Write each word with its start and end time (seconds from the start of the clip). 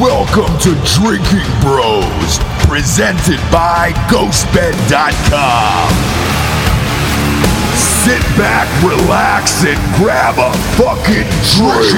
Welcome 0.00 0.58
to 0.58 0.74
Drinkin' 0.84 1.60
Bros, 1.62 2.38
presented 2.68 3.40
by 3.50 3.92
GhostBed.com. 4.10 5.88
Sit 7.74 8.20
back, 8.36 8.68
relax, 8.84 9.64
and 9.64 9.78
grab 9.96 10.34
a 10.36 10.52
fucking 10.76 11.24
drink. 11.56 11.96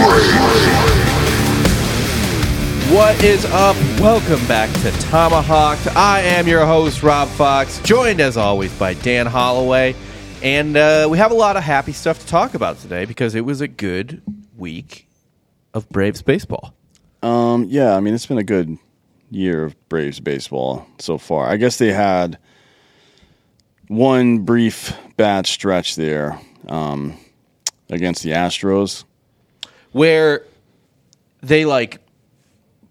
What 2.95 3.21
is 3.25 3.45
up? 3.47 3.75
Welcome 3.99 4.47
back 4.47 4.71
to 4.83 4.93
Tomahawk'd. 5.09 5.89
I 5.89 6.21
am 6.21 6.47
your 6.47 6.65
host, 6.67 7.03
Rob 7.03 7.27
Fox, 7.31 7.81
joined 7.81 8.21
as 8.21 8.37
always 8.37 8.73
by 8.79 8.95
Dan 8.95 9.27
Holloway. 9.27 9.97
And 10.41 10.77
uh, 10.77 11.09
we 11.11 11.19
have 11.19 11.33
a 11.33 11.35
lot 11.35 11.57
of 11.57 11.65
happy 11.65 11.93
stuff 11.93 12.21
to 12.21 12.27
talk 12.29 12.55
about 12.55 12.79
today 12.79 13.07
because 13.07 13.35
it 13.35 13.45
was 13.45 13.61
a 13.61 13.67
good 13.67 14.23
week 14.57 15.09
of 15.75 15.89
Braves 15.89 16.23
baseball. 16.23 16.78
Um, 17.23 17.67
yeah, 17.69 17.95
I 17.97 18.01
mean 18.01 18.15
it's 18.15 18.27
been 18.27 18.39
a 18.39 18.45
good 18.45 18.79
year 19.31 19.65
of 19.65 19.89
Braves 19.89 20.21
baseball 20.21 20.87
so 20.99 21.19
far. 21.19 21.49
I 21.49 21.57
guess 21.57 21.77
they 21.79 21.93
had 21.93 22.39
one 23.89 24.41
brief 24.41 24.97
bad 25.17 25.47
stretch 25.47 25.97
there 25.97 26.39
um, 26.69 27.17
against 27.91 28.23
the 28.23 28.31
Astros. 28.31 29.05
Where 29.93 30.45
they 31.43 31.65
like 31.65 32.01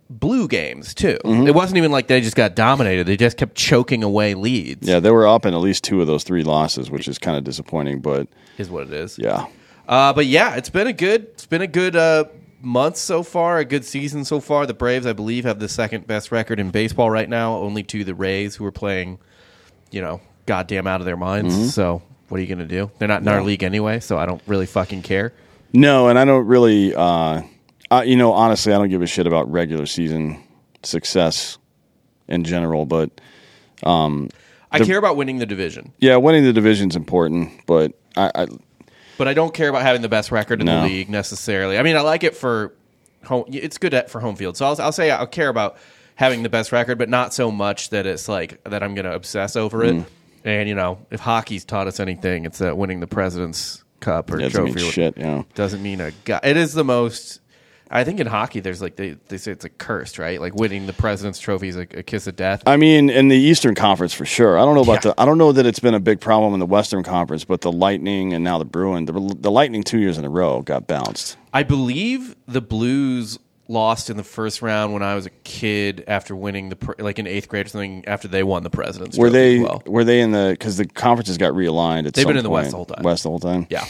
blew 0.10 0.48
games 0.48 0.94
too. 0.94 1.18
It 1.24 1.54
wasn't 1.54 1.78
even 1.78 1.92
like 1.92 2.08
they 2.08 2.22
just 2.22 2.36
got 2.36 2.56
dominated, 2.56 3.06
they 3.06 3.18
just 3.18 3.38
kept 3.38 3.56
choking 3.56 4.04
away 4.04 4.34
leads, 4.34 4.88
Yeah, 4.88 5.00
they 5.00 5.12
were 5.12 5.28
up 5.28 5.46
in 5.46 5.54
at 5.54 5.60
least 5.60 5.84
two 5.84 6.02
of 6.02 6.08
those 6.08 6.24
three 6.24 6.44
losses, 6.44 6.90
which 6.90 7.08
is 7.08 7.20
kind 7.20 7.38
of 7.38 7.44
disappointing. 7.44 8.00
But 8.02 8.28
is 8.58 8.70
what 8.70 8.88
it 8.88 8.94
is. 8.94 9.18
yeah, 9.20 9.46
Uh, 9.88 10.14
but 10.14 10.26
yeah, 10.26 10.56
it's 10.56 10.70
been 10.70 10.88
a 10.88 10.94
good 10.94 11.24
it's 11.34 11.46
been 11.46 11.62
a 11.62 11.68
good 11.68 11.96
uh, 11.96 12.26
month 12.62 12.98
so 12.98 13.24
far, 13.24 13.60
a 13.60 13.66
good 13.66 13.86
season 13.86 14.26
so 14.26 14.40
far. 14.40 14.66
The 14.66 14.74
Braves, 14.74 15.06
I 15.06 15.14
believe, 15.14 15.46
have 15.46 15.60
the 15.60 15.70
second 15.70 16.08
best 16.08 16.32
record 16.32 16.60
in 16.60 16.72
baseball 16.72 17.10
right 17.10 17.30
now, 17.30 17.56
only 17.58 17.84
to 17.84 18.04
the 18.04 18.16
Rays, 18.16 18.56
who 18.56 18.66
are 18.66 18.72
playing, 18.72 19.20
you 19.92 20.02
know, 20.02 20.22
goddamn 20.46 20.88
out 20.88 21.02
of 21.02 21.06
their 21.06 21.18
minds. 21.18 21.74
So 21.74 22.02
what 22.30 22.40
are 22.40 22.42
you 22.42 22.48
gonna 22.48 22.66
do? 22.66 22.90
They're 23.00 23.08
not 23.08 23.22
in 23.22 23.28
our 23.28 23.42
league 23.44 23.64
anyway, 23.64 24.00
so 24.00 24.18
I 24.18 24.26
don't 24.26 24.42
really 24.48 24.66
fucking 24.66 25.02
care. 25.02 25.34
no, 25.74 26.08
and 26.10 26.18
I 26.18 26.26
don't 26.26 26.46
really, 26.48 26.94
uh, 26.96 27.42
uh, 27.92 28.04
you 28.06 28.16
know, 28.16 28.32
honestly, 28.34 28.74
I 28.74 28.78
don't 28.78 28.90
give 28.90 29.02
a 29.02 29.08
shit 29.08 29.28
about 29.28 29.50
regular 29.52 29.86
season 29.86 30.42
success 30.84 31.58
in 32.28 32.44
general. 32.44 32.86
But 32.86 33.22
Um, 33.84 34.30
I 34.72 34.80
care 34.80 34.98
about 34.98 35.16
winning 35.16 35.38
the 35.38 35.46
division, 35.46 35.94
yeah, 36.00 36.16
winning 36.18 36.44
the 36.44 36.54
division's 36.54 36.96
important. 36.96 37.52
But 37.66 37.94
I, 38.16 38.32
I 38.36 38.48
but 39.18 39.28
I 39.28 39.34
don't 39.34 39.54
care 39.54 39.70
about 39.70 39.82
having 39.82 40.02
the 40.02 40.10
best 40.10 40.32
record 40.32 40.60
in 40.60 40.66
No. 40.66 40.82
the 40.82 40.88
league 40.88 41.10
necessarily. 41.10 41.78
I 41.78 41.84
mean, 41.84 41.96
I 41.98 42.02
like 42.02 42.24
it 42.24 42.36
for 42.36 42.74
home. 43.26 43.46
It's 43.48 43.78
good 43.78 43.94
at, 43.94 44.10
for 44.10 44.20
home 44.20 44.36
field, 44.36 44.58
so 44.58 44.66
I'll, 44.66 44.82
I'll 44.82 44.92
say 44.92 45.12
I'll 45.12 45.28
care 45.28 45.50
about 45.50 45.78
having 46.16 46.44
the 46.44 46.50
best 46.50 46.72
record, 46.72 46.98
but 46.98 47.10
not 47.10 47.34
so 47.34 47.52
much 47.52 47.90
that 47.92 48.06
it's 48.06 48.28
like 48.28 48.64
that 48.64 48.82
I'm 48.84 48.96
going 48.96 49.06
to 49.06 49.14
obsess 49.14 49.56
over 49.56 49.84
it. 49.84 49.96
Mm. 49.96 50.06
And 50.44 50.70
you 50.70 50.76
know, 50.76 51.00
if 51.12 51.20
hockey's 51.20 51.66
taught 51.66 51.88
us 51.88 52.00
anything, 52.00 52.46
it's 52.46 52.60
that 52.60 52.78
winning 52.78 53.00
the 53.00 53.08
President's 53.08 53.84
Cup 54.00 54.32
or 54.32 54.38
doesn't 54.38 54.52
trophy 54.66 54.82
mean 54.82 54.92
shit. 54.92 55.18
Know. 55.18 55.46
doesn't 55.56 55.82
mean 55.82 56.00
a 56.02 56.12
god. 56.24 56.42
It 56.44 56.56
is 56.58 56.74
the 56.74 56.84
most. 56.84 57.42
I 57.90 58.04
think 58.04 58.20
in 58.20 58.28
hockey, 58.28 58.60
there's 58.60 58.82
like 58.82 58.96
they, 58.96 59.12
they 59.30 59.38
say 59.38 59.52
it's 59.52 59.66
a 59.66 59.70
cursed, 59.70 60.20
right? 60.20 60.40
Like 60.42 60.54
winning 60.56 60.88
the 60.88 60.94
President's 60.94 61.40
Trophy 61.40 61.70
is 61.70 61.76
a, 61.78 61.82
a 61.82 62.04
kiss 62.04 62.28
of 62.28 62.36
death. 62.36 62.64
I 62.66 62.78
mean, 62.78 63.10
in 63.10 63.28
the 63.30 63.38
Eastern 63.38 63.76
Conference 63.76 64.14
for 64.14 64.26
sure. 64.26 64.58
I 64.60 64.66
don't 64.66 64.76
know 64.76 64.82
about 64.82 65.06
Yeah. 65.06 65.12
the. 65.12 65.22
I 65.22 65.26
don't 65.26 65.38
know 65.38 65.52
that 65.52 65.66
it's 65.66 65.80
been 65.80 65.94
a 65.94 66.00
big 66.00 66.20
problem 66.20 66.54
in 66.54 66.60
the 66.60 66.66
Western 66.66 67.04
Conference, 67.04 67.46
but 67.46 67.62
the 67.62 67.72
Lightning 67.72 68.34
and 68.34 68.44
now 68.44 68.58
the 68.58 68.66
Bruin, 68.66 69.06
the, 69.06 69.14
the 69.40 69.52
Lightning 69.52 69.84
two 69.84 70.00
years 70.00 70.18
in 70.18 70.26
a 70.26 70.30
row 70.30 70.62
got 70.62 70.88
bounced. 70.88 71.38
I 71.54 71.64
believe 71.64 72.36
the 72.48 72.62
Blues 72.62 73.40
lost 73.70 74.10
in 74.10 74.16
the 74.16 74.24
first 74.24 74.62
round 74.62 74.94
when 74.94 75.04
I 75.04 75.14
was 75.16 75.26
a 75.26 75.30
kid 75.44 76.04
after 76.08 76.34
winning 76.34 76.70
the 76.70 76.96
like 77.00 77.20
in 77.20 77.28
eighth 77.28 77.50
grade 77.50 77.66
or 77.66 77.70
something 77.70 78.06
after 78.08 78.28
they 78.30 78.42
won 78.42 78.64
the 78.64 78.70
President's 78.70 79.18
Were 79.18 79.28
Trophy 79.30 79.38
they? 79.38 79.56
as 79.58 79.62
well. 79.64 79.84
Were 79.86 80.04
they 80.06 80.22
in 80.22 80.32
the? 80.32 80.50
Because 80.52 80.78
the 80.78 80.86
conferences 80.86 81.38
got 81.38 81.54
realigned. 81.54 82.08
At 82.08 82.14
They've 82.14 82.26
been 82.28 82.38
in 82.38 82.44
the 82.44 82.50
West 82.50 82.72
the 82.72 82.78
whole 82.78 82.86
time. 82.86 83.04
West 83.04 83.24
the 83.24 83.30
whole 83.30 83.40
time. 83.40 83.68
Yeah, 83.70 83.86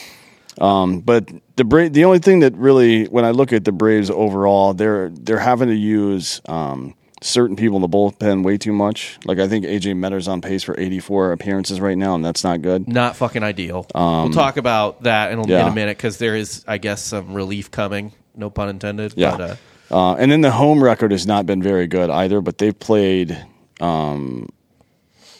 Um, 0.60 1.00
but 1.02 1.30
the 1.56 1.64
Bra- 1.64 1.90
the 1.90 2.06
only 2.06 2.20
thing 2.20 2.40
that 2.40 2.56
really, 2.56 3.06
when 3.06 3.26
I 3.26 3.32
look 3.32 3.54
at 3.54 3.66
the 3.66 3.72
Braves 3.72 4.10
overall, 4.10 4.74
they're 4.74 5.10
they're 5.10 5.40
having 5.40 5.68
to 5.70 5.76
use 5.76 6.42
um, 6.48 6.96
certain 7.22 7.56
people 7.56 7.76
in 7.78 7.82
the 7.82 7.90
bullpen 7.90 8.44
way 8.44 8.58
too 8.58 8.74
much. 8.74 9.18
Like 9.26 9.40
I 9.40 9.48
think 9.48 9.66
AJ 9.66 9.96
Minter's 9.98 10.28
on 10.28 10.42
pace 10.42 10.64
for 10.64 10.80
84 10.80 11.32
appearances 11.34 11.80
right 11.80 11.98
now, 11.98 12.16
and 12.16 12.24
that's 12.26 12.44
not 12.44 12.62
good. 12.62 12.88
not 12.88 13.16
fucking 13.16 13.44
ideal. 13.44 13.86
we'll 13.94 14.32
talk 14.32 14.58
about 14.58 15.04
that 15.04 15.32
in 15.32 15.40
a, 15.40 15.44
in 15.44 15.68
a 15.68 15.76
minute 15.76 15.98
because 15.98 16.18
there 16.18 16.36
is, 16.36 16.64
I 16.68 16.78
guess, 16.78 17.04
some 17.04 17.34
relief 17.34 17.70
coming. 17.72 18.14
No 18.36 18.50
pun 18.50 18.70
intended. 18.70 19.14
Yeah. 19.16 19.32
But, 19.38 19.42
uh, 19.42 19.56
Uh, 19.90 20.16
and 20.16 20.32
then 20.32 20.42
the 20.42 20.52
home 20.52 20.84
record 20.84 21.12
has 21.12 21.26
not 21.26 21.46
been 21.46 21.64
very 21.64 21.88
good 21.88 22.10
either, 22.10 22.42
but 22.42 22.58
they've 22.58 22.78
played, 22.78 23.38
um, 23.80 24.48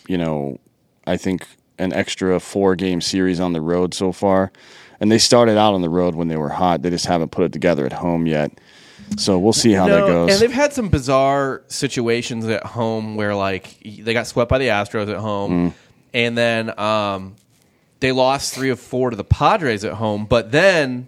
you 0.08 0.18
know, 0.18 0.58
I 1.06 1.18
think 1.18 1.46
an 1.78 1.92
extra 1.94 2.40
four 2.40 2.76
game 2.76 3.02
series 3.02 3.40
on 3.40 3.54
the 3.54 3.62
road 3.62 3.94
so 3.94 4.12
far. 4.12 4.52
And 5.00 5.12
they 5.12 5.18
started 5.20 5.58
out 5.58 5.74
on 5.74 5.82
the 5.82 5.90
road 5.90 6.16
when 6.16 6.28
they 6.28 6.38
were 6.38 6.50
hot. 6.50 6.82
They 6.82 6.90
just 6.90 7.06
haven't 7.06 7.30
put 7.30 7.44
it 7.46 7.54
together 7.54 7.86
at 7.86 7.94
home 7.94 8.26
yet. 8.28 8.52
So 9.18 9.38
we'll 9.40 9.54
see 9.54 9.72
how 9.72 9.88
that 9.88 10.00
goes. 10.08 10.32
And 10.32 10.40
they've 10.42 10.52
had 10.52 10.74
some 10.74 10.90
bizarre 10.90 11.62
situations 11.68 12.46
at 12.48 12.66
home 12.66 13.16
where 13.16 13.36
like 13.36 13.78
they 13.84 14.14
got 14.14 14.28
swept 14.28 14.50
by 14.50 14.58
the 14.58 14.68
Astros 14.68 15.10
at 15.10 15.18
home, 15.18 15.52
Mm. 15.72 15.74
and 16.14 16.38
then 16.38 16.80
um, 16.80 17.36
they 18.02 18.12
lost 18.12 18.54
three 18.54 18.70
of 18.70 18.80
four 18.80 19.10
to 19.12 19.16
the 19.16 19.24
Padres 19.24 19.84
at 19.86 19.94
home. 19.94 20.26
But 20.26 20.52
then 20.52 21.08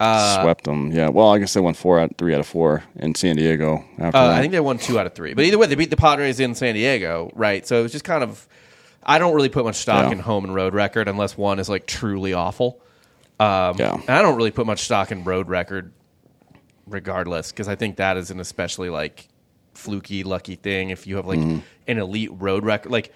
Swept 0.00 0.62
them. 0.64 0.92
Yeah. 0.92 1.08
Well, 1.08 1.30
I 1.30 1.38
guess 1.38 1.52
they 1.54 1.60
won 1.60 1.74
four 1.74 1.98
out, 1.98 2.16
three 2.18 2.32
out 2.32 2.38
of 2.40 2.46
four 2.46 2.84
in 2.96 3.16
San 3.16 3.34
Diego. 3.34 3.84
After 3.98 4.16
uh, 4.16 4.28
that. 4.28 4.36
I 4.36 4.40
think 4.40 4.52
they 4.52 4.60
won 4.60 4.78
two 4.78 4.96
out 4.98 5.06
of 5.06 5.14
three. 5.14 5.34
But 5.34 5.44
either 5.44 5.58
way, 5.58 5.66
they 5.66 5.74
beat 5.74 5.90
the 5.90 5.96
Padres 5.96 6.38
in 6.38 6.54
San 6.54 6.74
Diego, 6.74 7.32
right? 7.34 7.66
So 7.66 7.82
it's 7.84 7.92
just 7.92 8.04
kind 8.04 8.22
of. 8.22 8.46
I 9.02 9.18
don't 9.18 9.34
really 9.34 9.48
put 9.48 9.64
much 9.64 9.74
stock 9.76 10.06
Yeah. 10.06 10.12
in 10.12 10.18
home 10.20 10.44
and 10.44 10.54
road 10.54 10.72
record 10.72 11.08
unless 11.08 11.36
one 11.36 11.58
is 11.58 11.68
like 11.68 11.86
truly 11.86 12.32
awful. 12.32 12.80
Um, 13.40 13.76
Yeah. 13.78 13.94
And 13.94 14.10
I 14.10 14.22
don't 14.22 14.36
really 14.36 14.50
put 14.50 14.66
much 14.66 14.80
stock 14.80 15.10
in 15.12 15.24
road 15.24 15.48
record, 15.48 15.92
regardless, 16.86 17.50
because 17.52 17.68
I 17.68 17.74
think 17.76 17.96
that 17.96 18.16
is 18.16 18.30
an 18.30 18.40
especially 18.40 18.90
like 18.90 19.28
fluky, 19.74 20.24
lucky 20.24 20.56
thing. 20.56 20.90
If 20.90 21.06
you 21.06 21.16
have 21.16 21.26
like 21.26 21.38
Mm-hmm. 21.38 21.58
an 21.86 21.98
elite 21.98 22.30
road 22.32 22.64
record, 22.64 22.90
like 22.90 23.12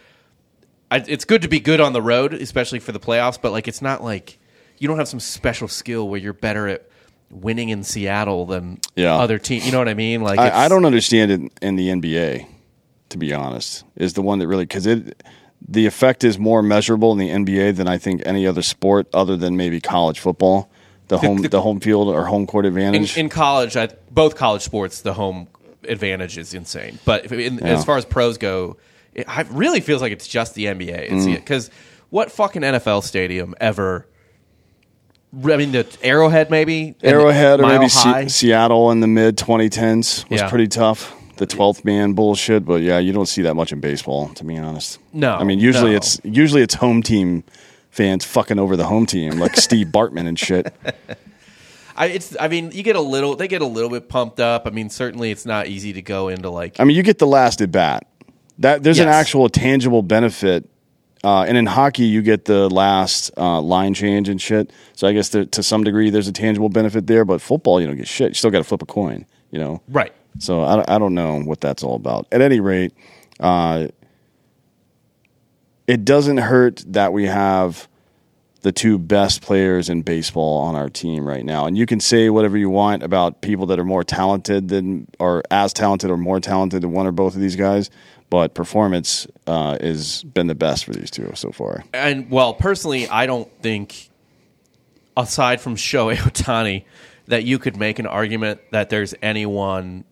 I, 0.91 1.03
it's 1.07 1.25
good 1.25 1.43
to 1.43 1.49
be 1.49 1.59
good 1.61 1.81
on 1.81 1.93
the 1.93 2.03
road, 2.03 2.35
especially 2.35 2.79
for 2.79 2.93
the 2.93 3.01
playoffs. 3.01 3.39
But 3.41 3.53
like, 3.53 3.67
it's 3.69 3.83
not 3.83 4.03
like 4.03 4.39
you 4.79 4.89
don't 4.89 4.99
have 4.99 5.09
some 5.09 5.21
special 5.21 5.69
skill 5.69 6.09
where 6.09 6.21
you're 6.21 6.33
better 6.35 6.69
at 6.69 6.89
winning 7.31 7.71
in 7.71 7.83
Seattle 7.83 8.45
than 8.47 8.79
Yeah. 8.95 9.15
other 9.17 9.39
teams. 9.39 9.65
You 9.65 9.73
know 9.73 9.79
what 9.79 9.89
I 9.89 9.95
mean? 9.95 10.21
Like, 10.23 10.39
I, 10.39 10.67
I 10.67 10.69
don't 10.69 10.85
understand 10.85 11.31
it 11.31 11.53
in 11.63 11.77
the 11.77 11.89
NBA. 11.89 12.47
To 13.11 13.19
be 13.19 13.35
honest, 13.35 13.85
is 13.97 14.15
the 14.15 14.23
one 14.23 14.39
that 14.39 14.49
really 14.49 14.65
because 14.65 14.87
it 14.87 15.23
the 15.69 15.87
effect 15.87 16.25
is 16.25 16.39
more 16.39 16.63
measurable 16.63 17.13
in 17.13 17.19
the 17.19 17.29
NBA 17.29 17.77
than 17.77 17.89
I 17.89 17.99
think 17.99 18.23
any 18.25 18.47
other 18.47 18.63
sport 18.63 19.07
other 19.13 19.37
than 19.37 19.57
maybe 19.57 19.81
college 19.81 20.21
football. 20.21 20.71
The 21.09 21.19
home 21.19 21.43
the, 21.43 21.61
home 21.61 21.81
field 21.81 22.09
or 22.09 22.25
home 22.25 22.47
court 22.47 22.65
advantage. 22.65 23.19
in 23.19 23.29
college, 23.29 23.77
I, 23.77 23.89
both 24.11 24.35
college 24.35 24.63
sports, 24.63 25.03
the 25.03 25.13
home 25.13 25.47
advantage 25.87 26.39
is 26.39 26.55
insane. 26.55 26.99
But 27.05 27.31
in, 27.31 27.63
as 27.63 27.85
far 27.85 27.99
as 27.99 28.07
pros 28.07 28.39
go, 28.39 28.79
it 29.13 29.29
I, 29.29 29.43
really 29.43 29.81
feels 29.81 30.01
like 30.01 30.13
it's 30.13 30.27
just 30.27 30.55
the 30.55 30.67
NBA. 30.67 31.11
Mm. 31.11 31.35
Because 31.35 31.71
what 32.09 32.33
fucking 32.33 32.63
NFL 32.63 33.03
stadium 33.03 33.55
ever? 33.61 34.07
I 35.35 35.57
mean, 35.57 35.73
the 35.73 35.87
Arrowhead 36.03 36.51
maybe 36.51 36.95
Arrowhead 37.03 37.61
or 37.61 37.67
maybe? 37.67 37.89
Se- 37.89 38.29
Seattle 38.29 38.91
in 38.91 39.01
the 39.01 39.07
mid 39.07 39.37
2010s 39.37 40.29
was 40.31 40.41
Yeah. 40.41 40.49
pretty 40.49 40.69
tough. 40.69 41.15
The 41.43 41.57
12th 41.57 41.85
man 41.85 42.13
bullshit, 42.13 42.65
but 42.65 42.83
yeah, 42.83 43.01
you 43.01 43.13
don't 43.13 43.27
see 43.27 43.43
that 43.43 43.55
much 43.55 43.73
in 43.73 43.81
baseball, 43.81 44.29
to 44.35 44.45
be 44.45 44.57
honest. 44.57 45.01
No, 45.13 45.35
I 45.35 45.43
mean 45.43 45.59
usually 45.59 45.91
no. 45.91 45.97
it's 45.97 46.21
usually 46.23 46.63
it's 46.63 46.75
home 46.75 47.03
team 47.03 47.43
fans 47.91 48.25
fucking 48.25 48.61
over 48.61 48.77
the 48.77 48.85
home 48.85 49.07
team, 49.07 49.41
like 49.41 49.57
Steve 49.69 49.89
Bartman 49.89 50.29
and 50.29 50.39
shit. 50.39 50.73
I, 51.97 52.07
it's. 52.07 52.37
I 52.39 52.47
mean, 52.47 52.71
you 52.71 52.85
get 52.85 52.95
a 52.95 53.01
little. 53.01 53.35
They 53.35 53.49
get 53.49 53.61
a 53.61 53.67
little 53.67 53.91
bit 53.91 54.09
pumped 54.09 54.39
up. 54.39 54.69
I 54.69 54.71
mean, 54.71 54.89
certainly 54.89 55.33
it's 55.33 55.45
not 55.45 55.67
easy 55.67 55.93
to 55.95 56.03
go 56.03 56.29
into 56.29 56.49
like. 56.49 56.79
I 56.79 56.85
mean, 56.85 56.97
you 56.97 57.03
get 57.03 57.19
the 57.19 57.27
last 57.27 57.61
at 57.61 57.73
bat. 57.73 58.07
That 58.59 58.85
there's 58.85 59.01
an 59.01 59.09
actual 59.09 59.49
tangible 59.49 60.03
benefit, 60.03 60.71
uh, 61.25 61.43
and 61.43 61.57
in 61.57 61.67
hockey, 61.67 62.05
you 62.05 62.23
get 62.23 62.45
the 62.45 62.69
last 62.71 63.33
uh, 63.37 63.61
line 63.61 63.95
change 63.95 64.29
and 64.29 64.41
shit. 64.41 64.73
So 64.95 65.09
I 65.09 65.13
guess 65.13 65.31
there, 65.31 65.45
to 65.45 65.63
some 65.65 65.83
degree, 65.83 66.11
there's 66.11 66.29
a 66.29 66.33
tangible 66.33 66.69
benefit 66.69 67.09
there. 67.09 67.25
But 67.25 67.41
football, 67.41 67.81
you 67.81 67.89
don't 67.89 67.97
get 67.97 68.07
shit. 68.07 68.29
You 68.29 68.35
still 68.35 68.53
got 68.53 68.59
to 68.59 68.65
flip 68.65 68.83
a 68.83 68.87
coin. 68.87 69.27
You 69.51 69.59
know, 69.59 69.83
right. 69.89 70.15
So 70.39 70.63
I, 70.63 70.97
I 70.97 70.99
don't 70.99 71.15
know 71.15 71.41
what 71.41 71.61
that's 71.61 71.83
all 71.83 71.97
about. 71.97 72.27
At 72.33 72.41
any 72.41 72.61
rate, 72.61 72.93
uh, 73.41 73.89
it 75.87 76.05
doesn't 76.05 76.39
hurt 76.39 76.85
that 76.89 77.13
we 77.13 77.27
have 77.27 77.89
the 78.63 78.73
two 78.73 78.97
best 78.97 79.43
players 79.43 79.89
in 79.89 80.03
baseball 80.03 80.61
on 80.61 80.77
our 80.77 80.89
team 80.89 81.27
right 81.27 81.45
now. 81.45 81.67
And 81.67 81.77
you 81.77 81.85
can 81.85 81.99
say 81.99 82.31
whatever 82.31 82.57
you 82.57 82.71
want 82.71 83.03
about 83.03 83.41
people 83.43 83.67
that 83.67 83.79
are 83.81 83.85
more 83.85 84.05
talented 84.05 84.69
than, 84.69 85.09
or 85.19 85.43
as 85.51 85.73
talented 85.73 86.11
or 86.11 86.17
more 86.17 86.39
talented 86.39 86.83
than 86.83 86.93
one 86.93 87.07
or 87.07 87.13
both 87.13 87.35
of 87.35 87.41
these 87.41 87.57
guys, 87.57 87.91
but 88.31 88.55
performance 88.55 89.27
uh, 89.47 89.77
has 89.81 90.23
been 90.23 90.47
the 90.47 90.55
best 90.55 90.85
for 90.85 90.93
these 90.93 91.11
two 91.11 91.31
so 91.35 91.51
far. 91.51 91.85
And 91.93 92.31
well, 92.31 92.55
personally, 92.55 93.09
I 93.09 93.27
don't 93.27 93.51
think, 93.61 94.11
aside 95.17 95.61
from 95.61 95.75
Shohei 95.75 96.17
Ohtani, 96.17 96.85
that 97.27 97.45
you 97.45 97.59
could 97.59 97.77
make 97.77 97.99
an 97.99 98.07
argument 98.07 98.61
that 98.71 98.91
there's 98.91 99.15
anyone 99.23 100.05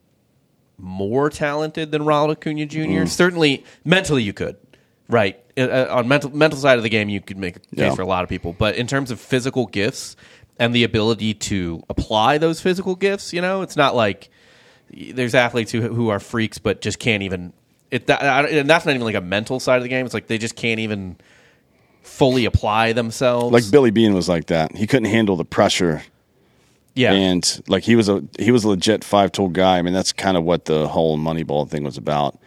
more 0.81 1.31
talented 1.31 1.91
than 1.93 2.05
Ronald 2.05 2.37
Acuna 2.39 2.67
Jr. 2.67 2.79
Mm. 2.81 3.09
Certainly, 3.09 3.65
mentally, 3.85 4.23
you 4.23 4.33
could. 4.33 4.57
Right 5.09 5.41
Uh, 5.59 5.63
uh, 5.63 5.87
on 5.91 6.07
mental 6.09 6.31
mental 6.31 6.59
side 6.59 6.77
of 6.79 6.85
the 6.85 6.89
game, 6.89 7.09
you 7.09 7.21
could 7.21 7.37
make 7.37 7.57
a 7.57 7.59
case 7.61 7.69
Yeah. 7.73 7.95
for 7.95 8.03
a 8.03 8.07
lot 8.07 8.23
of 8.23 8.29
people. 8.29 8.55
But 8.57 8.77
in 8.77 8.87
terms 8.87 9.11
of 9.11 9.19
physical 9.21 9.67
gifts 9.67 10.15
and 10.59 10.73
the 10.75 10.85
ability 10.85 11.35
to 11.35 11.83
apply 11.89 12.39
those 12.39 12.61
physical 12.61 12.95
gifts, 12.95 13.33
you 13.33 13.41
know, 13.41 13.63
it's 13.63 13.77
not 13.77 13.97
like 13.97 14.31
there's 14.93 15.35
athletes 15.35 15.73
who 15.73 15.81
who 15.83 16.09
are 16.11 16.21
freaks 16.21 16.59
but 16.59 16.81
just 16.81 16.99
can't 17.01 17.23
even. 17.25 17.53
It 17.91 18.07
that, 18.07 18.23
and 18.51 18.71
that's 18.71 18.87
not 18.87 18.95
even 18.95 19.05
like 19.05 19.17
a 19.17 19.21
mental 19.21 19.59
side 19.59 19.79
of 19.79 19.83
the 19.83 19.89
game. 19.89 20.05
It's 20.07 20.15
like 20.15 20.29
they 20.29 20.39
just 20.39 20.55
can't 20.55 20.79
even 20.79 21.17
fully 22.03 22.45
apply 22.45 22.93
themselves. 22.93 23.53
Like 23.53 23.69
Billy 23.71 23.91
Beane 23.91 24.15
was 24.15 24.29
like 24.29 24.47
that. 24.47 24.77
He 24.77 24.87
couldn't 24.87 25.11
handle 25.11 25.35
the 25.37 25.45
pressure, 25.45 26.03
yeah, 27.01 27.13
and 27.13 27.63
like 27.69 27.83
he 27.83 27.97
was 27.97 28.09
a 28.09 28.23
he 28.39 28.51
was 28.51 28.65
a 28.65 28.69
legit 28.69 29.05
five 29.05 29.33
tool 29.33 29.49
guy. 29.49 29.79
I 29.79 29.83
mean, 29.83 29.95
that's 29.95 30.13
kind 30.13 30.37
of 30.37 30.45
what 30.45 30.67
the 30.67 30.87
whole 30.87 31.19
Moneyball 31.19 31.69
thing 31.69 31.83
was 31.83 31.97
about. 31.97 32.39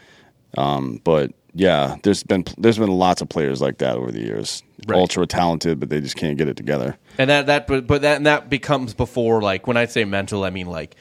Um, 0.57 1.01
but 1.03 1.31
yeah, 1.53 1.97
there's 2.03 2.23
been 2.23 2.45
there's 2.57 2.77
been 2.77 2.91
lots 2.91 3.21
of 3.21 3.29
players 3.29 3.61
like 3.61 3.79
that 3.79 3.97
over 3.97 4.11
the 4.11 4.21
years. 4.21 4.63
Right. 4.88 5.00
Ultra 5.00 5.25
talented, 5.25 5.79
but 5.79 5.89
they 5.89 6.01
just 6.01 6.17
can't 6.17 6.38
get 6.38 6.47
it 6.47 6.57
together. 6.57 6.97
and 7.17 7.29
that 7.29 7.47
that 7.47 7.67
but 7.67 7.88
but 7.88 8.01
that 8.01 8.17
and 8.17 8.25
that 8.25 8.50
becomes 8.50 8.94
before 8.94 9.41
like 9.41 9.65
when 9.65 9.77
I 9.77 9.85
say 9.85 10.05
mental, 10.05 10.44
I 10.44 10.50
mean 10.50 10.67
like 10.67 10.95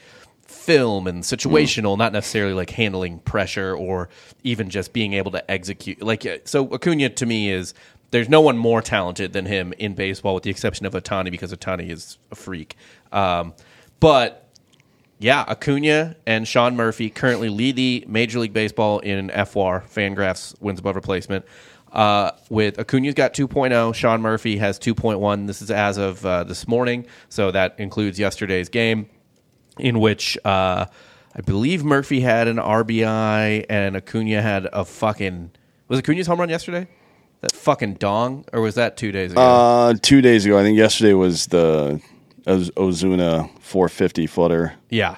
film 0.45 1.07
and 1.07 1.23
situational, 1.23 1.97
not 1.97 2.13
necessarily 2.13 2.53
like 2.53 2.69
handling 2.69 3.19
pressure 3.19 3.75
or 3.75 4.09
even 4.43 4.69
just 4.69 4.93
being 4.93 5.13
able 5.13 5.31
to 5.31 5.51
execute. 5.51 6.01
Like 6.01 6.25
uh, 6.25 6.37
so, 6.45 6.73
Acuna 6.73 7.09
to 7.09 7.25
me 7.25 7.51
is 7.51 7.73
there's 8.11 8.29
no 8.29 8.41
one 8.41 8.57
more 8.57 8.81
talented 8.81 9.33
than 9.33 9.47
him 9.47 9.73
in 9.79 9.95
baseball, 9.95 10.35
with 10.35 10.43
the 10.43 10.51
exception 10.51 10.85
of 10.85 10.93
Ohtani 10.93 11.31
because 11.31 11.51
Ohtani 11.51 11.89
is 11.89 12.19
a 12.31 12.35
freak. 12.35 12.75
Um, 13.13 13.53
but 13.99 14.49
yeah, 15.19 15.45
Acuna 15.47 16.17
and 16.27 16.45
Sean 16.45 16.75
Murphy 16.75 17.09
currently 17.09 17.47
lead 17.47 17.77
the 17.77 18.03
Major 18.09 18.39
League 18.39 18.51
Baseball 18.51 18.99
in 18.99 19.29
FWAR, 19.29 19.87
Fangraphs 19.87 20.59
wins 20.61 20.79
above 20.79 20.95
replacement. 20.95 21.45
Uh, 21.93 22.31
with 22.49 22.79
Acuna's 22.79 23.13
got 23.13 23.33
2.0, 23.33 23.93
Sean 23.93 24.21
Murphy 24.21 24.57
has 24.57 24.79
2.1. 24.79 25.47
This 25.47 25.61
is 25.61 25.71
as 25.71 25.97
of 25.97 26.25
uh, 26.25 26.43
this 26.43 26.67
morning, 26.67 27.05
so 27.29 27.51
that 27.51 27.75
includes 27.77 28.19
yesterday's 28.19 28.67
game, 28.67 29.07
in 29.77 29.99
which 29.99 30.37
uh, 30.43 30.87
I 31.35 31.41
believe 31.41 31.83
Murphy 31.85 32.19
had 32.19 32.47
an 32.47 32.57
RBI 32.57 33.65
and 33.69 33.95
Acuna 33.95 34.41
had 34.41 34.67
a 34.73 34.83
fucking. 34.83 35.51
Was 35.87 35.99
Acuna's 35.99 36.27
home 36.27 36.39
run 36.39 36.49
yesterday? 36.49 36.87
That 37.41 37.51
fucking 37.51 37.95
dong, 37.95 38.45
or 38.51 38.61
was 38.61 38.75
that 38.75 38.97
two 38.97 39.11
days 39.11 39.31
ago? 39.31 39.41
Uh, 39.41 39.93
two 40.01 40.21
days 40.21 40.45
ago, 40.45 40.57
I 40.57 40.63
think 40.63 40.77
yesterday 40.77 41.13
was 41.13 41.47
the 41.47 42.01
Ozuna 42.45 43.49
450 43.59 44.27
footer. 44.27 44.73
yeah, 44.89 45.17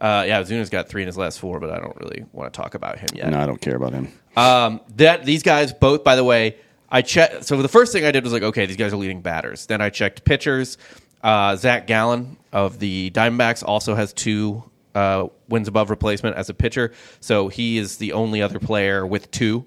uh, 0.00 0.24
yeah. 0.26 0.40
Ozuna's 0.42 0.70
got 0.70 0.88
three 0.88 1.02
in 1.02 1.06
his 1.06 1.18
last 1.18 1.40
four, 1.40 1.60
but 1.60 1.70
I 1.70 1.78
don't 1.78 1.96
really 1.96 2.24
want 2.32 2.52
to 2.52 2.56
talk 2.56 2.74
about 2.74 2.98
him 2.98 3.08
yet. 3.14 3.30
No, 3.30 3.38
I 3.40 3.46
don't 3.46 3.60
care 3.60 3.76
about 3.76 3.92
him. 3.92 4.12
Um, 4.36 4.80
that 4.96 5.24
these 5.24 5.42
guys 5.42 5.72
both, 5.72 6.04
by 6.04 6.16
the 6.16 6.24
way, 6.24 6.56
I 6.88 7.02
checked. 7.02 7.44
So 7.44 7.60
the 7.60 7.68
first 7.68 7.92
thing 7.92 8.04
I 8.04 8.12
did 8.12 8.24
was 8.24 8.32
like, 8.32 8.42
okay, 8.42 8.66
these 8.66 8.76
guys 8.76 8.92
are 8.92 8.96
leading 8.96 9.20
batters. 9.20 9.66
Then 9.66 9.80
I 9.80 9.90
checked 9.90 10.24
pitchers. 10.24 10.78
Uh, 11.22 11.56
Zach 11.56 11.86
Gallen 11.86 12.36
of 12.52 12.78
the 12.78 13.10
Diamondbacks 13.10 13.64
also 13.66 13.94
has 13.94 14.12
two 14.12 14.62
uh, 14.94 15.26
wins 15.48 15.66
above 15.68 15.90
replacement 15.90 16.36
as 16.36 16.48
a 16.48 16.54
pitcher, 16.54 16.92
so 17.20 17.48
he 17.48 17.76
is 17.78 17.96
the 17.96 18.12
only 18.12 18.40
other 18.40 18.58
player 18.58 19.06
with 19.06 19.30
two. 19.30 19.64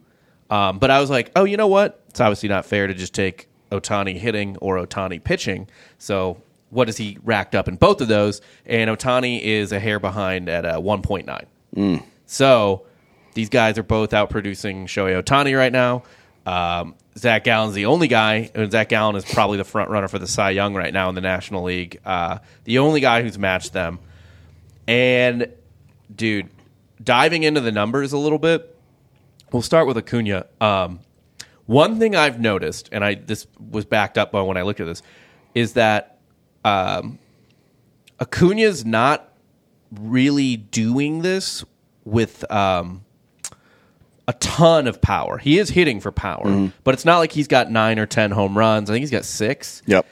Um, 0.50 0.80
but 0.80 0.89
I 0.92 1.00
was 1.00 1.10
like, 1.10 1.31
oh, 1.36 1.44
you 1.44 1.57
know 1.57 1.68
what? 1.68 2.01
It's 2.10 2.19
obviously 2.19 2.50
not 2.50 2.66
fair 2.66 2.88
to 2.88 2.94
just 2.94 3.13
take 3.13 3.48
Ohtani 3.72 4.18
hitting 4.18 4.57
or 4.57 4.77
Ohtani 4.77 5.24
pitching. 5.24 5.68
So 5.98 6.42
what 6.71 6.88
has 6.88 6.97
he 6.97 7.18
racked 7.23 7.53
up 7.53 7.68
in 7.68 7.75
both 7.75 8.01
of 8.01 8.07
those? 8.07 8.41
And 8.65 8.89
Ohtani 8.89 9.41
is 9.41 9.71
a 9.71 9.79
hair 9.79 10.00
behind 10.00 10.50
at 10.50 10.65
uh, 10.65 10.79
1.9. 10.79 11.45
So 12.25 12.85
these 13.33 13.50
guys 13.50 13.77
are 13.77 13.83
both 13.83 14.13
out 14.13 14.29
producing 14.29 14.88
Shohei 14.88 15.21
Ohtani 15.21 15.56
right 15.56 15.71
now. 15.71 16.03
Um, 16.45 16.95
Zach 17.18 17.44
Gallen's 17.44 17.75
the 17.75 17.85
only 17.85 18.07
guy, 18.07 18.50
and 18.56 18.71
Zach 18.71 18.89
Gallen 18.89 19.15
is 19.15 19.25
probably 19.25 19.57
the 19.57 19.63
front 19.63 19.89
runner 19.89 20.07
for 20.07 20.18
the 20.18 20.27
Cy 20.27 20.51
Young 20.51 20.73
right 20.73 20.94
now 20.94 21.09
in 21.09 21.15
the 21.15 21.21
National 21.21 21.63
League. 21.63 22.00
Uh, 22.06 22.39
the 22.63 22.79
only 22.79 23.01
guy 23.01 23.21
who's 23.21 23.38
matched 23.38 23.74
them. 23.74 24.00
And, 24.88 25.50
dude, 26.13 26.50
diving 27.03 27.44
into 27.44 27.62
the 27.62 27.71
numbers 27.71 28.13
a 28.13 28.17
little 28.17 28.39
bit, 28.39 28.75
we'll 29.51 29.62
start 29.62 29.88
with 29.88 29.97
Acuna. 29.97 30.45
Um, 30.59 31.00
one 31.65 32.00
thing 32.00 32.15
I've 32.15 32.39
noticed, 32.39 32.89
and 32.91 33.03
I 33.03 33.15
this 33.15 33.45
was 33.59 33.85
backed 33.85 34.17
up 34.17 34.31
by 34.31 34.41
when 34.41 34.57
I 34.57 34.63
looked 34.63 34.79
at 34.79 34.88
this, 34.88 35.03
is 35.53 35.74
that 35.74 36.17
um, 36.63 37.19
Acuna's 38.19 38.86
not 38.86 39.34
really 39.92 40.58
doing 40.58 41.22
this 41.22 41.63
with 42.06 42.50
um, 42.52 43.04
a 44.28 44.34
ton 44.34 44.88
of 44.88 45.02
power. 45.02 45.38
He 45.38 45.60
is 45.60 45.69
hitting 45.69 46.00
for 46.00 46.12
power, 46.12 46.72
but 46.84 46.94
it's 46.94 47.06
not 47.06 47.19
like 47.19 47.31
he's 47.31 47.48
got 47.48 47.72
nine 47.72 48.00
or 48.00 48.06
ten 48.06 48.31
home 48.31 48.58
runs. 48.58 48.90
I 48.90 48.94
think 48.94 49.02
he's 49.02 49.12
got 49.12 49.25
six. 49.25 49.81
Yep. 49.86 50.06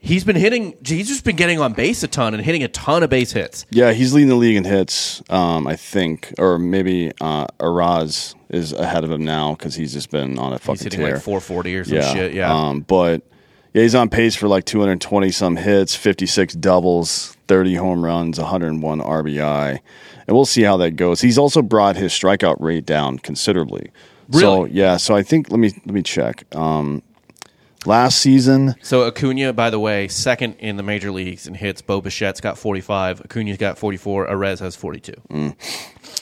He's 0.00 0.22
been 0.22 0.36
hitting. 0.36 0.76
He's 0.86 1.08
just 1.08 1.24
been 1.24 1.34
getting 1.34 1.60
on 1.60 1.72
base 1.72 2.04
a 2.04 2.08
ton 2.08 2.32
and 2.32 2.42
hitting 2.42 2.62
a 2.62 2.68
ton 2.68 3.02
of 3.02 3.10
base 3.10 3.32
hits. 3.32 3.66
Yeah, 3.70 3.92
he's 3.92 4.14
leading 4.14 4.28
the 4.28 4.36
league 4.36 4.56
in 4.56 4.64
hits, 4.64 5.22
um, 5.28 5.66
I 5.66 5.74
think, 5.74 6.32
or 6.38 6.58
maybe 6.58 7.10
uh, 7.20 7.48
Arraez 7.58 8.36
is 8.48 8.72
ahead 8.72 9.02
of 9.02 9.10
him 9.10 9.24
now 9.24 9.54
because 9.54 9.74
he's 9.74 9.92
just 9.92 10.10
been 10.10 10.38
on 10.38 10.52
a 10.52 10.58
fucking 10.58 10.74
He's 10.74 10.82
hitting 10.84 11.00
tear. 11.00 11.14
like 11.14 11.22
440 11.22 11.76
or 11.76 11.84
some 11.84 11.94
yeah, 11.94 12.12
shit. 12.12 12.32
Yeah. 12.32 12.54
Um, 12.54 12.80
but 12.80 13.22
yeah, 13.74 13.82
he's 13.82 13.94
on 13.94 14.08
pace 14.08 14.34
for 14.34 14.48
like 14.48 14.64
220 14.64 15.30
some 15.30 15.56
hits, 15.56 15.94
56 15.94 16.54
doubles, 16.54 17.36
30 17.48 17.74
home 17.74 18.04
runs, 18.04 18.38
101 18.38 19.00
RBI, 19.00 19.78
and 20.26 20.36
we'll 20.36 20.44
see 20.46 20.62
how 20.62 20.76
that 20.78 20.92
goes. 20.92 21.20
He's 21.20 21.38
also 21.38 21.62
brought 21.62 21.96
his 21.96 22.12
strikeout 22.12 22.60
rate 22.60 22.86
down 22.86 23.18
considerably. 23.18 23.90
So 24.30 24.64
yeah, 24.66 24.98
so 24.98 25.14
I 25.16 25.22
think 25.22 25.50
let 25.50 25.58
me 25.58 25.68
let 25.86 25.94
me 25.94 26.02
check. 26.02 26.44
Um, 26.54 27.02
last 27.86 28.18
season, 28.18 28.74
So 28.82 29.06
Acuna, 29.06 29.52
by 29.54 29.70
the 29.70 29.78
way, 29.78 30.08
second 30.08 30.56
in 30.58 30.76
the 30.76 30.82
major 30.82 31.10
leagues 31.10 31.46
in 31.46 31.54
hits. 31.54 31.80
Bo 31.80 32.02
Bichette's 32.02 32.40
got 32.40 32.58
45. 32.58 33.22
Acuna's 33.22 33.56
got 33.56 33.78
44. 33.78 34.26
Arraez 34.28 34.58
has 34.60 34.76
42. 34.76 35.54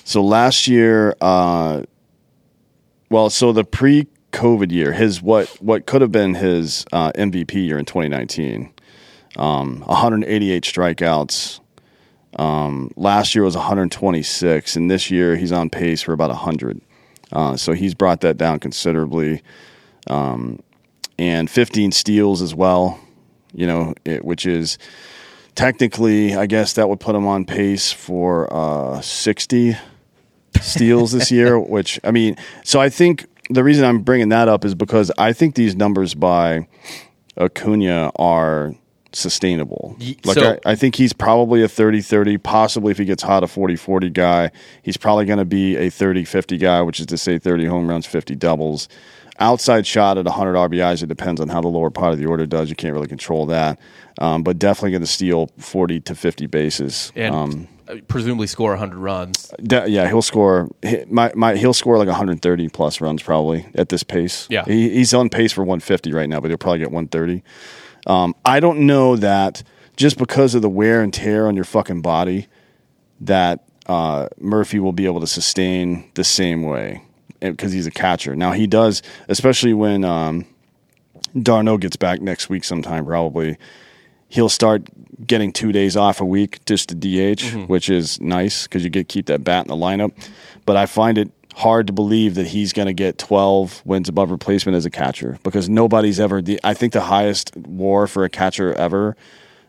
So 0.04 0.22
last 0.22 0.69
year, 0.69 1.16
uh, 1.20 1.82
well, 3.10 3.31
so 3.31 3.52
the 3.52 3.64
pre-COVID 4.36 4.72
year, 4.72 4.92
his 4.92 5.22
what 5.22 5.48
what 5.60 5.86
could 5.86 6.02
have 6.02 6.12
been 6.12 6.34
his 6.34 6.84
uh, 6.92 7.12
MVP 7.12 7.54
year 7.54 7.78
in 7.78 7.84
2019, 7.84 8.72
um, 9.36 9.80
188 9.80 10.62
strikeouts. 10.62 11.60
Um, 12.38 12.90
last 12.96 13.34
year 13.34 13.44
was 13.44 13.56
126, 13.56 14.76
and 14.76 14.90
this 14.90 15.10
year 15.10 15.36
he's 15.36 15.52
on 15.52 15.70
pace 15.70 16.02
for 16.02 16.12
about 16.12 16.28
100. 16.31 16.81
Uh, 17.32 17.56
so 17.56 17.72
he's 17.72 17.94
brought 17.94 18.20
that 18.20 18.36
down 18.36 18.60
considerably, 18.60 19.43
um, 20.08 20.60
and 21.19 21.50
15 21.50 21.93
steals 21.93 22.43
as 22.43 22.55
well. 22.55 23.00
You 23.55 23.66
know, 23.66 23.94
it, 24.05 24.24
which 24.24 24.44
is 24.44 24.76
technically, 25.55 26.36
I 26.36 26.46
guess 26.46 26.74
that 26.74 26.90
would 26.90 27.00
put 27.00 27.14
him 27.14 27.26
on 27.26 27.46
pace 27.46 27.90
for 27.90 28.52
uh, 28.52 29.00
60 29.00 29.76
steals 30.60 31.12
this 31.12 31.31
year, 31.31 31.58
which 31.74 31.98
I 32.05 32.10
mean, 32.10 32.36
so 32.64 32.81
I 32.81 32.90
think 32.90 33.26
the 33.50 33.62
reason 33.65 33.84
I'm 33.84 34.00
bringing 34.03 34.29
that 34.31 34.48
up 34.48 34.65
is 34.65 34.74
because 34.74 35.10
I 35.19 35.32
think 35.32 35.55
these 35.55 35.76
numbers 35.76 36.15
by 36.15 36.67
Acuna 37.36 38.10
are 38.17 38.74
sustainable. 39.12 39.96
Like 40.24 40.38
so- 40.38 40.58
I, 40.65 40.72
I 40.72 40.74
think 40.74 40.96
he's 40.96 41.12
probably 41.12 41.62
a 41.62 41.69
30-30, 41.69 42.43
possibly 42.43 42.91
if 42.91 42.98
he 42.98 43.05
gets 43.05 43.22
hot 43.22 43.43
a 43.43 43.46
40-40 43.46 44.12
guy. 44.12 44.50
He's 44.82 44.96
probably 44.96 45.24
going 45.24 45.38
to 45.38 45.44
be 45.44 45.76
a 45.76 45.88
30-50 45.91 46.58
guy, 46.60 46.82
which 46.82 47.00
is 47.00 47.06
to 47.06 47.19
say 47.19 47.38
30 47.38 47.67
home 47.67 47.88
runs, 47.88 48.06
50 48.06 48.34
doubles. 48.36 48.88
Outside 49.38 49.86
shot 49.86 50.19
at 50.19 50.24
100 50.24 50.55
RBIs, 50.55 51.02
it 51.02 51.06
depends 51.08 51.40
on 51.40 51.48
how 51.48 51.60
the 51.60 51.69
lower 51.69 51.90
part 51.90 52.12
of 52.12 52.19
the 52.19 52.26
order 52.26 52.46
does. 52.46 52.70
You 52.70 52.76
can't 52.76 52.94
really 52.94 53.06
control 53.08 53.46
that. 53.46 53.78
Um, 54.19 54.43
but 54.43 54.58
definitely 54.58 54.93
going 54.93 55.02
to 55.02 55.06
steal 55.06 55.50
40 55.58 56.00
to 56.00 56.14
50 56.14 56.46
bases. 56.46 57.12
And 57.14 57.34
um, 57.34 57.69
presumably 58.08 58.46
score 58.46 58.70
100 58.70 58.96
runs. 58.96 59.52
De- 59.62 59.88
yeah, 59.90 60.08
he'll 60.08 60.22
score. 60.22 60.70
he- 60.82 61.05
My, 61.08 61.31
my, 61.34 61.55
he'll 61.56 61.74
score 61.74 61.98
like 61.98 62.08
130 62.08 62.69
plus 62.70 63.00
runs 63.02 63.22
probably 63.22 63.66
at 63.74 63.90
this 63.90 64.02
pace. 64.02 64.46
Yeah. 64.48 64.64
he, 64.64 64.88
he's 64.90 65.12
on 65.12 65.28
pace 65.28 65.52
for 65.52 65.62
150 65.62 66.12
right 66.14 66.28
now, 66.28 66.40
but 66.40 66.48
he'll 66.50 66.56
probably 66.56 66.78
get 66.78 66.90
130. 66.90 67.43
Um, 68.06 68.34
I 68.44 68.60
don't 68.60 68.86
know 68.86 69.16
that 69.16 69.62
just 69.96 70.16
because 70.16 70.55
of 70.55 70.62
the 70.62 70.70
wear 70.70 71.02
and 71.02 71.12
tear 71.12 71.46
on 71.46 71.55
your 71.56 71.64
fucking 71.64 72.00
body, 72.00 72.46
that 73.20 73.64
uh, 73.86 74.28
Murphy 74.38 74.78
will 74.78 74.93
be 74.93 75.05
able 75.06 75.20
to 75.20 75.26
sustain 75.26 76.10
the 76.14 76.24
same 76.24 76.62
way 76.62 77.02
because 77.40 77.72
he's 77.72 77.86
a 77.86 77.90
catcher. 77.90 78.36
Now 78.36 78.52
he 78.52 78.66
does, 78.66 79.02
especially 79.28 79.74
when 79.74 80.05
um, 80.05 80.46
d'Arnaud 81.40 81.78
gets 81.78 81.96
back 81.96 82.20
next 82.20 82.48
week 82.48 82.64
sometime 82.64 83.05
probably. 83.05 83.56
He'll 84.28 84.48
start 84.48 84.88
getting 85.24 85.52
two 85.52 85.70
days 85.70 85.96
off 85.96 86.20
a 86.20 86.24
week 86.24 86.64
just 86.64 86.88
to 86.88 86.94
DH, 86.94 87.69
which 87.69 87.88
is 87.88 88.20
nice 88.20 88.64
because 88.64 88.82
you 88.82 88.90
get 88.90 89.08
keep 89.08 89.26
that 89.26 89.44
bat 89.44 89.64
in 89.64 89.69
the 89.69 89.76
lineup. 89.76 90.12
But 90.64 90.76
I 90.76 90.86
find 90.86 91.16
it 91.16 91.31
hard 91.55 91.86
to 91.86 91.93
believe 91.93 92.34
that 92.34 92.48
he's 92.48 92.72
going 92.72 92.86
to 92.86 92.93
get 92.93 93.16
12 93.19 93.82
wins 93.86 94.08
above 94.08 94.31
replacement 94.31 94.76
as 94.76 94.84
a 94.84 94.90
catcher 94.90 95.38
because 95.43 95.69
nobody's 95.69 96.20
ever. 96.20 96.43
The, 96.43 96.60
I 96.64 96.74
think 96.74 96.93
the 96.93 97.00
highest 97.02 97.56
WAR 97.56 98.06
for 98.06 98.24
a 98.24 98.28
catcher 98.28 98.74
ever 98.74 99.16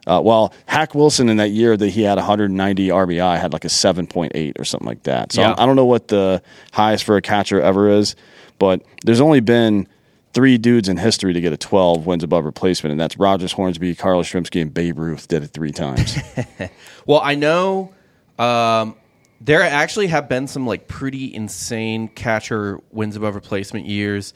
Uh, 0.08 0.22
well, 0.24 0.54
Hack 0.66 0.96
Wilson 0.96 1.28
in 1.30 1.38
that 1.38 1.50
year 1.52 1.76
that 1.76 1.90
he 1.90 2.02
had 2.02 2.16
190 2.16 2.88
RBI 2.88 3.40
had 3.40 3.52
like 3.52 3.66
a 3.66 3.68
7.8 3.68 4.60
or 4.60 4.64
something 4.64 4.88
like 4.88 5.04
that. 5.04 5.34
So 5.34 5.42
Yeah. 5.42 5.54
I, 5.58 5.66
don't 5.66 5.76
know 5.76 5.86
what 5.86 6.08
the 6.08 6.42
highest 6.72 7.04
for 7.04 7.18
a 7.18 7.22
catcher 7.22 7.60
ever 7.62 7.90
is, 7.90 8.16
but 8.58 8.82
there's 9.04 9.20
only 9.20 9.42
been 9.42 9.88
three 10.34 10.58
dudes 10.58 10.88
in 10.88 10.96
history 10.98 11.34
to 11.34 11.42
get 11.42 11.52
a 11.52 11.58
12 11.58 12.06
wins 12.06 12.24
above 12.24 12.46
replacement, 12.46 12.92
and 12.92 13.00
that's 13.02 13.18
Rogers 13.18 13.52
Hornsby, 13.52 13.96
Carl 13.96 14.22
Yastrzemski, 14.22 14.62
and 14.62 14.74
Babe 14.74 14.98
Ruth 14.98 15.28
did 15.28 15.44
it 15.44 15.48
three 15.48 15.72
times. 15.72 16.18
Well, 17.08 17.22
I 17.24 17.36
know 17.36 17.94
um, 18.38 18.96
there 19.40 19.64
actually 19.64 20.08
have 20.08 20.28
been 20.28 20.48
some 20.48 20.68
like 20.68 20.90
pretty 20.90 21.34
insane 21.34 22.10
catcher 22.10 22.82
wins 22.92 23.16
above 23.16 23.36
replacement 23.36 23.86
years 23.86 24.34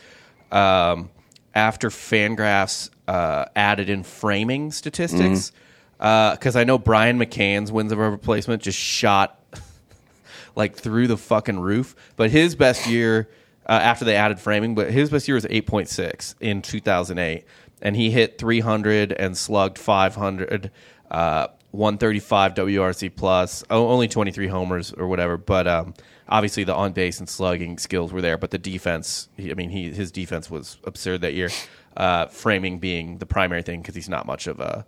um, 0.53 1.09
after 1.53 1.89
Fangraphs 1.89 2.89
uh, 3.08 3.46
added 3.55 3.89
in 3.89 4.03
framing 4.03 4.72
statistics. 4.72 5.51
Because 5.98 6.55
I 6.55 6.63
know 6.63 6.77
Brian 6.79 7.20
McCann's 7.20 7.72
wins 7.72 7.91
above 7.91 8.12
replacement 8.12 8.63
just 8.63 8.77
shot 8.77 9.39
like 10.55 10.75
through 10.75 11.08
the 11.08 11.17
fucking 11.17 11.60
roof. 11.60 11.96
But 12.15 12.31
his 12.31 12.55
best 12.55 12.88
year 12.88 13.29
uh, 13.67 13.74
after 13.74 14.05
they 14.05 14.15
added 14.15 14.39
framing, 14.39 14.74
but 14.75 14.91
his 14.91 15.10
best 15.10 15.27
year 15.27 15.36
was 15.36 15.46
eight 15.50 15.67
point 15.67 15.89
six 15.89 16.36
in 16.39 16.62
two 16.62 16.79
thousand 16.79 17.20
eight, 17.20 17.46
and 17.81 17.96
he 17.96 18.10
hit 18.10 18.38
three 18.38 18.60
hundred 18.60 19.12
and 19.13 19.38
slugged 19.38 19.77
five 19.77 20.15
hundred. 20.15 20.72
Uh, 21.10 21.48
135 21.72 22.53
WRC 22.53 23.15
plus, 23.15 23.63
only 23.70 24.10
23 24.10 24.48
homers 24.48 24.91
or 24.91 25.08
whatever, 25.08 25.38
but 25.38 25.67
um, 25.67 25.93
obviously 26.31 26.63
the 26.63 26.73
on 26.73 26.93
base 26.93 27.19
and 27.19 27.29
slugging 27.29 27.77
skills 27.77 28.11
were 28.11 28.21
there. 28.21 28.38
But 28.38 28.50
the 28.50 28.57
defense, 28.57 29.29
he, 29.38 29.51
I 29.51 29.53
mean, 29.53 29.69
he 29.69 29.91
his 29.91 30.11
defense 30.11 30.50
was 30.50 30.77
absurd 30.85 31.21
that 31.21 31.33
year. 31.35 31.50
Uh, 31.95 32.25
framing 32.27 32.79
being 32.79 33.17
the 33.19 33.25
primary 33.27 33.61
thing 33.61 33.81
because 33.81 33.93
he's 33.95 34.09
not 34.09 34.25
much 34.25 34.47
of 34.47 34.59
a 34.59 34.85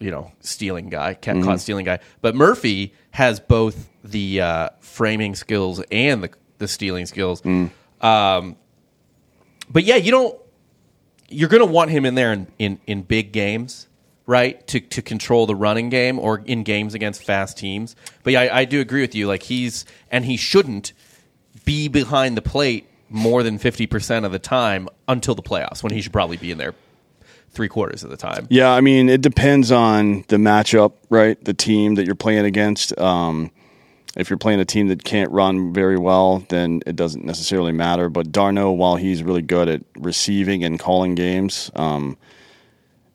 you 0.00 0.10
know, 0.10 0.32
stealing 0.40 0.88
guy, 0.88 1.14
kept 1.14 1.38
Mm-hmm. 1.38 1.46
caught 1.48 1.60
stealing 1.60 1.84
guy. 1.84 2.00
But 2.22 2.34
Murphy 2.34 2.92
has 3.12 3.38
both 3.38 3.88
the 4.02 4.40
uh, 4.40 4.68
framing 4.80 5.34
skills 5.36 5.80
and 5.92 6.24
the 6.24 6.30
the 6.58 6.66
stealing 6.66 7.06
skills. 7.06 7.40
Mm. 7.42 7.70
Um, 8.00 8.56
but 9.70 9.84
yeah, 9.84 9.96
you 9.96 10.10
don't. 10.10 10.36
You're 11.28 11.48
going 11.48 11.64
to 11.66 11.72
want 11.72 11.90
him 11.90 12.04
in 12.04 12.14
there 12.14 12.32
in, 12.32 12.46
in, 12.58 12.78
in 12.86 13.02
big 13.02 13.32
games, 13.32 13.86
right? 14.32 14.66
To 14.68 14.80
to 14.80 15.02
control 15.02 15.46
the 15.46 15.54
running 15.54 15.90
game 15.90 16.18
or 16.18 16.38
in 16.38 16.62
games 16.62 16.94
against 16.94 17.22
fast 17.22 17.58
teams. 17.58 17.94
But 18.22 18.32
yeah, 18.32 18.40
I, 18.40 18.60
I 18.60 18.64
do 18.64 18.80
agree 18.80 19.02
with 19.02 19.14
you. 19.14 19.26
Like 19.26 19.42
he's 19.42 19.84
and 20.10 20.24
he 20.24 20.38
shouldn't 20.38 20.94
be 21.66 21.88
behind 21.88 22.34
the 22.36 22.42
plate 22.42 22.88
more 23.10 23.42
than 23.42 23.58
fifty 23.58 23.86
percent 23.86 24.24
of 24.24 24.32
the 24.32 24.38
time 24.38 24.88
until 25.06 25.34
the 25.34 25.42
playoffs, 25.42 25.82
when 25.82 25.92
he 25.92 26.00
should 26.00 26.14
probably 26.14 26.38
be 26.38 26.50
in 26.50 26.56
there 26.56 26.74
three 27.50 27.68
quarters 27.68 28.02
of 28.02 28.08
the 28.08 28.16
time. 28.16 28.46
Yeah, 28.48 28.70
I 28.70 28.80
mean, 28.80 29.10
it 29.10 29.20
depends 29.20 29.70
on 29.70 30.24
the 30.28 30.38
matchup, 30.38 30.94
right? 31.10 31.42
The 31.44 31.52
team 31.52 31.96
that 31.96 32.06
you're 32.06 32.14
playing 32.14 32.46
against. 32.46 32.98
Um, 32.98 33.50
if 34.16 34.30
you're 34.30 34.38
playing 34.38 34.60
a 34.60 34.64
team 34.64 34.88
that 34.88 35.04
can't 35.04 35.30
run 35.30 35.74
very 35.74 35.98
well, 35.98 36.44
then 36.48 36.80
it 36.86 36.96
doesn't 36.96 37.24
necessarily 37.24 37.72
matter. 37.72 38.08
But 38.08 38.32
d'Arnaud, 38.32 38.72
while 38.72 38.96
he's 38.96 39.22
really 39.22 39.42
good 39.42 39.68
at 39.68 39.82
receiving 39.98 40.64
and 40.64 40.78
calling 40.78 41.14
games, 41.14 41.70
um, 41.76 42.16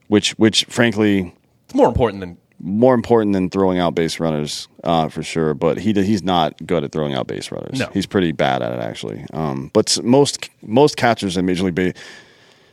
which 0.08 0.32
which 0.32 0.66
frankly 0.66 1.34
It's 1.66 1.76
more 1.76 1.88
important 1.88 2.22
than 2.22 2.38
more 2.60 2.96
important 2.96 3.34
than 3.34 3.50
throwing 3.52 3.78
out 3.78 3.94
base 3.94 4.20
runners 4.20 4.68
uh, 4.84 5.10
for 5.10 5.22
sure. 5.22 5.54
But 5.54 5.78
he 5.78 5.94
he's 5.94 6.24
not 6.24 6.56
good 6.66 6.84
at 6.84 6.92
throwing 6.92 7.14
out 7.14 7.28
base 7.28 7.52
runners. 7.52 7.80
No. 7.80 7.90
he's 7.94 8.06
pretty 8.08 8.32
bad 8.32 8.62
at 8.64 8.72
it 8.72 8.80
actually. 8.80 9.26
Um, 9.34 9.70
but 9.74 9.98
most 10.04 10.50
most 10.64 10.98
catchers 10.98 11.38
in 11.38 11.46
Major 11.46 11.66
League 11.66 11.76
Baseball, 11.76 12.02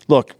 look, 0.09 0.35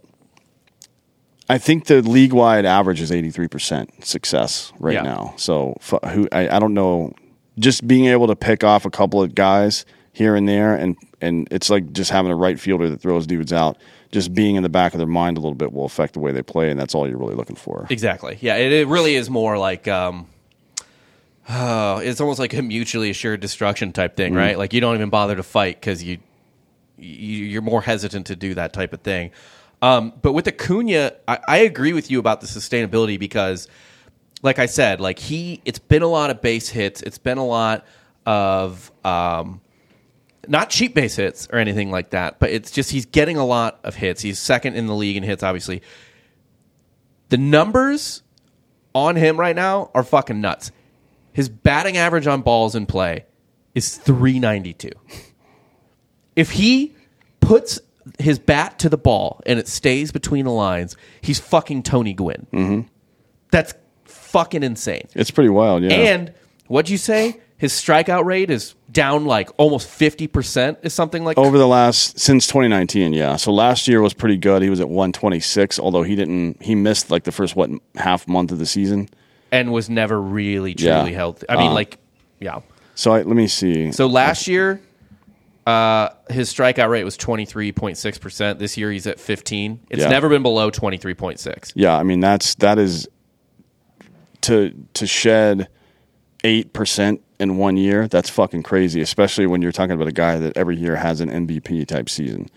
I 1.47 1.57
think 1.59 1.85
the 1.85 2.01
league 2.01 2.33
wide 2.33 2.65
average 2.65 3.01
is 3.01 3.11
eighty 3.11 3.29
three 3.29 3.47
percent 3.47 4.03
success 4.03 4.73
right 4.79 4.95
Yeah. 4.95 5.03
now. 5.03 5.33
So 5.37 5.75
f- 5.79 6.11
who 6.11 6.27
I, 6.31 6.49
I 6.55 6.59
don't 6.59 6.73
know, 6.73 7.13
just 7.59 7.87
being 7.87 8.05
able 8.05 8.27
to 8.27 8.35
pick 8.35 8.63
off 8.63 8.85
a 8.85 8.89
couple 8.89 9.21
of 9.21 9.35
guys 9.35 9.85
here 10.11 10.35
and 10.35 10.49
there, 10.49 10.73
and 10.75 10.95
and 11.21 11.47
it's 11.51 11.69
like 11.69 11.91
just 11.91 12.09
having 12.09 12.31
a 12.31 12.35
right 12.35 12.59
fielder 12.59 12.89
that 12.89 12.99
throws 12.99 13.27
dudes 13.27 13.53
out. 13.53 13.77
Just 14.11 14.33
being 14.33 14.55
in 14.55 14.63
the 14.63 14.69
back 14.69 14.93
of 14.93 14.99
their 14.99 15.07
mind 15.07 15.37
a 15.37 15.41
little 15.41 15.55
bit 15.55 15.73
will 15.73 15.85
affect 15.85 16.13
the 16.13 16.19
way 16.19 16.31
they 16.31 16.43
play, 16.43 16.69
and 16.69 16.79
that's 16.79 16.95
all 16.95 17.07
you're 17.07 17.17
really 17.17 17.35
looking 17.35 17.55
for. 17.55 17.85
Exactly. 17.89 18.37
Yeah, 18.41 18.55
it, 18.55 18.71
it 18.71 18.87
really 18.87 19.15
is 19.15 19.29
more 19.29 19.57
like 19.57 19.87
um, 19.87 20.27
oh, 21.49 21.97
it's 21.97 22.21
almost 22.21 22.39
like 22.39 22.53
a 22.53 22.61
mutually 22.61 23.09
assured 23.09 23.39
destruction 23.39 23.91
type 23.91 24.15
thing, 24.15 24.33
right? 24.33 24.57
Like 24.57 24.73
you 24.73 24.81
don't 24.81 24.95
even 24.95 25.09
bother 25.09 25.35
to 25.35 25.43
fight 25.43 25.79
because 25.79 26.03
you, 26.03 26.19
you 26.97 27.45
you're 27.45 27.61
more 27.61 27.81
hesitant 27.81 28.27
to 28.27 28.35
do 28.35 28.53
that 28.55 28.73
type 28.73 28.93
of 28.93 29.01
thing. 29.01 29.31
Um, 29.81 30.13
but 30.21 30.33
with 30.33 30.47
Acuna, 30.47 31.13
I, 31.27 31.39
I 31.47 31.57
agree 31.57 31.93
with 31.93 32.09
you 32.09 32.19
about 32.19 32.41
the 32.41 32.47
sustainability 32.47 33.19
because, 33.19 33.67
like 34.41 34.57
I 34.57 34.65
said, 34.65 34.99
like 35.01 35.19
he, 35.19 35.61
it's 35.65 35.79
been 35.79 36.01
a 36.01 36.07
lot 36.07 36.29
of 36.29 36.41
base 36.41 36.69
hits. 36.69 37.01
It's 37.01 37.17
been 37.17 37.37
a 37.37 37.45
lot 37.45 37.85
of 38.25 38.91
um, 39.03 39.61
not 40.47 40.69
cheap 40.69 40.93
base 40.93 41.15
hits 41.15 41.47
or 41.51 41.59
anything 41.59 41.91
like 41.91 42.11
that, 42.11 42.39
but 42.39 42.49
it's 42.49 42.71
just 42.71 42.91
he's 42.91 43.05
getting 43.05 43.37
a 43.37 43.45
lot 43.45 43.79
of 43.83 43.95
hits. 43.95 44.21
He's 44.21 44.39
second 44.39 44.75
in 44.75 44.87
the 44.87 44.95
league 44.95 45.17
in 45.17 45.23
hits, 45.23 45.43
obviously. 45.43 45.81
The 47.29 47.37
numbers 47.37 48.21
on 48.93 49.15
him 49.15 49.39
right 49.39 49.55
now 49.55 49.91
are 49.93 50.03
fucking 50.03 50.39
nuts. 50.39 50.71
His 51.33 51.49
batting 51.49 51.97
average 51.97 52.27
on 52.27 52.41
balls 52.41 52.75
in 52.75 52.85
play 52.85 53.25
is 53.73 53.97
392. 53.97 54.89
If 56.35 56.51
he 56.51 56.95
puts 57.41 57.79
his 58.19 58.39
bat 58.39 58.79
to 58.79 58.89
the 58.89 58.97
ball 58.97 59.41
and 59.45 59.59
it 59.59 59.67
stays 59.67 60.11
between 60.11 60.45
the 60.45 60.51
lines, 60.51 60.95
he's 61.21 61.39
fucking 61.39 61.83
Tony 61.83 62.13
Gwynn. 62.13 62.47
Mm-hmm. 62.53 62.87
That's 63.51 63.73
fucking 64.05 64.63
insane. 64.63 65.07
It's 65.13 65.31
pretty 65.31 65.49
wild, 65.49 65.83
yeah. 65.83 65.93
And 65.93 66.33
what'd 66.67 66.89
you 66.89 66.97
say? 66.97 67.41
His 67.65 67.73
strikeout 67.73 68.25
rate 68.25 68.51
is 68.51 68.75
down 68.91 69.25
like 69.25 69.49
almost 69.57 69.87
50%, 69.89 70.77
is 70.85 70.93
something 70.93 71.23
like 71.25 71.35
over 71.35 71.57
the 71.57 71.65
last 71.65 72.19
since 72.19 72.45
2019 72.45 73.11
yeah 73.11 73.37
so 73.37 73.51
last 73.51 73.87
year 73.87 74.03
was 74.03 74.13
pretty 74.13 74.37
good 74.37 74.61
he 74.61 74.69
was 74.69 74.79
at 74.79 74.87
126 74.87 75.79
although 75.79 76.03
he 76.03 76.15
didn't 76.15 76.61
he 76.61 76.75
missed 76.75 77.09
like 77.09 77.23
the 77.23 77.31
first 77.31 77.55
what 77.55 77.71
half 77.95 78.27
month 78.27 78.51
of 78.51 78.59
the 78.59 78.67
season 78.67 79.09
and 79.51 79.73
was 79.73 79.89
never 79.89 80.21
really 80.21 80.75
truly 80.75 81.09
Yeah. 81.09 81.17
healthy. 81.17 81.47
I 81.49 81.55
mean, 81.57 81.71
Uh, 81.71 81.73
like, 81.73 81.97
yeah. 82.39 82.59
so 82.93 83.13
I, 83.13 83.23
let 83.23 83.35
me 83.35 83.47
see 83.47 83.91
So 83.91 84.05
last 84.05 84.47
year, 84.47 84.79
uh, 85.65 86.09
his 86.29 86.53
strikeout 86.53 86.89
rate 86.91 87.03
was 87.03 87.17
23.6%. 87.17 88.59
This 88.59 88.77
year, 88.77 88.91
he's 88.91 89.07
at 89.07 89.19
15. 89.19 89.79
It's 89.89 90.03
Yeah. 90.03 90.09
never 90.09 90.29
been 90.29 90.43
below 90.43 90.69
23.6. 90.69 91.71
yeah 91.73 91.97
i 91.97 92.03
mean 92.03 92.19
that's 92.19 92.53
that 92.55 92.77
is 92.77 93.07
to 94.41 94.71
to 94.93 95.07
shed 95.07 95.67
8% 96.43 97.19
in 97.39 97.57
one 97.57 97.77
year 97.77 98.07
that's 98.07 98.29
fucking 98.29 98.63
crazy 98.63 99.01
especially 99.01 99.45
when 99.45 99.61
you're 99.61 99.71
talking 99.71 99.91
about 99.93 100.07
a 100.07 100.11
guy 100.11 100.37
that 100.37 100.55
every 100.57 100.75
year 100.77 100.95
has 100.95 101.21
an 101.21 101.29
mvp 101.29 101.85
type 101.87 102.09
season 102.09 102.47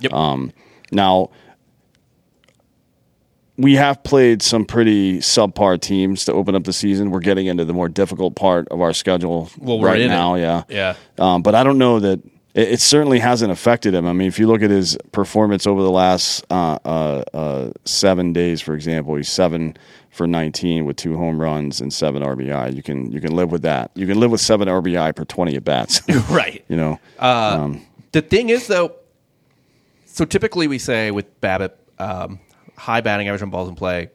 Yep. 0.00 0.12
Um, 0.12 0.52
now, 0.92 1.30
we 3.56 3.74
have 3.74 4.04
played 4.04 4.42
some 4.42 4.64
pretty 4.64 5.18
subpar 5.18 5.80
teams 5.80 6.24
to 6.26 6.32
open 6.32 6.54
up 6.54 6.62
the 6.62 6.72
season. 6.72 7.10
We're 7.10 7.18
getting 7.18 7.46
into 7.46 7.64
the 7.64 7.72
more 7.72 7.88
difficult 7.88 8.36
part 8.36 8.68
of 8.68 8.80
our 8.80 8.92
schedule 8.92 9.50
Well, 9.58 9.80
right 9.80 9.98
in 10.00 10.06
it. 10.06 10.14
now. 10.14 10.36
Yeah, 10.36 10.62
Yeah. 10.68 10.94
Um, 11.18 11.42
but 11.42 11.56
I 11.56 11.64
don't 11.64 11.78
know 11.78 11.98
that 11.98 12.20
it, 12.54 12.68
it 12.74 12.80
certainly 12.80 13.18
hasn't 13.18 13.50
affected 13.50 13.94
him. 13.94 14.06
I 14.06 14.12
mean, 14.12 14.28
if 14.28 14.38
you 14.38 14.46
look 14.46 14.62
at 14.62 14.70
his 14.70 14.96
performance 15.10 15.66
over 15.66 15.82
the 15.82 15.90
last 15.90 16.44
uh, 16.50 16.78
uh, 16.84 17.24
uh, 17.34 17.70
seven 17.84 18.32
days, 18.32 18.60
for 18.60 18.74
example, 18.74 19.16
he's 19.16 19.28
seven 19.28 19.76
for 20.18 20.26
19 20.26 20.84
with 20.84 20.96
two 20.96 21.16
home 21.16 21.40
runs 21.40 21.80
and 21.80 21.90
seven 21.90 22.22
RBI. 22.22 22.74
You 22.74 22.82
can 22.82 23.10
you 23.10 23.20
can 23.22 23.34
live 23.34 23.50
with 23.50 23.62
that. 23.62 23.90
You 23.94 24.06
can 24.06 24.20
live 24.20 24.30
with 24.30 24.42
seven 24.42 24.68
RBI 24.68 25.16
per 25.16 25.24
20 25.24 25.56
at 25.56 25.64
bats. 25.64 26.02
right. 26.28 26.62
you 26.68 26.76
know. 26.76 27.00
Uh, 27.18 27.58
um, 27.60 27.86
the 28.12 28.20
thing 28.20 28.50
is, 28.50 28.66
though, 28.66 28.96
so 30.04 30.24
typically 30.26 30.66
we 30.66 30.78
say 30.78 31.10
with 31.10 31.40
BABIP, 31.40 31.72
um, 31.98 32.40
high 32.76 33.00
batting 33.00 33.28
average 33.28 33.42
on 33.42 33.50
balls 33.50 33.68
in 33.68 33.76
play, 33.76 34.10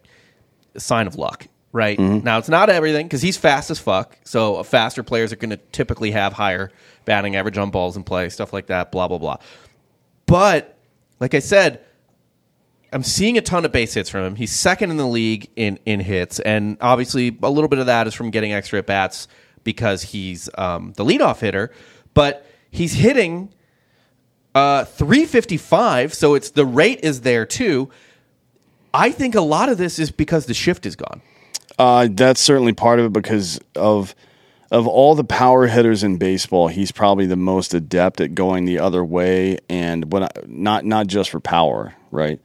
sign 0.78 1.08
of 1.08 1.16
luck, 1.16 1.48
right? 1.72 1.98
Mm-hmm. 1.98 2.26
Now, 2.26 2.38
it's 2.38 2.50
not 2.50 2.70
everything 2.70 3.08
because 3.08 3.22
he's 3.22 3.38
fast 3.38 3.72
as 3.72 3.80
fuck. 3.80 4.18
So 4.26 4.62
faster 4.64 5.04
players 5.04 5.32
are 5.32 5.38
going 5.38 5.52
to 5.52 5.58
typically 5.72 6.12
have 6.12 6.34
higher 6.34 6.72
batting 7.06 7.36
average 7.36 7.58
on 7.58 7.72
balls 7.72 7.96
in 7.96 8.04
play, 8.04 8.30
stuff 8.30 8.52
like 8.52 8.68
that, 8.68 8.92
blah, 8.92 9.08
blah, 9.08 9.18
blah. 9.18 9.38
But, 10.26 10.78
like 11.20 11.34
I 11.34 11.40
said, 11.40 11.84
I'm 12.94 13.04
seeing 13.04 13.38
a 13.38 13.42
ton 13.42 13.66
of 13.66 13.72
base 13.72 13.94
hits 13.96 14.10
from 14.10 14.24
him. 14.24 14.36
He's 14.36 14.52
second 14.52 14.92
in 14.92 14.98
the 14.98 15.08
league 15.08 15.50
in, 15.56 15.80
in 15.86 16.00
hits, 16.00 16.40
and 16.40 16.78
obviously 16.80 17.36
a 17.42 17.50
little 17.50 17.68
bit 17.68 17.80
of 17.80 17.88
that 17.88 18.08
is 18.08 18.14
from 18.14 18.30
getting 18.30 18.54
extra 18.54 18.80
at 18.80 18.86
bats 18.86 19.28
because 19.64 20.04
he's 20.04 20.50
um, 20.58 20.94
the 20.96 21.04
leadoff 21.04 21.40
hitter. 21.40 21.72
But 22.14 22.46
he's 22.70 22.94
hitting 22.94 23.52
uh, 24.54 24.86
355, 24.86 26.14
so 26.14 26.36
it's 26.36 26.52
the 26.52 26.66
rate 26.66 27.00
is 27.04 27.22
there 27.22 27.46
too. 27.46 27.90
I 28.94 29.12
think 29.12 29.34
a 29.34 29.42
lot 29.42 29.70
of 29.70 29.78
this 29.80 29.98
is 29.98 30.12
because 30.12 30.46
the 30.46 30.54
shift 30.54 30.86
is 30.86 30.96
gone. 30.96 31.22
Uh, 31.80 32.08
that's 32.12 32.40
certainly 32.40 32.74
part 32.74 33.00
of 33.00 33.06
it 33.06 33.14
because 33.14 33.60
of 33.76 34.14
of 34.72 34.88
all 34.88 35.14
the 35.14 35.24
power 35.24 35.68
hitters 35.68 36.04
in 36.04 36.18
baseball, 36.18 36.68
he's 36.68 36.92
probably 36.92 37.28
the 37.28 37.36
most 37.36 37.76
adept 37.76 38.20
at 38.20 38.34
going 38.34 38.66
the 38.66 38.80
other 38.80 39.06
way, 39.06 39.60
and 39.70 40.12
when 40.12 40.24
I, 40.24 40.30
not 40.48 40.86
not 40.86 41.08
just 41.08 41.30
for 41.30 41.40
power, 41.40 41.94
right? 42.12 42.40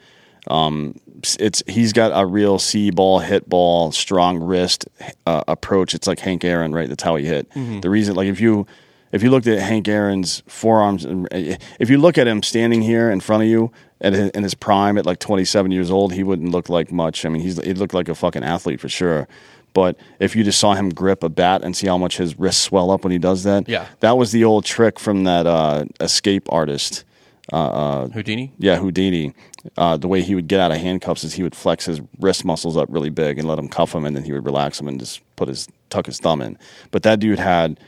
Um, 0.49 0.99
it's 1.40 1.62
he's 1.67 1.93
got 1.93 2.12
a 2.14 2.25
real 2.25 2.59
see 2.59 2.90
ball, 2.90 3.19
hit 3.19 3.49
ball, 3.49 3.90
strong 3.93 4.38
wrist 4.38 4.87
uh, 5.26 5.43
approach. 5.49 5.95
It's 5.95 6.07
like 6.07 6.21
Hank 6.21 6.45
Aaron, 6.45 6.73
right? 6.73 6.88
That's 6.88 7.02
how 7.02 7.17
he 7.17 7.25
hit. 7.25 7.49
The 7.83 7.90
reason, 7.90 8.14
like 8.14 8.28
if 8.28 8.40
you 8.40 8.67
if 9.11 9.23
you 9.23 9.31
looked 9.31 9.47
at 9.47 9.59
Hank 9.59 9.88
Aaron's 9.88 10.43
forearms, 10.47 11.05
and 11.05 11.26
if 11.33 11.90
you 11.90 11.99
look 11.99 12.19
at 12.19 12.26
him 12.28 12.43
standing 12.43 12.83
here 12.83 13.11
in 13.11 13.21
front 13.21 13.43
of 13.43 13.49
you 13.49 13.73
at 14.00 14.12
his, 14.12 14.31
in 14.31 14.43
his 14.45 14.55
prime 14.55 14.97
at 14.99 15.07
like 15.07 15.19
27 15.19 15.73
years 15.73 15.90
old, 15.90 16.12
he 16.12 16.23
wouldn't 16.23 16.50
look 16.52 16.69
like 16.69 16.93
much. 16.93 17.25
I 17.26 17.28
mean, 17.31 17.43
he's 17.43 17.62
he 17.64 17.75
looked 17.75 17.95
like 17.95 18.09
a 18.09 18.14
fucking 18.14 18.45
athlete 18.45 18.81
for 18.81 18.88
sure. 18.88 19.26
But 19.75 19.97
if 20.19 20.35
you 20.37 20.45
just 20.45 20.59
saw 20.59 20.75
him 20.75 20.88
grip 20.90 21.23
a 21.23 21.28
bat 21.28 21.62
and 21.62 21.76
see 21.76 21.87
how 21.88 21.99
much 21.99 22.17
his 22.17 22.38
wrists 22.38 22.62
swell 22.62 22.90
up 22.90 23.02
when 23.05 23.11
he 23.12 23.19
does 23.19 23.43
that, 23.45 23.69
Yeah. 23.69 23.87
that 24.00 24.17
was 24.17 24.33
the 24.33 24.45
old 24.45 24.64
trick 24.64 24.99
from 24.99 25.25
that 25.25 25.47
uh, 25.47 25.85
escape 26.00 26.50
artist. 26.50 27.05
Uh, 27.52 27.57
uh, 27.57 28.09
Houdini. 28.09 28.52
Yeah, 28.59 28.76
Houdini. 28.76 29.35
Uh, 29.76 29.96
the 29.96 30.08
way 30.08 30.22
he 30.22 30.34
would 30.34 30.48
get 30.48 30.60
out 30.60 30.70
of 30.72 30.78
handcuffs 30.78 31.25
is 31.25 31.34
he 31.34 31.42
would 31.42 31.54
flex 31.54 31.84
his 31.87 32.00
wrist 32.20 32.44
muscles 32.44 32.76
up 32.76 32.88
really 32.90 33.10
big 33.10 33.38
and 33.38 33.46
let 33.46 33.58
him 33.58 33.68
cuff 33.68 33.94
him, 33.94 34.04
and 34.04 34.16
then 34.16 34.25
he 34.25 34.32
would 34.32 34.44
relax 34.44 34.80
him 34.80 34.88
and 34.88 34.98
just 35.00 35.20
put 35.37 35.48
his 35.48 35.68
tuck 35.90 36.06
his 36.06 36.18
thumb 36.18 36.40
in. 36.40 36.58
But 36.90 37.02
that 37.02 37.20
dude 37.20 37.38
had 37.38 37.78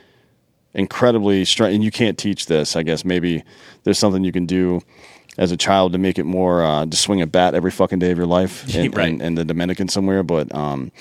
incredibly 0.74 1.44
strong, 1.44 1.72
and 1.74 1.82
you 1.84 1.90
can't 1.90 2.16
teach 2.18 2.46
this. 2.46 2.76
I 2.76 2.82
guess 2.82 3.04
maybe 3.04 3.42
there's 3.84 3.98
something 3.98 4.24
you 4.24 4.32
can 4.32 4.46
do 4.46 4.80
as 5.38 5.52
a 5.52 5.56
child 5.56 5.92
to 5.92 5.98
make 5.98 6.18
it 6.18 6.24
more 6.24 6.62
uh, 6.64 6.86
to 6.86 6.96
swing 6.96 7.22
a 7.22 7.26
bat 7.26 7.54
every 7.54 7.70
fucking 7.70 7.98
day 7.98 8.10
of 8.10 8.18
your 8.18 8.26
life 8.26 8.68
in, 8.74 8.90
Right. 8.90 9.18
the 9.36 9.44
Dominican 9.44 9.88
somewhere. 9.88 10.22
But 10.22 10.54
um, 10.54 10.92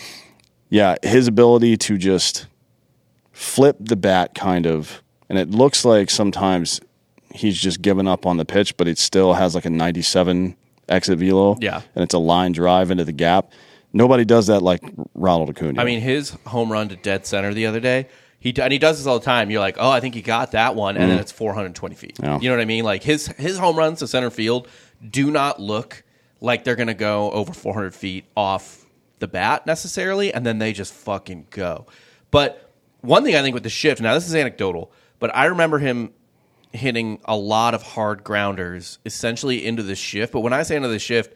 yeah, 0.69 0.95
his 1.03 1.27
ability 1.27 1.77
to 1.77 1.98
just 1.98 2.48
flip 3.31 3.77
the 3.79 3.95
bat 3.95 4.36
kind 4.36 4.65
of, 4.65 5.01
and 5.29 5.38
it 5.38 5.50
looks 5.50 5.83
like 5.86 6.09
sometimes 6.09 6.79
he's 7.33 7.59
just 7.59 7.81
given 7.81 8.07
up 8.07 8.25
on 8.25 8.38
the 8.38 8.45
pitch, 8.45 8.75
but 8.77 8.88
it 8.88 8.98
still 8.98 9.33
has 9.33 9.55
like 9.55 9.65
a 9.65 9.69
97 9.69 10.55
exit 10.89 11.19
velo. 11.19 11.58
Yeah. 11.60 11.81
And 11.96 12.03
it's 12.03 12.13
a 12.13 12.19
line 12.19 12.51
drive 12.51 12.91
into 12.91 13.05
the 13.05 13.12
gap. 13.12 13.51
Nobody 13.93 14.25
does 14.25 14.48
that 14.48 14.62
like 14.62 14.81
Ronald 15.15 15.50
Acuna. 15.50 15.81
I 15.81 15.86
mean, 15.86 16.01
his 16.01 16.31
home 16.46 16.72
run 16.72 16.89
to 16.89 16.96
dead 16.96 17.25
center 17.25 17.53
the 17.53 17.65
other 17.65 17.79
day. 17.79 18.08
He 18.39 18.53
and 18.62 18.72
he 18.72 18.79
does 18.79 18.98
this 18.98 19.08
all 19.08 19.19
the 19.19 19.25
time. 19.25 19.50
You're 19.50 19.60
like, 19.60 19.75
oh, 19.79 19.89
I 19.89 20.00
think 20.00 20.15
he 20.15 20.22
got 20.22 20.51
that 20.53 20.75
one, 20.75 20.96
and 20.96 21.12
then 21.12 21.19
it's 21.19 21.31
420 21.31 21.96
feet. 21.96 22.15
Mm-hmm. 22.15 22.24
Yeah. 22.25 22.39
You 22.39 22.50
know 22.50 22.55
what 22.55 22.62
I 22.62 22.65
mean? 22.65 22.86
Like 22.86 23.03
his 23.03 23.27
his 23.27 23.58
home 23.58 23.75
runs 23.75 24.00
to 24.00 24.08
center 24.08 24.29
field 24.29 24.67
do 25.08 25.29
not 25.29 25.60
look 25.60 26.03
like 26.39 26.63
they're 26.63 26.77
going 26.77 26.88
to 26.88 26.93
go 26.93 27.31
over 27.31 27.51
400 27.51 27.93
feet 27.93 28.25
off 28.38 28.86
the 29.19 29.27
bat 29.27 29.65
necessarily, 29.65 30.34
and 30.34 30.46
then 30.46 30.60
they 30.60 30.72
just 30.72 30.93
fucking 30.93 31.48
go. 31.50 31.86
But 32.31 32.72
one 33.01 33.24
thing 33.24 33.36
I 33.36 33.41
think 33.41 33.53
with 33.53 33.63
the 33.63 33.69
shift, 33.69 34.01
now 34.01 34.13
this 34.13 34.27
is 34.27 34.36
anecdotal, 34.36 34.91
but 35.19 35.36
I 35.36 35.46
remember 35.46 35.79
him 35.79 36.13
hitting 36.72 37.20
a 37.26 37.36
lot 37.36 37.74
of 37.74 37.82
hard 37.82 38.24
grounders 38.24 39.00
essentially 39.06 39.66
into 39.66 39.84
the 39.84 39.96
shift. 39.96 40.32
But 40.34 40.42
when 40.42 40.54
I 40.54 40.64
say 40.64 40.76
into 40.76 40.88
the 40.90 41.00
shift, 41.00 41.34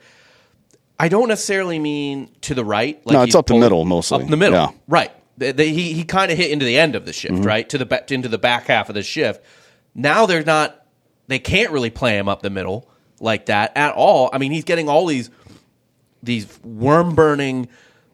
I 0.98 1.08
don't 1.08 1.28
necessarily 1.28 1.78
mean 1.78 2.30
to 2.42 2.54
the 2.54 2.64
right. 2.64 3.04
Like 3.04 3.14
No, 3.14 3.22
it's 3.22 3.34
up 3.34 3.46
the 3.46 3.56
middle 3.58 3.84
mostly. 3.84 4.22
Up 4.22 4.28
the 4.30 4.36
middle, 4.36 4.58
Yeah. 4.58 4.70
right? 4.86 5.10
They, 5.36 5.50
they- 5.52 5.72
he 5.72 5.92
he 5.92 6.04
kind 6.04 6.30
of 6.30 6.38
hit 6.38 6.50
into 6.52 6.64
the 6.64 6.78
end 6.78 6.94
of 6.94 7.04
the 7.06 7.12
shift, 7.12 7.34
Mm-hmm. 7.34 7.42
right 7.44 7.68
to 7.70 7.78
the 7.78 8.04
into 8.14 8.28
the 8.28 8.38
back 8.38 8.66
half 8.68 8.88
of 8.88 8.94
the 8.94 9.02
shift. 9.02 9.44
Now 9.94 10.26
they're 10.26 10.44
not. 10.44 10.80
They 11.26 11.38
can't 11.40 11.72
really 11.72 11.90
play 11.90 12.16
him 12.18 12.28
up 12.28 12.42
the 12.42 12.50
middle 12.50 12.88
like 13.18 13.46
that 13.46 13.72
at 13.76 13.94
all. 13.94 14.30
I 14.32 14.38
mean, 14.38 14.52
he's 14.52 14.64
getting 14.64 14.88
all 14.88 15.06
these 15.06 15.30
these 16.22 16.46
worm 16.62 17.14
burning, 17.16 17.68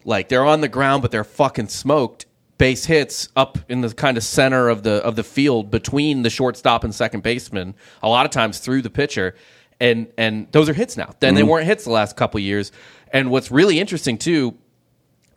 like 0.05 0.29
they're 0.31 0.45
on 0.45 0.62
the 0.62 0.69
ground 0.69 1.03
but 1.03 1.11
they're 1.11 1.23
fucking 1.25 1.69
smoked 1.69 2.25
base 2.61 2.85
hits 2.85 3.31
up 3.37 3.57
in 3.71 3.81
the 3.81 3.88
kind 3.95 4.19
of 4.19 4.23
center 4.23 4.69
of 4.69 4.83
the 4.83 5.02
of 5.02 5.17
the 5.17 5.25
field 5.25 5.71
between 5.71 6.21
the 6.23 6.29
shortstop 6.29 6.85
and 6.85 6.95
second 6.95 7.23
baseman. 7.23 7.75
A 8.02 8.09
lot 8.09 8.26
of 8.26 8.33
times 8.33 8.59
through 8.59 8.83
the 8.83 8.90
pitcher, 8.90 9.35
and 9.81 10.12
and 10.19 10.47
those 10.52 10.69
are 10.69 10.75
hits 10.75 10.95
now. 10.95 11.14
Then 11.21 11.35
they 11.35 11.43
weren't 11.43 11.64
hits 11.67 11.85
the 11.85 11.90
last 11.90 12.17
couple 12.17 12.38
years. 12.38 12.71
And 13.14 13.31
what's 13.31 13.50
really 13.50 13.81
interesting 13.81 14.19
too 14.19 14.59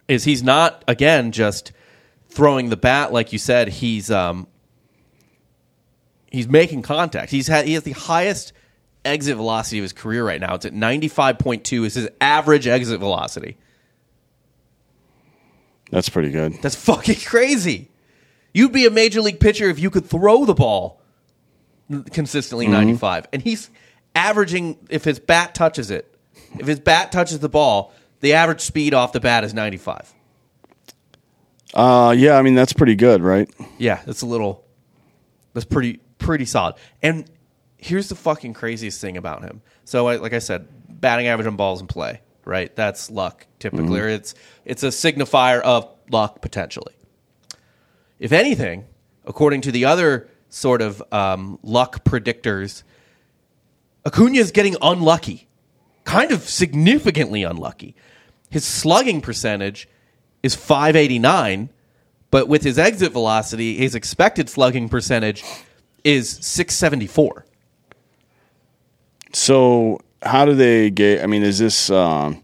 is 0.10 0.25
he's 0.25 0.44
not 0.44 0.84
again 0.86 1.32
just 1.32 1.72
throwing 2.27 2.70
the 2.70 2.75
bat 2.75 3.13
like 3.13 3.32
you 3.32 3.39
said. 3.39 3.69
He's 3.69 4.12
um 4.12 4.45
he's 6.30 6.50
making 6.50 6.82
contact. 6.82 7.32
He's 7.32 7.47
had 7.47 7.65
he 7.65 7.74
has 7.76 7.84
the 7.84 7.93
highest 7.93 8.52
exit 9.06 9.38
velocity 9.38 9.80
of 9.80 9.84
his 9.84 9.93
career 9.93 10.26
right 10.26 10.41
now. 10.41 10.56
It's 10.56 10.65
at 10.65 10.74
ninety 10.74 11.08
five 11.08 11.39
point 11.39 11.63
two. 11.63 11.86
Is 11.86 11.93
his 11.93 12.10
average 12.19 12.67
exit 12.67 13.00
velocity. 13.00 13.56
That's 15.93 16.10
pretty 16.10 16.32
good. 16.32 16.53
That's 16.62 16.75
fucking 16.75 17.19
crazy. 17.25 17.89
You'd 18.53 18.71
be 18.73 18.86
a 18.88 18.89
major 18.89 19.21
league 19.21 19.39
pitcher 19.39 19.69
if 19.69 19.77
you 19.79 19.89
could 19.91 20.06
throw 20.06 20.43
the 20.45 20.53
ball 20.56 20.99
consistently 22.12 22.65
95. 22.67 23.27
And 23.32 23.41
he's 23.41 23.69
averaging, 24.15 24.77
if 24.89 25.03
his 25.03 25.19
bat 25.19 25.53
touches 25.53 25.91
it, 25.91 26.13
if 26.60 26.65
his 26.67 26.79
bat 26.79 27.12
touches 27.12 27.39
the 27.39 27.49
ball, 27.49 27.93
the 28.21 28.34
average 28.34 28.62
speed 28.62 28.93
off 28.93 29.12
the 29.13 29.19
bat 29.19 29.43
is 29.43 29.53
95. 29.53 30.13
Uh, 31.73 32.13
yeah, 32.17 32.38
I 32.38 32.41
mean 32.41 32.56
that's 32.56 32.73
pretty 32.73 32.95
good, 32.95 33.21
right? 33.21 33.49
Yeah, 33.77 34.01
that's 34.06 34.21
a 34.21 34.25
little, 34.27 34.63
that's 35.53 35.65
pretty, 35.65 35.99
pretty 36.19 36.45
solid. 36.45 36.75
And 37.01 37.25
here's 37.77 38.10
the 38.10 38.15
fucking 38.15 38.53
craziest 38.53 39.01
thing 39.01 39.17
about 39.17 39.43
him. 39.43 39.62
So, 39.86 40.08
I- 40.08 40.17
like 40.17 40.34
I 40.34 40.39
said, 40.39 40.67
batting 40.89 41.27
average 41.27 41.47
on 41.47 41.56
balls 41.56 41.82
in 41.82 41.88
play, 41.88 42.21
right? 42.45 42.75
That's 42.75 43.10
luck 43.10 43.47
typically. 43.60 43.99
Or 43.99 44.08
it's, 44.08 44.36
it's 44.65 44.84
a 44.84 44.88
signifier 44.88 45.62
of 45.62 45.89
luck 46.10 46.41
potentially. 46.41 46.93
If 48.19 48.32
anything, 48.32 48.86
according 49.25 49.62
to 49.62 49.71
the 49.71 49.86
other 49.86 50.29
sort 50.49 50.82
of 50.82 51.01
um, 51.12 51.60
luck 51.63 52.03
predictors, 52.03 52.84
Acuna 54.06 54.38
is 54.38 54.51
getting 54.51 54.75
unlucky, 54.82 55.47
kind 56.03 56.32
of 56.32 56.47
significantly 56.47 57.43
unlucky. 57.43 57.95
His 58.49 58.65
slugging 58.65 59.21
percentage 59.21 59.88
is 60.43 60.56
589, 60.56 61.69
but 62.29 62.47
with 62.47 62.63
his 62.63 62.77
exit 62.77 63.13
velocity, 63.13 63.75
his 63.75 63.95
expected 63.95 64.49
slugging 64.49 64.89
percentage 64.89 65.43
is 66.03 66.29
674. 66.29 67.45
So 69.32 70.01
how 70.23 70.45
do 70.45 70.53
they 70.55 70.89
get? 70.89 71.23
I 71.23 71.27
mean, 71.27 71.43
is 71.43 71.59
this 71.59 71.89
um, 71.89 72.41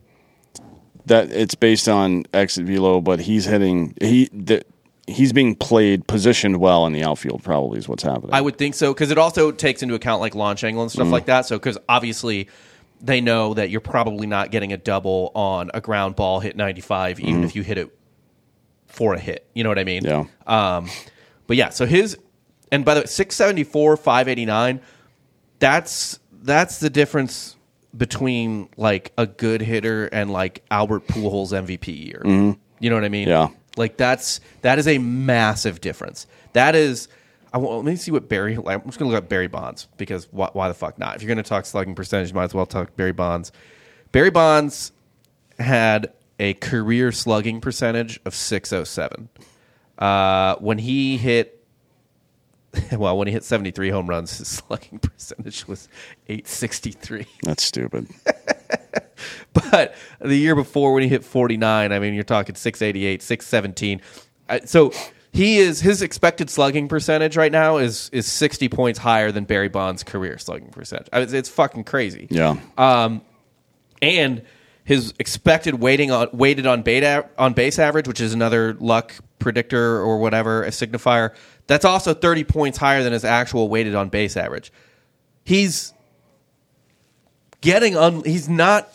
that 1.05 1.31
it's 1.31 1.55
based 1.55 1.87
on 1.89 2.25
exit 2.33 2.65
velo, 2.65 3.01
but 3.01 3.19
he's 3.19 3.45
hitting 3.45 3.95
he 4.01 4.29
the, 4.33 4.63
he's 5.07 5.33
being 5.33 5.55
played 5.55 6.05
positioned 6.07 6.59
well 6.59 6.85
in 6.85 6.93
the 6.93 7.03
outfield. 7.03 7.43
Probably 7.43 7.79
is 7.79 7.87
what's 7.89 8.03
happening. 8.03 8.33
I 8.33 8.41
would 8.41 8.57
think 8.57 8.75
so 8.75 8.93
because 8.93 9.11
it 9.11 9.17
also 9.17 9.51
takes 9.51 9.81
into 9.83 9.95
account 9.95 10.21
like 10.21 10.35
launch 10.35 10.63
angle 10.63 10.83
and 10.83 10.91
stuff 10.91 11.05
Mm-hmm. 11.05 11.13
like 11.13 11.25
that. 11.25 11.45
So 11.45 11.57
because 11.57 11.77
obviously 11.87 12.47
they 13.01 13.21
know 13.21 13.53
that 13.53 13.69
you're 13.69 13.79
probably 13.81 14.27
not 14.27 14.51
getting 14.51 14.73
a 14.73 14.77
double 14.77 15.31
on 15.33 15.71
a 15.73 15.79
ground 15.81 16.15
ball 16.17 16.41
hit 16.41 16.57
95, 16.57 17.19
even 17.21 17.43
if 17.45 17.55
you 17.55 17.61
hit 17.63 17.77
it 17.77 17.89
for 18.87 19.13
a 19.13 19.19
hit. 19.19 19.47
You 19.53 19.63
know 19.63 19.69
what 19.69 19.79
I 19.79 19.85
mean? 19.85 20.03
Yeah. 20.03 20.25
Um, 20.45 20.89
but 21.47 21.55
yeah, 21.55 21.69
so 21.69 21.85
his 21.85 22.17
and 22.71 22.83
by 22.85 22.93
the 22.93 22.99
way, 23.01 23.05
674, 23.07 23.97
589, 23.97 24.81
that's 25.59 26.19
that's 26.41 26.79
the 26.79 26.89
difference 26.89 27.55
between 27.95 28.69
like 28.77 29.11
a 29.17 29.25
good 29.25 29.61
hitter 29.61 30.05
and 30.07 30.31
like 30.31 30.63
Albert 30.69 31.07
Pujols 31.07 31.51
MVP 31.51 32.05
year. 32.05 32.21
You 32.79 32.89
know 32.89 32.95
what 32.95 33.03
I 33.03 33.09
mean? 33.09 33.27
Mm-hmm. 33.27 33.51
Yeah. 33.53 33.59
Like 33.77 33.97
that's 33.97 34.39
that 34.61 34.79
is 34.79 34.87
a 34.87 34.97
massive 34.97 35.81
difference. 35.81 36.27
That 36.53 36.75
is 36.75 37.07
I 37.51 37.57
want, 37.57 37.85
let 37.85 37.91
me 37.91 37.95
see 37.95 38.11
what 38.11 38.29
Barry. 38.29 38.55
I'm 38.55 38.83
just 38.83 38.99
gonna 38.99 39.11
look 39.11 39.23
up 39.23 39.29
Barry 39.29 39.47
Bonds 39.47 39.87
because 39.97 40.27
why, 40.31 40.49
why 40.53 40.67
the 40.67 40.73
fuck 40.73 40.99
not? 40.99 41.15
If 41.15 41.23
you're 41.23 41.29
gonna 41.29 41.43
talk 41.43 41.65
slugging 41.65 41.95
percentage, 41.95 42.29
you 42.29 42.35
might 42.35 42.45
as 42.45 42.53
well 42.53 42.65
talk 42.65 42.95
Barry 42.95 43.11
Bonds. 43.11 43.51
Barry 44.11 44.29
Bonds 44.29 44.91
had 45.57 46.13
a 46.39 46.53
career 46.55 47.11
slugging 47.11 47.59
percentage 47.59 48.19
of 48.25 48.33
607. 48.33 49.29
Uh, 49.97 50.55
when 50.59 50.77
he 50.77 51.17
hit, 51.17 51.58
well, 52.91 53.17
when 53.17 53.27
he 53.27 53.33
hit 53.33 53.43
73 53.43 53.89
home 53.89 54.07
runs, 54.07 54.37
his 54.37 54.47
slugging 54.67 54.99
percentage 54.99 55.67
was 55.67 55.87
863. 56.27 57.25
That's 57.43 57.63
stupid. 57.63 58.07
But 59.53 59.95
the 60.21 60.35
year 60.35 60.55
before, 60.55 60.93
when 60.93 61.03
he 61.03 61.09
hit 61.09 61.25
49, 61.25 61.91
I 61.91 61.99
mean, 61.99 62.13
you're 62.13 62.23
talking 62.23 62.55
688, 62.55 63.21
617. 63.21 64.01
Uh, 64.47 64.59
So 64.65 64.93
he 65.33 65.57
is 65.57 65.81
his 65.81 66.01
expected 66.01 66.49
slugging 66.49 66.87
percentage 66.87 67.35
right 67.35 67.51
now 67.51 67.77
is 67.77 68.09
is 68.13 68.25
60 68.27 68.69
points 68.69 68.97
higher 68.99 69.31
than 69.31 69.43
Barry 69.43 69.67
Bonds' 69.67 70.03
career 70.03 70.37
slugging 70.37 70.69
percentage. 70.69 71.09
I 71.11 71.17
mean, 71.17 71.23
It's, 71.25 71.33
it's 71.33 71.49
fucking 71.49 71.83
crazy. 71.83 72.27
Yeah. 72.29 72.55
Um, 72.77 73.21
and 74.01 74.43
his 74.85 75.13
expected 75.19 75.75
weighting 75.75 76.11
on 76.11 76.29
weighted 76.31 76.65
on 76.65 76.81
beta 76.81 77.27
on 77.37 77.53
base 77.53 77.77
average, 77.77 78.07
which 78.07 78.21
is 78.21 78.33
another 78.33 78.75
luck 78.79 79.13
predictor 79.39 79.97
or 79.99 80.19
whatever, 80.19 80.63
a 80.63 80.69
signifier. 80.69 81.35
That's 81.69 81.85
also 81.85 82.15
30 82.15 82.45
points 82.45 82.79
higher 82.79 83.03
than 83.03 83.13
his 83.13 83.23
actual 83.23 83.69
weighted 83.69 83.93
on 83.93 84.09
base 84.09 84.35
average. 84.35 84.73
He's 85.45 85.93
getting 87.61 87.95
un, 87.95 88.23
he's 88.23 88.49
not 88.49 88.91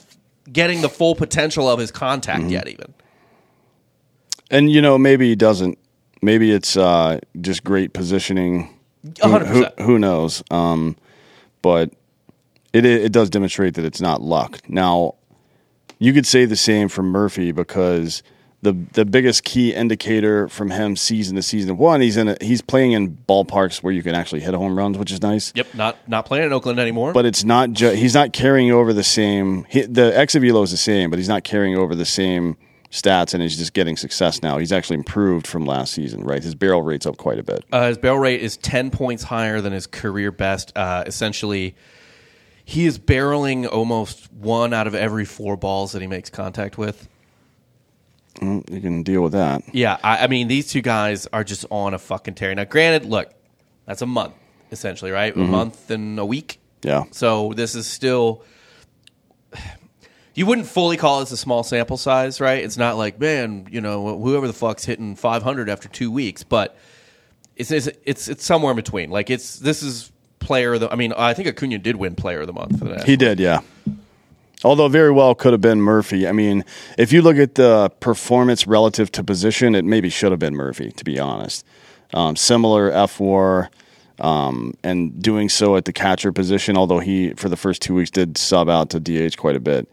getting 0.53 0.81
the 0.81 0.89
full 0.89 1.15
potential 1.15 1.71
of 1.71 1.79
his 1.79 1.93
contact 1.93 2.47
yet 2.47 2.67
even. 2.67 2.93
and 4.51 4.73
you 4.73 4.83
know, 4.83 4.99
maybe 4.99 5.29
he 5.29 5.37
doesn't. 5.37 5.79
Maybe 6.21 6.51
it's 6.51 6.77
uh, 6.77 7.21
just 7.41 7.63
great 7.63 7.93
positioning. 7.93 8.77
Who, 9.23 9.39
percent. 9.39 9.81
who 9.81 10.01
knows? 10.01 10.43
Um, 10.51 10.97
but 11.63 11.93
it 12.73 12.85
it 12.85 13.13
does 13.13 13.31
demonstrate 13.31 13.75
that 13.75 13.85
it's 13.85 14.01
not 14.01 14.21
luck. 14.21 14.69
Now, 14.69 15.15
you 16.01 16.13
could 16.13 16.27
say 16.27 16.45
the 16.45 16.57
same 16.57 16.89
for 16.89 17.05
Murphy 17.05 17.53
because 17.53 18.25
the 18.65 18.73
the 18.93 19.05
biggest 19.05 19.45
key 19.45 19.73
indicator 19.73 20.49
from 20.49 20.71
him 20.71 20.97
season 20.97 21.37
to 21.37 21.43
season 21.43 21.77
one, 21.77 22.01
he's 22.01 22.17
in 22.17 22.29
a, 22.29 22.37
he's 22.41 22.61
playing 22.61 22.93
in 22.93 23.17
ballparks 23.29 23.83
where 23.83 23.93
you 23.93 24.03
can 24.03 24.15
actually 24.15 24.41
hit 24.41 24.55
home 24.55 24.77
runs, 24.77 24.99
which 24.99 25.13
is 25.13 25.23
nice. 25.23 25.53
Yep, 25.55 25.75
not 25.75 26.09
not 26.09 26.27
playing 26.27 26.47
in 26.47 26.53
Oakland 26.53 26.81
anymore. 26.81 27.13
But 27.13 27.27
it's 27.27 27.45
not 27.45 27.71
ju- 27.73 27.95
he's 27.95 28.15
not 28.15 28.33
carrying 28.33 28.73
over 28.73 28.93
the 28.93 29.05
same. 29.05 29.65
He, 29.69 29.83
the 29.83 30.17
exit 30.19 30.43
velo 30.43 30.63
is 30.63 30.73
the 30.73 30.77
same, 30.77 31.11
but 31.11 31.19
he's 31.19 31.29
not 31.29 31.45
carrying 31.45 31.77
over 31.77 31.95
the 31.95 32.05
same 32.07 32.57
stats, 32.91 33.35
and 33.35 33.43
he's 33.43 33.57
just 33.59 33.73
getting 33.75 33.97
success 33.97 34.43
now. 34.43 34.59
He's 34.59 34.73
actually 34.73 34.97
improved 34.97 35.47
from 35.47 35.67
last 35.67 35.93
season, 35.93 36.25
right? 36.25 36.43
His 36.43 36.55
barrel 36.55 36.83
rate's 36.83 37.07
up 37.07 37.17
quite 37.17 37.39
a 37.39 37.43
bit. 37.43 37.65
Uh, 37.73 37.89
his 37.89 37.99
barrel 37.99 38.19
rate 38.19 38.41
is 38.41 38.57
10 38.57 38.91
points 38.91 39.25
higher 39.25 39.61
than 39.61 39.73
his 39.73 39.87
career 39.87 40.31
best. 40.31 40.73
Uh, 40.77 41.03
essentially, 41.07 41.75
he 42.65 42.87
is 42.87 42.99
barreling 42.99 43.71
almost 43.71 44.33
one 44.33 44.73
out 44.73 44.87
of 44.87 44.95
every 44.95 45.25
four 45.25 45.57
balls 45.57 45.93
that 45.93 46.03
he 46.03 46.09
makes 46.09 46.31
contact 46.31 46.79
with. 46.79 47.09
Mm, 48.37 48.69
you 48.71 48.81
can 48.81 49.03
deal 49.03 49.23
with 49.23 49.33
that. 49.33 49.63
Yeah, 49.73 49.99
I, 50.03 50.25
I 50.25 50.27
mean, 50.27 50.49
these 50.49 50.69
two 50.69 50.83
guys 50.83 51.27
are 51.33 51.45
just 51.45 51.67
on 51.71 51.95
a 51.95 51.99
fucking 51.99 52.35
tear. 52.35 52.55
Now, 52.55 52.65
granted, 52.65 53.09
look, 53.09 53.33
that's 53.87 54.03
a 54.03 54.07
month, 54.07 54.35
essentially, 54.73 55.11
right? 55.11 55.35
A 55.35 55.39
mm-hmm. 55.39 55.51
month 55.51 55.91
and 55.91 56.19
a 56.19 56.27
week. 56.27 56.61
Yeah. 56.83 57.05
So 57.11 57.53
this 57.55 57.75
is 57.75 57.87
still. 57.87 58.45
You 60.37 60.47
wouldn't 60.47 60.67
fully 60.67 60.97
call 60.97 61.21
this 61.21 61.31
a 61.31 61.37
small 61.37 61.63
sample 61.63 61.97
size, 61.97 62.41
right? 62.41 62.65
It's 62.65 62.77
not 62.77 62.97
like, 62.97 63.21
man, 63.21 63.69
you 63.71 63.81
know, 63.81 64.19
whoever 64.19 64.49
the 64.49 64.53
fuck's 64.53 64.85
hitting 64.85 65.15
500 65.15 65.69
after 65.69 65.89
two 65.89 66.11
weeks, 66.11 66.43
but 66.43 66.77
it's 67.55 67.71
it's 67.71 67.89
it's, 68.05 68.27
it's 68.27 68.45
somewhere 68.45 68.73
in 68.73 68.77
between. 68.77 69.11
Like 69.11 69.31
it's 69.31 69.61
this 69.61 69.85
is 69.85 70.11
player 70.41 70.75
of 70.75 70.81
the. 70.81 70.91
I 70.91 70.97
mean, 70.97 71.13
I 71.13 71.35
think 71.35 71.49
Acuna 71.49 71.79
did 71.79 71.97
win 71.97 72.17
player 72.17 72.41
of 72.41 72.49
the 72.49 72.53
month 72.53 72.79
for 72.79 72.85
Nationals. 72.87 73.07
He 73.07 73.17
did, 73.17 73.39
yeah. 73.39 73.61
Although 74.65 74.89
very 74.89 75.11
well 75.11 75.35
could 75.35 75.53
have 75.53 75.61
been 75.61 75.81
Murphy. 75.81 76.27
I 76.27 76.33
mean, 76.33 76.65
if 76.97 77.13
you 77.13 77.21
look 77.21 77.37
at 77.37 77.55
the 77.55 77.91
performance 78.01 78.67
relative 78.67 79.13
to 79.13 79.23
position, 79.23 79.75
it 79.75 79.85
maybe 79.85 80.09
should 80.09 80.33
have 80.33 80.39
been 80.39 80.57
Murphy, 80.57 80.91
to 80.93 81.05
be 81.05 81.19
honest. 81.19 81.67
Um, 82.15 82.35
similar 82.35 82.91
F 82.91 83.21
war, 83.21 83.71
um, 84.21 84.75
and 84.83 85.21
doing 85.23 85.49
so 85.49 85.77
at 85.77 85.85
the 85.85 85.93
catcher 85.93 86.33
position, 86.33 86.77
although 86.77 87.01
he, 87.01 87.35
for 87.35 87.49
the 87.49 87.57
first 87.57 87.83
two 87.83 87.95
weeks, 87.95 88.11
did 88.11 88.39
sub 88.39 88.69
out 88.69 88.91
to 88.91 89.01
DH 89.01 89.37
quite 89.37 89.57
a 89.57 89.61
bit. 89.61 89.89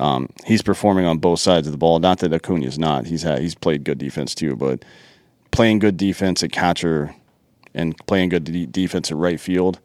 Um, 0.00 0.28
he's 0.44 0.62
performing 0.62 1.04
on 1.04 1.18
both 1.18 1.40
sides 1.40 1.66
of 1.66 1.72
the 1.72 1.78
ball. 1.78 1.98
Not 1.98 2.18
that 2.20 2.32
Acuna's 2.32 2.78
not. 2.78 3.06
He's 3.06 3.22
had, 3.22 3.40
he's 3.40 3.54
played 3.54 3.84
good 3.84 3.98
defense 3.98 4.34
too, 4.34 4.56
but 4.56 4.84
playing 5.50 5.80
good 5.80 5.96
defense 5.96 6.42
at 6.42 6.50
catcher 6.50 7.14
and 7.74 7.96
playing 8.06 8.30
good 8.30 8.44
de- 8.44 8.66
defense 8.66 9.10
at 9.10 9.16
right 9.16 9.38
field, 9.38 9.80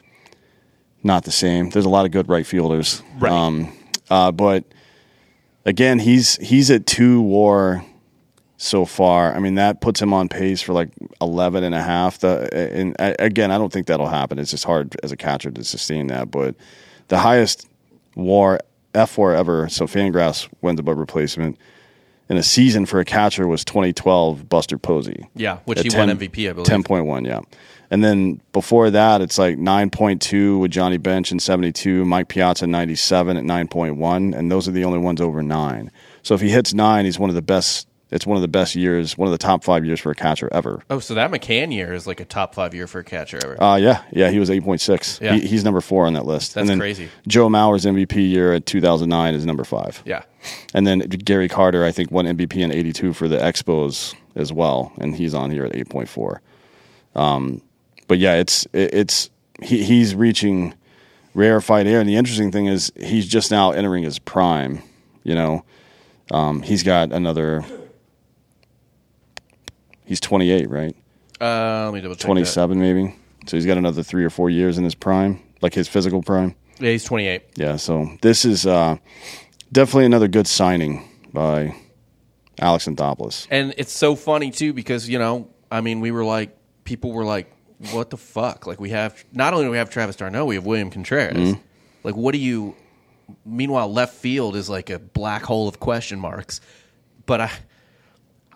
not 1.04 1.26
the 1.26 1.32
same. 1.32 1.70
There's 1.70 1.86
a 1.86 1.90
lot 1.90 2.06
of 2.06 2.12
good 2.12 2.30
right 2.30 2.46
fielders. 2.46 3.04
Right. 3.20 3.32
Um, 3.32 3.72
uh, 4.10 4.32
but 4.32 4.64
again, 5.66 6.00
he's 6.00 6.36
he's 6.38 6.72
at 6.72 6.86
two 6.86 7.22
WAR 7.22 7.84
so 8.58 8.86
far. 8.86 9.34
I 9.34 9.40
mean, 9.40 9.56
that 9.56 9.80
puts 9.80 10.02
him 10.02 10.14
on 10.14 10.28
pace 10.28 10.62
for 10.62 10.74
like 10.74 10.90
11 11.22 11.64
and 11.64 11.74
a 11.74 11.82
half. 11.82 12.20
The, 12.20 12.50
and 12.54 12.96
again, 13.00 13.52
I 13.52 13.58
don't 13.58 13.72
think 13.72 13.88
that'll 13.88 14.08
happen. 14.08 14.38
It's 14.38 14.52
just 14.52 14.66
hard 14.66 14.98
as 15.02 15.14
a 15.14 15.18
catcher 15.18 15.50
to 15.50 15.64
sustain 15.64 16.08
that. 16.08 16.30
But 16.30 16.56
the 17.08 17.20
highest 17.20 17.68
WAR 18.16 18.60
F4 18.94 19.38
ever, 19.38 19.70
so 19.70 19.86
Fangraphs 19.86 20.50
wins 20.62 20.80
above 20.80 20.98
replacement 20.98 21.58
in 22.28 22.38
a 22.38 22.44
season 22.44 22.86
for 22.86 23.00
a 23.00 23.06
catcher 23.06 23.48
was 23.48 23.64
2012 23.64 24.50
Buster 24.50 24.78
Posey. 24.78 25.28
Yeah, 25.36 25.60
which 25.66 25.82
he 25.82 25.90
won 25.98 26.10
MVP, 26.10 26.50
I 26.50 26.54
believe. 26.54 26.68
10.1, 26.68 27.26
yeah. 27.26 27.42
And 27.92 28.04
then 28.04 28.40
before 28.54 28.90
that, 28.92 29.22
it's 29.22 29.38
like 29.38 29.58
9.2 29.58 30.60
with 30.60 30.72
Johnny 30.72 30.98
Bench 30.98 31.32
in 31.32 31.40
72, 31.40 32.06
Mike 32.06 32.28
Piazza 32.28 32.68
97 32.68 33.38
at 33.38 33.44
9.1, 33.44 34.36
and 34.36 34.52
those 34.52 34.68
are 34.68 34.72
the 34.72 34.84
only 34.86 35.00
ones 35.00 35.20
over 35.22 35.42
nine. 35.42 35.92
So 36.22 36.36
if 36.36 36.42
he 36.42 36.50
hits 36.50 36.74
nine, 36.74 37.06
he's 37.06 37.18
one 37.18 37.30
of 37.30 37.36
the 37.36 37.42
best. 37.42 37.88
It's 38.12 38.26
one 38.26 38.38
of 38.38 38.42
the 38.42 38.48
best 38.48 38.76
years, 38.76 39.16
one 39.20 39.28
of 39.28 39.32
the 39.32 39.38
top 39.38 39.64
five 39.64 39.86
years 39.86 40.00
for 40.00 40.10
a 40.10 40.16
catcher 40.16 40.50
ever. 40.52 40.82
Oh, 40.90 40.98
so 41.00 41.14
that 41.14 41.30
McCann 41.30 41.72
year 41.72 41.94
is 41.94 42.08
like 42.08 42.20
a 42.20 42.26
top 42.26 42.56
five 42.56 42.74
year 42.74 42.88
for 42.88 42.98
a 43.00 43.04
catcher 43.04 43.38
ever. 43.44 43.62
Uh, 43.62 43.76
yeah, 43.76 44.04
yeah, 44.12 44.32
he 44.32 44.40
was 44.40 44.50
8.6. 44.50 45.22
Yeah. 45.22 45.34
He, 45.36 45.42
he's 45.42 45.64
number 45.64 45.80
four 45.80 46.08
on 46.08 46.14
that 46.14 46.26
list. 46.26 46.56
That's 46.56 46.62
and 46.62 46.70
then 46.70 46.80
crazy. 46.80 47.08
Joe 47.28 47.50
Mauer's 47.50 47.86
MVP 47.86 48.16
year 48.28 48.54
at 48.54 48.66
2009 48.66 49.36
is 49.36 49.46
number 49.46 49.64
five. 49.64 50.02
yeah. 50.06 50.24
And 50.74 50.88
then 50.88 51.00
Gary 51.02 51.48
Carter, 51.48 51.86
I 51.86 51.92
think, 51.92 52.10
won 52.10 52.26
MVP 52.26 52.56
in 52.58 52.72
'82 52.72 53.14
for 53.14 53.28
the 53.28 53.38
Expos 53.38 54.16
as 54.36 54.52
well, 54.52 54.92
and 54.98 55.16
he's 55.16 55.36
on 55.36 55.52
here 55.52 55.66
at 55.66 55.74
8.4. 55.74 56.40
Um, 57.16 57.62
but 58.10 58.18
yeah, 58.18 58.34
it's 58.34 58.66
it, 58.74 58.94
it's 58.94 59.30
he, 59.62 59.84
he's 59.84 60.14
reaching 60.14 60.74
rarefied 61.34 61.88
air, 61.88 62.02
and 62.02 62.10
the 62.10 62.18
interesting 62.18 62.52
thing 62.52 62.66
is 62.66 62.92
he's 62.98 63.26
just 63.26 63.52
now 63.52 63.72
entering 63.72 64.04
his 64.04 64.20
prime. 64.20 64.82
You 65.24 65.36
know, 65.36 65.66
um, 66.32 66.62
he's 66.62 66.84
got 66.84 67.14
another. 67.14 67.64
He's 70.06 70.20
28, 70.20 70.70
right? 70.70 70.96
Uh, 71.40 71.86
let 71.86 71.94
me 71.94 72.02
double 72.02 72.16
check. 72.16 72.22
that. 72.22 72.26
27 72.26 72.80
maybe. 72.80 73.16
So 73.46 73.56
he's 73.56 73.68
got 73.68 73.78
another 73.78 74.02
three 74.02 74.26
or 74.26 74.32
four 74.32 74.50
years 74.50 74.78
in 74.78 74.84
his 74.84 74.96
prime, 74.96 75.40
like 75.62 75.74
his 75.74 75.88
physical 75.88 76.24
prime. 76.24 76.56
Yeah, 76.80 76.92
he's 76.92 77.04
28. 77.04 77.44
Yeah, 77.56 77.76
so 77.76 78.18
this 78.22 78.44
is 78.44 78.66
uh, 78.66 78.98
definitely 79.72 80.06
another 80.06 80.28
good 80.28 80.48
signing 80.48 81.08
by 81.32 81.76
Alex 82.60 82.88
Anthopoulos. 82.88 83.48
And 83.52 83.74
it's 83.78 83.94
so 83.94 84.16
funny 84.16 84.50
too 84.50 84.74
because 84.74 85.08
you 85.08 85.20
know, 85.20 85.48
I 85.70 85.82
mean, 85.82 86.00
we 86.00 86.10
were 86.10 86.26
like, 86.26 86.58
people 86.86 87.12
were 87.12 87.24
like, 87.24 87.54
"What 87.92 88.10
the 88.10 88.18
fuck?" 88.18 88.68
Like 88.68 88.80
we 88.80 88.90
have 88.92 89.24
not 89.32 89.54
only 89.54 89.66
do 89.66 89.72
we 89.72 89.78
have 89.78 89.90
Travis 89.90 90.16
d'Arnaud, 90.16 90.46
we 90.46 90.56
have 90.56 90.66
William 90.66 90.90
Contreras. 90.90 91.38
Mm-hmm. 91.38 91.62
Like, 92.04 92.16
what 92.16 92.34
do 92.34 92.38
you? 92.38 92.76
Meanwhile, 93.46 93.92
left 93.92 94.16
field 94.16 94.56
is 94.56 94.70
like 94.70 94.90
a 94.90 95.00
black 95.00 95.44
hole 95.44 95.68
of 95.68 95.80
question 95.80 96.20
marks. 96.20 96.62
But 97.26 97.42
I, 97.42 97.52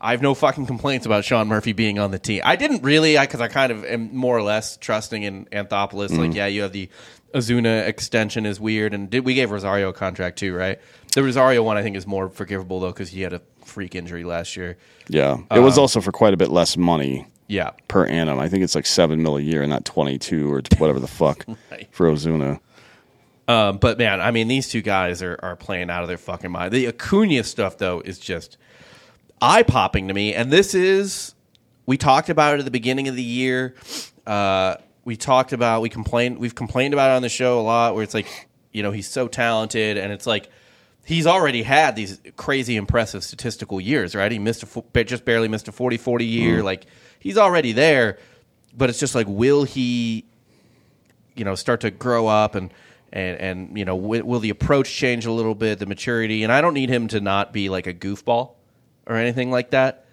I 0.02 0.12
have 0.12 0.22
no 0.22 0.34
fucking 0.34 0.66
complaints 0.66 1.06
about 1.06 1.26
Sean 1.26 1.48
Murphy 1.48 1.74
being 1.74 2.00
on 2.00 2.12
the 2.12 2.20
team. 2.20 2.42
I 2.44 2.56
didn't 2.56 2.82
really, 2.84 3.18
I 3.18 3.26
because 3.26 3.40
I, 3.40 3.48
kind 3.48 3.72
of 3.72 3.86
am 3.86 4.16
more 4.16 4.36
or 4.36 4.42
less 4.42 4.78
trusting 4.78 5.24
in 5.24 5.46
Anthopoulos. 5.46 6.10
Mm-hmm. 6.10 6.20
Like, 6.20 6.34
yeah, 6.34 6.48
you 6.48 6.64
have 6.64 6.72
the 6.72 6.90
Ozuna 7.34 7.88
extension 7.88 8.46
is 8.46 8.60
weird, 8.60 8.94
and 8.94 9.10
did 9.10 9.26
we 9.26 9.34
gave 9.34 9.52
Rosario 9.52 9.90
a 9.90 9.94
contract 9.94 10.40
too, 10.40 10.56
right? 10.56 10.80
The 11.14 11.24
Rosario 11.24 11.64
one 11.64 11.78
I 11.78 11.84
think 11.84 11.96
is 11.96 12.08
more 12.08 12.30
forgivable 12.30 12.80
though 12.80 12.92
because 12.92 13.10
he 13.10 13.22
had 13.22 13.34
a 13.34 13.42
freak 13.64 13.96
injury 13.96 14.24
last 14.24 14.56
year. 14.58 14.78
Yeah, 15.08 15.38
it 15.52 15.60
was 15.60 15.78
also 15.78 16.02
for 16.02 16.12
quite 16.12 16.34
a 16.34 16.38
bit 16.38 16.50
less 16.50 16.78
money 16.78 17.28
Yeah, 17.54 17.70
per 17.88 18.06
annum. 18.08 18.40
I 18.40 18.50
think 18.50 18.64
it's 18.64 18.74
like 18.74 18.88
seven 18.88 19.22
mil 19.22 19.38
a 19.38 19.42
year, 19.42 19.62
and 19.62 19.70
not 19.70 19.86
twenty 19.86 20.18
two 20.18 20.52
or 20.52 20.62
whatever 20.80 21.00
the 21.00 21.08
fuck 21.08 21.46
Right. 21.72 21.88
for 21.92 22.08
Ozuna. 22.12 22.60
Um, 23.48 23.78
but 23.78 23.98
man, 24.00 24.22
I 24.22 24.32
mean, 24.32 24.48
these 24.48 24.70
two 24.70 24.82
guys 24.82 25.22
are, 25.22 25.38
are 25.44 25.56
playing 25.56 25.90
out 25.92 26.02
of 26.02 26.08
their 26.08 26.18
fucking 26.18 26.50
mind. 26.50 26.74
The 26.74 26.88
Acuna 26.88 27.44
stuff, 27.44 27.78
though, 27.78 28.00
is 28.00 28.18
just 28.18 28.58
eye 29.42 29.64
popping 29.64 30.08
to 30.08 30.14
me. 30.14 30.34
And 30.34 30.50
this 30.50 30.74
is, 30.74 31.36
we 31.86 31.98
talked 31.98 32.30
about 32.30 32.56
it 32.56 32.60
at 32.60 32.66
the 32.66 32.72
beginning 32.72 33.08
of 33.10 33.16
the 33.18 33.22
year. 33.24 33.76
Uh, 34.26 34.78
we 35.04 35.18
talked 35.18 35.52
about, 35.52 35.82
we 35.82 35.90
complained, 35.90 36.40
we've 36.40 36.56
complained 36.56 36.94
about 36.94 37.12
it 37.12 37.16
on 37.18 37.22
the 37.22 37.28
show 37.30 37.60
a 37.60 37.62
lot 37.62 37.94
where 37.96 38.04
it's 38.04 38.14
like, 38.14 38.48
you 38.72 38.82
know, 38.82 38.92
he's 38.92 39.10
so 39.10 39.28
talented 39.28 39.98
and 39.98 40.14
it's 40.14 40.26
like, 40.26 40.50
he's 41.06 41.28
already 41.28 41.64
had 41.64 41.98
these 41.98 42.22
crazy 42.38 42.78
impressive 42.78 43.26
statistical 43.26 43.82
years, 43.82 44.16
right? 44.16 44.32
He 44.32 44.40
missed 44.40 44.64
a, 44.64 44.68
fo- 44.68 44.86
just 45.04 45.26
barely 45.26 45.50
missed 45.50 45.68
a 45.68 45.74
40 45.74 45.98
40 45.98 46.26
year. 46.26 46.64
Like, 46.64 46.86
he's 47.24 47.38
already 47.38 47.72
there, 47.72 48.20
but 48.78 48.90
it's 48.90 49.00
just 49.00 49.16
like, 49.16 49.26
will 49.28 49.64
he 49.64 50.26
you 51.36 51.44
know 51.44 51.56
start 51.56 51.82
to 51.82 51.90
grow 51.90 52.28
up 52.28 52.54
and 52.54 52.72
and 53.12 53.40
and 53.40 53.78
you 53.78 53.86
know 53.86 53.96
will, 53.96 54.24
will 54.24 54.40
the 54.40 54.52
approach 54.52 54.92
change 54.94 55.26
a 55.26 55.32
little 55.32 55.56
bit 55.56 55.80
the 55.80 55.86
maturity? 55.88 56.44
And 56.44 56.52
i 56.52 56.62
don't 56.62 56.74
need 56.76 56.90
him 56.90 57.08
to 57.08 57.20
not 57.22 57.52
be 57.54 57.70
like 57.70 57.88
a 57.88 57.94
goofball 57.94 58.52
or 59.08 59.16
anything 59.16 59.50
like 59.50 59.72
that. 59.72 60.06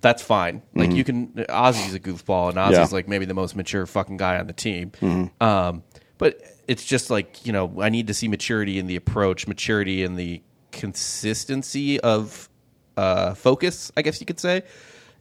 That's 0.00 0.22
fine. 0.22 0.62
Like 0.74 0.92
you 0.92 1.02
can 1.04 1.44
Ozzie's 1.48 1.94
a 1.94 1.98
goofball 2.00 2.50
and 2.50 2.58
Ozzie's 2.58 2.78
Yeah. 2.90 2.96
like 2.96 3.08
maybe 3.08 3.24
the 3.24 3.34
most 3.34 3.56
mature 3.56 3.84
fucking 3.84 4.16
guy 4.16 4.38
on 4.38 4.46
the 4.46 4.52
team. 4.52 4.92
Um, 5.40 5.82
but 6.18 6.40
it's 6.68 6.84
just 6.84 7.10
like 7.10 7.44
you 7.46 7.52
know 7.52 7.80
i 7.80 7.88
need 7.88 8.06
to 8.08 8.14
see 8.14 8.28
maturity 8.28 8.78
in 8.78 8.86
the 8.86 8.96
approach 8.96 9.46
maturity 9.48 10.02
in 10.02 10.14
the 10.16 10.42
consistency 10.72 11.98
of 12.00 12.48
uh, 12.96 13.32
focus 13.34 13.90
i 13.96 14.02
guess 14.02 14.20
you 14.20 14.26
could 14.26 14.40
say. 14.40 14.62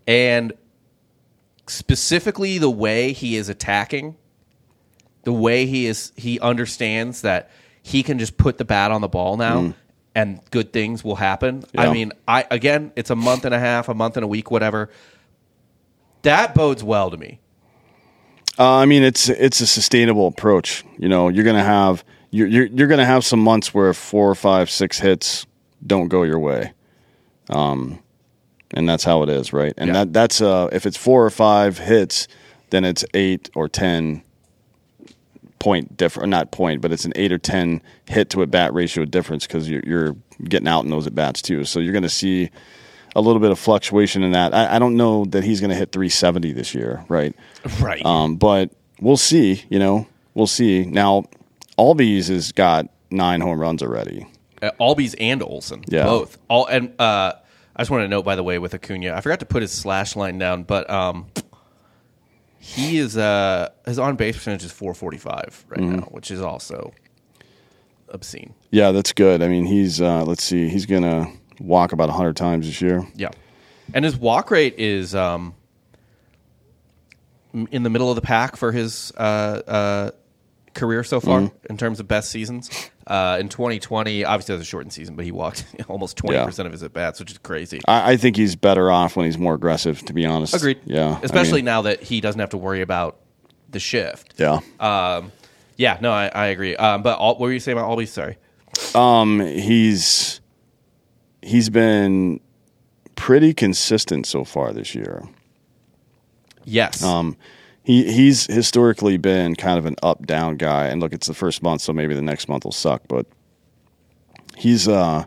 And 0.08 0.54
specifically 1.68 2.58
the 2.58 2.70
way 2.70 3.14
he 3.14 3.36
is 3.36 3.50
attacking 3.50 4.16
the 5.24 5.34
way 5.34 5.66
he 5.66 5.86
is 5.86 6.14
he 6.16 6.40
understands 6.40 7.22
that 7.22 7.50
he 7.82 8.04
can 8.04 8.18
just 8.20 8.38
put 8.38 8.58
the 8.58 8.66
bat 8.66 8.92
on 8.92 9.02
the 9.02 9.08
ball 9.08 9.38
now 9.38 9.74
and 10.18 10.42
good 10.50 10.74
things 10.74 11.04
will 11.04 11.16
happen. 11.16 11.64
I 11.78 11.94
mean, 11.94 12.12
I 12.28 12.44
again, 12.50 12.92
it's 12.96 13.12
a 13.12 13.16
month 13.16 13.46
and 13.46 13.54
a 13.54 13.60
half, 13.60 13.88
a 13.88 13.94
month 13.94 14.18
and 14.18 14.24
a 14.24 14.28
week, 14.28 14.50
whatever. 14.50 14.90
That 16.24 16.56
bodes 16.56 16.84
well 16.84 17.12
to 17.12 17.18
me. 17.18 17.40
Uh, 18.58 18.78
I 18.78 18.86
mean, 18.88 19.04
it's 19.04 19.30
it's 19.30 19.62
a 19.62 19.68
sustainable 19.68 20.26
approach. 20.26 20.84
You 20.98 21.08
know, 21.08 21.30
you're 21.30 21.44
gonna 21.44 21.64
have 21.64 22.04
you're 22.32 22.48
you're, 22.48 22.66
you're 22.66 22.88
gonna 22.88 23.06
have 23.06 23.24
some 23.24 23.40
months 23.40 23.76
where 23.76 23.94
four 23.94 24.28
or 24.28 24.34
five, 24.34 24.72
six 24.72 24.98
hits 24.98 25.46
don't 25.86 26.08
go 26.08 26.24
your 26.24 26.40
way, 26.40 26.74
um, 27.52 28.00
and 28.72 28.88
that's 28.88 29.04
how 29.04 29.24
it 29.24 29.30
is, 29.30 29.54
right? 29.54 29.74
And 29.78 29.88
Yeah. 29.88 29.94
that 29.94 30.14
that's 30.14 30.42
uh, 30.42 30.68
if 30.72 30.86
it's 30.86 30.98
four 30.98 31.26
or 31.26 31.30
five 31.30 31.78
hits, 31.80 32.28
then 32.70 32.84
it's 32.86 33.06
eight 33.14 33.50
or 33.56 33.68
ten 33.70 34.24
point 35.60 35.98
different, 35.98 36.30
not 36.30 36.52
point, 36.52 36.82
but 36.82 36.92
it's 36.92 37.06
an 37.06 37.14
eight 37.16 37.32
or 37.32 37.38
ten 37.38 37.82
hit 38.06 38.30
to 38.32 38.42
a 38.42 38.48
bat 38.48 38.74
ratio 38.74 39.06
difference 39.06 39.48
because 39.48 39.70
you're, 39.70 39.82
you're 39.86 40.16
getting 40.44 40.68
out 40.68 40.84
in 40.84 40.90
those 40.92 41.08
at 41.08 41.16
bats 41.16 41.42
too. 41.42 41.64
So 41.66 41.80
you're 41.80 41.94
going 41.94 42.04
to 42.04 42.10
see 42.10 42.50
a 43.16 43.22
little 43.22 43.40
bit 43.40 43.50
of 43.52 43.58
fluctuation 43.58 44.22
in 44.24 44.34
that. 44.34 44.54
I, 44.54 44.76
I 44.76 44.80
don't 44.80 44.96
know 44.96 45.26
that 45.26 45.44
he's 45.44 45.60
going 45.60 45.72
to 45.72 45.76
hit 45.76 45.92
370 45.92 46.52
this 46.54 46.76
year, 46.76 47.04
right? 47.10 47.36
Right. 47.82 48.06
Um, 48.06 48.36
but 48.36 48.70
we'll 49.02 49.18
see. 49.18 49.64
You 49.70 49.80
know, 49.80 50.08
we'll 50.36 50.46
see. 50.46 50.86
Now, 50.86 51.24
Albies 51.80 52.28
has 52.30 52.52
got 52.52 52.88
nine 53.10 53.42
home 53.42 53.60
runs 53.60 53.82
already. 53.82 54.28
uh, 54.62 54.70
Albies 54.80 55.16
and 55.20 55.42
Olson, 55.42 55.84
Yeah. 55.88 56.04
both. 56.04 56.38
All 56.50 56.68
and 56.68 56.94
uh, 57.02 57.34
I 57.78 57.82
just 57.82 57.92
want 57.92 58.04
to 58.04 58.08
note, 58.08 58.26
by 58.26 58.36
the 58.36 58.42
way, 58.44 58.58
with 58.58 58.74
Acuna, 58.74 59.14
I 59.14 59.22
forgot 59.22 59.40
to 59.42 59.46
put 59.46 59.62
his 59.62 59.72
slash 59.72 60.16
line 60.16 60.40
down, 60.40 60.64
but 60.64 60.90
um, 60.90 61.28
he 62.60 62.98
is 62.98 63.16
uh, 63.16 63.70
his 63.86 64.00
on 64.00 64.16
base 64.16 64.36
percentage 64.36 64.64
is 64.66 64.72
445 64.72 65.66
right 65.70 65.80
Mm-hmm. 65.80 65.96
now, 65.98 66.02
which 66.12 66.32
is 66.32 66.42
also 66.42 66.92
obscene. 68.10 68.56
Yeah, 68.72 68.92
that's 68.92 69.14
good. 69.14 69.42
I 69.44 69.48
mean, 69.48 69.66
he's 69.66 70.02
uh, 70.02 70.24
let's 70.26 70.44
see, 70.44 70.68
he's 70.70 70.86
going 70.88 71.04
to 71.04 71.28
walk 71.60 71.92
about 71.92 72.10
100 72.10 72.36
times 72.36 72.66
this 72.66 72.82
year. 72.82 73.06
Yeah, 73.16 73.30
and 73.94 74.04
his 74.04 74.18
walk 74.18 74.50
rate 74.50 74.76
is 74.80 75.14
um, 75.14 75.54
in 77.72 77.84
the 77.84 77.90
middle 77.90 78.10
of 78.10 78.16
the 78.16 78.22
pack 78.22 78.56
for 78.56 78.72
his 78.72 79.12
uh, 79.18 79.22
uh, 79.68 80.12
career 80.74 81.04
so 81.04 81.20
far 81.20 81.42
Mm-hmm. 81.42 81.56
in 81.70 81.78
terms 81.78 82.00
of 82.00 82.08
best 82.08 82.30
seasons. 82.32 82.70
Uh, 83.08 83.38
in 83.40 83.48
2020, 83.50 84.26
obviously 84.26 84.54
it 84.54 84.58
was 84.58 84.68
a 84.68 84.70
shortened 84.70 84.92
season, 84.94 85.16
but 85.16 85.24
he 85.26 85.32
walked 85.32 85.66
almost 85.88 86.18
20 86.18 86.44
percent 86.46 86.66
of 86.66 86.74
his 86.74 86.84
at 86.84 86.92
bats, 86.94 87.20
which 87.20 87.32
is 87.32 87.38
crazy. 87.38 87.80
I, 87.88 88.12
I 88.14 88.18
think 88.18 88.36
he's 88.36 88.56
better 88.56 88.92
off 88.92 89.16
when 89.16 89.26
he's 89.26 89.38
more 89.38 89.54
aggressive. 89.56 90.04
To 90.06 90.14
be 90.14 90.26
honest, 90.26 90.54
Agreed. 90.54 90.80
Yeah, 90.86 91.18
I 91.18 91.20
especially 91.24 91.60
mean, 91.60 91.66
now 91.66 91.82
that 91.84 92.04
he 92.04 92.20
doesn't 92.22 92.40
have 92.40 92.50
to 92.50 92.58
worry 92.58 92.82
about 92.82 93.18
the 93.70 93.80
shift. 93.80 94.34
Yeah, 94.38 94.60
Um, 94.80 95.32
yeah, 95.78 95.98
no, 96.02 96.12
I, 96.12 96.28
I 96.28 96.48
agree. 96.48 96.76
Um, 96.76 97.02
but 97.04 97.18
all, 97.18 97.34
what 97.34 97.42
were 97.42 97.52
you 97.54 97.60
saying 97.60 97.78
about 97.78 97.90
Albies? 97.90 98.10
Sorry. 98.10 98.38
um, 98.94 99.40
he's 99.40 100.42
he's 101.42 101.70
been 101.70 102.40
pretty 103.16 103.54
consistent 103.54 104.26
so 104.26 104.44
far 104.44 104.74
this 104.74 104.94
year. 104.94 105.24
Yes. 106.66 107.02
Um, 107.04 107.38
he 107.88 108.12
he's 108.12 108.48
historically 108.48 109.16
been 109.16 109.56
kind 109.56 109.80
of 109.80 109.86
an 109.86 109.96
up 110.04 110.28
down 110.28 110.58
guy, 110.58 110.88
and 110.88 111.00
look, 111.00 111.14
it's 111.14 111.28
the 111.28 111.34
first 111.34 111.64
month, 111.64 111.80
so 111.80 111.94
maybe 111.94 112.14
the 112.14 112.22
next 112.22 112.50
month 112.50 112.66
will 112.66 112.74
suck, 112.74 113.02
but 113.08 113.26
he's 114.58 114.90
uh 114.90 115.24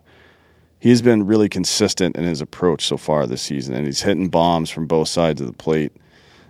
he's 0.78 1.00
been 1.00 1.26
really 1.26 1.48
consistent 1.48 2.16
in 2.16 2.24
his 2.24 2.42
approach 2.42 2.84
so 2.84 2.98
far 2.98 3.26
this 3.26 3.40
season, 3.40 3.74
and 3.74 3.86
he's 3.86 4.02
hitting 4.02 4.28
bombs 4.28 4.68
from 4.68 4.86
both 4.86 5.08
sides 5.08 5.40
of 5.40 5.46
the 5.46 5.54
plate. 5.54 5.96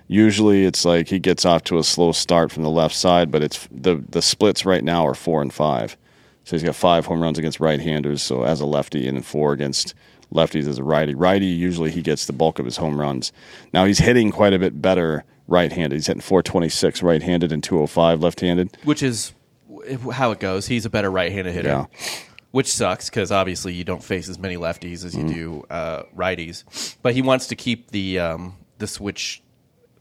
Usually, 0.08 0.64
it's 0.64 0.84
like 0.84 1.06
he 1.06 1.20
gets 1.20 1.44
off 1.44 1.62
to 1.64 1.78
a 1.78 1.84
slow 1.84 2.10
start 2.10 2.50
from 2.50 2.64
the 2.64 2.70
left 2.70 2.96
side, 2.96 3.30
but 3.30 3.44
it's 3.44 3.68
the 3.70 4.02
the 4.08 4.20
splits 4.20 4.66
right 4.66 4.82
now 4.82 5.06
are 5.06 5.14
four 5.14 5.40
and 5.40 5.52
five. 5.52 5.96
So 6.42 6.56
he's 6.56 6.64
got 6.64 6.74
five 6.74 7.06
home 7.06 7.22
runs 7.22 7.38
against 7.38 7.60
right-handers, 7.60 8.20
so 8.20 8.42
as 8.42 8.60
a 8.60 8.66
lefty, 8.66 9.06
and 9.06 9.24
four 9.24 9.52
against 9.52 9.94
lefties 10.34 10.66
as 10.66 10.78
a 10.78 10.82
righty. 10.82 11.14
Righty 11.14 11.46
usually 11.46 11.92
he 11.92 12.02
gets 12.02 12.26
the 12.26 12.32
bulk 12.32 12.58
of 12.58 12.64
his 12.64 12.78
home 12.78 12.98
runs. 12.98 13.30
Now 13.72 13.84
he's 13.84 14.00
hitting 14.00 14.32
quite 14.32 14.52
a 14.52 14.58
bit 14.58 14.82
better 14.82 15.22
right-handed. 15.50 15.96
He's 15.96 16.06
hitting 16.06 16.20
426 16.22 17.02
right-handed 17.02 17.52
and 17.52 17.62
205 17.62 18.20
left-handed. 18.22 18.76
which 18.84 19.02
is 19.02 19.32
how 20.12 20.30
it 20.30 20.40
goes. 20.40 20.66
He's 20.66 20.84
a 20.86 20.90
better 20.90 21.10
right-handed 21.10 21.52
hitter, 21.52 21.68
Yeah. 21.68 21.86
which 22.50 22.72
sucks 22.72 23.10
because 23.10 23.30
obviously 23.32 23.72
you 23.74 23.84
don't 23.84 24.02
face 24.02 24.28
as 24.28 24.38
many 24.38 24.56
lefties 24.56 25.04
as 25.04 25.14
you 25.14 25.26
do 25.28 25.64
uh, 25.70 26.02
righties. 26.16 26.96
But 27.02 27.14
he 27.14 27.22
wants 27.22 27.46
to 27.48 27.56
keep 27.56 27.90
the 27.90 28.18
um, 28.20 28.56
the 28.78 28.86
switch 28.86 29.42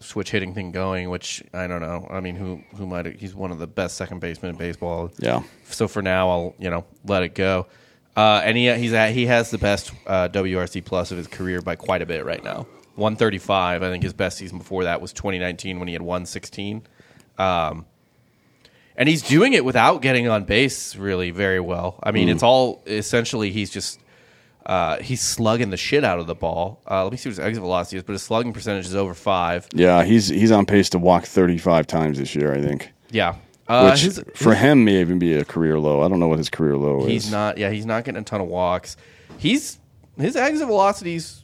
switch 0.02 0.32
hitting 0.32 0.54
thing 0.54 0.72
going, 0.72 1.10
which 1.10 1.44
I 1.54 1.68
don't 1.68 1.82
know. 1.82 2.08
I 2.10 2.20
mean, 2.22 2.36
who 2.36 2.62
who 2.76 2.86
might 2.86 3.06
he's 3.20 3.36
one 3.36 3.52
of 3.52 3.60
the 3.60 3.68
best 3.68 3.96
second 3.98 4.20
basemen 4.20 4.52
in 4.52 4.58
baseball. 4.58 5.12
Yeah. 5.20 5.44
So 5.70 5.88
for 5.88 6.02
now, 6.02 6.30
I'll 6.30 6.56
you 6.60 6.70
know 6.70 6.86
let 7.06 7.24
it 7.24 7.36
go. 7.36 7.68
Uh, 8.18 8.42
and 8.44 8.58
he 8.58 8.74
he's 8.76 8.92
at, 8.94 9.12
he 9.12 9.26
has 9.28 9.50
the 9.52 9.58
best 9.58 9.92
uh, 10.08 10.28
WRC 10.30 10.84
plus 10.84 11.12
of 11.12 11.18
his 11.18 11.28
career 11.28 11.62
by 11.62 11.76
quite 11.76 12.02
a 12.02 12.06
bit 12.06 12.26
right 12.26 12.44
now. 12.44 12.66
135. 13.00 13.82
I 13.84 13.90
think 13.90 14.04
his 14.04 14.14
best 14.14 14.38
season 14.38 14.58
before 14.58 14.84
that 14.84 15.02
was 15.02 15.14
2019 15.14 15.80
when 15.80 15.88
he 15.88 15.94
had 15.94 16.02
116. 16.02 16.84
Um, 17.38 17.86
and 18.96 19.08
he's 19.08 19.22
doing 19.22 19.54
it 19.54 19.64
without 19.64 20.02
getting 20.02 20.28
on 20.28 20.44
base 20.44 20.96
really 20.96 21.32
very 21.32 21.60
well. 21.60 22.00
I 22.04 22.12
mean, 22.12 22.28
it's 22.28 22.44
all 22.44 22.84
essentially 22.86 23.50
he's 23.52 23.70
just 23.70 24.00
uh, 24.66 24.98
he's 25.02 25.22
slugging 25.22 25.70
the 25.70 25.78
shit 25.78 26.04
out 26.04 26.20
of 26.20 26.28
the 26.28 26.36
ball. 26.36 26.82
Uh, 26.90 27.04
let 27.04 27.12
me 27.12 27.18
see 27.18 27.30
what 27.30 27.38
his 27.38 27.40
exit 27.40 27.62
velocity 27.62 27.98
is, 27.98 28.04
but 28.04 28.12
his 28.14 28.22
slugging 28.24 28.52
percentage 28.54 28.86
is 28.86 28.96
over 28.96 29.14
five. 29.14 29.68
Yeah, 29.74 30.04
he's 30.04 30.28
he's 30.28 30.52
on 30.52 30.66
pace 30.66 30.90
to 30.90 31.00
walk 31.00 31.26
35 31.26 31.88
times 31.88 32.18
this 32.20 32.36
year, 32.36 32.54
I 32.54 32.62
think. 32.62 32.92
Yeah, 33.10 33.36
uh, 33.70 33.90
Which 33.90 34.02
his- 34.02 34.24
for 34.36 34.54
him 34.54 34.84
may 34.84 35.00
even 35.00 35.18
be 35.18 35.34
a 35.34 35.46
career 35.46 35.80
low. 35.80 36.02
I 36.02 36.10
don't 36.10 36.20
know 36.20 36.28
what 36.28 36.38
his 36.38 36.50
career 36.50 36.76
low 36.76 37.00
He's 37.00 37.06
is. 37.06 37.24
He's 37.24 37.32
not. 37.32 37.58
Yeah, 37.58 37.70
he's 37.70 37.86
not 37.86 38.04
getting 38.04 38.20
a 38.22 38.24
ton 38.26 38.42
of 38.42 38.48
walks. 38.48 38.98
He's 39.38 39.80
his 40.20 40.36
exit 40.36 40.68
velocity's 40.68 41.39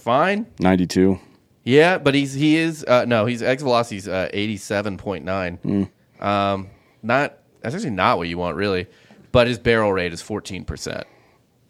fine. 0.00 0.46
92. 0.58 1.18
Yeah, 1.62 1.98
but 1.98 2.14
he's 2.14 2.32
he 2.32 2.56
is 2.56 2.84
uh, 2.84 3.04
no, 3.06 3.26
he's 3.26 3.42
exit 3.42 3.64
velocity's 3.64 4.08
uh, 4.08 4.28
eighty 4.32 4.56
seven 4.56 4.96
point 4.96 5.24
nine. 5.24 5.90
Um, 6.18 6.68
not 7.02 7.38
that's 7.60 7.74
actually 7.74 7.90
not 7.90 8.16
what 8.16 8.28
you 8.28 8.38
want 8.38 8.56
really, 8.56 8.86
but 9.30 9.46
his 9.46 9.58
barrel 9.58 9.92
rate 9.92 10.12
is 10.12 10.22
fourteen 10.22 10.64
percent, 10.64 11.06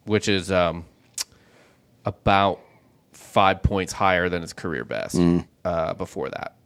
which 0.05 0.29
is 0.29 0.51
um 0.53 0.85
about 2.05 2.61
five 3.13 3.63
points 3.63 3.93
higher 3.93 4.29
than 4.29 4.43
his 4.43 4.53
career 4.53 4.85
best 4.85 5.21
uh, 5.65 5.95
before 5.95 6.29
that. 6.31 6.57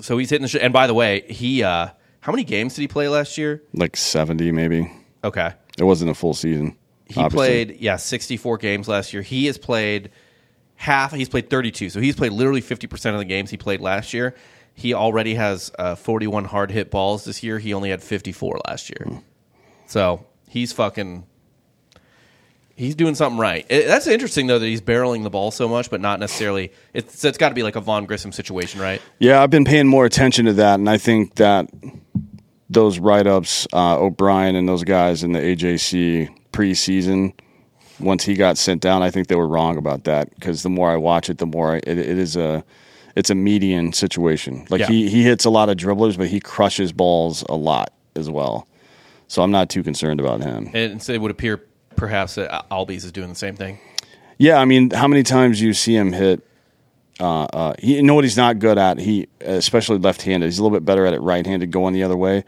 So 0.00 0.18
he's 0.18 0.30
hitting 0.30 0.42
the 0.42 0.48
shit. 0.48 0.62
And 0.62 0.72
by 0.72 0.86
the 0.88 0.94
way, 0.94 1.22
he 1.28 1.62
uh, 1.62 1.88
how 2.20 2.32
many 2.32 2.44
games 2.44 2.74
did 2.74 2.82
he 2.82 2.88
play 2.88 3.08
last 3.08 3.38
year? 3.38 3.62
Like 3.72 3.96
70 3.96 4.50
maybe. 4.52 4.90
Okay. 5.24 5.52
It 5.78 5.84
wasn't 5.84 6.10
a 6.10 6.14
full 6.14 6.34
season. 6.34 6.76
He 7.14 7.20
obviously. 7.20 7.66
played, 7.66 7.80
yeah, 7.80 7.96
64 7.96 8.58
games 8.58 8.88
last 8.88 9.12
year. 9.12 9.22
He 9.22 9.46
has 9.46 9.58
played 9.58 10.10
half, 10.76 11.12
he's 11.12 11.28
played 11.28 11.48
32. 11.48 11.90
So 11.90 12.00
he's 12.00 12.16
played 12.16 12.32
literally 12.32 12.62
50% 12.62 13.12
of 13.12 13.18
the 13.18 13.24
games 13.24 13.50
he 13.50 13.56
played 13.56 13.80
last 13.80 14.12
year. 14.12 14.34
He 14.74 14.94
already 14.94 15.34
has 15.34 15.70
uh, 15.78 15.94
41 15.94 16.46
hard 16.46 16.70
hit 16.70 16.90
balls 16.90 17.24
this 17.24 17.42
year. 17.42 17.58
He 17.58 17.74
only 17.74 17.90
had 17.90 18.02
54 18.02 18.60
last 18.66 18.90
year. 18.90 19.20
So 19.86 20.24
he's 20.48 20.72
fucking, 20.72 21.26
he's 22.74 22.94
doing 22.94 23.14
something 23.14 23.38
right. 23.38 23.66
It, 23.68 23.86
that's 23.86 24.06
interesting, 24.06 24.46
though, 24.46 24.58
that 24.58 24.66
he's 24.66 24.80
barreling 24.80 25.22
the 25.22 25.30
ball 25.30 25.50
so 25.50 25.68
much, 25.68 25.90
but 25.90 26.00
not 26.00 26.18
necessarily, 26.20 26.72
it's, 26.94 27.24
it's 27.24 27.38
got 27.38 27.50
to 27.50 27.54
be 27.54 27.62
like 27.62 27.76
a 27.76 27.80
Vaughn 27.80 28.06
Grissom 28.06 28.32
situation, 28.32 28.80
right? 28.80 29.02
Yeah, 29.18 29.42
I've 29.42 29.50
been 29.50 29.66
paying 29.66 29.86
more 29.86 30.06
attention 30.06 30.46
to 30.46 30.54
that, 30.54 30.80
and 30.80 30.88
I 30.88 30.96
think 30.96 31.34
that 31.34 31.68
those 32.70 32.98
write 32.98 33.26
ups, 33.26 33.68
uh, 33.72 33.98
O'Brien 33.98 34.56
and 34.56 34.68
those 34.68 34.84
guys 34.84 35.22
in 35.22 35.32
the 35.32 35.38
AJC 35.38 36.34
preseason, 36.52 37.32
once 38.00 38.24
he 38.24 38.34
got 38.34 38.58
sent 38.58 38.80
down, 38.80 39.02
I 39.02 39.10
think 39.10 39.28
they 39.28 39.34
were 39.36 39.48
wrong 39.48 39.76
about 39.76 40.04
that 40.04 40.34
because 40.34 40.62
the 40.62 40.70
more 40.70 40.90
I 40.90 40.96
watch 40.96 41.28
it, 41.30 41.38
the 41.38 41.46
more 41.46 41.74
I, 41.74 41.76
it, 41.78 41.98
it 41.98 42.18
is 42.18 42.36
a 42.36 42.64
it's 43.14 43.30
a 43.30 43.34
median 43.34 43.92
situation. 43.92 44.66
Like 44.70 44.80
Yeah. 44.80 44.86
he 44.86 45.08
he 45.08 45.22
hits 45.22 45.44
a 45.44 45.50
lot 45.50 45.68
of 45.68 45.76
dribblers, 45.76 46.16
but 46.16 46.28
he 46.28 46.40
crushes 46.40 46.92
balls 46.92 47.44
a 47.48 47.54
lot 47.56 47.92
as 48.16 48.30
well. 48.30 48.66
So 49.28 49.42
I'm 49.42 49.50
not 49.50 49.70
too 49.70 49.82
concerned 49.82 50.20
about 50.20 50.42
him. 50.42 50.70
And 50.74 51.02
so 51.02 51.12
it 51.12 51.20
would 51.20 51.30
appear 51.30 51.62
perhaps 51.96 52.34
that 52.34 52.68
Albies 52.70 53.04
is 53.04 53.12
doing 53.12 53.28
the 53.30 53.34
same 53.34 53.56
thing. 53.56 53.78
Yeah, 54.38 54.58
I 54.58 54.64
mean, 54.64 54.90
how 54.90 55.08
many 55.08 55.22
times 55.22 55.60
you 55.60 55.72
see 55.72 55.94
him 55.94 56.12
hit? 56.12 56.42
Uh, 57.20 57.44
uh, 57.44 57.74
he, 57.78 57.96
you 57.96 58.02
know 58.02 58.14
what 58.14 58.24
he's 58.24 58.36
not 58.36 58.58
good 58.58 58.76
at. 58.78 58.98
He, 58.98 59.28
especially 59.40 59.98
left-handed, 59.98 60.46
he's 60.46 60.58
a 60.58 60.62
little 60.62 60.76
bit 60.76 60.84
better 60.84 61.06
at 61.06 61.14
it 61.14 61.20
right-handed, 61.20 61.70
going 61.70 61.94
the 61.94 62.02
other 62.02 62.16
way. 62.16 62.44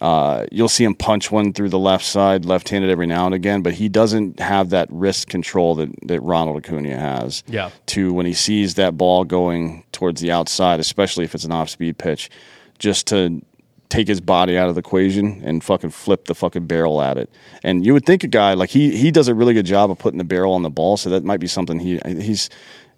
Uh, 0.00 0.46
you'll 0.52 0.68
see 0.68 0.84
him 0.84 0.94
punch 0.94 1.30
one 1.30 1.52
through 1.52 1.68
the 1.68 1.78
left 1.78 2.04
side, 2.04 2.44
left-handed 2.44 2.88
every 2.90 3.06
now 3.06 3.26
and 3.26 3.34
again, 3.34 3.62
but 3.62 3.74
he 3.74 3.88
doesn't 3.88 4.38
have 4.38 4.70
that 4.70 4.88
wrist 4.90 5.26
control 5.26 5.74
that, 5.74 5.90
that 6.02 6.20
Ronald 6.20 6.56
Acuna 6.56 6.96
has. 6.96 7.42
Yeah. 7.46 7.70
To 7.86 8.12
when 8.12 8.26
he 8.26 8.34
sees 8.34 8.74
that 8.74 8.96
ball 8.96 9.24
going 9.24 9.84
towards 9.92 10.20
the 10.20 10.30
outside, 10.30 10.78
especially 10.78 11.24
if 11.24 11.34
it's 11.34 11.44
an 11.44 11.52
off-speed 11.52 11.98
pitch, 11.98 12.30
just 12.78 13.08
to 13.08 13.42
take 13.88 14.06
his 14.06 14.20
body 14.20 14.56
out 14.56 14.68
of 14.68 14.74
the 14.74 14.80
equation 14.80 15.42
and 15.44 15.64
fucking 15.64 15.90
flip 15.90 16.26
the 16.26 16.34
fucking 16.34 16.66
barrel 16.66 17.00
at 17.00 17.16
it. 17.16 17.30
And 17.62 17.84
you 17.84 17.92
would 17.94 18.04
think 18.04 18.22
a 18.22 18.28
guy 18.28 18.54
like 18.54 18.70
he 18.70 18.96
he 18.96 19.10
does 19.10 19.28
a 19.28 19.34
really 19.34 19.54
good 19.54 19.66
job 19.66 19.90
of 19.90 19.98
putting 19.98 20.18
the 20.18 20.24
barrel 20.24 20.52
on 20.52 20.62
the 20.62 20.70
ball, 20.70 20.96
so 20.96 21.10
that 21.10 21.24
might 21.24 21.40
be 21.40 21.46
something 21.46 21.78
he 21.78 21.98
he's. 22.04 22.50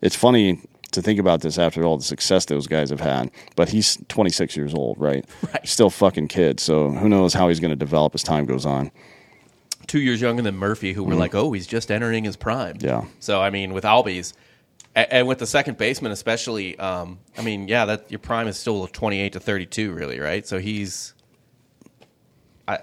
It's 0.03 0.17
funny 0.17 0.61
to 0.93 1.03
think 1.03 1.19
about 1.21 1.41
this 1.41 1.59
after 1.59 1.85
all 1.85 1.97
the 1.97 2.03
success 2.05 2.45
those 2.47 2.67
guys 2.67 2.91
have 2.91 3.01
had, 3.01 3.31
but 3.57 3.69
he's 3.69 3.99
26 4.09 4.57
years 4.57 4.75
old, 4.75 4.99
right? 4.99 5.25
Right. 5.53 5.67
Still 5.69 5.91
fucking 5.91 6.29
kid. 6.29 6.61
So 6.61 6.91
who 6.91 7.09
knows 7.09 7.33
how 7.35 7.49
he's 7.49 7.61
going 7.61 7.71
to 7.71 7.77
develop 7.77 8.15
as 8.15 8.23
time 8.23 8.45
goes 8.47 8.65
on. 8.67 8.91
two 9.87 10.01
years 10.01 10.21
younger 10.21 10.43
than 10.43 10.57
Murphy, 10.57 10.93
who 10.93 11.03
were 11.03 11.15
like, 11.15 11.35
"Oh, 11.35 11.53
he's 11.53 11.67
just 11.67 11.91
entering 11.91 12.25
his 12.25 12.37
prime." 12.37 12.77
Mm-hmm. 12.77 12.87
Yeah. 12.87 13.05
So 13.21 13.41
I 13.41 13.51
mean, 13.51 13.73
with 13.73 13.85
Albies, 13.85 14.33
and, 14.95 15.13
and 15.13 15.27
with 15.29 15.39
the 15.39 15.47
second 15.47 15.79
baseman 15.79 16.13
especially, 16.13 16.79
um, 16.79 17.19
I 17.37 17.43
mean, 17.43 17.67
yeah, 17.69 17.85
that 17.87 18.11
your 18.11 18.19
prime 18.21 18.47
is 18.49 18.57
still 18.59 18.87
twenty 18.89 19.21
eight 19.21 19.33
to 19.33 19.41
thirty 19.41 19.67
two, 19.67 19.93
really, 19.93 20.21
right? 20.21 20.47
So 20.47 20.59
he's, 20.59 21.15
I, 22.69 22.79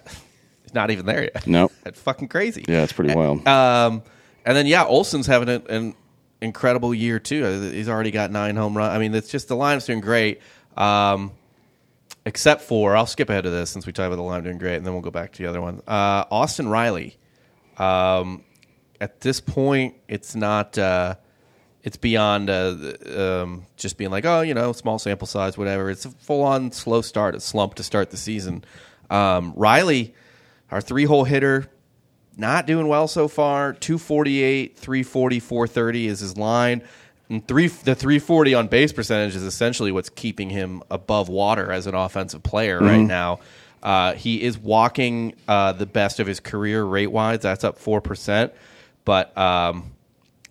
he's 0.63 0.73
not 0.73 0.91
even 0.91 1.05
there 1.05 1.23
yet. 1.23 1.47
Nope. 1.47 1.71
That's 1.83 1.99
fucking 2.01 2.27
crazy. 2.27 2.65
Yeah, 2.67 2.83
it's 2.83 2.93
pretty 2.93 3.13
wild. 3.13 3.47
Um, 3.47 4.03
and 4.45 4.57
then 4.57 4.65
yeah, 4.65 4.83
Olson's 4.85 5.27
having 5.27 5.47
an, 5.49 5.63
an 5.69 5.95
incredible 6.41 6.93
year 6.93 7.19
too. 7.19 7.45
Uh, 7.45 7.71
He's 7.71 7.89
already 7.89 8.11
got 8.11 8.31
nine 8.31 8.55
home 8.55 8.77
runs. 8.77 8.95
I 8.95 8.99
mean, 8.99 9.13
it's 9.13 9.29
just 9.29 9.47
the 9.47 9.55
lineup's 9.55 9.85
doing 9.85 10.01
great. 10.01 10.41
Um, 10.75 11.31
except 12.25 12.61
for 12.61 12.95
I'll 12.95 13.05
skip 13.05 13.29
ahead 13.29 13.45
to 13.45 13.49
this 13.49 13.69
since 13.69 13.85
we 13.85 13.93
talked 13.93 14.07
about 14.07 14.17
the 14.17 14.21
line 14.21 14.43
doing 14.43 14.57
great, 14.57 14.75
and 14.75 14.85
then 14.85 14.93
we'll 14.93 15.01
go 15.01 15.11
back 15.11 15.31
to 15.33 15.43
the 15.43 15.49
other 15.49 15.61
one. 15.61 15.81
Uh, 15.87 16.25
Austin 16.29 16.67
Riley. 16.67 17.17
Um, 17.77 18.43
at 18.99 19.21
this 19.21 19.39
point, 19.39 19.95
it's 20.07 20.35
not. 20.35 20.77
Uh, 20.77 21.15
it's 21.83 21.95
beyond 21.95 22.49
uh, 22.49 22.75
um, 23.15 23.65
just 23.77 23.97
being 23.97 24.11
like, 24.11 24.25
oh, 24.25 24.41
you 24.41 24.53
know, 24.53 24.73
small 24.73 24.99
sample 24.99 25.25
size, 25.25 25.57
whatever. 25.57 25.89
It's 25.89 26.03
a 26.03 26.09
full 26.09 26.43
on 26.43 26.73
slow 26.73 27.01
start, 27.01 27.33
a 27.33 27.39
slump 27.39 27.75
to 27.75 27.83
start 27.83 28.09
the 28.09 28.17
season. 28.17 28.65
Um, 29.09 29.53
Riley, 29.55 30.13
our 30.69 30.81
three 30.81 31.05
hole 31.05 31.23
hitter, 31.23 31.69
not 32.37 32.67
doing 32.67 32.87
well 32.87 33.07
so 33.07 33.27
far. 33.27 33.73
248, 33.73 34.77
340, 34.77 35.39
430 35.39 36.07
is 36.07 36.19
his 36.19 36.37
line. 36.37 36.81
And 37.29 37.45
three, 37.45 37.67
the 37.67 37.95
340 37.95 38.53
on 38.53 38.67
base 38.67 38.93
percentage 38.93 39.35
is 39.35 39.43
essentially 39.43 39.91
what's 39.91 40.09
keeping 40.09 40.49
him 40.49 40.81
above 40.89 41.27
water 41.27 41.71
as 41.71 41.87
an 41.87 41.95
offensive 41.95 42.43
player 42.43 42.79
right 42.79 43.01
now. 43.01 43.39
Uh, 43.83 44.13
he 44.13 44.41
is 44.41 44.57
walking 44.57 45.33
uh, 45.47 45.73
the 45.73 45.85
best 45.85 46.19
of 46.19 46.27
his 46.27 46.39
career 46.39 46.83
rate 46.83 47.07
wise. 47.07 47.39
That's 47.39 47.63
up 47.63 47.79
4%. 47.79 48.51
But 49.03 49.37
um, 49.37 49.91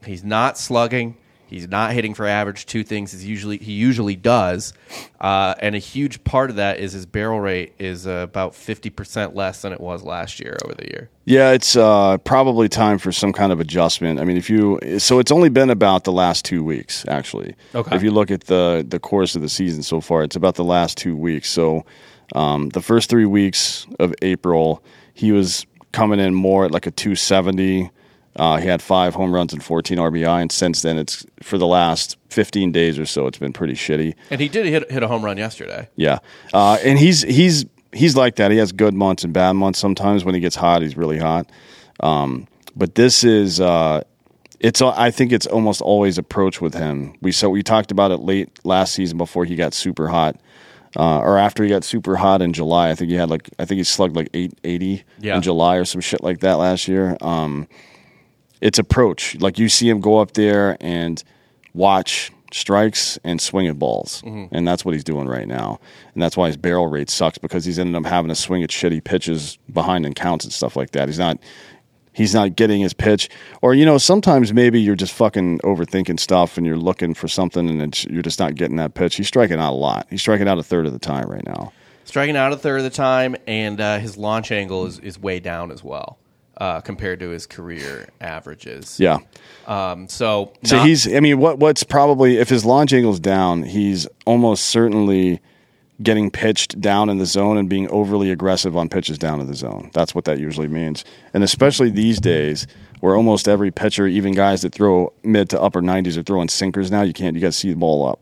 he's 0.05 0.25
not 0.25 0.59
slugging. 0.59 1.16
He's 1.47 1.69
not 1.69 1.93
hitting 1.93 2.15
for 2.15 2.27
average. 2.27 2.67
Two 2.67 2.83
things 2.83 3.15
is 3.15 3.25
usually 3.25 3.59
he 3.59 3.73
usually 3.73 4.17
does, 4.17 4.73
uh, 5.21 5.55
and 5.61 5.75
a 5.75 5.79
huge 5.79 6.25
part 6.25 6.51
of 6.51 6.57
that 6.57 6.81
is 6.81 6.93
his 6.93 7.07
barrel 7.07 7.41
rate 7.41 7.73
is 7.79 8.07
uh, 8.07 8.11
about 8.11 8.55
fifty 8.55 8.91
percent 8.91 9.35
less 9.37 9.63
than 9.63 9.73
it 9.73 9.81
was 9.81 10.03
last 10.03 10.41
year 10.41 10.57
over 10.65 10.75
the 10.75 10.87
year. 10.87 11.09
Yeah, 11.25 11.53
it's 11.53 11.77
uh, 11.77 12.19
probably 12.19 12.69
time 12.69 12.99
for 12.99 13.13
some 13.13 13.33
kind 13.33 13.53
of 13.53 13.61
adjustment. 13.61 14.19
I 14.19 14.25
mean, 14.25 14.37
if 14.37 14.51
you 14.51 14.99
so 14.99 15.19
it's 15.21 15.31
only 15.31 15.49
been 15.49 15.71
about 15.71 16.05
the 16.05 16.13
last 16.13 16.45
two 16.45 16.65
weeks 16.65 17.07
actually. 17.07 17.55
Okay. 17.75 17.95
If 17.95 18.03
you 18.03 18.11
look 18.11 18.31
at 18.31 18.43
the 18.43 18.85
the 18.87 18.99
course 18.99 19.37
of 19.37 19.43
the 19.43 19.49
season 19.49 19.83
so 19.83 20.01
far, 20.01 20.25
it's 20.25 20.37
about 20.37 20.57
the 20.57 20.65
last 20.65 20.99
two 20.99 21.17
weeks. 21.17 21.49
So 21.49 21.87
um, 22.35 22.71
the 22.71 22.83
first 22.83 23.09
three 23.09 23.27
weeks 23.27 23.87
of 24.01 24.13
April, 24.23 24.83
he 25.15 25.31
was 25.31 25.65
coming 25.93 26.21
in 26.21 26.35
more 26.35 26.65
at 26.65 26.71
like 26.73 26.87
a 26.87 26.91
270. 26.91 27.91
Uh, 28.37 28.59
he 28.59 28.68
had 28.68 28.83
five 28.83 29.14
home 29.14 29.35
runs 29.35 29.53
and 29.53 29.62
14 29.64 29.96
RBI, 29.99 30.42
and 30.42 30.53
since 30.53 30.83
then, 30.83 30.99
it's 30.99 31.25
for 31.42 31.57
the 31.59 31.66
last 31.66 32.18
15 32.31 32.70
days 32.70 32.99
or 32.99 33.07
so, 33.07 33.27
it's 33.27 33.38
been 33.38 33.53
pretty 33.53 33.72
shitty. 33.75 34.14
And 34.31 34.40
he 34.40 34.49
did 34.49 34.66
hit 34.66 34.90
hit 34.90 35.03
a 35.03 35.09
home 35.09 35.25
run 35.25 35.38
yesterday. 35.38 35.88
Yeah, 35.96 36.18
uh, 36.53 36.79
and 36.85 36.99
he's 36.99 37.22
he's 37.22 37.64
he's 37.92 38.14
like 38.16 38.37
that. 38.37 38.51
He 38.51 38.59
has 38.59 38.72
good 38.72 38.92
months 38.94 39.25
and 39.25 39.33
bad 39.33 39.53
months. 39.53 39.79
Sometimes 39.79 40.25
when 40.25 40.35
he 40.35 40.40
gets 40.40 40.57
hot, 40.57 40.83
he's 40.83 40.96
really 40.96 41.18
hot. 41.18 41.51
Um, 42.01 42.46
but 42.77 42.94
this 42.94 43.25
is 43.25 43.59
uh, 43.61 44.03
it's 44.61 44.83
I 44.83 45.11
think 45.11 45.33
it's 45.33 45.46
almost 45.46 45.81
always 45.81 46.18
approach 46.18 46.61
with 46.61 46.75
him. 46.75 47.14
We 47.22 47.33
so 47.33 47.49
we 47.49 47.62
talked 47.62 47.90
about 47.90 48.11
it 48.11 48.18
late 48.18 48.51
last 48.64 48.92
season 48.94 49.16
before 49.16 49.44
he 49.46 49.57
got 49.57 49.72
super 49.72 50.09
hot. 50.09 50.37
Uh, 50.94 51.18
or 51.18 51.37
after 51.37 51.62
he 51.62 51.68
got 51.68 51.85
super 51.85 52.16
hot 52.16 52.40
in 52.40 52.53
July, 52.55 52.90
I 52.90 52.94
think 52.94 53.11
he 53.11 53.16
had 53.16 53.29
like 53.31 53.49
I 53.59 53.64
think 53.64 53.79
he 53.79 53.85
slugged 53.85 54.14
like 54.16 54.29
eight 54.35 54.53
eighty 54.64 55.05
Yeah. 55.20 55.37
in 55.37 55.42
July 55.42 55.77
or 55.77 55.85
some 55.85 56.01
shit 56.01 56.22
like 56.22 56.40
that 56.40 56.55
last 56.55 56.87
year. 56.88 57.16
Um, 57.20 57.66
it's 58.61 58.79
approach. 58.79 59.37
Like 59.40 59.59
you 59.59 59.69
see 59.69 59.88
him 59.88 60.01
go 60.01 60.19
up 60.19 60.33
there 60.33 60.77
and 60.81 61.23
watch 61.75 62.33
strikes 62.53 63.19
and 63.25 63.40
swing 63.40 63.66
at 63.66 63.79
balls. 63.79 64.23
And 64.53 64.66
that's 64.66 64.85
what 64.85 64.95
he's 64.95 65.05
doing 65.05 65.29
right 65.29 65.47
now. 65.47 65.79
And 66.14 66.23
that's 66.23 66.37
why 66.37 66.47
his 66.47 66.57
barrel 66.57 66.87
rate 66.87 67.11
sucks 67.11 67.38
because 67.38 67.64
he's 67.64 67.79
ended 67.79 67.95
up 67.95 68.07
having 68.09 68.29
to 68.29 68.35
swing 68.35 68.62
at 68.62 68.71
shitty 68.71 69.05
pitches 69.05 69.59
behind 69.73 70.07
and 70.07 70.14
counts 70.14 70.45
and 70.45 70.53
stuff 70.53 70.77
like 70.77 70.92
that. 70.92 71.09
He's 71.09 71.19
not 71.19 71.38
he's 72.12 72.35
not 72.35 72.57
getting 72.57 72.81
his 72.81 72.95
pitch. 72.95 73.29
Or 73.62 73.75
you 73.75 73.85
know, 73.85 73.99
sometimes 73.99 74.53
maybe 74.53 74.81
you're 74.81 74.97
just 74.97 75.12
fucking 75.12 75.59
overthinking 75.61 76.19
stuff 76.19 76.57
and 76.57 76.66
you're 76.66 76.79
looking 76.79 77.14
for 77.14 77.29
something 77.29 77.69
and 77.69 77.83
it's, 77.83 78.05
you're 78.07 78.23
just 78.23 78.38
not 78.38 78.55
getting 78.55 78.77
that 78.77 78.95
pitch. 78.95 79.16
He's 79.16 79.29
striking 79.29 79.59
out 79.59 79.73
a 79.73 79.77
lot. 79.77 80.07
He's 80.09 80.23
striking 80.23 80.49
out 80.49 80.59
a 80.59 80.62
third 80.62 80.87
of 80.87 80.92
the 80.92 80.99
time 80.99 81.29
right 81.29 81.45
now. 81.45 81.73
Striking 82.05 82.37
out 82.37 82.53
a 82.53 82.57
third 82.57 82.79
of 82.79 82.85
the 82.85 82.90
time, 82.90 83.35
and 83.49 83.81
uh, 83.81 83.99
his 83.99 84.16
launch 84.16 84.53
angle 84.53 84.87
is, 84.87 85.01
is 85.01 85.19
way 85.19 85.40
down 85.40 85.73
as 85.73 85.83
well 85.83 86.19
uh, 86.59 86.81
compared 86.81 87.21
to 87.21 87.31
his 87.31 87.47
career 87.47 88.09
averages. 88.21 88.99
Yeah. 88.99 89.19
Um, 89.66 90.09
so 90.09 90.53
So 90.64 90.77
not- 90.79 90.87
he's. 90.87 91.12
I 91.12 91.21
mean, 91.21 91.38
what 91.38 91.59
what's 91.59 91.83
probably 91.83 92.38
if 92.38 92.49
his 92.49 92.64
launch 92.64 92.92
angle's 92.92 93.21
down, 93.21 93.62
he's 93.62 94.07
almost 94.25 94.66
certainly 94.66 95.40
getting 96.03 96.31
pitched 96.31 96.79
down 96.81 97.09
in 97.09 97.16
the 97.19 97.25
zone 97.27 97.57
and 97.57 97.71
being 97.71 97.88
overly 97.90 98.31
aggressive 98.31 98.77
on 98.77 98.88
pitches 98.88 99.16
down 99.19 99.40
in 99.40 99.47
the 99.47 99.55
zone. 99.55 99.90
That's 99.95 100.14
what 100.14 100.27
that 100.27 100.38
usually 100.38 100.69
means. 100.69 101.05
And 101.33 101.42
especially 101.42 101.88
these 101.88 102.21
days, 102.21 102.66
where 103.01 103.16
almost 103.16 103.49
every 103.49 103.71
pitcher, 103.71 104.07
even 104.07 104.33
guys 104.35 104.61
that 104.62 104.75
throw 104.75 105.12
mid 105.23 105.49
to 105.51 105.61
upper 105.61 105.81
nineties, 105.83 106.16
are 106.19 106.23
throwing 106.23 106.49
sinkers 106.49 106.90
now. 106.90 107.03
You 107.03 107.12
can't. 107.12 107.35
You 107.35 107.40
got 107.40 107.49
to 107.49 107.53
see 107.53 107.71
the 107.71 107.77
ball 107.77 108.07
up. 108.07 108.21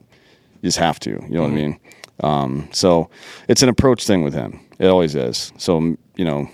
You 0.63 0.69
just 0.69 0.79
have 0.79 0.99
to. 1.01 1.11
You 1.11 1.29
know 1.29 1.43
what 1.43 1.51
I 1.51 1.55
mean? 1.55 1.81
Um, 2.21 2.69
so 2.73 3.11
it's 3.49 3.63
an 3.63 3.69
approach 3.69 4.07
thing 4.07 4.23
with 4.23 4.35
him. 4.35 4.61
It 4.79 4.87
always 4.87 5.15
is. 5.15 5.53
So 5.59 5.97
you 6.17 6.25
know. 6.25 6.49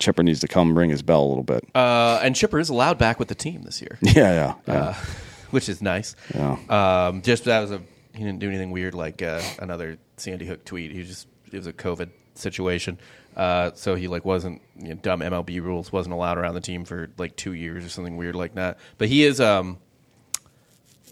Chipper 0.00 0.22
needs 0.24 0.40
to 0.40 0.48
come 0.48 0.76
ring 0.76 0.90
his 0.90 1.02
bell 1.02 1.22
a 1.24 1.28
little 1.28 1.44
bit. 1.44 1.64
uh, 1.74 2.18
and 2.22 2.34
Chipper 2.34 2.58
is 2.58 2.68
allowed 2.70 2.98
back 2.98 3.18
with 3.18 3.28
the 3.28 3.34
team 3.34 3.62
this 3.62 3.80
year, 3.80 3.98
yeah, 4.02 4.12
yeah, 4.14 4.54
yeah. 4.66 4.74
uh, 4.74 4.94
which 5.50 5.68
is 5.68 5.80
nice. 5.80 6.16
Yeah. 6.34 6.56
Um, 6.68 7.22
just 7.22 7.44
that 7.44 7.60
was 7.60 7.70
a 7.70 7.80
he 8.14 8.24
didn't 8.24 8.40
do 8.40 8.48
anything 8.48 8.70
weird 8.72 8.94
like 8.94 9.22
uh, 9.22 9.40
another 9.60 9.98
Sandy 10.16 10.46
Hook 10.46 10.64
tweet. 10.64 10.90
He 10.90 11.04
just 11.04 11.28
it 11.52 11.56
was 11.56 11.66
a 11.68 11.72
COVID 11.72 12.08
situation, 12.34 12.98
uh, 13.36 13.70
so 13.74 13.94
he 13.94 14.08
like 14.08 14.24
wasn't 14.24 14.60
you 14.78 14.88
know, 14.88 14.94
dumb 14.96 15.20
MLB 15.20 15.62
rules 15.62 15.92
wasn't 15.92 16.12
allowed 16.14 16.38
around 16.38 16.54
the 16.54 16.60
team 16.60 16.84
for 16.84 17.10
like 17.18 17.36
two 17.36 17.52
years 17.52 17.84
or 17.84 17.88
something 17.88 18.16
weird 18.16 18.34
like 18.34 18.54
that. 18.54 18.78
But 18.98 19.08
he 19.08 19.24
is 19.24 19.40
um, 19.40 19.78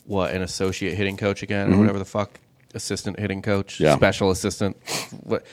what 0.06 0.32
an 0.34 0.42
associate 0.42 0.94
hitting 0.96 1.16
coach 1.16 1.42
again 1.42 1.72
or 1.72 1.78
whatever 1.78 1.98
the 1.98 2.04
fuck 2.04 2.40
assistant 2.74 3.18
hitting 3.18 3.42
coach, 3.42 3.74
Mm-hmm. 3.74 3.84
Yeah. 3.84 3.96
special 3.96 4.30
assistant, 4.30 4.76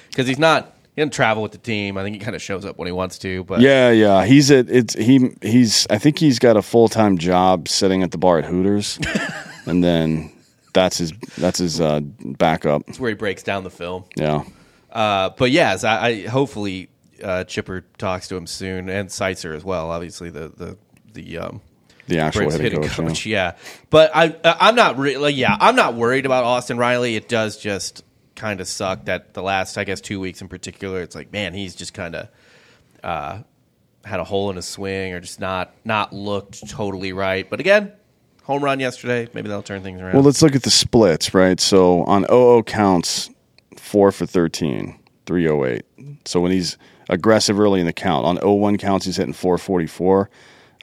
because 0.10 0.28
he's 0.28 0.39
not. 0.39 0.71
He 0.95 1.01
doesn't 1.01 1.12
travel 1.13 1.43
with 1.43 1.51
the 1.51 1.58
team. 1.58 1.97
I 1.97 2.03
think 2.03 2.15
he 2.15 2.19
kind 2.21 2.36
of 2.36 2.41
shows 2.41 2.63
up 2.63 2.77
when 2.77 2.86
he 2.86 2.91
wants 2.93 3.17
to. 3.19 3.43
But 3.43 3.60
Yeah, 3.60 3.91
yeah. 3.91 4.25
He's 4.25 4.49
at 4.49 4.69
it's 4.69 4.93
he 4.93 5.36
he's 5.41 5.86
I 5.89 5.97
think 5.97 6.19
he's 6.19 6.39
got 6.39 6.55
a 6.55 6.62
full 6.62 6.88
time 6.88 7.17
job 7.17 7.67
sitting 7.67 8.01
at 8.01 8.12
the 8.12 8.17
bar 8.17 8.38
at 8.39 8.45
Hooters, 8.45 8.97
and 9.65 9.84
then 9.84 10.31
that's 10.73 10.97
his 10.97 11.12
that's 11.38 11.60
his 11.60 11.81
uh, 11.81 11.99
backup. 11.99 12.84
it's 12.88 12.99
where 12.99 13.10
he 13.10 13.15
breaks 13.15 13.43
down 13.43 13.63
the 13.65 13.69
film. 13.69 14.05
Yeah, 14.15 14.43
Uh, 14.89 15.31
but 15.38 15.51
yes, 15.51 15.84
I, 15.84 16.08
I 16.08 16.27
hopefully 16.27 16.88
uh, 17.21 17.43
Chipper 17.43 17.84
talks 17.97 18.29
to 18.29 18.38
him 18.38 18.47
soon, 18.47 18.88
and 18.88 19.10
Seitzer 19.10 19.53
as 19.53 19.65
well. 19.65 19.91
Obviously, 19.91 20.29
the 20.29 20.47
the 20.47 20.77
the 21.12 21.38
um, 21.39 21.62
the 22.08 22.19
actual 22.19 22.49
hitting 22.51 22.81
coach. 22.84 22.91
coach. 22.95 23.25
yeah. 23.25 23.51
Yeah, 23.51 23.58
but 23.89 24.12
I 24.15 24.34
I'm 24.43 24.75
not 24.75 24.97
really 24.97 25.17
like, 25.17 25.36
yeah 25.36 25.58
I'm 25.60 25.75
not 25.75 25.95
worried 25.95 26.25
about 26.25 26.45
Austin 26.45 26.77
Riley. 26.77 27.17
It 27.17 27.27
does 27.27 27.58
just 27.58 28.03
kind 28.36 28.60
of 28.62 28.67
suck 28.67 29.06
that 29.06 29.34
the 29.34 29.41
last 29.41 29.78
I 29.78 29.84
guess 29.84 30.02
two 30.02 30.19
weeks 30.19 30.41
in 30.41 30.48
particular, 30.48 31.02
it's 31.02 31.15
like 31.15 31.32
man, 31.32 31.54
he's 31.54 31.76
just 31.76 31.93
kind 31.93 32.15
of 32.15 32.30
uh, 33.04 33.39
had 34.04 34.19
a 34.19 34.24
hole 34.24 34.50
in 34.50 34.56
his 34.56 34.65
swing 34.65 35.13
or 35.13 35.19
just 35.19 35.39
not 35.39 35.74
not 35.84 36.13
looked 36.13 36.67
totally 36.69 37.13
right. 37.13 37.50
But 37.50 37.60
again, 37.60 37.91
home 38.43 38.63
run 38.63 38.80
yesterday. 38.80 39.28
Maybe 39.34 39.48
that'll 39.48 39.63
turn 39.63 39.84
things 39.84 40.02
around. 40.02 40.13
Well, 40.13 40.24
let's 40.24 40.41
look 40.41 40.56
at 40.56 40.63
the 40.63 40.71
splits, 40.71 41.34
right? 41.34 41.60
So 41.60 42.04
on 42.04 42.26
00 42.26 42.63
counts, 42.63 43.30
four 43.78 44.12
for 44.12 44.26
13, 44.26 45.00
308. 45.26 45.84
So 46.26 46.39
when 46.39 46.52
he's 46.52 46.78
aggressive 47.10 47.60
early 47.60 47.80
in 47.80 47.86
the 47.86 47.93
count, 47.93 48.26
on 48.26 48.38
01 48.38 48.78
counts, 48.78 49.06
he's 49.06 49.17
hitting 49.17 49.34
444. 49.34 50.30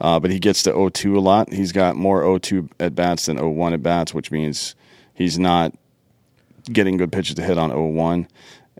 Uh, 0.00 0.18
but 0.18 0.30
he 0.32 0.40
gets 0.40 0.64
to 0.64 0.90
02 0.90 1.16
a 1.16 1.20
lot. 1.20 1.52
He's 1.52 1.70
got 1.70 1.94
more 1.96 2.38
02 2.38 2.68
at 2.80 2.94
bats 2.94 3.26
than 3.26 3.36
01 3.38 3.74
at 3.74 3.82
bats, 3.82 4.12
which 4.12 4.30
means 4.32 4.74
he's 5.14 5.38
not 5.38 5.74
getting 6.70 6.96
good 6.96 7.12
pitches 7.12 7.36
to 7.36 7.42
hit 7.42 7.58
on 7.58 7.70
01 7.70 8.28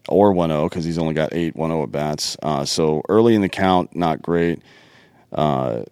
or 0.09 0.35
10 0.35 0.65
because 0.65 0.85
he's 0.85 0.99
only 0.99 1.15
got 1.15 1.33
eight 1.33 1.55
10 1.55 1.71
at 1.71 1.93
bats. 1.93 2.37
Uh, 2.43 2.65
so 2.65 3.03
early 3.09 3.35
in 3.35 3.41
the 3.43 3.49
count, 3.49 3.95
not 3.95 4.23
great. 4.23 4.61
Uh, 5.33 5.83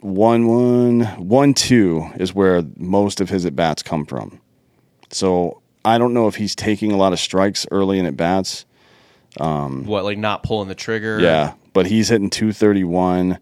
one 0.00 0.46
one 0.46 1.00
one 1.16 1.52
two 1.52 2.08
is 2.16 2.32
where 2.34 2.62
most 2.76 3.20
of 3.20 3.28
his 3.28 3.44
at 3.44 3.56
bats 3.56 3.82
come 3.82 4.04
from. 4.06 4.40
So 5.10 5.62
I 5.84 5.98
don't 5.98 6.14
know 6.14 6.28
if 6.28 6.36
he's 6.36 6.54
taking 6.54 6.92
a 6.92 6.96
lot 6.96 7.12
of 7.12 7.18
strikes 7.18 7.66
early 7.70 7.98
in 7.98 8.06
at 8.06 8.16
bats. 8.16 8.66
what 9.84 10.04
like 10.04 10.18
not 10.18 10.42
pulling 10.42 10.68
the 10.68 10.74
trigger? 10.74 11.18
Yeah, 11.20 11.54
but 11.72 11.86
he's 11.86 12.08
hitting 12.08 12.30
two 12.30 12.52
thirty 12.52 12.84
one, 12.84 13.38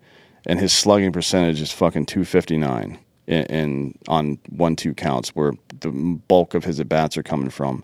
and 0.47 0.59
his 0.59 0.73
slugging 0.73 1.13
percentage 1.13 1.61
is 1.61 1.71
fucking 1.71 2.07
two 2.07 2.25
fifty 2.25 2.57
nine. 2.57 2.99
In, 3.27 3.45
in 3.45 3.99
on 4.07 4.39
one 4.51 4.77
two 4.77 4.93
counts 4.93 5.31
where 5.31 5.53
the 5.81 5.91
bulk 5.91 6.55
of 6.55 6.65
his 6.65 6.79
at 6.79 6.89
bats 6.89 7.17
are 7.17 7.23
coming 7.23 7.49
from, 7.49 7.83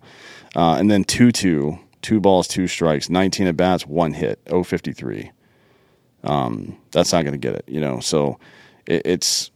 uh, 0.55 0.77
and 0.79 0.91
then 0.91 1.03
two 1.05 1.33
two 1.33 1.79
two 2.03 2.21
balls 2.21 2.47
two 2.47 2.67
strikes 2.67 3.09
nineteen 3.09 3.47
at 3.47 3.57
bats 3.57 3.87
one 3.87 4.13
hit 4.13 4.39
oh 4.51 4.63
fifty 4.63 4.93
three. 4.93 5.31
Um, 6.23 6.77
that's 6.91 7.13
not 7.13 7.23
going 7.23 7.33
to 7.33 7.39
get 7.39 7.55
it, 7.55 7.65
you 7.67 7.81
know. 7.81 8.01
So 8.01 8.39
it, 8.87 9.03
it's 9.07 9.51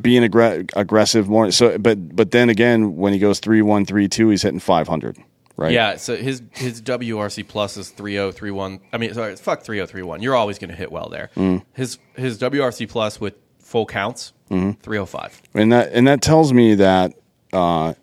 being 0.00 0.28
aggr- 0.28 0.70
aggressive 0.76 1.28
more. 1.28 1.50
So, 1.50 1.78
but 1.78 2.14
but 2.14 2.30
then 2.30 2.48
again, 2.48 2.96
when 2.96 3.12
he 3.12 3.18
goes 3.18 3.40
three 3.40 3.62
one 3.62 3.84
three 3.84 4.08
two, 4.08 4.28
he's 4.28 4.42
hitting 4.42 4.60
five 4.60 4.88
hundred, 4.88 5.16
right? 5.56 5.72
Yeah, 5.72 5.96
so 5.96 6.16
his 6.16 6.42
his 6.52 6.82
WRC 6.82 7.46
plus 7.46 7.76
is 7.76 7.90
3031. 7.90 8.80
I 8.92 8.98
mean, 8.98 9.14
sorry, 9.14 9.36
fuck 9.36 9.62
3031. 9.62 10.22
You're 10.22 10.36
always 10.36 10.58
going 10.58 10.70
to 10.70 10.76
hit 10.76 10.92
well 10.92 11.08
there. 11.08 11.30
Mm. 11.36 11.64
His 11.72 11.98
his 12.14 12.38
WRC 12.38 12.88
plus 12.88 13.20
with 13.20 13.34
full 13.74 13.86
counts 13.86 14.32
Mm-hmm. 14.50 14.72
305. 14.82 15.42
and 15.54 15.72
that 15.72 15.90
and 15.92 16.06
that 16.06 16.20
tells 16.22 16.52
me 16.52 16.74
that 16.76 17.12
uh, 17.52 17.94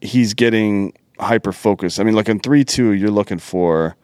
he's 0.00 0.32
getting 0.32 0.94
hyper 1.20 1.52
focused. 1.52 2.00
I 2.00 2.04
mean, 2.04 2.14
like 2.14 2.28
in 2.30 2.38
three 2.40 2.64
two, 2.64 2.92
you're 2.92 3.10
looking 3.10 3.38
for. 3.38 3.94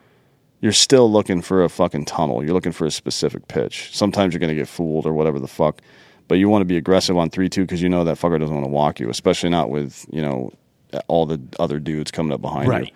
You're 0.61 0.73
still 0.73 1.11
looking 1.11 1.41
for 1.43 1.63
a 1.63 1.69
fucking 1.69 2.07
tunnel. 2.07 2.43
You're 2.45 2.53
looking 2.55 2.73
for 2.73 2.85
a 2.87 2.91
specific 2.91 3.49
pitch. 3.49 3.91
Sometimes 3.95 4.33
you're 4.35 4.41
going 4.41 4.49
to 4.49 4.55
get 4.55 4.67
fooled 4.69 5.05
or 5.07 5.13
whatever 5.13 5.39
the 5.39 5.47
fuck, 5.49 5.81
but 6.27 6.37
you 6.37 6.49
want 6.49 6.63
to 6.63 6.67
be 6.67 6.77
aggressive 6.79 7.17
on 7.17 7.31
three 7.31 7.49
two 7.49 7.63
because 7.63 7.81
you 7.81 7.89
know 7.89 8.03
that 8.05 8.19
fucker 8.19 8.39
doesn't 8.41 8.55
want 8.55 8.67
to 8.67 8.71
walk 8.73 8.99
you, 9.01 9.09
especially 9.09 9.51
not 9.51 9.71
with 9.71 10.05
you 10.13 10.21
know 10.21 10.53
all 11.07 11.25
the 11.27 11.41
other 11.59 11.79
dudes 11.79 12.11
coming 12.11 12.33
up 12.33 12.41
behind 12.43 12.69
Right. 12.69 12.87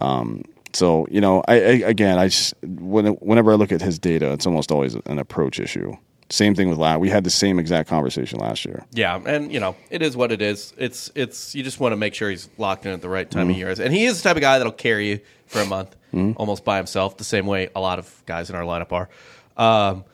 you. 0.00 0.04
Um, 0.06 0.42
so 0.72 1.06
you 1.10 1.20
know, 1.20 1.42
I, 1.48 1.54
I 1.54 1.58
again, 1.88 2.18
I 2.18 2.28
just 2.28 2.54
when, 2.62 3.06
whenever 3.14 3.52
I 3.52 3.54
look 3.56 3.72
at 3.72 3.80
his 3.80 3.98
data, 3.98 4.32
it's 4.32 4.46
almost 4.46 4.70
always 4.72 4.94
an 5.06 5.18
approach 5.18 5.60
issue. 5.60 5.96
Same 6.30 6.54
thing 6.54 6.70
with 6.70 6.78
last. 6.78 6.98
We 7.00 7.10
had 7.10 7.24
the 7.24 7.30
same 7.30 7.58
exact 7.58 7.90
conversation 7.90 8.38
last 8.40 8.64
year. 8.64 8.86
Yeah, 8.92 9.20
and 9.26 9.52
you 9.52 9.60
know 9.60 9.76
it 9.90 10.00
is 10.00 10.16
what 10.16 10.32
it 10.32 10.40
is. 10.40 10.72
It's 10.78 11.10
it's 11.14 11.54
you 11.54 11.62
just 11.62 11.78
want 11.78 11.92
to 11.92 11.96
make 11.96 12.14
sure 12.14 12.30
he's 12.30 12.48
locked 12.56 12.86
in 12.86 12.92
at 12.92 13.02
the 13.02 13.08
right 13.10 13.30
time 13.30 13.42
Mm-hmm. 13.48 13.50
of 13.50 13.56
year, 13.78 13.84
and 13.86 13.92
he 13.94 14.06
is 14.06 14.22
the 14.22 14.28
type 14.30 14.36
of 14.36 14.40
guy 14.40 14.56
that'll 14.58 14.72
carry 14.72 15.08
you 15.10 15.20
for 15.46 15.60
a 15.60 15.66
month 15.66 15.94
almost 16.36 16.62
by 16.64 16.76
himself, 16.76 17.16
the 17.16 17.24
same 17.24 17.46
way 17.46 17.68
a 17.74 17.80
lot 17.80 17.98
of 17.98 18.22
guys 18.26 18.48
in 18.50 18.56
our 18.56 18.62
lineup 18.64 18.92
are. 18.92 19.08
Um, 19.56 20.04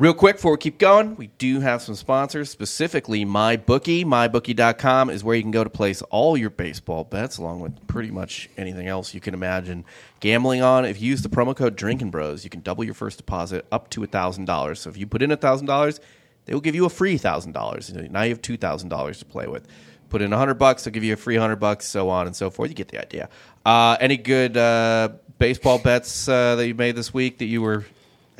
real 0.00 0.14
quick 0.14 0.36
before 0.36 0.52
we 0.52 0.56
keep 0.56 0.78
going, 0.78 1.14
we 1.16 1.26
do 1.36 1.60
have 1.60 1.82
some 1.82 1.94
sponsors, 1.94 2.48
specifically 2.48 3.26
MyBookie. 3.26 4.02
MyBookie.com 4.06 5.10
is 5.10 5.22
where 5.22 5.36
you 5.36 5.42
can 5.42 5.50
go 5.50 5.62
to 5.62 5.68
place 5.68 6.00
all 6.04 6.38
your 6.38 6.48
baseball 6.48 7.04
bets, 7.04 7.36
along 7.36 7.60
with 7.60 7.86
pretty 7.86 8.10
much 8.10 8.48
anything 8.56 8.88
else 8.88 9.12
you 9.12 9.20
can 9.20 9.34
imagine 9.34 9.84
gambling 10.20 10.62
on. 10.62 10.86
If 10.86 11.02
you 11.02 11.10
use 11.10 11.20
the 11.20 11.28
promo 11.28 11.54
code 11.54 11.76
Drinkin' 11.76 12.10
Bros, 12.10 12.44
you 12.44 12.50
can 12.50 12.62
double 12.62 12.82
your 12.82 12.94
first 12.94 13.18
deposit 13.18 13.66
up 13.70 13.90
to 13.90 14.06
thousand 14.06 14.46
dollars. 14.46 14.80
So 14.80 14.90
if 14.90 14.96
you 14.96 15.06
put 15.06 15.20
in 15.20 15.36
thousand 15.36 15.66
dollars, 15.66 16.00
they 16.46 16.54
will 16.54 16.62
give 16.62 16.74
you 16.74 16.86
a 16.86 16.90
free 16.90 17.18
thousand 17.18 17.52
dollars. 17.52 17.92
Now 17.92 18.22
you 18.22 18.30
have 18.30 18.42
two 18.42 18.56
thousand 18.56 18.88
dollars 18.88 19.18
to 19.18 19.26
play 19.26 19.46
with. 19.46 19.68
Put 20.08 20.22
in 20.22 20.32
a 20.32 20.38
hundred 20.38 20.54
bucks, 20.54 20.82
they'll 20.82 20.94
give 20.94 21.04
you 21.04 21.12
a 21.12 21.18
free 21.18 21.36
hundred 21.36 21.56
bucks, 21.56 21.86
so 21.86 22.08
on 22.08 22.26
and 22.26 22.34
so 22.34 22.48
forth. 22.48 22.70
You 22.70 22.74
get 22.74 22.88
the 22.88 23.00
idea. 23.00 23.28
Uh, 23.66 23.98
any 24.00 24.16
good 24.16 24.56
uh, 24.56 25.10
baseball 25.38 25.78
bets 25.78 26.26
uh, 26.26 26.56
that 26.56 26.66
you 26.66 26.74
made 26.74 26.96
this 26.96 27.12
week 27.12 27.36
that 27.38 27.44
you 27.44 27.60
were 27.60 27.84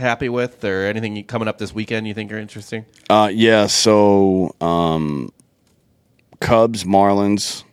happy 0.00 0.28
with, 0.28 0.64
or 0.64 0.84
anything 0.86 1.22
coming 1.24 1.48
up 1.48 1.58
this 1.58 1.74
weekend 1.74 2.06
you 2.08 2.14
think 2.14 2.32
are 2.32 2.38
interesting? 2.38 2.84
Uh, 3.08 3.30
yeah. 3.32 3.66
So 3.66 4.54
um, 4.60 5.32
Cubs, 6.40 6.84
Marlins 6.84 7.64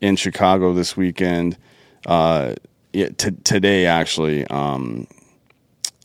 in 0.00 0.16
Chicago 0.16 0.72
this 0.72 0.96
weekend. 0.96 1.56
Uh, 2.06 2.54
yeah, 2.92 3.08
t- 3.16 3.30
today 3.44 3.86
actually, 3.86 4.46
um, 4.48 5.06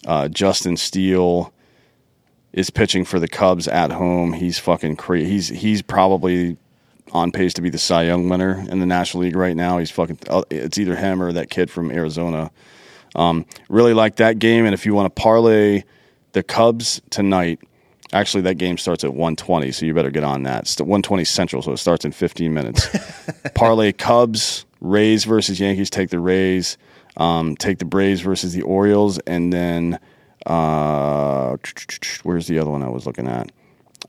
uh, 0.05 0.28
Justin 0.28 0.78
Steele 0.78 1.51
is 2.53 2.69
pitching 2.69 3.05
for 3.05 3.19
the 3.19 3.28
Cubs 3.28 3.67
at 3.67 3.91
home. 3.91 4.34
He's 4.34 4.57
fucking 4.59 4.95
crazy. 4.95 5.30
He's 5.30 5.47
he's 5.49 5.82
probably 5.82 6.57
on 7.11 7.32
pace 7.32 7.53
to 7.53 7.61
be 7.61 7.69
the 7.69 7.78
Cy 7.78 8.03
Young 8.03 8.30
winner 8.30 8.63
in 8.69 8.80
the 8.80 8.86
National 8.86 9.23
League 9.23 9.36
right 9.36 9.55
now. 9.55 9.78
He's 9.78 9.91
fucking. 9.91 10.19
uh, 10.30 10.43
It's 10.49 10.78
either 10.78 10.95
him 10.95 11.21
or 11.21 11.32
that 11.34 11.49
kid 11.49 11.69
from 11.69 11.91
Arizona. 11.91 12.51
Um, 13.18 13.45
really 13.68 13.93
like 13.93 14.18
that 14.18 14.39
game, 14.39 14.65
and 14.65 14.74
if 14.74 14.86
you 14.86 14.93
want 14.93 15.13
to 15.13 15.22
parlay 15.22 15.84
the 16.34 16.43
Cubs 16.43 17.01
tonight, 17.09 17.59
actually 18.13 18.41
that 18.41 18.55
game 18.55 18.78
starts 18.78 19.03
at 19.03 19.11
120, 19.11 19.72
so 19.72 19.86
you 19.86 19.93
better 19.93 20.11
get 20.11 20.24
on 20.24 20.43
that. 20.43 20.61
It's 20.63 20.80
at 20.80 20.88
120 20.88 21.26
Central, 21.26 21.61
so 21.61 21.72
it 21.72 21.78
starts 21.78 22.05
in 22.05 22.11
15 22.11 22.53
minutes. 22.53 22.88
parlay 23.55 23.91
Cubs, 23.91 24.65
Rays 24.80 25.26
versus 25.26 25.59
Yankees. 25.59 25.89
Take 25.89 26.09
the 26.09 26.20
Rays. 26.20 26.78
Um, 27.18 27.55
take 27.55 27.80
the 27.80 27.86
Braves 27.86 28.22
versus 28.22 28.53
the 28.53 28.61
Orioles, 28.61 29.18
and 29.20 29.51
then 29.51 29.99
uh, 30.45 31.57
where's 32.24 32.47
the 32.47 32.59
other 32.59 32.70
one 32.70 32.84
I 32.84 32.89
was 32.89 33.07
looking 33.07 33.28
at? 33.28 33.51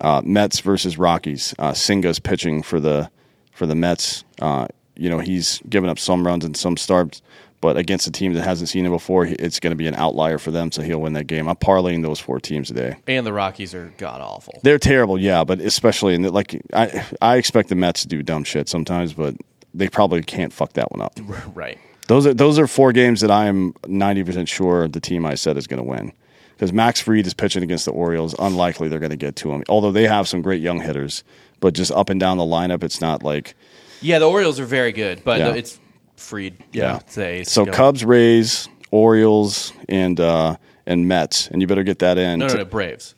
Uh, 0.01 0.21
Mets 0.25 0.61
versus 0.61 0.99
Rockies. 0.99 1.55
Uh, 1.59 1.73
Senga's 1.73 2.19
pitching 2.19 2.63
for 2.63 2.79
the 2.79 3.11
for 3.53 3.67
the 3.67 3.75
Mets. 3.75 4.25
Uh, 4.41 4.69
you 4.99 5.09
know 5.09 5.19
he's 5.19 5.61
given 5.69 5.89
up 5.89 5.99
some 5.99 6.27
runs 6.27 6.45
and 6.45 6.57
some 6.57 6.77
starts, 6.77 7.23
but 7.61 7.77
against 7.77 8.07
a 8.07 8.11
team 8.11 8.35
that 8.35 8.45
hasn't 8.45 8.69
seen 8.69 8.85
him 8.85 8.93
before, 8.93 9.27
it's 9.27 9.59
going 9.59 9.73
to 9.73 9.77
be 9.77 9.87
an 9.87 9.95
outlier 9.95 10.39
for 10.39 10.51
them. 10.51 10.71
So 10.71 10.83
he'll 10.83 11.01
win 11.01 11.15
that 11.15 11.27
game. 11.27 11.49
I'm 11.49 11.57
parlaying 11.57 12.03
those 12.03 12.21
four 12.21 12.39
teams 12.41 12.69
today. 12.69 12.97
And 13.07 13.27
the 13.27 13.33
Rockies 13.33 13.75
are 13.75 13.93
god 13.97 14.21
awful. 14.21 14.61
They're 14.63 14.79
terrible, 14.79 15.19
yeah, 15.19 15.45
but 15.45 15.61
especially 15.61 16.15
in 16.15 16.23
the, 16.23 16.31
like 16.31 16.61
I 16.73 17.05
I 17.21 17.37
expect 17.37 17.69
the 17.69 17.75
Mets 17.75 18.03
to 18.03 18.09
do 18.09 18.23
dumb 18.23 18.45
shit 18.45 18.69
sometimes, 18.69 19.13
but 19.13 19.35
they 19.75 19.89
probably 19.89 20.23
can't 20.23 20.53
fuck 20.53 20.75
that 20.75 20.91
one 20.93 21.01
up. 21.01 21.19
right. 21.55 21.79
Those 22.07 22.27
are 22.27 22.35
those 22.35 22.59
are 22.59 22.67
four 22.67 22.93
games 22.93 23.21
that 23.21 23.31
I 23.31 23.47
am 23.47 23.75
ninety 23.87 24.23
percent 24.23 24.49
sure 24.49 24.89
the 24.89 25.01
team 25.01 25.27
I 25.27 25.35
said 25.35 25.57
is 25.57 25.67
going 25.67 25.83
to 25.83 25.89
win. 25.89 26.13
Because 26.55 26.73
Max 26.73 27.01
Fried 27.01 27.25
is 27.25 27.35
pitching 27.35 27.63
against 27.63 27.85
the 27.85 27.93
Orioles, 27.93 28.35
unlikely 28.37 28.89
they're 28.89 28.99
going 28.99 29.11
to 29.11 29.17
get 29.17 29.37
to 29.37 29.53
him. 29.53 29.63
Although 29.69 29.93
they 29.93 30.09
have 30.09 30.27
some 30.27 30.43
great 30.43 30.61
young 30.61 30.81
hitters, 30.81 31.23
but 31.61 31.73
just 31.73 31.93
up 31.93 32.11
and 32.11 32.19
down 32.19 32.37
the 32.37 32.43
lineup, 32.43 32.83
it's 32.83 33.01
not 33.01 33.23
like 33.23 33.55
Yeah, 34.01 34.19
the 34.19 34.29
Orioles 34.29 34.61
are 34.61 34.65
very 34.65 34.93
good, 34.93 35.23
but 35.25 35.39
Yeah. 35.41 35.55
it's 35.55 35.79
Fried. 36.17 36.55
Yeah, 36.73 37.01
say 37.07 37.45
So 37.45 37.65
Cubs, 37.67 38.05
Rays, 38.05 38.69
Orioles, 38.91 39.73
and 39.89 40.19
uh, 40.19 40.57
and 40.87 41.07
Mets, 41.07 41.49
and 41.49 41.61
you 41.61 41.67
better 41.69 41.83
get 41.85 41.99
that 42.01 42.19
in. 42.19 42.39
No, 42.41 42.49
no, 42.49 42.55
no, 42.55 42.65
Braves. 42.65 43.15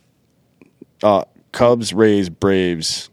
Uh, 1.03 1.25
Cubs, 1.53 1.93
Rays, 1.93 2.29
Braves, 2.29 3.09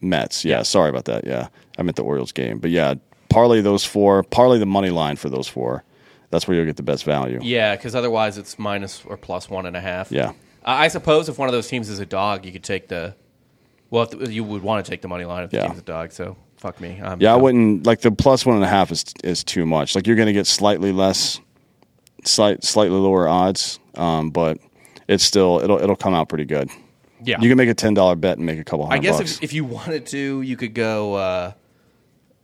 Mets. 0.00 0.44
Yeah, 0.44 0.62
sorry 0.62 0.88
about 0.90 1.04
that. 1.06 1.26
Yeah, 1.26 1.48
I 1.78 1.82
meant 1.82 1.96
the 1.96 2.02
Orioles 2.04 2.32
game, 2.32 2.58
but 2.58 2.70
yeah, 2.70 2.94
parlay 3.28 3.60
those 3.60 3.84
four. 3.84 4.22
Parlay 4.22 4.58
the 4.58 4.66
money 4.66 4.90
line 4.90 5.16
for 5.16 5.28
those 5.28 5.48
four. 5.48 5.84
That's 6.30 6.46
where 6.46 6.56
you'll 6.56 6.66
get 6.66 6.76
the 6.76 6.82
best 6.82 7.04
value. 7.04 7.40
Yeah, 7.42 7.74
because 7.76 7.94
otherwise 7.94 8.38
it's 8.38 8.58
minus 8.58 9.04
or 9.04 9.16
plus 9.16 9.50
one 9.50 9.66
and 9.66 9.76
a 9.76 9.80
half. 9.80 10.12
Yeah. 10.12 10.32
I 10.64 10.88
suppose 10.88 11.28
if 11.28 11.38
one 11.38 11.48
of 11.48 11.52
those 11.52 11.66
teams 11.68 11.88
is 11.88 11.98
a 11.98 12.06
dog, 12.06 12.44
you 12.46 12.52
could 12.52 12.62
take 12.64 12.88
the. 12.88 13.14
Well, 13.90 14.04
if 14.20 14.30
you 14.30 14.44
would 14.44 14.62
want 14.62 14.84
to 14.84 14.90
take 14.90 15.02
the 15.02 15.08
money 15.08 15.24
line 15.24 15.42
if 15.42 15.50
the 15.50 15.56
Yeah. 15.56 15.66
team's 15.66 15.78
a 15.80 15.82
dog. 15.82 16.12
So 16.12 16.36
fuck 16.60 16.80
me. 16.80 17.00
I'm, 17.02 17.20
Yeah, 17.20 17.32
I 17.32 17.36
wouldn't 17.36 17.86
like 17.86 18.02
the 18.02 18.12
plus 18.12 18.44
one 18.44 18.56
and 18.56 18.64
a 18.64 18.68
half 18.68 18.92
is 18.92 19.04
is 19.24 19.42
too 19.42 19.66
much. 19.66 19.94
Like 19.94 20.06
you're 20.06 20.16
going 20.16 20.26
to 20.26 20.32
get 20.32 20.46
slightly 20.46 20.92
less, 20.92 21.40
slight 22.24 22.62
slightly 22.62 22.98
lower 22.98 23.26
odds, 23.26 23.80
um, 23.94 24.30
but 24.30 24.58
it's 25.08 25.24
still 25.24 25.60
it'll 25.62 25.78
it'll 25.78 25.96
come 25.96 26.14
out 26.14 26.28
pretty 26.28 26.44
good. 26.44 26.70
Yeah. 27.22 27.40
You 27.40 27.48
can 27.48 27.58
make 27.58 27.68
a 27.68 27.74
ten 27.74 27.94
dollar 27.94 28.14
bet 28.14 28.36
and 28.36 28.46
make 28.46 28.58
a 28.58 28.64
couple 28.64 28.86
I 28.90 28.98
guess 28.98 29.18
bucks. 29.18 29.36
if, 29.38 29.44
if 29.44 29.52
you 29.52 29.64
wanted 29.64 30.06
to, 30.06 30.42
you 30.42 30.56
could 30.56 30.74
go 30.74 31.14
uh, 31.14 31.52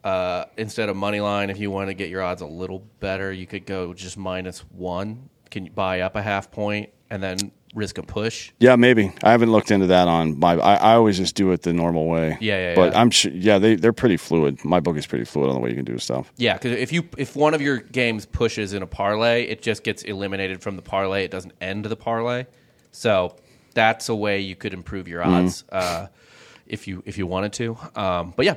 uh, 0.04 0.44
instead 0.56 0.88
of 0.88 0.96
money 0.96 1.20
line. 1.20 1.50
If 1.50 1.58
you 1.58 1.70
want 1.70 1.88
to 1.88 1.94
get 1.94 2.08
your 2.08 2.22
odds 2.22 2.42
a 2.42 2.46
little 2.46 2.80
better, 3.00 3.32
you 3.32 3.46
could 3.46 3.66
go 3.66 3.94
just 3.94 4.16
minus 4.16 4.60
one. 4.60 5.28
Can 5.50 5.64
you 5.64 5.70
buy 5.70 6.00
up 6.00 6.16
a 6.16 6.22
half 6.22 6.50
point 6.50 6.90
and 7.10 7.22
then 7.22 7.52
risk 7.76 7.98
a 7.98 8.02
push? 8.02 8.50
yeah, 8.58 8.74
maybe 8.74 9.12
I 9.22 9.30
haven't 9.30 9.52
looked 9.52 9.70
into 9.70 9.86
that 9.86 10.08
on 10.08 10.40
my. 10.40 10.54
I, 10.54 10.74
I 10.74 10.94
always 10.94 11.16
just 11.16 11.36
do 11.36 11.52
it 11.52 11.62
the 11.62 11.72
normal 11.72 12.06
way. 12.06 12.36
Yeah, 12.40 12.70
yeah, 12.70 12.74
But 12.74 12.92
yeah. 12.92 13.00
I'm 13.00 13.10
sure. 13.10 13.30
Yeah, 13.32 13.58
they 13.58 13.76
they're 13.76 13.92
pretty 13.92 14.16
fluid. 14.16 14.64
My 14.64 14.80
book 14.80 14.96
is 14.96 15.06
pretty 15.06 15.24
fluid 15.24 15.50
on 15.50 15.54
the 15.54 15.60
way 15.60 15.70
you 15.70 15.76
can 15.76 15.84
do 15.84 15.98
stuff. 15.98 16.32
Yeah, 16.36 16.54
because 16.54 16.72
if 16.72 16.92
you 16.92 17.08
if 17.16 17.36
one 17.36 17.54
of 17.54 17.60
your 17.60 17.76
games 17.76 18.26
pushes 18.26 18.72
in 18.72 18.82
a 18.82 18.86
parlay, 18.86 19.44
it 19.44 19.62
just 19.62 19.84
gets 19.84 20.02
eliminated 20.02 20.62
from 20.62 20.74
the 20.74 20.82
parlay. 20.82 21.24
It 21.24 21.30
doesn't 21.30 21.52
end 21.60 21.84
the 21.84 21.96
parlay. 21.96 22.46
So 22.90 23.36
that's 23.74 24.08
a 24.08 24.14
way 24.14 24.40
you 24.40 24.56
could 24.56 24.72
improve 24.72 25.06
your 25.06 25.22
odds 25.22 25.62
uh, 25.70 26.06
if 26.66 26.88
you 26.88 27.02
if 27.06 27.18
you 27.18 27.26
wanted 27.26 27.52
to. 27.52 27.78
Um, 27.94 28.32
but 28.34 28.46
yeah, 28.46 28.54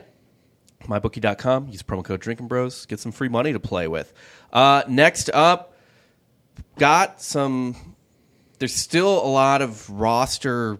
mybookie.com. 0.86 1.68
Use 1.68 1.84
promo 1.84 2.04
code 2.04 2.22
Drinkin' 2.22 2.48
Bros. 2.48 2.86
Get 2.86 3.00
some 3.00 3.12
free 3.12 3.28
money 3.30 3.52
to 3.54 3.60
play 3.60 3.88
with. 3.88 4.14
Uh, 4.54 4.84
next 4.88 5.30
up, 5.34 5.76
got 6.78 7.22
some. 7.22 7.96
There's 8.60 8.74
still 8.76 9.26
a 9.26 9.28
lot 9.28 9.62
of 9.62 9.90
roster 9.90 10.80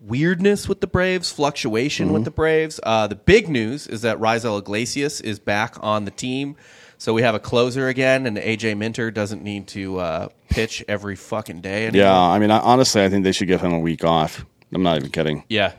weirdness 0.00 0.68
with 0.68 0.80
the 0.80 0.86
Braves, 0.86 1.30
fluctuation 1.30 2.12
with 2.12 2.24
the 2.24 2.30
Braves. 2.30 2.80
Uh, 2.82 3.06
the 3.06 3.14
big 3.14 3.48
news 3.48 3.86
is 3.86 4.02
that 4.02 4.18
Raisel 4.18 4.58
Iglesias 4.58 5.20
is 5.20 5.38
back 5.38 5.76
on 5.80 6.04
the 6.04 6.10
team. 6.10 6.56
So 6.98 7.12
we 7.14 7.22
have 7.22 7.34
a 7.34 7.40
closer 7.40 7.88
again, 7.88 8.26
and 8.26 8.36
AJ 8.36 8.76
Minter 8.76 9.10
doesn't 9.10 9.42
need 9.42 9.66
to 9.68 9.98
uh, 9.98 10.28
pitch 10.48 10.84
every 10.86 11.16
fucking 11.16 11.60
day 11.60 11.86
anymore. 11.86 12.06
Yeah, 12.06 12.16
I 12.20 12.38
mean, 12.38 12.50
I, 12.52 12.58
honestly, 12.60 13.02
I 13.02 13.08
think 13.08 13.24
they 13.24 13.32
should 13.32 13.48
give 13.48 13.60
him 13.60 13.72
a 13.72 13.80
week 13.80 14.04
off. 14.04 14.44
I'm 14.72 14.82
not 14.84 14.96
even 14.96 15.10
kidding. 15.10 15.44
Yeah. 15.48 15.72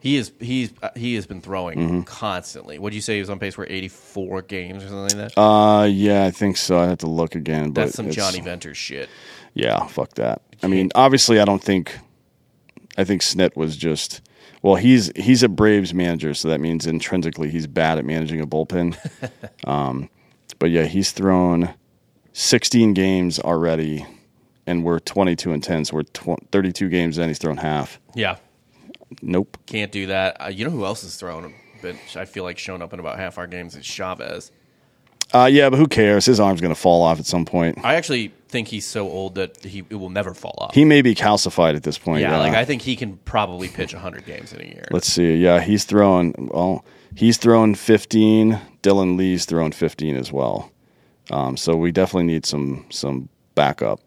He 0.00 0.16
is 0.16 0.30
he's 0.38 0.72
uh, 0.80 0.90
he 0.94 1.16
has 1.16 1.26
been 1.26 1.40
throwing 1.40 1.78
Mm-hmm. 1.78 2.00
constantly. 2.02 2.78
What 2.78 2.90
do 2.90 2.96
you 2.96 3.02
say 3.02 3.14
he 3.14 3.20
was 3.20 3.30
on 3.30 3.40
pace 3.40 3.54
for 3.56 3.66
84 3.68 4.42
games 4.42 4.84
or 4.84 4.88
something 4.88 5.18
like 5.18 5.34
that? 5.34 5.40
Uh, 5.40 5.84
yeah, 5.90 6.24
I 6.24 6.30
think 6.30 6.56
so. 6.56 6.78
I 6.78 6.86
have 6.86 6.98
to 6.98 7.08
look 7.08 7.34
again. 7.34 7.72
But 7.72 7.86
That's 7.86 7.96
some 7.96 8.10
Jonny 8.10 8.40
Venters 8.40 8.76
shit. 8.76 9.08
Yeah, 9.58 9.86
fuck 9.86 10.14
that. 10.14 10.42
I 10.62 10.68
mean, 10.68 10.90
obviously, 10.94 11.40
I 11.40 11.44
don't 11.44 11.62
think. 11.62 11.98
I 12.96 13.04
think 13.04 13.22
Snit 13.22 13.56
was 13.56 13.76
just. 13.76 14.22
Well, 14.62 14.76
he's 14.76 15.12
he's 15.16 15.42
a 15.42 15.48
Braves 15.48 15.92
manager, 15.92 16.34
so 16.34 16.48
that 16.48 16.60
means 16.60 16.86
intrinsically 16.86 17.50
he's 17.50 17.66
bad 17.66 17.98
at 17.98 18.04
managing 18.04 18.40
a 18.40 18.46
bullpen. 18.46 18.96
um, 19.68 20.08
but 20.58 20.70
yeah, 20.70 20.84
he's 20.84 21.12
thrown 21.12 21.74
16 22.32 22.94
games 22.94 23.38
already, 23.40 24.06
and 24.66 24.84
we're 24.84 24.98
22 25.00 25.52
and 25.52 25.62
10, 25.62 25.84
so 25.86 25.96
we're 25.96 26.02
tw- 26.02 26.50
32 26.50 26.88
games 26.88 27.18
in. 27.18 27.28
He's 27.28 27.38
thrown 27.38 27.56
half. 27.56 28.00
Yeah. 28.14 28.36
Nope. 29.22 29.56
Can't 29.66 29.92
do 29.92 30.06
that. 30.06 30.40
Uh, 30.40 30.48
you 30.48 30.64
know 30.64 30.70
who 30.70 30.84
else 30.84 31.02
is 31.02 31.16
throwing? 31.16 31.54
But 31.82 31.96
I 32.16 32.24
feel 32.24 32.44
like 32.44 32.58
showing 32.58 32.82
up 32.82 32.92
in 32.92 33.00
about 33.00 33.18
half 33.18 33.38
our 33.38 33.46
games 33.46 33.76
is 33.76 33.84
Chavez. 33.86 34.50
Uh, 35.32 35.48
yeah, 35.50 35.68
but 35.68 35.78
who 35.78 35.86
cares? 35.86 36.24
His 36.24 36.40
arm's 36.40 36.60
going 36.60 36.74
to 36.74 36.80
fall 36.80 37.02
off 37.02 37.18
at 37.18 37.26
some 37.26 37.44
point. 37.44 37.78
I 37.84 37.96
actually 37.96 38.32
think 38.48 38.68
he's 38.68 38.86
so 38.86 39.08
old 39.08 39.34
that 39.34 39.62
he 39.62 39.84
it 39.90 39.96
will 39.96 40.08
never 40.08 40.32
fall 40.32 40.54
off. 40.58 40.74
He 40.74 40.84
may 40.84 41.02
be 41.02 41.14
calcified 41.14 41.76
at 41.76 41.82
this 41.82 41.98
point. 41.98 42.22
yeah, 42.22 42.38
like 42.38 42.54
I 42.54 42.64
think 42.64 42.82
he 42.82 42.96
can 42.96 43.18
probably 43.18 43.68
pitch 43.68 43.92
100 43.92 44.24
games 44.24 44.52
in 44.52 44.60
a 44.60 44.64
year. 44.64 44.86
Let's 44.90 45.08
see. 45.08 45.36
Yeah, 45.36 45.60
he's 45.60 45.84
throwing. 45.84 46.50
Well, 46.52 46.84
he's 47.14 47.36
throwing 47.36 47.74
15. 47.74 48.58
Dylan 48.82 49.18
Lee's 49.18 49.44
throwing 49.44 49.72
15 49.72 50.16
as 50.16 50.32
well. 50.32 50.70
Um, 51.30 51.56
so 51.56 51.76
we 51.76 51.92
definitely 51.92 52.24
need 52.24 52.46
some 52.46 52.86
some 52.90 53.28
backup. 53.54 54.00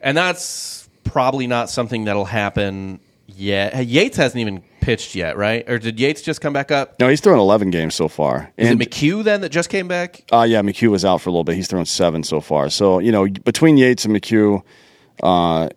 And 0.00 0.16
that's 0.16 0.88
probably 1.04 1.46
not 1.46 1.70
something 1.70 2.04
that'll 2.04 2.24
happen 2.24 2.98
yet. 3.26 3.86
Yates 3.86 4.16
hasn't 4.16 4.40
even 4.40 4.62
pitched 4.84 5.14
yet, 5.14 5.36
right? 5.36 5.68
Or 5.68 5.78
did 5.78 5.98
Yates 5.98 6.22
just 6.22 6.40
come 6.40 6.52
back 6.52 6.70
up? 6.70 7.00
No, 7.00 7.08
he's 7.08 7.20
thrown 7.20 7.38
11 7.38 7.70
games 7.70 7.94
so 7.94 8.06
far. 8.08 8.52
Is 8.56 8.70
and 8.70 8.80
it 8.80 8.90
McHugh 8.90 9.24
then 9.24 9.40
that 9.40 9.48
just 9.48 9.70
came 9.70 9.88
back? 9.88 10.24
Uh, 10.32 10.42
yeah, 10.42 10.60
McHugh 10.60 10.90
was 10.90 11.04
out 11.04 11.20
for 11.20 11.30
a 11.30 11.32
little 11.32 11.44
bit. 11.44 11.56
He's 11.56 11.68
thrown 11.68 11.86
seven 11.86 12.22
so 12.22 12.40
far. 12.40 12.68
So, 12.70 12.98
you 12.98 13.10
know, 13.10 13.26
between 13.26 13.76
Yates 13.76 14.04
and 14.04 14.14
McHugh, 14.14 14.62
uh, 15.22 15.70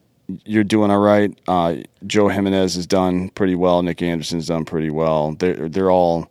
you're 0.45 0.63
doing 0.65 0.91
all 0.91 0.99
right. 0.99 1.37
Uh, 1.47 1.77
Joe 2.05 2.27
Jimenez 2.27 2.75
has 2.75 2.85
done 2.85 3.29
pretty 3.29 3.55
well. 3.55 3.81
Nick 3.81 4.01
Anderson's 4.01 4.47
done 4.47 4.65
pretty 4.65 4.89
well. 4.89 5.33
They're, 5.33 5.69
they're 5.69 5.91
all 5.91 6.29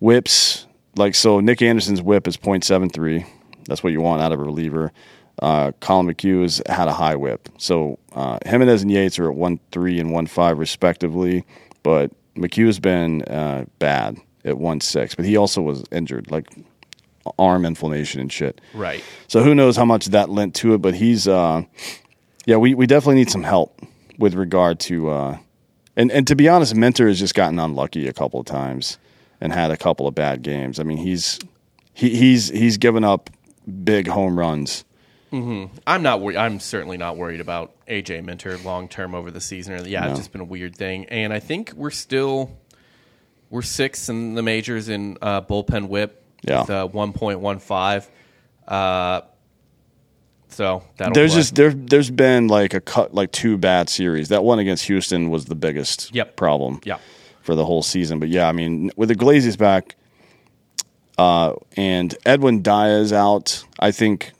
whips. 0.00 0.66
Like, 0.96 1.14
so 1.14 1.40
Nick 1.40 1.62
Anderson's 1.62 2.02
whip 2.02 2.26
is 2.26 2.36
.73. 2.36 3.26
That's 3.66 3.84
what 3.84 3.92
you 3.92 4.00
want 4.00 4.22
out 4.22 4.32
of 4.32 4.40
a 4.40 4.42
reliever. 4.42 4.92
Uh, 5.40 5.72
Colin 5.80 6.06
McHugh 6.06 6.42
has 6.42 6.62
had 6.66 6.88
a 6.88 6.92
high 6.92 7.14
whip. 7.14 7.48
So 7.58 7.98
uh, 8.12 8.38
Jimenez 8.44 8.82
and 8.82 8.90
Yates 8.90 9.18
are 9.18 9.30
at 9.30 9.36
1 9.36 9.60
3 9.70 10.00
and 10.00 10.12
1 10.12 10.26
5, 10.26 10.58
respectively. 10.58 11.44
But 11.86 12.10
McHugh's 12.34 12.80
been 12.80 13.22
uh, 13.22 13.64
bad 13.78 14.18
at 14.44 14.58
1 14.58 14.80
6. 14.80 15.14
But 15.14 15.24
he 15.24 15.36
also 15.36 15.62
was 15.62 15.84
injured, 15.92 16.32
like 16.32 16.48
arm 17.38 17.64
inflammation 17.64 18.20
and 18.20 18.32
shit. 18.32 18.60
Right. 18.74 19.04
So 19.28 19.40
who 19.40 19.54
knows 19.54 19.76
how 19.76 19.84
much 19.84 20.06
that 20.06 20.28
lent 20.28 20.56
to 20.56 20.74
it, 20.74 20.78
but 20.78 20.96
he's 20.96 21.28
uh 21.28 21.62
yeah, 22.44 22.56
we, 22.56 22.74
we 22.74 22.88
definitely 22.88 23.16
need 23.16 23.30
some 23.30 23.44
help 23.44 23.80
with 24.18 24.34
regard 24.34 24.80
to 24.80 25.10
uh 25.10 25.38
and, 25.94 26.10
and 26.10 26.26
to 26.26 26.34
be 26.34 26.48
honest, 26.48 26.74
Minter 26.74 27.06
has 27.06 27.20
just 27.20 27.36
gotten 27.36 27.60
unlucky 27.60 28.08
a 28.08 28.12
couple 28.12 28.40
of 28.40 28.46
times 28.46 28.98
and 29.40 29.52
had 29.52 29.70
a 29.70 29.76
couple 29.76 30.08
of 30.08 30.14
bad 30.16 30.42
games. 30.42 30.80
I 30.80 30.82
mean 30.82 30.98
he's 30.98 31.38
he, 31.94 32.16
he's 32.16 32.48
he's 32.48 32.78
given 32.78 33.04
up 33.04 33.30
big 33.84 34.08
home 34.08 34.36
runs. 34.36 34.84
I'm 35.86 36.02
not 36.02 36.20
worried. 36.20 36.36
I'm 36.36 36.60
certainly 36.60 36.96
not 36.96 37.16
worried 37.16 37.40
about 37.40 37.72
AJ 37.86 38.24
Minter 38.24 38.56
long 38.58 38.88
term 38.88 39.14
over 39.14 39.30
the 39.30 39.40
season. 39.40 39.74
Or 39.74 39.86
yeah, 39.86 40.00
No. 40.04 40.10
it's 40.10 40.18
just 40.20 40.32
been 40.32 40.40
a 40.40 40.44
weird 40.44 40.76
thing, 40.76 41.06
and 41.06 41.32
I 41.32 41.40
think 41.40 41.72
we're 41.74 41.90
still 41.90 42.50
we're 43.50 43.62
sixth 43.62 44.08
in 44.08 44.34
the 44.34 44.42
majors 44.42 44.88
in 44.88 45.16
uh, 45.22 45.40
bullpen 45.42 45.88
whip 45.88 46.22
Yeah. 46.42 46.60
with 46.62 46.70
uh, 46.70 46.88
1.15. 46.88 48.06
Uh, 48.66 49.20
so 50.48 50.82
that'll 50.96 51.12
There's 51.14 51.32
play. 51.32 51.40
just 51.40 51.54
there 51.54 51.70
there's 51.72 52.10
been 52.10 52.48
like 52.48 52.74
a 52.74 52.80
cut 52.80 53.14
like 53.14 53.30
two 53.32 53.56
bad 53.58 53.88
series. 53.88 54.28
That 54.30 54.42
one 54.44 54.58
against 54.58 54.84
Houston 54.86 55.30
was 55.30 55.44
the 55.46 55.54
biggest 55.54 56.14
Yep. 56.14 56.36
problem. 56.36 56.80
yeah. 56.84 56.98
for 57.42 57.54
the 57.54 57.64
whole 57.64 57.82
season. 57.82 58.18
But 58.18 58.28
yeah, 58.28 58.48
I 58.48 58.52
mean, 58.52 58.90
with 58.96 59.08
the 59.08 59.14
Clase's 59.14 59.56
back 59.56 59.94
uh, 61.16 61.52
and 61.76 62.12
Edwin 62.26 62.60
Diaz 62.62 63.12
out, 63.12 63.64
I 63.78 63.92
think 63.92 64.32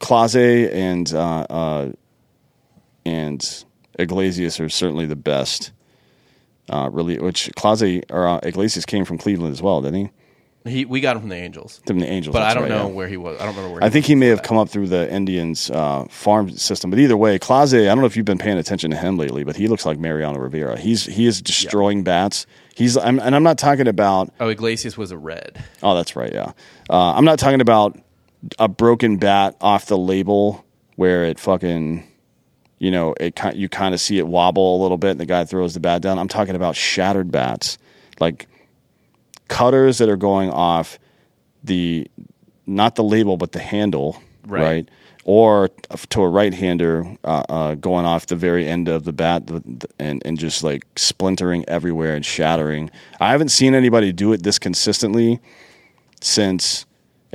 Clase 0.00 0.72
and 0.72 1.12
uh, 1.12 1.46
uh, 1.50 1.92
and 3.04 3.64
Iglesias 3.98 4.60
are 4.60 4.68
certainly 4.68 5.06
the 5.06 5.16
best. 5.16 5.72
Uh, 6.68 6.88
really, 6.92 7.18
which 7.18 7.48
Clase 7.56 8.02
or 8.10 8.26
uh, 8.26 8.40
Iglesias 8.42 8.84
came 8.84 9.04
from 9.04 9.18
Cleveland 9.18 9.52
as 9.52 9.62
well, 9.62 9.80
didn't 9.80 10.06
he? 10.06 10.10
He 10.70 10.84
we 10.84 11.00
got 11.00 11.14
him 11.14 11.20
from 11.20 11.28
the 11.28 11.36
Angels, 11.36 11.80
From 11.86 12.00
the 12.00 12.08
Angels, 12.08 12.32
but 12.32 12.42
I 12.42 12.52
don't 12.52 12.64
right, 12.64 12.68
know 12.70 12.88
yeah. 12.88 12.92
where 12.92 13.06
he 13.06 13.16
was. 13.16 13.40
I 13.40 13.44
don't 13.44 13.54
remember 13.54 13.72
where. 13.74 13.84
I 13.84 13.86
he 13.86 13.92
think 13.92 14.06
he 14.06 14.16
may 14.16 14.26
have 14.26 14.38
that. 14.38 14.48
come 14.48 14.56
up 14.58 14.68
through 14.68 14.88
the 14.88 15.08
Indians 15.12 15.70
uh, 15.70 16.06
farm 16.10 16.50
system, 16.50 16.90
but 16.90 16.98
either 16.98 17.16
way, 17.16 17.38
Clase. 17.38 17.80
I 17.80 17.84
don't 17.84 18.00
know 18.00 18.06
if 18.06 18.16
you've 18.16 18.26
been 18.26 18.36
paying 18.36 18.58
attention 18.58 18.90
to 18.90 18.96
him 18.96 19.16
lately, 19.16 19.44
but 19.44 19.54
he 19.54 19.68
looks 19.68 19.86
like 19.86 19.96
Mariano 20.00 20.40
Rivera. 20.40 20.76
He's 20.76 21.06
he 21.06 21.26
is 21.26 21.40
destroying 21.40 22.02
bats. 22.02 22.46
He's 22.74 22.96
I'm, 22.96 23.20
and 23.20 23.36
I'm 23.36 23.44
not 23.44 23.58
talking 23.58 23.86
about 23.86 24.32
Oh, 24.40 24.48
Iglesias 24.48 24.98
was 24.98 25.12
a 25.12 25.16
red. 25.16 25.62
Oh, 25.84 25.94
that's 25.94 26.16
right. 26.16 26.32
Yeah, 26.32 26.50
uh, 26.90 27.12
I'm 27.12 27.24
not 27.24 27.38
talking 27.38 27.60
about 27.60 27.96
a 28.58 28.68
broken 28.68 29.16
bat 29.16 29.56
off 29.60 29.86
the 29.86 29.98
label 29.98 30.64
where 30.96 31.24
it 31.24 31.38
fucking, 31.38 32.06
you 32.78 32.90
know, 32.90 33.14
it 33.20 33.38
you 33.54 33.68
kind 33.68 33.94
of 33.94 34.00
see 34.00 34.18
it 34.18 34.26
wobble 34.26 34.80
a 34.80 34.82
little 34.82 34.98
bit, 34.98 35.12
and 35.12 35.20
the 35.20 35.26
guy 35.26 35.44
throws 35.44 35.74
the 35.74 35.80
bat 35.80 36.02
down. 36.02 36.18
I'm 36.18 36.28
talking 36.28 36.54
about 36.56 36.76
shattered 36.76 37.30
bats, 37.30 37.78
like 38.20 38.48
cutters 39.48 39.98
that 39.98 40.08
are 40.08 40.16
going 40.16 40.50
off 40.50 40.98
the 41.62 42.08
not 42.66 42.96
the 42.96 43.04
label 43.04 43.36
but 43.36 43.52
the 43.52 43.60
handle, 43.60 44.20
Right. 44.46 44.62
right? 44.62 44.88
Or 45.24 45.70
to 46.10 46.22
a 46.22 46.28
right-hander 46.28 47.16
uh, 47.24 47.42
uh, 47.48 47.74
going 47.74 48.06
off 48.06 48.26
the 48.26 48.36
very 48.36 48.68
end 48.68 48.88
of 48.88 49.04
the 49.04 49.12
bat 49.12 49.42
and 49.98 50.22
and 50.24 50.38
just 50.38 50.62
like 50.62 50.84
splintering 50.94 51.64
everywhere 51.68 52.14
and 52.14 52.24
shattering. 52.24 52.90
I 53.20 53.32
haven't 53.32 53.48
seen 53.48 53.74
anybody 53.74 54.12
do 54.12 54.32
it 54.32 54.44
this 54.44 54.58
consistently 54.60 55.40
since, 56.20 56.86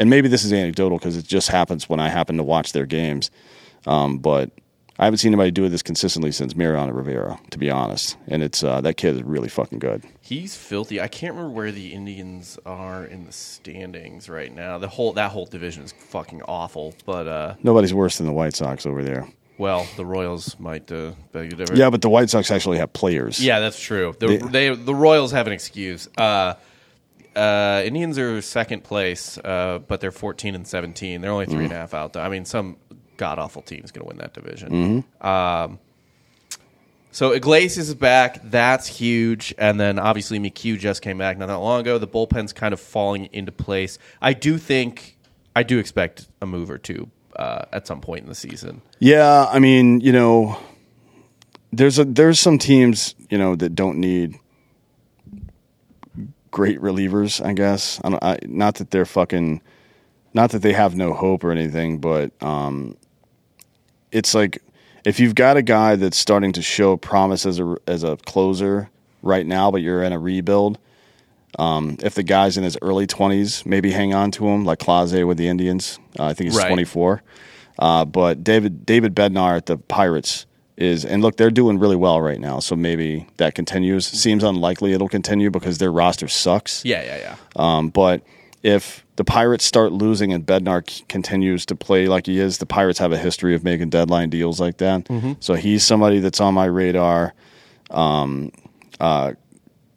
and 0.01 0.09
maybe 0.09 0.27
this 0.27 0.43
is 0.43 0.51
anecdotal 0.51 0.97
because 0.97 1.15
it 1.15 1.25
just 1.25 1.47
happens 1.47 1.87
when 1.87 1.99
I 1.99 2.09
happen 2.09 2.35
to 2.37 2.43
watch 2.43 2.73
their 2.73 2.85
games. 2.85 3.31
Um, 3.87 4.17
but 4.17 4.49
I 4.99 5.05
haven't 5.05 5.17
seen 5.19 5.29
anybody 5.33 5.51
do 5.51 5.63
it 5.65 5.69
this 5.69 5.81
consistently 5.81 6.31
since 6.31 6.55
Mariano 6.55 6.91
Rivera, 6.91 7.39
to 7.51 7.57
be 7.57 7.69
honest. 7.71 8.17
And 8.27 8.43
it's 8.43 8.63
uh, 8.63 8.81
that 8.81 8.97
kid 8.97 9.15
is 9.15 9.23
really 9.23 9.49
fucking 9.49 9.79
good. 9.79 10.03
He's 10.21 10.55
filthy. 10.55 10.99
I 11.01 11.07
can't 11.07 11.33
remember 11.35 11.55
where 11.55 11.71
the 11.71 11.93
Indians 11.93 12.59
are 12.65 13.05
in 13.05 13.25
the 13.25 13.31
standings 13.31 14.29
right 14.29 14.53
now. 14.53 14.77
The 14.77 14.87
whole 14.89 15.13
that 15.13 15.31
whole 15.31 15.45
division 15.45 15.83
is 15.83 15.91
fucking 15.91 16.41
awful. 16.43 16.93
But 17.05 17.27
uh, 17.27 17.55
Nobody's 17.63 17.93
worse 17.93 18.17
than 18.17 18.27
the 18.27 18.33
White 18.33 18.55
Sox 18.55 18.85
over 18.85 19.03
there. 19.03 19.27
well, 19.57 19.87
the 19.97 20.05
Royals 20.05 20.59
might 20.59 20.91
uh, 20.91 21.11
beg. 21.31 21.53
Yeah, 21.73 21.89
but 21.89 22.01
the 22.01 22.09
White 22.09 22.29
Sox 22.29 22.51
actually 22.51 22.77
have 22.77 22.91
players. 22.93 23.43
Yeah, 23.43 23.59
that's 23.59 23.79
true. 23.79 24.13
The, 24.19 24.27
They- 24.27 24.69
they, 24.69 24.75
the 24.75 24.95
Royals 24.95 25.31
have 25.31 25.47
an 25.47 25.53
excuse. 25.53 26.07
Uh, 26.17 26.53
uh, 27.35 27.81
Indians 27.85 28.17
are 28.17 28.41
second 28.41 28.83
place, 28.83 29.37
uh, 29.37 29.79
but 29.87 30.01
they're 30.01 30.11
14 30.11 30.55
and 30.55 30.67
17. 30.67 31.21
They're 31.21 31.31
only 31.31 31.45
three 31.45 31.65
and 31.65 31.73
a 31.73 31.77
half 31.77 31.93
out. 31.93 32.13
Though. 32.13 32.21
I 32.21 32.29
mean, 32.29 32.45
some 32.45 32.77
god 33.17 33.39
awful 33.39 33.61
team 33.61 33.81
is 33.83 33.91
going 33.91 34.03
to 34.03 34.07
win 34.07 34.17
that 34.17 34.33
division. 34.33 35.03
Um, 35.21 35.79
so 37.11 37.31
Iglesias 37.33 37.89
is 37.89 37.95
back. 37.95 38.39
That's 38.43 38.87
huge. 38.87 39.53
And 39.57 39.79
then 39.79 39.99
obviously 39.99 40.39
McHugh 40.39 40.79
just 40.79 41.01
came 41.01 41.17
back 41.17 41.37
not 41.37 41.47
that 41.47 41.57
long 41.57 41.81
ago. 41.81 41.97
The 41.97 42.07
bullpen's 42.07 42.53
kind 42.53 42.73
of 42.73 42.79
falling 42.79 43.29
into 43.33 43.51
place. 43.51 43.99
I 44.21 44.33
do 44.33 44.57
think, 44.57 45.17
I 45.55 45.63
do 45.63 45.77
expect 45.77 46.27
a 46.41 46.45
move 46.45 46.71
or 46.71 46.77
two 46.77 47.09
uh, 47.35 47.65
at 47.73 47.85
some 47.85 47.99
point 47.99 48.23
in 48.23 48.29
the 48.29 48.35
season. 48.35 48.81
Yeah, 48.99 49.45
I 49.49 49.59
mean, 49.59 49.99
you 49.99 50.13
know, 50.13 50.57
there's 51.73 51.99
a 51.99 52.05
there's 52.05 52.39
some 52.39 52.57
teams, 52.57 53.15
you 53.29 53.37
know, 53.37 53.55
that 53.55 53.75
don't 53.75 53.97
need 53.97 54.37
great 56.51 56.79
relievers. 56.79 57.43
I 57.43 57.53
guess 57.53 57.99
I 58.03 58.09
don't, 58.09 58.23
I, 58.23 58.37
not 58.43 58.75
that 58.75 58.91
they're 58.91 59.05
fucking, 59.05 59.61
not 60.33 60.51
that 60.51 60.59
they 60.59 60.73
have 60.73 60.95
no 60.95 61.13
hope 61.13 61.43
or 61.43 61.51
anything, 61.51 61.99
but 61.99 62.31
um, 62.43 62.95
it's 64.11 64.35
like 64.35 64.61
if 65.05 65.19
you've 65.19 65.35
got 65.35 65.57
a 65.57 65.61
guy 65.61 65.95
that's 65.95 66.17
starting 66.17 66.51
to 66.53 66.61
show 66.61 66.97
promise 66.97 67.45
as 67.45 67.59
a 67.59 67.75
as 67.87 68.03
a 68.03 68.17
closer 68.17 68.89
right 69.21 69.45
now, 69.45 69.71
but 69.71 69.81
you're 69.81 70.03
in 70.03 70.13
a 70.13 70.19
rebuild. 70.19 70.77
Um, 71.59 71.97
if 72.01 72.15
the 72.15 72.23
guy's 72.23 72.57
in 72.57 72.63
his 72.63 72.77
early 72.81 73.05
20s, 73.05 73.65
maybe 73.65 73.91
hang 73.91 74.13
on 74.13 74.31
to 74.31 74.47
him, 74.47 74.63
like 74.63 74.79
Clase 74.79 75.27
with 75.27 75.37
the 75.37 75.49
Indians. 75.49 75.99
Uh, 76.17 76.27
I 76.27 76.33
think 76.33 76.49
he's 76.49 76.57
Right. 76.57 76.67
24. 76.67 77.21
Uh, 77.77 78.05
but 78.05 78.43
David 78.43 78.85
David 78.85 79.15
Bednar 79.15 79.57
at 79.57 79.65
the 79.65 79.77
Pirates 79.77 80.45
is, 80.81 81.05
and 81.05 81.21
look, 81.21 81.37
they're 81.37 81.51
doing 81.51 81.79
really 81.79 81.95
well 81.95 82.19
right 82.21 82.39
now. 82.39 82.59
So 82.59 82.75
maybe 82.75 83.27
that 83.37 83.55
continues. 83.55 84.07
Seems 84.07 84.43
unlikely 84.43 84.93
it'll 84.93 85.07
continue 85.09 85.49
because 85.51 85.77
their 85.77 85.91
roster 85.91 86.27
sucks. 86.27 86.83
Yeah, 86.83 87.03
yeah, 87.03 87.17
yeah. 87.17 87.35
Um, 87.55 87.89
but 87.89 88.23
if 88.63 89.05
the 89.15 89.23
Pirates 89.23 89.63
start 89.63 89.91
losing 89.91 90.33
and 90.33 90.45
Bednar 90.45 91.07
continues 91.07 91.65
to 91.67 91.75
play 91.75 92.07
like 92.07 92.25
he 92.25 92.39
is, 92.39 92.57
the 92.57 92.65
Pirates 92.65 92.99
have 92.99 93.11
a 93.11 93.17
history 93.17 93.55
of 93.55 93.63
making 93.63 93.89
deadline 93.89 94.29
deals 94.29 94.59
like 94.59 94.77
that. 94.77 95.07
So 95.39 95.53
he's 95.53 95.83
somebody 95.83 96.19
that's 96.19 96.41
on 96.41 96.53
my 96.53 96.65
radar. 96.65 97.33
Um, 97.89 98.51
uh, 98.99 99.33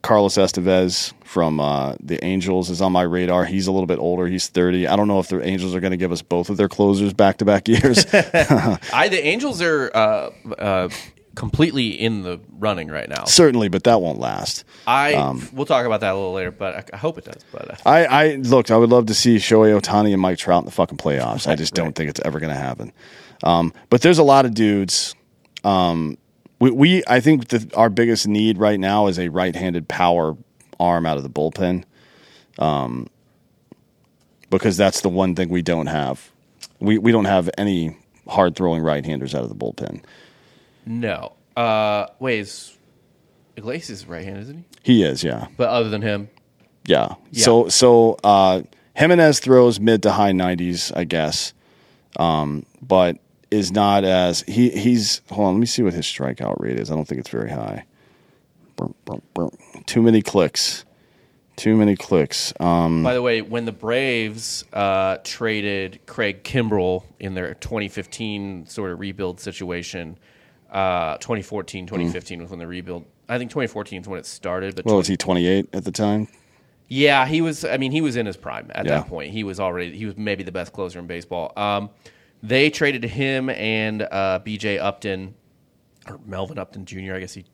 Carlos 0.04 0.34
Estevez 0.34 1.14
from 1.24 1.58
uh, 1.58 1.94
the 1.98 2.22
Angels 2.22 2.68
is 2.68 2.82
on 2.82 2.92
my 2.92 3.02
radar. 3.02 3.46
He's 3.46 3.66
a 3.66 3.72
little 3.72 3.86
bit 3.86 3.98
older. 3.98 4.26
He's 4.26 4.48
30. 4.48 4.86
I 4.86 4.96
don't 4.96 5.08
know 5.08 5.18
if 5.18 5.28
the 5.28 5.42
Angels 5.42 5.74
are 5.74 5.80
going 5.80 5.92
to 5.92 5.96
give 5.96 6.12
us 6.12 6.20
both 6.20 6.50
of 6.50 6.58
their 6.58 6.68
closers 6.68 7.14
back 7.14 7.38
to 7.38 7.46
back 7.46 7.68
years. 7.68 8.04
I 8.12 9.08
the 9.08 9.24
Angels 9.24 9.62
are 9.62 9.90
uh, 9.94 10.30
uh, 10.58 10.88
completely 11.34 11.88
in 11.88 12.20
the 12.20 12.38
running 12.58 12.88
right 12.88 13.08
now. 13.08 13.24
Certainly, 13.24 13.70
but 13.70 13.84
that 13.84 14.02
won't 14.02 14.20
last. 14.20 14.64
I 14.86 15.14
Um, 15.14 15.48
we'll 15.54 15.64
talk 15.64 15.86
about 15.86 16.02
that 16.02 16.12
a 16.12 16.16
little 16.16 16.34
later, 16.34 16.50
but 16.50 16.74
I, 16.74 16.84
I 16.92 16.96
hope 16.98 17.16
it 17.16 17.24
does. 17.24 17.42
But 17.50 17.70
uh, 17.70 17.76
I, 17.86 18.04
I 18.04 18.34
look. 18.34 18.70
I 18.70 18.76
would 18.76 18.90
love 18.90 19.06
to 19.06 19.14
see 19.14 19.36
Shohei 19.36 19.80
Ohtani 19.80 20.12
and 20.12 20.20
Mike 20.20 20.36
Trout 20.36 20.60
in 20.60 20.66
the 20.66 20.70
fucking 20.70 20.98
playoffs. 20.98 21.46
I 21.46 21.56
just 21.56 21.72
don't 21.72 21.94
think 21.94 22.10
it's 22.10 22.20
ever 22.22 22.40
going 22.40 22.52
to 22.52 22.60
happen. 22.60 22.92
Um, 23.42 23.72
but 23.88 24.02
there's 24.02 24.18
a 24.18 24.22
lot 24.22 24.44
of 24.44 24.52
dudes. 24.52 25.14
Um, 25.64 26.18
we, 26.64 26.70
we 26.70 27.02
I 27.06 27.20
think 27.20 27.48
that 27.48 27.74
our 27.74 27.90
biggest 27.90 28.26
need 28.26 28.56
right 28.56 28.80
now 28.80 29.06
is 29.08 29.18
a 29.18 29.28
right-handed 29.28 29.86
power 29.86 30.34
arm 30.80 31.04
out 31.04 31.18
of 31.18 31.22
the 31.22 31.28
bullpen. 31.28 31.84
Um, 32.58 33.08
because 34.48 34.76
that's 34.76 35.00
the 35.02 35.08
one 35.10 35.34
thing 35.34 35.50
we 35.50 35.62
don't 35.62 35.88
have. 35.88 36.30
We 36.80 36.96
we 36.96 37.12
don't 37.12 37.26
have 37.26 37.50
any 37.58 37.96
hard 38.26 38.56
throwing 38.56 38.82
right 38.82 39.04
handers 39.04 39.34
out 39.34 39.42
of 39.42 39.50
the 39.50 39.54
bullpen. 39.54 40.02
No. 40.86 41.34
Uh, 41.56 42.06
wait, 42.18 42.40
is 42.40 42.76
Iglesias 43.56 44.06
right 44.06 44.24
handed, 44.24 44.42
isn't 44.44 44.64
he? 44.82 44.94
He 44.94 45.02
is, 45.02 45.22
yeah. 45.22 45.48
But 45.56 45.68
other 45.68 45.88
than 45.90 46.02
him, 46.02 46.30
Yeah. 46.86 47.14
Yeah. 47.30 47.44
So 47.44 47.68
so 47.68 48.16
uh, 48.24 48.62
Jimenez 48.94 49.40
throws 49.40 49.78
mid 49.80 50.02
to 50.04 50.12
high 50.12 50.32
nineties, 50.32 50.92
I 50.92 51.04
guess, 51.04 51.52
um, 52.16 52.64
but 52.80 53.18
is 53.54 53.72
not 53.72 54.04
as 54.04 54.42
he 54.42 54.70
he's. 54.70 55.22
Hold 55.30 55.48
on, 55.48 55.54
let 55.54 55.60
me 55.60 55.66
see 55.66 55.82
what 55.82 55.94
his 55.94 56.04
strikeout 56.06 56.60
rate 56.60 56.78
is. 56.78 56.90
I 56.90 56.94
don't 56.94 57.06
think 57.06 57.20
it's 57.20 57.30
very 57.30 57.50
high. 57.50 57.84
Too 59.86 60.02
many 60.02 60.22
clicks. 60.22 60.84
Too 61.56 61.76
many 61.76 61.94
clicks. 61.94 62.52
Um, 62.58 63.04
By 63.04 63.14
the 63.14 63.22
way, 63.22 63.40
when 63.40 63.64
the 63.64 63.72
Braves 63.72 64.64
uh, 64.72 65.18
traded 65.22 66.00
Craig 66.06 66.42
Kimbrel 66.42 67.04
in 67.20 67.34
their 67.34 67.54
2015 67.54 68.66
sort 68.66 68.90
of 68.90 68.98
rebuild 68.98 69.38
situation, 69.38 70.18
uh, 70.72 71.16
2014, 71.18 71.86
2015 71.86 72.40
was 72.42 72.50
when 72.50 72.58
the 72.58 72.66
rebuild. 72.66 73.04
I 73.28 73.38
think 73.38 73.50
2014 73.52 74.02
is 74.02 74.08
when 74.08 74.18
it 74.18 74.26
started. 74.26 74.74
But 74.74 74.84
what 74.86 74.96
was 74.96 75.06
he? 75.06 75.16
Twenty 75.16 75.46
eight 75.46 75.68
at 75.72 75.84
the 75.84 75.92
time. 75.92 76.26
yeah, 76.88 77.24
he 77.26 77.40
was. 77.40 77.64
I 77.64 77.76
mean, 77.76 77.92
he 77.92 78.00
was 78.00 78.16
in 78.16 78.26
his 78.26 78.36
prime 78.36 78.70
at 78.74 78.84
Yeah. 78.84 78.98
that 78.98 79.06
point. 79.08 79.30
He 79.32 79.44
was 79.44 79.60
already. 79.60 79.96
He 79.96 80.04
was 80.06 80.16
maybe 80.16 80.42
the 80.42 80.52
best 80.52 80.72
closer 80.72 80.98
in 80.98 81.06
baseball. 81.06 81.52
Um, 81.56 81.88
they 82.44 82.68
traded 82.70 83.04
him 83.04 83.48
and 83.48 84.02
uh, 84.02 84.38
B.J. 84.44 84.78
Upton 84.78 85.34
or 86.06 86.20
Melvin 86.26 86.58
Upton 86.58 86.84
Jr. 86.84 87.14
I 87.14 87.20
guess 87.20 87.32
he 87.34 87.44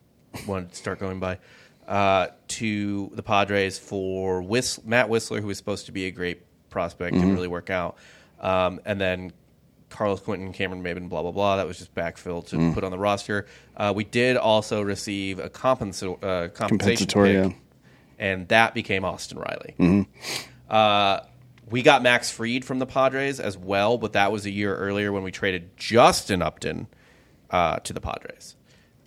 wanted 0.47 0.70
to 0.70 0.74
start 0.76 0.99
going 0.99 1.20
by 1.20 1.38
uh, 1.86 2.28
to 2.49 3.11
the 3.14 3.22
Padres 3.22 3.78
for 3.78 4.43
Whist- 4.43 4.84
Matt 4.84 5.09
Wisler, 5.09 5.41
who 5.41 5.47
was 5.47 5.59
supposed 5.59 5.86
to 5.86 5.93
be 5.93 6.07
a 6.07 6.11
great 6.11 6.43
prospect, 6.70 7.14
didn't 7.14 7.34
really 7.34 7.49
work 7.49 7.70
out, 7.70 7.97
um, 8.41 8.80
and 8.84 9.01
then 9.01 9.32
Carlos 9.91 10.20
Quentin, 10.20 10.53
Cameron 10.53 10.82
Maybin, 10.82 11.09
blah 11.09 11.22
blah 11.22 11.32
blah. 11.32 11.57
That 11.57 11.66
was 11.66 11.78
just 11.78 11.95
backfill 11.95 12.47
to 12.49 12.72
put 12.72 12.84
on 12.84 12.91
the 12.91 12.99
roster. 12.99 13.47
Uh, 13.76 13.93
we 13.95 14.05
did 14.05 14.36
also 14.36 14.82
receive 14.82 15.38
a 15.38 15.49
compensa- 15.49 16.12
uh, 16.22 16.49
compensation 16.49 17.07
Compensatory, 17.07 17.32
pick, 17.32 17.53
yeah. 17.53 18.24
and 18.24 18.49
that 18.49 18.74
became 18.74 19.05
Austin 19.05 19.38
Riley. 19.38 20.07
Uh, 20.68 21.20
we 21.71 21.83
got 21.83 22.03
Max 22.03 22.31
Fried 22.31 22.64
from 22.64 22.79
the 22.81 22.87
Padres 22.87 23.39
as 23.39 23.57
well, 23.57 23.97
but 23.97 24.12
that 24.14 24.33
was 24.33 24.45
a 24.45 24.51
year 24.51 24.75
earlier 24.77 25.12
when 25.12 25.23
we 25.23 25.31
traded 25.31 25.77
Justin 25.77 26.43
Upton 26.43 26.89
uh, 27.51 27.79
to 27.81 27.93
the 27.93 28.01
Padres. 28.01 28.57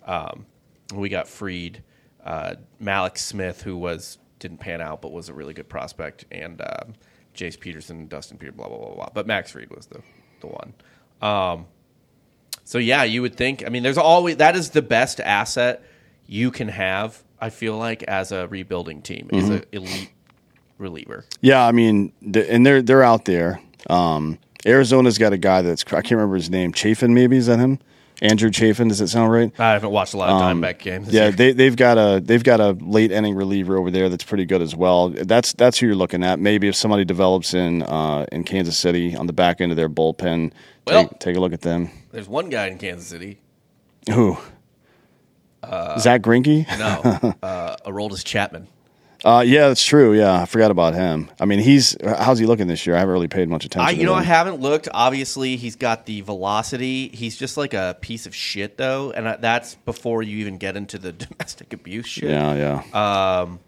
Um, 0.06 0.46
we 0.94 1.08
got 1.08 1.28
Fried, 1.28 1.82
uh, 2.24 2.54
Mallex 2.82 3.18
Smith, 3.18 3.62
who 3.62 3.76
was 3.76 4.18
didn't 4.38 4.58
pan 4.58 4.80
out 4.82 5.00
but 5.00 5.12
was 5.12 5.28
a 5.28 5.34
really 5.34 5.54
good 5.54 5.68
prospect, 5.68 6.24
and 6.30 6.60
um, 6.60 6.94
Jace 7.34 7.58
Peterson, 7.58 8.06
Dustin 8.08 8.38
Peter, 8.38 8.52
blah 8.52 8.68
blah 8.68 8.78
blah 8.78 8.94
blah. 8.94 9.08
But 9.12 9.26
Max 9.26 9.50
Fried 9.50 9.70
was 9.70 9.86
the 9.86 10.00
the 10.40 10.46
one. 10.46 10.74
Um, 11.20 11.66
so 12.64 12.78
yeah, 12.78 13.04
you 13.04 13.22
would 13.22 13.36
think. 13.36 13.64
I 13.66 13.70
mean, 13.70 13.82
there's 13.82 13.98
always 13.98 14.36
that 14.38 14.56
is 14.56 14.70
the 14.70 14.82
best 14.82 15.20
asset 15.20 15.82
you 16.26 16.50
can 16.50 16.68
have. 16.68 17.22
I 17.40 17.50
feel 17.50 17.76
like 17.76 18.02
as 18.04 18.32
a 18.32 18.48
rebuilding 18.48 19.02
team 19.02 19.28
is 19.32 19.50
an 19.50 19.64
elite 19.72 20.10
reliever. 20.78 21.24
Yeah, 21.40 21.64
I 21.66 21.72
mean, 21.72 22.12
and 22.22 22.64
they're 22.66 22.82
they're 22.82 23.02
out 23.02 23.24
there. 23.24 23.60
Um, 23.90 24.38
Arizona's 24.66 25.18
got 25.18 25.32
a 25.32 25.38
guy 25.38 25.62
that's 25.62 25.84
I 25.88 26.00
can't 26.02 26.12
remember 26.12 26.36
his 26.36 26.50
name. 26.50 26.72
Chafin, 26.72 27.14
maybe 27.14 27.36
is 27.36 27.46
that 27.46 27.58
him? 27.58 27.78
Andrew 28.22 28.50
Chafin. 28.50 28.88
Does 28.88 29.00
that 29.00 29.08
sound 29.08 29.32
right? 29.32 29.52
I 29.58 29.72
haven't 29.72 29.90
watched 29.90 30.14
a 30.14 30.16
lot 30.16 30.30
of 30.30 30.40
Diamondback 30.40 30.78
games. 30.78 31.08
Yeah, 31.12 31.24
year. 31.24 31.32
they 31.32 31.52
they've 31.52 31.76
got 31.76 31.98
a 31.98 32.20
they've 32.20 32.44
got 32.44 32.60
a 32.60 32.70
late 32.70 33.10
inning 33.10 33.34
reliever 33.34 33.76
over 33.76 33.90
there 33.90 34.08
that's 34.08 34.24
pretty 34.24 34.44
good 34.46 34.62
as 34.62 34.74
well. 34.74 35.08
That's 35.10 35.52
that's 35.54 35.78
who 35.78 35.86
you're 35.86 35.96
looking 35.96 36.22
at. 36.22 36.38
Maybe 36.38 36.68
if 36.68 36.76
somebody 36.76 37.04
develops 37.04 37.54
in 37.54 37.82
uh, 37.82 38.24
in 38.32 38.44
Kansas 38.44 38.78
City 38.78 39.16
on 39.16 39.26
the 39.26 39.32
back 39.32 39.60
end 39.60 39.72
of 39.72 39.76
their 39.76 39.88
bullpen, 39.90 40.52
Well- 40.86 41.08
take, 41.08 41.18
take 41.18 41.36
a 41.36 41.40
look 41.40 41.52
at 41.52 41.62
them. 41.62 41.90
there's 42.12 42.28
one 42.28 42.48
guy 42.50 42.68
in 42.68 42.78
Kansas 42.78 43.06
City. 43.08 43.40
Who? 44.10 44.38
Zack 45.98 46.20
Greinke? 46.22 46.66
No, 46.78 47.34
uh, 47.42 47.76
Aroldis 47.86 48.24
Chapman. 48.24 48.68
Uh, 49.24 49.42
yeah, 49.46 49.68
that's 49.68 49.82
true. 49.84 50.12
Yeah, 50.12 50.42
I 50.42 50.44
forgot 50.44 50.70
about 50.70 50.92
him. 50.94 51.30
I 51.40 51.46
mean, 51.46 51.58
he's 51.58 51.96
how's 52.04 52.38
he 52.38 52.44
looking 52.44 52.66
this 52.66 52.86
year? 52.86 52.94
I 52.94 52.98
haven't 52.98 53.12
really 53.14 53.28
paid 53.28 53.48
much 53.48 53.64
attention. 53.64 53.88
I, 53.88 53.98
you 53.98 54.04
know, 54.04 54.12
him. 54.12 54.18
I 54.20 54.24
haven't 54.24 54.60
looked. 54.60 54.86
Obviously, 54.92 55.56
he's 55.56 55.76
got 55.76 56.04
the 56.04 56.20
velocity. 56.20 57.08
He's 57.08 57.34
just 57.36 57.56
like 57.56 57.72
a 57.72 57.96
piece 58.02 58.26
of 58.26 58.34
shit, 58.34 58.76
though, 58.76 59.12
and 59.12 59.26
I- 59.26 59.36
that's 59.36 59.76
before 59.76 60.22
you 60.22 60.38
even 60.38 60.58
get 60.58 60.76
into 60.76 60.98
the 60.98 61.12
domestic 61.12 61.72
abuse 61.72 62.06
shit. 62.06 62.28
Yeah, 62.28 62.82
yeah. 62.92 63.40
Um, 63.40 63.60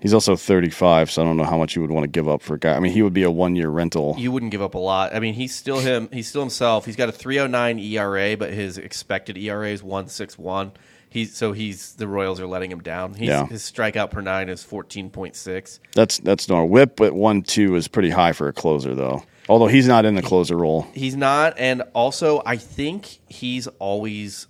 he's 0.00 0.12
also 0.12 0.36
35, 0.36 1.10
so 1.10 1.22
I 1.22 1.24
don't 1.24 1.38
know 1.38 1.44
how 1.44 1.56
much 1.56 1.74
you 1.76 1.80
would 1.80 1.90
want 1.90 2.04
to 2.04 2.08
give 2.08 2.28
up 2.28 2.42
for 2.42 2.52
a 2.52 2.58
guy. 2.58 2.74
I 2.76 2.80
mean, 2.80 2.92
he 2.92 3.00
would 3.00 3.14
be 3.14 3.22
a 3.22 3.30
one 3.30 3.56
year 3.56 3.70
rental. 3.70 4.16
You 4.18 4.32
wouldn't 4.32 4.52
give 4.52 4.60
up 4.60 4.74
a 4.74 4.78
lot. 4.78 5.14
I 5.14 5.18
mean, 5.20 5.32
he's 5.32 5.54
still 5.54 5.78
him. 5.78 6.10
He's 6.12 6.28
still 6.28 6.42
himself. 6.42 6.84
He's 6.84 6.96
got 6.96 7.08
a 7.08 7.12
309 7.12 7.78
ERA, 7.78 8.36
but 8.36 8.52
his 8.52 8.76
expected 8.76 9.38
ERA 9.38 9.70
is 9.70 9.82
161. 9.82 10.72
He's 11.14 11.36
so 11.36 11.52
he's 11.52 11.94
the 11.94 12.08
Royals 12.08 12.40
are 12.40 12.46
letting 12.48 12.72
him 12.72 12.80
down. 12.80 13.14
He's, 13.14 13.28
Yeah. 13.28 13.46
His 13.46 13.62
strikeout 13.62 14.10
per 14.10 14.20
nine 14.20 14.48
is 14.48 14.64
14.6. 14.64 15.78
That's 15.94 16.18
that's 16.18 16.48
normal. 16.48 16.68
Whip 16.68 17.00
at 17.00 17.14
one 17.14 17.42
two 17.42 17.76
is 17.76 17.86
pretty 17.86 18.10
high 18.10 18.32
for 18.32 18.48
a 18.48 18.52
closer, 18.52 18.96
though. 18.96 19.22
Although 19.48 19.68
he's 19.68 19.86
not 19.86 20.04
in 20.06 20.16
the 20.16 20.22
closer 20.22 20.56
role. 20.56 20.88
He's 20.92 21.14
not, 21.14 21.54
and 21.56 21.82
also 21.94 22.42
I 22.44 22.56
think 22.56 23.20
he's 23.28 23.68
always, 23.78 24.48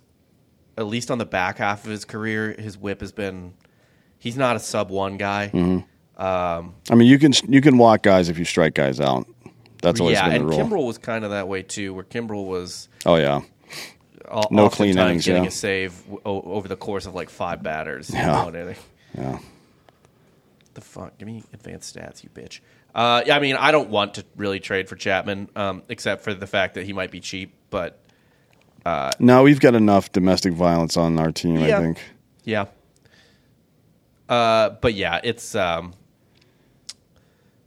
at 0.78 0.86
least 0.86 1.10
on 1.10 1.18
the 1.18 1.26
back 1.26 1.58
half 1.58 1.84
of 1.84 1.90
his 1.90 2.06
career, 2.06 2.56
his 2.58 2.78
whip 2.78 3.02
has 3.02 3.12
been. 3.12 3.52
He's 4.18 4.38
not 4.38 4.56
a 4.56 4.58
sub 4.58 4.88
one 4.88 5.18
guy. 5.18 5.50
Mm-hmm. 5.52 6.24
Um, 6.24 6.76
I 6.90 6.94
mean, 6.94 7.08
you 7.08 7.18
can 7.18 7.34
you 7.46 7.60
can 7.60 7.76
walk 7.76 8.02
guys 8.02 8.30
if 8.30 8.38
you 8.38 8.46
strike 8.46 8.72
guys 8.72 9.00
out. 9.00 9.26
That's 9.82 10.00
always 10.00 10.14
yeah, 10.14 10.30
been 10.30 10.40
and 10.40 10.50
the 10.50 10.56
rule. 10.56 10.58
Kimbrel 10.66 10.86
was 10.86 10.96
kind 10.96 11.26
of 11.26 11.32
that 11.32 11.46
way 11.46 11.62
too, 11.62 11.92
where 11.92 12.04
Kimbrel 12.04 12.46
was 12.46 12.88
oh 13.04 13.16
yeah, 13.16 13.42
o- 14.29 14.43
No 14.51 14.68
clean 14.68 14.97
innings, 14.99 15.25
getting 15.27 15.45
yeah. 15.45 15.49
a 15.49 15.53
save 15.53 16.03
w- 16.07 16.20
over 16.25 16.68
the 16.68 16.77
course 16.77 17.07
of 17.07 17.14
like 17.14 17.31
five 17.31 17.62
batters. 17.62 18.11
in 18.11 18.16
Yeah. 18.16 18.45
one 18.45 18.55
inning. 18.57 18.77
yeah. 19.16 19.39
The 20.75 20.81
fuck? 20.81 21.16
Give 21.18 21.27
me 21.29 21.43
advanced 21.53 21.95
stats, 21.97 22.25
you 22.25 22.31
bitch. 22.31 22.61
Uh, 22.95 23.22
yeah, 23.27 23.37
I 23.37 23.41
mean, 23.41 23.55
I 23.57 23.70
don't 23.70 23.91
want 23.91 24.14
to 24.14 24.25
really 24.37 24.59
trade 24.61 24.89
for 24.89 24.97
Chapman, 24.97 25.49
um, 25.57 25.83
except 25.89 26.22
for 26.25 26.35
the 26.35 26.47
fact 26.47 26.75
that 26.75 26.85
he 26.85 26.93
might 26.93 27.11
be 27.11 27.20
cheap. 27.20 27.55
But 27.70 28.01
No, 29.20 29.43
we've 29.45 29.61
got 29.61 29.75
enough 29.75 30.11
domestic 30.12 30.53
violence 30.53 30.97
on 30.97 31.18
our 31.18 31.31
team. 31.33 31.61
Yeah. 31.61 31.79
I 31.79 31.81
think. 31.81 32.01
yeah, 32.45 32.64
uh, 34.29 34.70
but 34.81 34.95
yeah, 34.95 35.20
it's 35.22 35.55
um, 35.55 35.93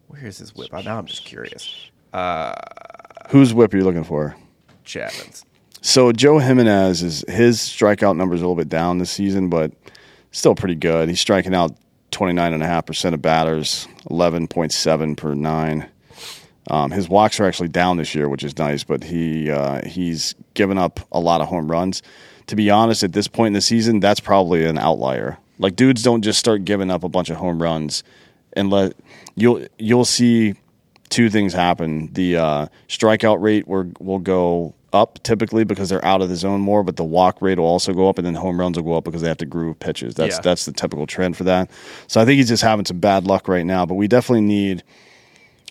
where 0.08 0.26
is 0.26 0.38
his 0.40 0.54
whip? 0.56 0.72
Now 0.74 0.98
I'm 0.98 1.06
just 1.06 1.24
curious. 1.26 1.90
Whose 3.30 3.54
whip 3.54 3.74
are 3.74 3.78
you 3.78 3.84
looking 3.84 4.04
for? 4.04 4.36
Chapman's. 4.84 5.46
So 5.88 6.12
Joe 6.12 6.38
Jimenez 6.38 7.02
is 7.02 7.24
his 7.30 7.60
strikeout 7.60 8.18
numbers 8.18 8.42
a 8.42 8.44
little 8.44 8.58
bit 8.58 8.68
down 8.68 8.98
this 8.98 9.10
season, 9.10 9.48
but 9.48 9.72
still 10.32 10.54
pretty 10.54 10.76
good. 10.76 11.08
He's 11.08 11.22
striking 11.22 11.56
out 11.56 11.78
twenty 12.12 12.34
nine 12.34 12.52
and 12.52 12.62
a 12.62 12.66
half 12.66 12.86
percent 12.86 13.16
of 13.16 13.22
batters, 13.22 13.88
eleven 14.12 14.50
point 14.50 14.74
seven 14.74 15.16
per 15.16 15.34
nine. 15.34 15.88
Um, 16.70 16.92
his 16.92 17.08
walks 17.08 17.40
are 17.40 17.46
actually 17.46 17.70
down 17.70 17.96
this 17.96 18.14
year, 18.14 18.28
which 18.28 18.44
is 18.44 18.58
nice, 18.58 18.84
but 18.84 19.02
he 19.02 19.50
uh, 19.50 19.88
he's 19.88 20.36
given 20.56 20.78
up 20.78 21.00
a 21.14 21.22
lot 21.22 21.40
of 21.40 21.48
home 21.48 21.72
runs. 21.72 22.04
To 22.48 22.58
be 22.58 22.70
honest, 22.70 23.02
at 23.04 23.14
this 23.14 23.30
point 23.30 23.48
in 23.48 23.54
the 23.54 23.62
season, 23.62 24.02
that's 24.02 24.20
probably 24.20 24.66
an 24.66 24.78
outlier. 24.78 25.38
Like 25.58 25.78
dudes 25.78 26.04
don't 26.04 26.22
just 26.22 26.38
start 26.38 26.66
giving 26.66 26.92
up 26.92 27.06
a 27.06 27.10
bunch 27.10 27.30
of 27.30 27.38
home 27.38 27.64
runs, 27.64 28.04
and 28.52 28.70
let 28.70 28.94
you'll 29.36 29.66
you'll 29.80 30.04
see 30.04 30.56
two 31.08 31.30
things 31.30 31.54
happen. 31.54 32.12
The 32.12 32.36
uh, 32.36 32.68
strikeout 32.90 33.42
rate 33.42 33.70
will, 33.70 33.90
will 34.02 34.20
go 34.20 34.74
up 34.94 35.22
typically 35.24 35.64
because 35.64 35.90
they're 35.90 36.04
out 36.06 36.22
of 36.22 36.30
the 36.30 36.36
zone 36.36 36.62
more, 36.62 36.84
but 36.84 36.96
the 36.96 37.04
walk 37.04 37.42
rate 37.42 37.60
will 37.60 37.66
also 37.66 37.94
go 37.94 38.08
up, 38.10 38.18
and 38.18 38.26
then 38.26 38.36
home 38.36 38.60
runs 38.60 38.78
will 38.78 38.84
go 38.84 38.94
up 38.96 39.04
because 39.04 39.22
they 39.22 39.28
have 39.28 39.38
to 39.38 39.46
groove 39.46 39.80
pitches. 39.80 40.16
That's 40.16 40.36
Yeah. 40.38 40.42
that's 40.42 40.66
the 40.66 40.72
typical 40.72 41.06
trend 41.08 41.36
for 41.38 41.44
that. 41.46 41.70
So 42.08 42.22
I 42.22 42.26
think 42.26 42.38
he's 42.38 42.48
just 42.48 42.64
having 42.64 42.86
some 42.86 43.00
bad 43.00 43.26
luck 43.28 43.48
right 43.48 43.66
now, 43.66 43.86
but 43.86 43.96
we 43.96 44.08
definitely 44.08 44.42
need. 44.46 44.84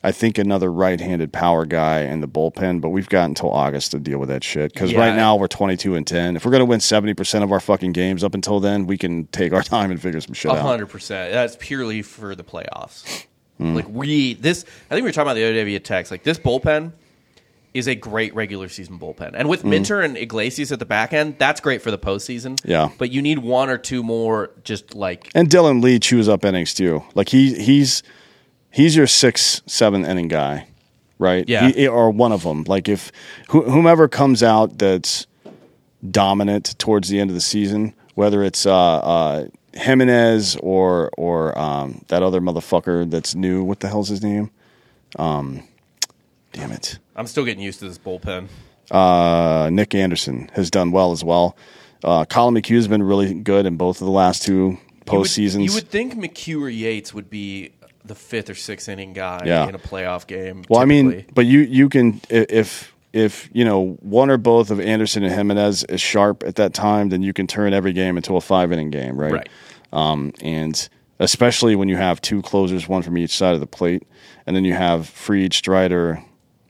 I 0.04 0.12
think 0.12 0.38
another 0.38 0.70
right-handed 0.70 1.32
power 1.32 1.64
guy 1.66 2.02
in 2.02 2.20
the 2.20 2.28
bullpen, 2.28 2.80
but 2.80 2.90
we've 2.90 3.08
got 3.08 3.24
until 3.24 3.50
August 3.50 3.90
to 3.90 3.98
deal 3.98 4.18
with 4.18 4.28
that 4.28 4.44
shit. 4.44 4.72
Because 4.72 4.92
Yeah. 4.92 5.00
right 5.00 5.16
now 5.16 5.34
we're 5.34 5.48
twenty-two 5.48 5.96
and 5.96 6.06
ten. 6.06 6.36
If 6.36 6.44
we're 6.44 6.52
gonna 6.52 6.66
win 6.66 6.78
seventy 6.80 7.14
percent 7.14 7.42
of 7.42 7.50
our 7.50 7.58
fucking 7.58 7.92
games 7.92 8.22
up 8.22 8.34
until 8.34 8.60
then, 8.60 8.86
we 8.86 8.98
can 8.98 9.26
take 9.32 9.52
our 9.52 9.62
time 9.64 9.90
and 9.90 10.00
figure 10.00 10.20
some 10.20 10.34
shit 10.34 10.52
A 10.52 10.54
out. 10.54 10.60
hundred 10.60 10.86
percent. 10.90 11.32
That's 11.32 11.56
purely 11.58 12.02
for 12.02 12.36
the 12.36 12.44
playoffs. 12.44 13.24
Hmm. 13.58 13.74
Like 13.74 13.88
we 13.88 14.34
this, 14.34 14.64
I 14.90 14.94
think 14.94 15.02
we 15.04 15.08
were 15.08 15.12
talking 15.12 15.28
about 15.28 15.34
the 15.34 15.44
other 15.44 15.54
day 15.54 15.64
via 15.64 15.80
text. 15.80 16.12
Like 16.12 16.22
this 16.22 16.38
bullpen 16.38 16.92
is 17.76 17.86
a 17.86 17.94
great 17.94 18.34
regular 18.34 18.68
season 18.68 18.98
bullpen, 18.98 19.32
and 19.34 19.48
with 19.48 19.64
Minter 19.64 20.00
and 20.00 20.16
Iglesias 20.16 20.72
at 20.72 20.78
the 20.78 20.86
back 20.86 21.12
end, 21.12 21.36
that's 21.38 21.60
great 21.60 21.82
for 21.82 21.90
the 21.90 21.98
postseason. 21.98 22.58
Yeah. 22.64 22.88
but 22.98 23.10
you 23.10 23.22
need 23.22 23.38
one 23.40 23.68
or 23.70 23.78
two 23.78 24.02
more, 24.02 24.50
just 24.64 24.94
like 24.94 25.30
And 25.34 25.48
Dylan 25.48 25.82
Lee 25.82 25.98
chews 25.98 26.28
up 26.28 26.44
innings 26.44 26.74
too. 26.74 27.02
Like 27.14 27.28
he 27.28 27.54
he's 27.54 28.02
he's 28.70 28.96
your 28.96 29.06
six 29.06 29.62
seven 29.66 30.04
inning 30.04 30.28
guy, 30.28 30.66
right? 31.18 31.48
Yeah. 31.48 31.68
He, 31.68 31.86
or 31.86 32.10
one 32.10 32.32
of 32.32 32.42
them. 32.42 32.64
Like 32.66 32.88
if 32.88 33.12
wh- 33.48 33.64
whomever 33.70 34.08
comes 34.08 34.42
out 34.42 34.78
that's 34.78 35.26
dominant 36.10 36.78
towards 36.78 37.08
the 37.08 37.18
end 37.20 37.30
of 37.30 37.34
the 37.34 37.40
season, 37.40 37.94
whether 38.14 38.42
it's 38.42 38.66
uh, 38.66 38.96
uh, 38.98 39.46
Jimenez 39.74 40.56
or 40.62 41.10
or 41.16 41.56
um, 41.58 42.02
that 42.08 42.22
other 42.22 42.40
motherfucker 42.40 43.10
that's 43.10 43.34
new. 43.34 43.62
What 43.62 43.80
the 43.80 43.88
hell's 43.88 44.08
his 44.08 44.22
name? 44.22 44.50
Um, 45.18 45.62
damn 46.52 46.72
it. 46.72 46.98
I'm 47.16 47.26
still 47.26 47.44
getting 47.44 47.62
used 47.62 47.78
to 47.80 47.88
this 47.88 47.98
bullpen. 47.98 48.48
Uh, 48.90 49.68
Nick 49.72 49.94
Anderson 49.94 50.50
has 50.54 50.70
done 50.70 50.92
well 50.92 51.12
as 51.12 51.24
well. 51.24 51.56
Uh, 52.04 52.24
Colin 52.24 52.54
McHugh 52.54 52.76
has 52.76 52.86
been 52.88 53.02
really 53.02 53.34
good 53.34 53.66
in 53.66 53.76
both 53.76 54.00
of 54.00 54.04
the 54.06 54.12
last 54.12 54.42
two 54.42 54.52
You 54.52 54.68
would- 54.68 55.06
postseasons. 55.06 55.64
You 55.64 55.74
would 55.74 55.88
think 55.88 56.14
McHugh 56.14 56.60
or 56.62 56.68
Yates 56.68 57.12
would 57.14 57.28
be 57.30 57.72
the 58.04 58.14
fifth 58.14 58.48
or 58.50 58.54
sixth 58.54 58.88
inning 58.88 59.12
guy 59.12 59.42
Yeah. 59.44 59.68
in 59.68 59.74
a 59.74 59.78
playoff 59.78 60.26
game. 60.28 60.62
Well, 60.68 60.80
I 60.80 60.84
mean, 60.84 61.24
but 61.34 61.46
you 61.46 61.60
you 61.60 61.88
can 61.88 62.20
if 62.30 62.94
if 63.12 63.48
you 63.52 63.64
know 63.64 63.96
one 64.00 64.30
or 64.30 64.36
both 64.36 64.70
of 64.70 64.78
Anderson 64.78 65.24
and 65.24 65.34
Jimenez 65.34 65.82
is 65.84 66.00
sharp 66.00 66.44
at 66.46 66.54
that 66.56 66.72
time, 66.74 67.08
then 67.08 67.22
you 67.22 67.32
can 67.32 67.48
turn 67.48 67.72
every 67.72 67.92
game 67.92 68.16
into 68.16 68.36
a 68.36 68.40
five 68.40 68.70
inning 68.70 68.90
game, 68.90 69.16
right? 69.18 69.32
Right. 69.32 69.48
Um, 69.92 70.32
and 70.42 70.88
especially 71.18 71.74
when 71.74 71.88
you 71.88 71.96
have 71.96 72.20
two 72.20 72.42
closers, 72.42 72.86
one 72.86 73.02
from 73.02 73.18
each 73.18 73.34
side 73.34 73.54
of 73.54 73.60
the 73.60 73.66
plate, 73.66 74.04
and 74.46 74.54
then 74.54 74.64
you 74.64 74.74
have 74.74 75.08
Fried, 75.08 75.52
Strider, 75.54 76.22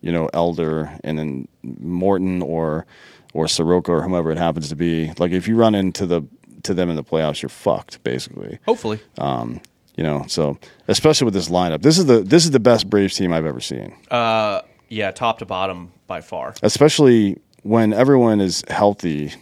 you 0.06 0.12
know, 0.12 0.30
Elder, 0.32 0.96
and 1.02 1.18
then 1.18 1.48
Morton 1.64 2.40
or 2.40 2.86
or 3.34 3.48
Soroka 3.48 3.90
or 3.90 4.02
whomever 4.02 4.30
it 4.30 4.38
happens 4.38 4.68
to 4.68 4.76
be. 4.76 5.12
Like 5.18 5.32
if 5.32 5.48
you 5.48 5.56
run 5.56 5.74
into 5.74 6.06
the 6.06 6.22
to 6.62 6.74
them 6.74 6.88
in 6.88 6.94
the 6.94 7.02
playoffs, 7.02 7.42
you're 7.42 7.48
fucked 7.48 8.04
basically. 8.04 8.60
hopefully. 8.64 9.00
Um, 9.18 9.60
you 9.96 10.04
know, 10.04 10.24
so 10.28 10.58
especially 10.86 11.24
with 11.24 11.34
this 11.34 11.48
lineup, 11.48 11.82
this 11.82 11.98
is 11.98 12.06
the 12.06 12.20
this 12.20 12.44
is 12.44 12.52
the 12.52 12.60
best 12.60 12.88
Braves 12.88 13.16
team 13.16 13.32
I've 13.32 13.46
ever 13.46 13.58
seen. 13.60 13.96
Uh, 14.08 14.60
yeah, 14.88 15.10
top 15.10 15.40
to 15.40 15.44
bottom 15.44 15.90
by 16.06 16.20
far. 16.20 16.54
especially 16.62 17.40
when 17.64 17.92
everyone 17.92 18.40
is 18.40 18.62
healthy. 18.68 19.34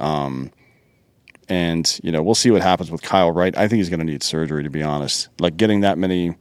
Um, 0.00 0.50
and 1.48 1.98
you 2.02 2.12
know, 2.12 2.22
we'll 2.22 2.34
see 2.34 2.50
what 2.50 2.60
happens 2.60 2.90
with 2.90 3.00
Kyle 3.00 3.32
Wright. 3.32 3.56
I 3.56 3.68
think 3.68 3.78
he's 3.78 3.88
going 3.88 4.00
to 4.00 4.06
need 4.06 4.22
surgery, 4.22 4.64
to 4.64 4.70
be 4.70 4.82
honest. 4.82 5.30
Like 5.38 5.56
getting 5.56 5.80
that 5.80 5.96
many 5.96 6.36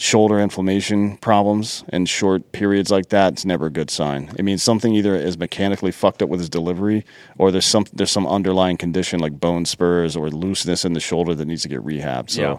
shoulder 0.00 0.40
inflammation 0.40 1.18
problems 1.18 1.84
in 1.92 2.06
short 2.06 2.52
periods 2.52 2.90
like 2.90 3.10
that, 3.10 3.34
it's 3.34 3.44
never 3.44 3.66
a 3.66 3.70
good 3.70 3.90
sign. 3.90 4.32
It 4.38 4.44
means 4.46 4.62
something 4.62 4.94
either 4.94 5.14
is 5.14 5.36
mechanically 5.36 5.92
fucked 5.92 6.22
up 6.22 6.30
with 6.30 6.40
his 6.40 6.48
delivery, 6.48 7.04
or 7.36 7.50
there's 7.50 7.66
some 7.66 7.84
there's 7.92 8.10
some 8.10 8.26
underlying 8.26 8.78
condition 8.78 9.20
like 9.20 9.38
bone 9.38 9.66
spurs 9.66 10.16
or 10.16 10.30
looseness 10.30 10.86
in 10.86 10.94
the 10.94 11.00
shoulder 11.00 11.34
that 11.34 11.44
needs 11.44 11.62
to 11.62 11.68
get 11.68 11.84
rehabbed. 11.84 12.30
So, 12.30 12.40
Yeah. 12.42 12.58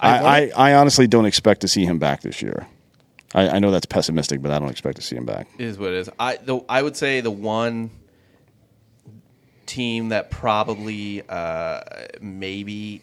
I, 0.00 0.18
I 0.18 0.38
I, 0.38 0.50
I 0.56 0.74
honestly 0.74 1.06
don't 1.06 1.26
expect 1.26 1.60
to 1.60 1.68
see 1.68 1.84
him 1.84 1.98
back 1.98 2.22
this 2.22 2.40
year. 2.40 2.66
I, 3.34 3.48
I 3.50 3.58
know 3.58 3.70
that's 3.70 3.84
pessimistic, 3.84 4.40
but 4.40 4.50
I 4.50 4.58
don't 4.58 4.70
expect 4.70 4.96
to 4.96 5.02
see 5.02 5.14
him 5.16 5.26
back. 5.26 5.46
It 5.58 5.66
is 5.66 5.78
what 5.78 5.90
it 5.90 5.96
is. 5.96 6.10
I 6.18 6.36
the, 6.36 6.60
I 6.70 6.82
would 6.82 6.96
say 6.96 7.20
the 7.20 7.30
one 7.30 7.90
team 9.66 10.08
that 10.08 10.30
probably 10.30 11.22
uh, 11.28 11.80
maybe 12.22 13.02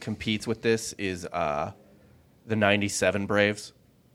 competes 0.00 0.46
with 0.46 0.60
this 0.60 0.92
is 0.98 1.24
uh, 1.24 1.72
the 2.46 2.56
'97 2.56 3.26
Braves. 3.26 3.72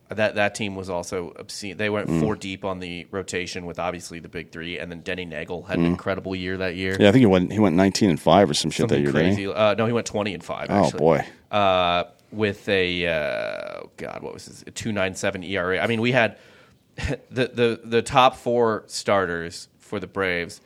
That 0.09 0.33
that 0.35 0.55
team 0.55 0.75
was 0.75 0.89
also 0.89 1.33
obscene. 1.37 1.77
They 1.77 1.89
went 1.91 2.07
Mm. 2.07 2.19
four 2.21 2.35
deep 2.35 2.65
on 2.65 2.79
the 2.79 3.05
rotation 3.11 3.67
with 3.67 3.77
obviously 3.77 4.19
the 4.19 4.27
big 4.29 4.51
three, 4.51 4.79
and 4.79 4.91
then 4.91 5.01
Denny 5.01 5.23
Neagle 5.23 5.67
had 5.67 5.77
an 5.77 5.85
incredible 5.85 6.35
year 6.35 6.57
that 6.57 6.75
year. 6.75 6.95
Mm. 6.95 6.99
Yeah, 7.01 7.09
I 7.09 7.11
think 7.11 7.19
he 7.19 7.25
went 7.27 7.51
he 7.53 7.59
went 7.59 7.75
nineteen 7.75 8.09
and 8.09 8.19
five 8.19 8.49
or 8.49 8.55
some 8.55 8.71
shit 8.71 8.89
Something 8.89 9.03
that 9.03 9.03
year. 9.03 9.11
crazy. 9.11 9.45
Uh, 9.45 9.75
no, 9.75 9.85
he 9.85 9.93
went 9.93 10.07
twenty 10.07 10.33
and 10.33 10.43
five. 10.43 10.65
Oh 10.71 10.85
Actually. 10.85 10.97
boy, 10.99 11.25
uh, 11.51 12.05
with 12.31 12.67
a 12.69 13.05
uh, 13.05 13.81
God, 13.97 14.23
what 14.23 14.33
was 14.33 14.45
his 14.45 14.63
two 14.73 14.91
nine 14.91 15.13
seven 15.13 15.43
ERA? 15.43 15.77
I 15.79 15.85
mean, 15.85 16.01
we 16.01 16.11
had 16.11 16.37
the 17.29 17.47
the 17.53 17.79
the 17.83 18.01
top 18.01 18.35
four 18.35 18.85
starters 18.87 19.67
for 19.77 19.99
the 19.99 20.07
Braves. 20.07 20.59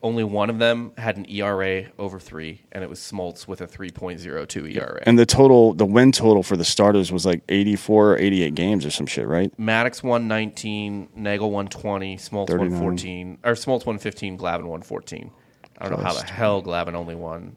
Only 0.00 0.22
one 0.22 0.48
of 0.48 0.58
them 0.60 0.92
had 0.96 1.16
an 1.16 1.26
ERA 1.28 1.86
over 1.98 2.20
three, 2.20 2.62
and 2.70 2.84
it 2.84 2.88
was 2.90 3.00
Smoltz 3.00 3.48
with 3.48 3.60
a 3.60 3.66
three 3.66 3.90
point 3.90 4.20
zero 4.20 4.44
two 4.44 4.64
ERA. 4.66 5.02
and 5.02 5.18
the 5.18 5.26
total 5.26 5.74
the 5.74 5.84
win 5.84 6.12
total 6.12 6.42
for 6.44 6.56
the 6.56 6.64
starters 6.64 7.10
was 7.10 7.26
like 7.26 7.42
eighty 7.48 7.74
four 7.74 8.12
or 8.12 8.18
eighty 8.18 8.42
eight 8.44 8.54
games 8.54 8.86
or 8.86 8.90
some 8.90 9.06
shit, 9.06 9.26
right? 9.26 9.50
Maddux 9.58 10.02
won 10.02 10.28
nineteen, 10.28 11.08
Neagle 11.16 11.50
won 11.50 11.66
twenty, 11.66 12.16
Smoltz 12.16 12.48
won 12.50 12.58
39. 12.70 12.78
fourteen, 12.80 13.38
or 13.42 13.52
Smoltz 13.54 13.84
won 13.86 13.98
fifteen, 13.98 14.38
Glavine 14.38 14.66
won 14.66 14.82
fourteen. 14.82 15.32
I 15.78 15.88
don't 15.88 15.98
know 15.98 16.04
how 16.04 16.14
the 16.14 16.24
hell 16.24 16.62
Glavine 16.62 16.94
only 16.94 17.14
won 17.16 17.56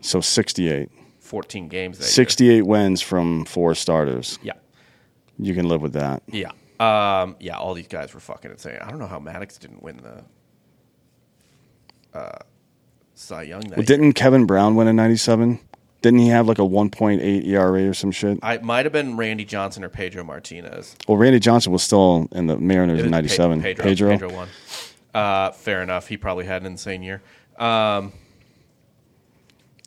So 0.00 0.20
sixty 0.20 0.68
eight. 0.70 0.90
fourteen 1.18 1.66
games. 1.68 1.98
That 1.98 2.04
year. 2.04 2.10
68 2.10 2.62
wins 2.66 3.00
from 3.02 3.44
four 3.46 3.74
starters. 3.74 4.38
Yeah. 4.42 4.52
You 5.38 5.54
can 5.54 5.68
live 5.68 5.82
with 5.82 5.94
that. 5.94 6.22
Yeah. 6.28 6.50
Um, 6.78 7.36
yeah, 7.40 7.58
all 7.58 7.74
these 7.74 7.88
guys 7.88 8.14
were 8.14 8.20
fucking 8.20 8.50
insane. 8.52 8.78
I 8.80 8.88
don't 8.90 8.98
know 9.00 9.06
how 9.06 9.18
Maddux 9.18 9.58
didn't 9.58 9.82
win 9.82 9.96
the 9.98 10.22
uh, 12.14 12.38
Cy 13.14 13.42
Young 13.42 13.60
that 13.60 13.76
Well, 13.78 13.86
didn't 13.86 14.14
Kevin 14.14 14.46
Brown 14.46 14.74
win 14.76 14.88
in 14.88 14.96
97? 14.96 15.60
Didn't 16.02 16.20
he 16.20 16.28
have 16.28 16.48
like 16.48 16.58
a 16.58 16.62
1.8 16.62 17.46
ERA 17.46 17.88
or 17.88 17.94
some 17.94 18.10
shit? 18.10 18.38
I 18.42 18.58
might 18.58 18.86
have 18.86 18.92
been 18.92 19.16
Randy 19.16 19.44
Johnson 19.44 19.84
or 19.84 19.90
Pedro 19.90 20.24
Martinez. 20.24 20.96
Well, 21.06 21.18
Randy 21.18 21.38
Johnson 21.38 21.72
was 21.72 21.82
still 21.82 22.26
in 22.32 22.46
the 22.46 22.56
Mariners 22.56 23.00
in 23.00 23.06
was 23.06 23.10
Pe- 23.10 23.10
97. 23.10 23.62
Pedro, 23.62 23.84
Pedro. 23.84 24.10
Pedro 24.10 24.32
won. 24.32 24.48
Uh, 25.12 25.50
fair 25.50 25.82
enough. 25.82 26.06
He 26.06 26.16
probably 26.16 26.46
had 26.46 26.62
an 26.62 26.66
insane 26.66 27.02
year. 27.02 27.20
Um, 27.58 28.12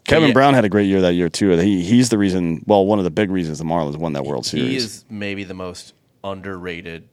Kevin 0.03 0.29
yeah. 0.29 0.33
Brown 0.33 0.53
had 0.53 0.65
a 0.65 0.69
great 0.69 0.87
year 0.87 1.01
that 1.01 1.13
year 1.13 1.29
too. 1.29 1.57
He 1.57 1.81
he's 1.81 2.09
the 2.09 2.17
reason. 2.17 2.63
Well, 2.67 2.85
one 2.85 2.99
of 2.99 3.05
the 3.05 3.11
big 3.11 3.31
reasons 3.31 3.57
the 3.57 3.63
Marlins 3.63 3.97
won 3.97 4.13
that 4.13 4.25
World 4.25 4.45
Series. 4.45 4.69
he 4.69 4.75
is 4.75 5.05
maybe 5.09 5.43
the 5.43 5.53
most 5.53 5.93
underrated 6.23 7.07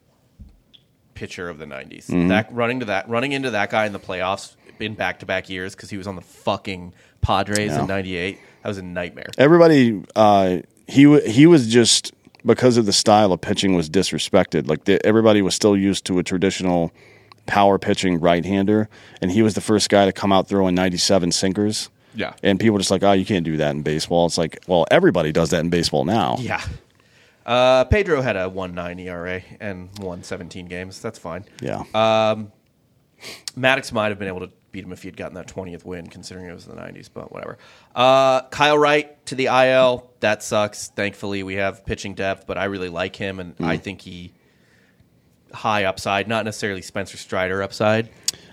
pitcher 1.15 1.49
of 1.49 1.59
the 1.59 1.67
90s. 1.67 2.07
Mm-hmm. 2.07 2.29
That 2.29 2.53
running 2.53 2.81
to 2.81 2.87
that 2.87 3.09
running 3.09 3.33
into 3.33 3.53
that 3.53 3.71
guy 3.71 3.87
in 3.87 3.93
the 3.93 4.01
playoffs 4.01 4.57
in 4.83 4.95
back-to-back 4.95 5.49
years 5.49 5.75
cuz 5.75 5.91
he 5.91 5.97
was 5.97 6.07
on 6.07 6.17
the 6.17 6.23
fucking 6.23 6.95
Padres 7.21 7.77
in 7.77 7.87
98. 7.87 8.39
That 8.63 8.69
was 8.69 8.79
a 8.79 8.83
nightmare. 8.83 9.31
Everybody, 9.39 10.03
uh, 10.17 10.59
he 10.87 11.07
wa 11.07 11.21
he 11.21 11.47
was 11.47 11.69
just 11.69 12.13
because 12.45 12.77
of 12.77 12.87
the 12.87 12.93
style 12.93 13.33
of 13.33 13.41
pitching 13.41 13.75
was 13.75 13.89
disrespected. 13.91 14.69
Like 14.69 14.85
the, 14.85 15.05
everybody 15.07 15.43
was 15.43 15.55
still 15.55 15.77
used 15.77 16.05
to 16.07 16.19
a 16.19 16.23
traditional 16.23 16.93
power 17.47 17.79
pitching 17.79 18.21
right 18.21 18.45
hander, 18.45 18.89
and 19.21 19.31
he 19.31 19.43
was 19.43 19.55
the 19.55 19.61
first 19.61 19.89
guy 19.89 20.07
to 20.07 20.13
come 20.13 20.33
out 20.33 20.49
throwing 20.49 20.75
97 20.75 21.33
sinkers. 21.33 21.91
Yeah. 22.15 22.35
And 22.43 22.59
people 22.59 22.75
were 22.75 22.81
just 22.81 22.91
like, 22.91 23.03
oh, 23.03 23.13
you 23.13 23.25
can't 23.25 23.45
do 23.45 23.57
that 23.59 23.71
in 23.71 23.83
baseball. 23.83 24.27
It's 24.27 24.39
like, 24.39 24.59
well, 24.67 24.87
everybody 24.91 25.33
does 25.33 25.51
that 25.51 25.61
in 25.61 25.71
baseball 25.71 26.05
now. 26.05 26.37
Yeah. 26.41 26.63
Uh, 27.47 27.85
Pedro 27.85 28.21
had 28.21 28.37
a 28.37 28.49
1 28.49 28.75
9 28.75 28.99
ERA 28.99 29.43
and 29.61 29.91
won 30.01 30.23
17 30.23 30.67
games. 30.67 31.01
That's 31.01 31.19
fine. 31.19 31.45
Yeah. 31.61 31.85
Maddux 33.57 33.93
might 33.93 34.09
have 34.09 34.19
been 34.19 34.29
able 34.29 34.41
to 34.41 34.51
beat 34.73 34.85
him 34.85 34.93
if 34.93 35.03
he 35.03 35.09
had 35.09 35.17
gotten 35.17 35.35
that 35.35 35.49
20th 35.49 35.85
win, 35.85 36.07
considering 36.07 36.47
it 36.47 36.53
was 36.55 36.65
the 36.67 36.75
90s, 36.75 37.09
but 37.13 37.33
whatever. 37.33 37.59
Uh, 37.95 38.43
Kyle 38.49 38.79
Wright 38.79 39.25
to 39.27 39.35
the 39.35 39.47
IL. 39.47 40.11
That 40.21 40.43
sucks. 40.43 40.89
Thankfully, 40.89 41.43
we 41.43 41.55
have 41.55 41.85
pitching 41.87 42.15
depth, 42.15 42.47
but 42.47 42.57
I 42.59 42.65
really 42.65 42.89
like 42.89 43.17
him, 43.17 43.41
and 43.41 43.55
I 43.61 43.77
think 43.79 44.01
he 44.03 44.33
high 45.53 45.85
upside, 45.85 46.29
not 46.29 46.45
necessarily 46.45 46.83
Spencer 46.83 47.17
Strider 47.17 47.63
upside. 47.63 48.09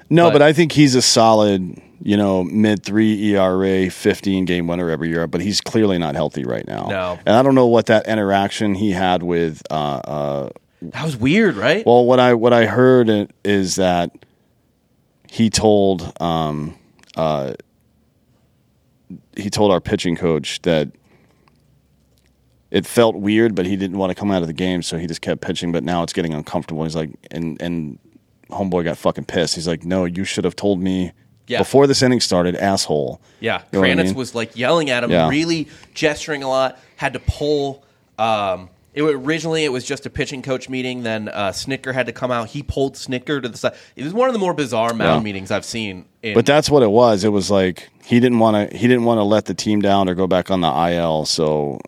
no, 0.10 0.28
but- 0.28 0.34
but, 0.34 0.42
I 0.42 0.54
think 0.54 0.72
he's 0.72 0.96
a 0.96 1.02
solid, 1.02 1.80
you 2.02 2.18
know, 2.18 2.44
mid 2.44 2.84
three 2.84 3.36
ERA, 3.36 3.90
15 3.90 4.46
game 4.46 4.66
winner 4.68 4.90
every 4.90 5.10
year, 5.10 5.28
but 5.28 5.42
he's 5.42 5.62
clearly 5.62 5.98
not 6.00 6.16
healthy 6.16 6.44
right 6.44 6.66
now. 6.66 6.88
No. 6.90 7.20
And 7.26 7.36
I 7.36 7.44
don't 7.44 7.56
know 7.56 7.68
what 7.68 7.88
that 7.88 8.08
interaction 8.08 8.74
he 8.74 8.92
had 8.92 9.22
with, 9.22 9.62
uh, 9.70 9.74
uh, 9.74 10.50
That 10.82 11.04
was 11.04 11.18
weird, 11.18 11.56
right? 11.56 11.86
Well, 11.86 12.06
what 12.06 12.20
I 12.20 12.34
what 12.36 12.54
I 12.54 12.66
heard 12.68 13.32
is 13.44 13.76
that 13.76 14.12
he 15.38 15.50
told 15.52 16.12
um, 16.22 16.76
uh, 17.16 17.54
he 19.36 19.50
told 19.50 19.72
our 19.72 19.80
pitching 19.80 20.16
coach 20.16 20.62
that 20.64 20.90
it 22.72 22.86
felt 22.86 23.16
weird, 23.16 23.56
but 23.56 23.66
he 23.66 23.76
didn't 23.78 23.98
want 23.98 24.10
to 24.10 24.16
come 24.16 24.32
out 24.32 24.42
of 24.42 24.48
the 24.48 24.54
game, 24.54 24.82
so 24.82 24.98
he 24.98 25.08
just 25.08 25.22
kept 25.22 25.42
pitching. 25.42 25.72
But 25.72 25.84
now 25.84 26.04
it's 26.04 26.12
getting 26.14 26.34
uncomfortable. 26.34 26.84
He's 26.84 26.96
like, 26.96 27.12
and 27.32 27.62
and 27.62 28.00
homeboy 28.50 28.84
got 28.86 28.98
fucking 28.98 29.26
pissed. 29.26 29.56
He's 29.56 29.68
like, 29.68 29.86
no, 29.86 30.06
you 30.06 30.24
should 30.24 30.44
have 30.44 30.56
told 30.56 30.82
me 30.82 31.12
Yeah. 31.48 31.60
before 31.60 31.86
this 31.86 32.02
inning 32.02 32.20
started, 32.20 32.56
asshole. 32.56 33.22
Yeah, 33.40 33.60
You 33.60 33.64
know 33.74 33.80
what 33.82 33.90
I 33.90 33.94
Kranitz 33.94 34.06
mean? 34.06 34.16
was 34.16 34.34
like 34.36 34.58
yelling 34.58 34.90
at 34.90 35.04
him, 35.04 35.12
Yeah. 35.12 35.30
really 35.30 35.68
gesturing 35.94 36.44
a 36.44 36.50
lot. 36.50 36.80
Had 36.96 37.14
to 37.14 37.20
pull. 37.20 37.84
Um, 38.18 38.70
it 38.98 39.04
originally 39.04 39.64
it 39.64 39.72
was 39.72 39.86
just 39.86 40.06
a 40.06 40.10
pitching 40.10 40.42
coach 40.42 40.68
meeting. 40.70 41.04
Then 41.04 41.30
uh, 41.30 41.50
Snitker 41.52 41.94
had 41.94 42.08
to 42.08 42.12
come 42.12 42.32
out. 42.32 42.50
He 42.50 42.64
pulled 42.64 42.96
Snitker 42.96 43.42
to 43.42 43.48
the 43.50 43.58
side. 43.58 43.76
It 43.96 44.04
was 44.04 44.14
one 44.14 44.28
of 44.28 44.34
the 44.34 44.40
more 44.40 44.54
bizarre 44.54 44.94
mound 44.94 45.22
Yeah. 45.22 45.24
meetings 45.24 45.52
I've 45.52 45.66
seen. 45.66 46.06
In, 46.24 46.34
But 46.34 46.46
that's 46.46 46.70
what 46.70 46.84
it 46.84 46.90
was. 46.90 47.24
It 47.24 47.30
was 47.30 47.52
like 47.52 47.90
he 48.04 48.20
didn't 48.20 48.40
want 48.40 48.72
to. 48.72 48.76
He 48.78 48.88
didn't 48.88 49.06
want 49.06 49.20
to 49.20 49.24
let 49.24 49.46
the 49.46 49.54
team 49.54 49.82
down 49.82 50.10
or 50.10 50.16
go 50.16 50.28
back 50.28 50.50
on 50.52 50.62
the 50.62 50.68
IL. 50.92 51.26
So 51.26 51.80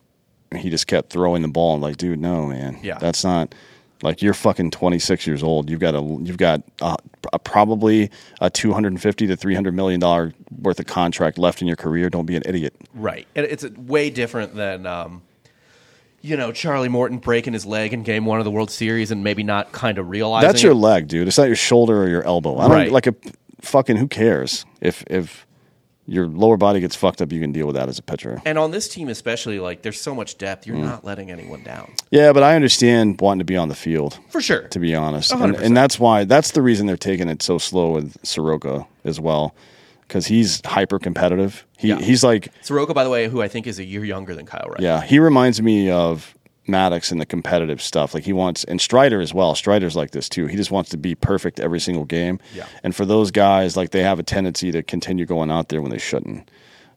he 0.55 0.69
just 0.69 0.87
kept 0.87 1.09
throwing 1.11 1.41
the 1.41 1.47
ball. 1.47 1.73
And 1.73 1.81
like, 1.83 1.97
dude, 1.97 2.19
no, 2.19 2.45
man. 2.45 2.79
Yeah. 2.83 2.97
that's 2.99 3.23
not 3.23 3.53
like 4.01 4.21
you're 4.21 4.33
fucking 4.33 4.71
26 4.71 5.27
years 5.27 5.43
old. 5.43 5.69
You've 5.69 5.79
got 5.81 5.95
a. 5.95 6.01
You've 6.01 6.37
got 6.37 6.61
a, 6.81 6.95
a 7.33 7.39
probably 7.39 8.09
a 8.39 8.49
250 8.49 9.27
to 9.27 9.35
300 9.35 9.73
million 9.73 9.99
dollar 9.99 10.33
worth 10.61 10.79
of 10.79 10.85
contract 10.85 11.37
left 11.37 11.61
in 11.61 11.67
your 11.67 11.75
career. 11.75 12.09
Don't 12.09 12.25
be 12.25 12.35
an 12.35 12.43
idiot. 12.45 12.73
right, 12.93 13.27
and 13.35 13.45
it's 13.45 13.65
way 13.71 14.09
different 14.09 14.55
than. 14.55 14.85
Um, 14.85 15.21
you 16.21 16.35
know, 16.37 16.51
Charlie 16.51 16.89
Morton 16.89 17.17
breaking 17.17 17.53
his 17.53 17.65
leg 17.65 17.93
in 17.93 18.03
Game 18.03 18.25
One 18.25 18.39
of 18.39 18.45
the 18.45 18.51
World 18.51 18.71
Series 18.71 19.11
and 19.11 19.23
maybe 19.23 19.43
not 19.43 19.71
kind 19.71 19.97
of 19.97 20.09
realizing 20.09 20.47
That's 20.47 20.63
your 20.63 20.73
it. 20.73 20.75
leg, 20.75 21.07
dude. 21.07 21.27
It's 21.27 21.37
not 21.37 21.47
your 21.47 21.55
shoulder 21.55 22.03
or 22.03 22.09
your 22.09 22.23
elbow. 22.23 22.57
I 22.57 22.63
don't 22.63 22.71
Right. 22.71 22.91
like 22.91 23.07
a 23.07 23.15
fucking. 23.61 23.97
Who 23.97 24.07
cares 24.07 24.65
if 24.81 25.03
if 25.07 25.45
your 26.07 26.25
lower 26.25 26.57
body 26.57 26.79
gets 26.79 26.95
fucked 26.95 27.21
up, 27.21 27.31
you 27.31 27.39
can 27.39 27.51
deal 27.51 27.67
with 27.67 27.75
that 27.75 27.87
as 27.87 27.99
a 27.99 28.01
pitcher. 28.01 28.41
And 28.43 28.57
on 28.57 28.71
this 28.71 28.89
team, 28.89 29.09
especially, 29.09 29.59
like 29.59 29.83
there's 29.83 30.01
so 30.01 30.15
much 30.15 30.39
depth, 30.39 30.63
Mm. 30.63 30.67
you're 30.67 30.77
not 30.77 31.05
letting 31.05 31.29
anyone 31.29 31.61
down 31.61 31.91
Yeah, 32.09 32.33
but 32.33 32.41
I 32.41 32.55
understand 32.55 33.21
wanting 33.21 33.39
to 33.39 33.45
be 33.45 33.55
on 33.55 33.69
the 33.69 33.75
field. 33.75 34.17
for 34.29 34.41
sure. 34.41 34.61
to 34.69 34.79
be 34.79 34.95
honest. 34.95 35.31
And, 35.31 35.39
100%. 35.55 35.61
and 35.61 35.77
that's 35.77 35.99
why 35.99 36.23
that's 36.23 36.49
the 36.51 36.63
reason 36.63 36.87
they're 36.87 36.97
taking 36.97 37.29
it 37.29 37.43
so 37.43 37.59
slow 37.59 37.91
with 37.91 38.17
Soroka 38.23 38.87
as 39.05 39.19
well, 39.19 39.53
because 40.09 40.25
he's 40.27 40.61
hyper 40.65 40.99
competitive. 40.99 41.65
He 41.77 41.87
Yeah. 41.89 41.99
he's 41.99 42.23
like 42.23 42.49
Soroka, 42.61 42.93
by 42.93 43.05
the 43.05 43.09
way, 43.09 43.29
who 43.29 43.41
I 43.41 43.47
think 43.47 43.65
is 43.67 43.79
a 43.79 43.85
year 43.85 44.03
younger 44.03 44.35
than 44.35 44.45
Kyle 44.45 44.67
Wright. 44.69 44.81
yeah, 44.81 45.01
he 45.01 45.19
reminds 45.19 45.61
me 45.61 45.89
of 45.89 46.35
Maddux 46.67 47.11
and 47.11 47.19
the 47.21 47.25
competitive 47.25 47.81
stuff. 47.81 48.13
Like 48.13 48.23
he 48.25 48.33
wants 48.33 48.63
and 48.65 48.79
Strider 48.81 49.21
as 49.21 49.33
well. 49.33 49.55
Strider's 49.55 49.95
like 49.95 50.11
this 50.11 50.27
too. 50.29 50.45
He 50.47 50.55
just 50.57 50.69
wants 50.71 50.89
to 50.91 50.97
be 50.97 51.15
perfect 51.15 51.59
every 51.59 51.79
single 51.79 52.05
game. 52.05 52.39
Yeah. 52.53 52.65
And 52.83 52.95
for 52.95 53.05
those 53.05 53.31
guys, 53.31 53.75
like 53.77 53.91
they 53.91 54.03
have 54.03 54.19
a 54.19 54.23
tendency 54.23 54.71
to 54.71 54.83
continue 54.83 55.25
going 55.25 55.49
out 55.49 55.69
there 55.69 55.81
when 55.81 55.89
they 55.91 55.97
shouldn't. 55.97 56.51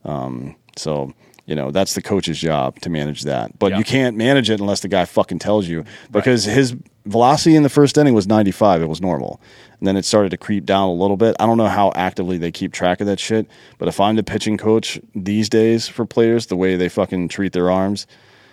Um, 0.05 0.57
so 0.77 1.13
you 1.47 1.55
know 1.55 1.71
that's 1.71 1.95
the 1.95 2.03
coach's 2.03 2.39
job 2.39 2.79
to 2.81 2.91
manage 2.91 3.23
that, 3.23 3.59
but 3.59 3.73
Yeah. 3.73 3.79
you 3.79 3.85
can't 3.85 4.17
manage 4.17 4.49
it 4.51 4.61
unless 4.61 4.81
the 4.81 4.89
guy 4.89 5.05
fucking 5.05 5.39
tells 5.41 5.67
you. 5.69 5.85
Because 6.11 6.45
his 6.45 6.77
velocity 7.05 7.57
in 7.57 7.63
the 7.65 7.69
first 7.69 7.99
inning 7.99 8.15
was 8.15 8.27
95; 8.29 8.81
it 8.83 8.87
was 8.89 9.01
normal, 9.01 9.41
and 9.81 9.87
then 9.89 9.97
it 9.97 10.05
started 10.05 10.31
to 10.31 10.37
creep 10.37 10.65
down 10.65 10.89
a 10.89 10.93
little 10.95 11.17
bit. 11.17 11.35
I 11.41 11.47
don't 11.47 11.59
know 11.59 11.67
how 11.69 11.93
actively 11.97 12.39
they 12.39 12.53
keep 12.53 12.73
track 12.73 13.01
of 13.01 13.07
that 13.09 13.19
shit, 13.19 13.47
but 13.79 13.89
if 13.89 13.99
I'm 14.01 14.17
the 14.17 14.23
pitching 14.23 14.57
coach 14.57 15.01
these 15.15 15.49
days 15.49 15.89
for 15.89 16.07
players, 16.07 16.47
the 16.47 16.57
way 16.57 16.77
they 16.77 16.89
fucking 16.89 17.29
treat 17.29 17.53
their 17.53 17.71
arms, 17.71 18.07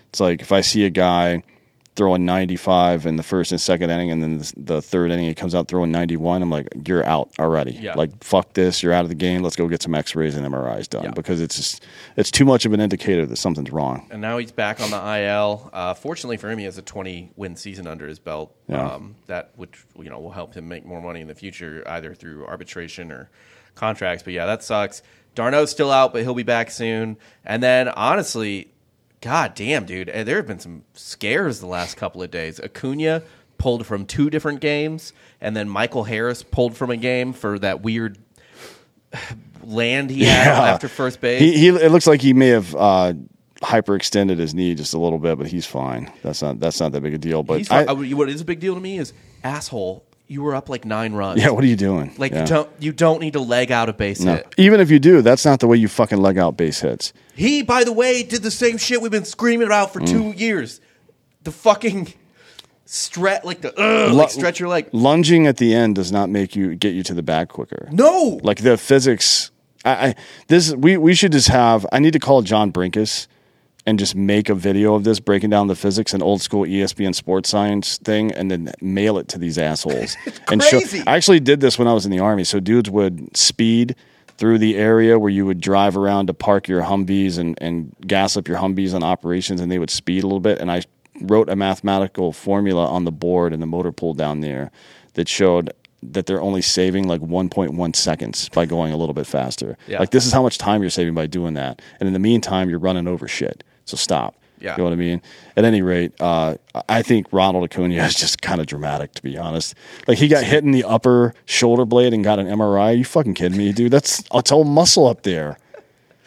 it's 0.09 0.19
like 0.19 0.41
if 0.41 0.51
I 0.51 0.61
see 0.61 0.83
a 0.85 0.89
guy 0.89 1.43
throwing 1.95 2.23
95 2.25 3.05
in 3.05 3.17
the 3.17 3.23
first 3.23 3.51
and 3.51 3.59
second 3.59 3.89
inning, 3.89 4.09
and 4.11 4.23
then 4.23 4.37
the, 4.37 4.53
the 4.57 4.81
third 4.81 5.11
inning 5.11 5.25
he 5.25 5.33
comes 5.33 5.53
out 5.53 5.67
throwing 5.67 5.91
91. 5.91 6.41
I'm 6.41 6.49
like, 6.49 6.67
you're 6.87 7.05
out 7.05 7.29
already. 7.39 7.71
Yeah. 7.73 7.93
Like, 7.95 8.23
fuck 8.23 8.53
this. 8.53 8.81
You're 8.81 8.93
out 8.93 9.03
of 9.03 9.09
the 9.09 9.15
game. 9.15 9.41
Let's 9.43 9.55
go 9.57 9.67
get 9.67 9.81
some 9.81 9.93
X-rays 9.95 10.37
and 10.37 10.47
MRIs 10.47 10.87
done 10.87 11.03
Yeah. 11.05 11.11
because 11.11 11.41
it's 11.41 11.57
just 11.57 11.85
it's 12.15 12.31
too 12.31 12.45
much 12.45 12.65
of 12.65 12.71
an 12.73 12.79
indicator 12.79 13.25
that 13.25 13.35
something's 13.35 13.71
wrong. 13.71 14.07
and 14.11 14.21
now 14.21 14.37
he's 14.37 14.51
back 14.51 14.79
on 14.79 14.91
the 14.91 15.19
IL. 15.21 15.69
Uh, 15.73 15.93
fortunately 15.93 16.37
for 16.37 16.49
him, 16.49 16.57
he 16.59 16.65
has 16.65 16.77
a 16.77 16.81
20 16.81 17.31
win 17.35 17.55
season 17.55 17.85
under 17.87 18.07
his 18.07 18.19
belt. 18.19 18.55
Yeah. 18.67 18.93
Um, 18.93 19.15
that 19.27 19.51
which 19.57 19.83
you 19.97 20.09
know 20.09 20.19
will 20.19 20.31
help 20.31 20.53
him 20.53 20.67
make 20.69 20.85
more 20.85 21.01
money 21.01 21.19
in 21.21 21.27
the 21.27 21.35
future, 21.35 21.83
either 21.87 22.13
through 22.13 22.45
arbitration 22.45 23.11
or 23.11 23.29
contracts. 23.75 24.23
But 24.23 24.33
yeah, 24.33 24.45
that 24.45 24.63
sucks. 24.63 25.01
d'Arnaud's 25.35 25.71
still 25.71 25.91
out, 25.91 26.13
but 26.13 26.21
he'll 26.23 26.33
be 26.33 26.43
back 26.43 26.71
soon. 26.71 27.17
And 27.45 27.61
then 27.63 27.87
honestly, 27.89 28.69
god 29.21 29.55
damn, 29.55 29.85
dude, 29.85 30.09
eh, 30.09 30.23
there 30.23 30.37
have 30.37 30.47
been 30.47 30.59
some 30.59 30.83
scares 30.93 31.59
the 31.59 31.67
last 31.67 31.97
couple 31.97 32.21
of 32.23 32.31
days. 32.31 32.59
Acuna 32.59 33.21
pulled 33.57 33.85
from 33.85 34.05
two 34.05 34.29
different 34.29 34.61
games, 34.61 35.11
and 35.41 35.55
then 35.55 35.67
Michael 35.69 36.05
Harris 36.05 36.43
pulled 36.43 36.77
from 36.77 36.89
a 36.91 36.97
game 36.97 37.33
for 37.33 37.59
that 37.59 37.81
weird 37.81 38.17
land 39.63 40.09
he 40.09 40.23
had 40.23 40.45
Yeah. 40.45 40.71
after 40.73 40.87
first 40.87 41.19
base. 41.21 41.41
He, 41.41 41.57
he 41.57 41.67
it 41.69 41.91
looks 41.91 42.07
like 42.07 42.21
he 42.21 42.33
may 42.33 42.47
have 42.49 42.75
uh, 42.75 43.13
hyperextended 43.61 44.37
his 44.37 44.53
knee 44.53 44.75
just 44.75 44.93
a 44.93 44.99
little 44.99 45.19
bit, 45.19 45.37
but 45.37 45.47
he's 45.47 45.65
fine. 45.65 46.11
That's 46.23 46.41
not 46.41 46.59
that's 46.59 46.79
not 46.79 46.91
that 46.93 47.01
big 47.01 47.13
a 47.13 47.17
deal. 47.17 47.43
But 47.43 47.69
I- 47.71 47.91
what 47.93 48.29
is 48.29 48.41
a 48.41 48.45
big 48.45 48.59
deal 48.59 48.75
to 48.75 48.81
me 48.81 48.97
is 48.97 49.13
asshole. 49.43 50.05
You 50.29 50.43
were 50.43 50.53
up 50.55 50.69
like 50.69 50.85
nine 50.85 51.13
runs. 51.13 51.41
yeah, 51.41 51.49
what 51.49 51.63
are 51.63 51.67
you 51.67 51.75
doing? 51.75 52.13
like 52.17 52.31
Yeah. 52.31 52.41
you 52.41 52.47
don't 52.47 52.69
you 52.79 52.91
don't 52.93 53.19
need 53.19 53.33
to 53.33 53.39
leg 53.39 53.71
out 53.71 53.89
a 53.89 53.93
base 53.93 54.19
No. 54.21 54.35
hit. 54.35 54.53
Even 54.57 54.79
if 54.79 54.89
you 54.91 54.99
do, 54.99 55.21
that's 55.21 55.43
not 55.43 55.59
the 55.59 55.67
way 55.67 55.75
you 55.75 55.87
fucking 55.87 56.19
leg 56.19 56.37
out 56.37 56.55
base 56.55 56.79
hits. 56.81 57.11
He, 57.35 57.63
by 57.63 57.83
the 57.83 57.91
way, 57.91 58.23
did 58.23 58.43
the 58.43 58.51
same 58.51 58.77
shit 58.77 59.01
we've 59.01 59.11
been 59.11 59.25
screaming 59.25 59.65
about 59.67 59.89
Mm. 59.89 59.93
for 59.93 59.99
two 60.05 60.31
years. 60.37 60.79
The 61.43 61.51
fucking 61.51 62.13
stretch, 62.85 63.43
like 63.43 63.61
the 63.61 63.73
ugh, 63.79 64.13
like 64.13 64.29
stretch 64.29 64.59
your 64.59 64.69
leg. 64.69 64.87
Lunging 64.91 65.47
at 65.47 65.57
the 65.57 65.73
end 65.73 65.95
does 65.95 66.11
not 66.11 66.29
make 66.29 66.55
you 66.55 66.75
get 66.75 66.93
you 66.93 67.03
to 67.03 67.13
the 67.13 67.23
bag 67.23 67.49
quicker. 67.49 67.87
No, 67.91 68.39
like 68.43 68.61
the 68.61 68.77
physics. 68.77 69.51
I, 69.85 69.91
I 70.09 70.15
this 70.47 70.73
we 70.75 70.97
we 70.97 71.13
should 71.15 71.31
just 71.31 71.47
have. 71.47 71.85
I 71.91 71.99
need 71.99 72.13
to 72.13 72.19
call 72.19 72.41
John 72.41 72.71
Brenkus 72.71 73.27
and 73.85 73.97
just 73.97 74.15
make 74.15 74.49
a 74.49 74.55
video 74.55 74.95
of 74.95 75.03
this 75.03 75.19
breaking 75.19 75.49
down 75.49 75.67
the 75.67 75.75
physics 75.75 76.13
and 76.13 76.21
old 76.21 76.41
school 76.41 76.65
ESPN 76.65 77.15
sports 77.15 77.49
science 77.49 77.97
thing, 77.97 78.31
and 78.31 78.51
then 78.51 78.71
mail 78.81 79.17
it 79.17 79.27
to 79.29 79.37
these 79.37 79.57
assholes. 79.57 80.15
and 80.51 80.61
show. 80.61 80.79
I 81.07 81.15
actually 81.15 81.39
did 81.39 81.59
this 81.59 81.79
when 81.79 81.87
I 81.87 81.93
was 81.93 82.05
in 82.05 82.11
the 82.11 82.19
army. 82.19 82.43
So 82.43 82.59
dudes 82.59 82.89
would 82.89 83.35
speed 83.35 83.95
through 84.37 84.57
the 84.57 84.77
area 84.77 85.19
where 85.19 85.29
you 85.29 85.45
would 85.45 85.59
drive 85.59 85.97
around 85.97 86.27
to 86.27 86.33
park 86.33 86.67
your 86.67 86.81
Humvees 86.81 87.37
and, 87.37 87.57
and 87.61 87.93
gas 88.05 88.37
up 88.37 88.47
your 88.47 88.57
Humvees 88.57 88.93
on 88.93 89.03
operations, 89.03 89.59
and 89.59 89.71
they 89.71 89.79
would 89.79 89.89
speed 89.89 90.23
a 90.23 90.27
little 90.27 90.39
bit. 90.39 90.59
And 90.59 90.71
I 90.71 90.83
wrote 91.21 91.49
a 91.49 91.55
mathematical 91.55 92.31
formula 92.31 92.85
on 92.87 93.03
the 93.03 93.11
board 93.11 93.53
in 93.53 93.59
the 93.59 93.65
motor 93.65 93.91
pool 93.91 94.13
down 94.13 94.39
there 94.39 94.71
that 95.13 95.27
showed 95.27 95.73
that 96.01 96.25
they're 96.25 96.41
only 96.41 96.61
saving 96.61 97.07
like 97.07 97.21
1.1 97.21 97.95
seconds 97.95 98.49
by 98.49 98.65
going 98.65 98.93
a 98.93 98.97
little 98.97 99.13
bit 99.13 99.27
faster. 99.27 99.77
Yeah. 99.87 99.99
Like 99.99 100.11
this 100.11 100.25
is 100.25 100.31
how 100.31 100.41
much 100.41 100.57
time 100.57 100.81
you're 100.81 100.89
saving 100.89 101.13
by 101.13 101.27
doing 101.27 101.55
that. 101.55 101.81
And 101.99 102.07
in 102.07 102.13
the 102.13 102.19
meantime, 102.19 102.69
you're 102.69 102.79
running 102.79 103.07
over 103.07 103.27
shit. 103.27 103.63
So 103.85 103.97
stop. 103.97 104.35
Yeah. 104.59 104.73
You 104.73 104.79
know 104.79 104.83
what 104.85 104.93
I 104.93 104.97
mean? 104.97 105.21
At 105.55 105.63
any 105.63 105.81
rate, 105.81 106.11
uh, 106.19 106.55
I 106.89 107.01
think 107.01 107.27
Ronald 107.31 107.63
Acuna 107.63 107.95
is 108.03 108.15
just 108.15 108.41
kind 108.41 108.59
of 108.59 108.67
dramatic, 108.67 109.13
to 109.13 109.23
be 109.23 109.37
honest. 109.37 109.73
Like 110.07 110.17
he 110.17 110.27
got 110.27 110.43
hit 110.43 110.63
in 110.63 110.71
the 110.71 110.83
upper 110.83 111.33
shoulder 111.45 111.85
blade 111.85 112.13
and 112.13 112.23
got 112.23 112.39
an 112.39 112.47
MRI. 112.47 112.79
Are 112.79 112.91
you 112.93 113.05
fucking 113.05 113.35
kidding 113.35 113.57
me, 113.57 113.71
dude? 113.71 113.91
That's 113.91 114.23
it's 114.33 114.51
all 114.51 114.65
muscle 114.65 115.07
up 115.07 115.23
there. 115.23 115.57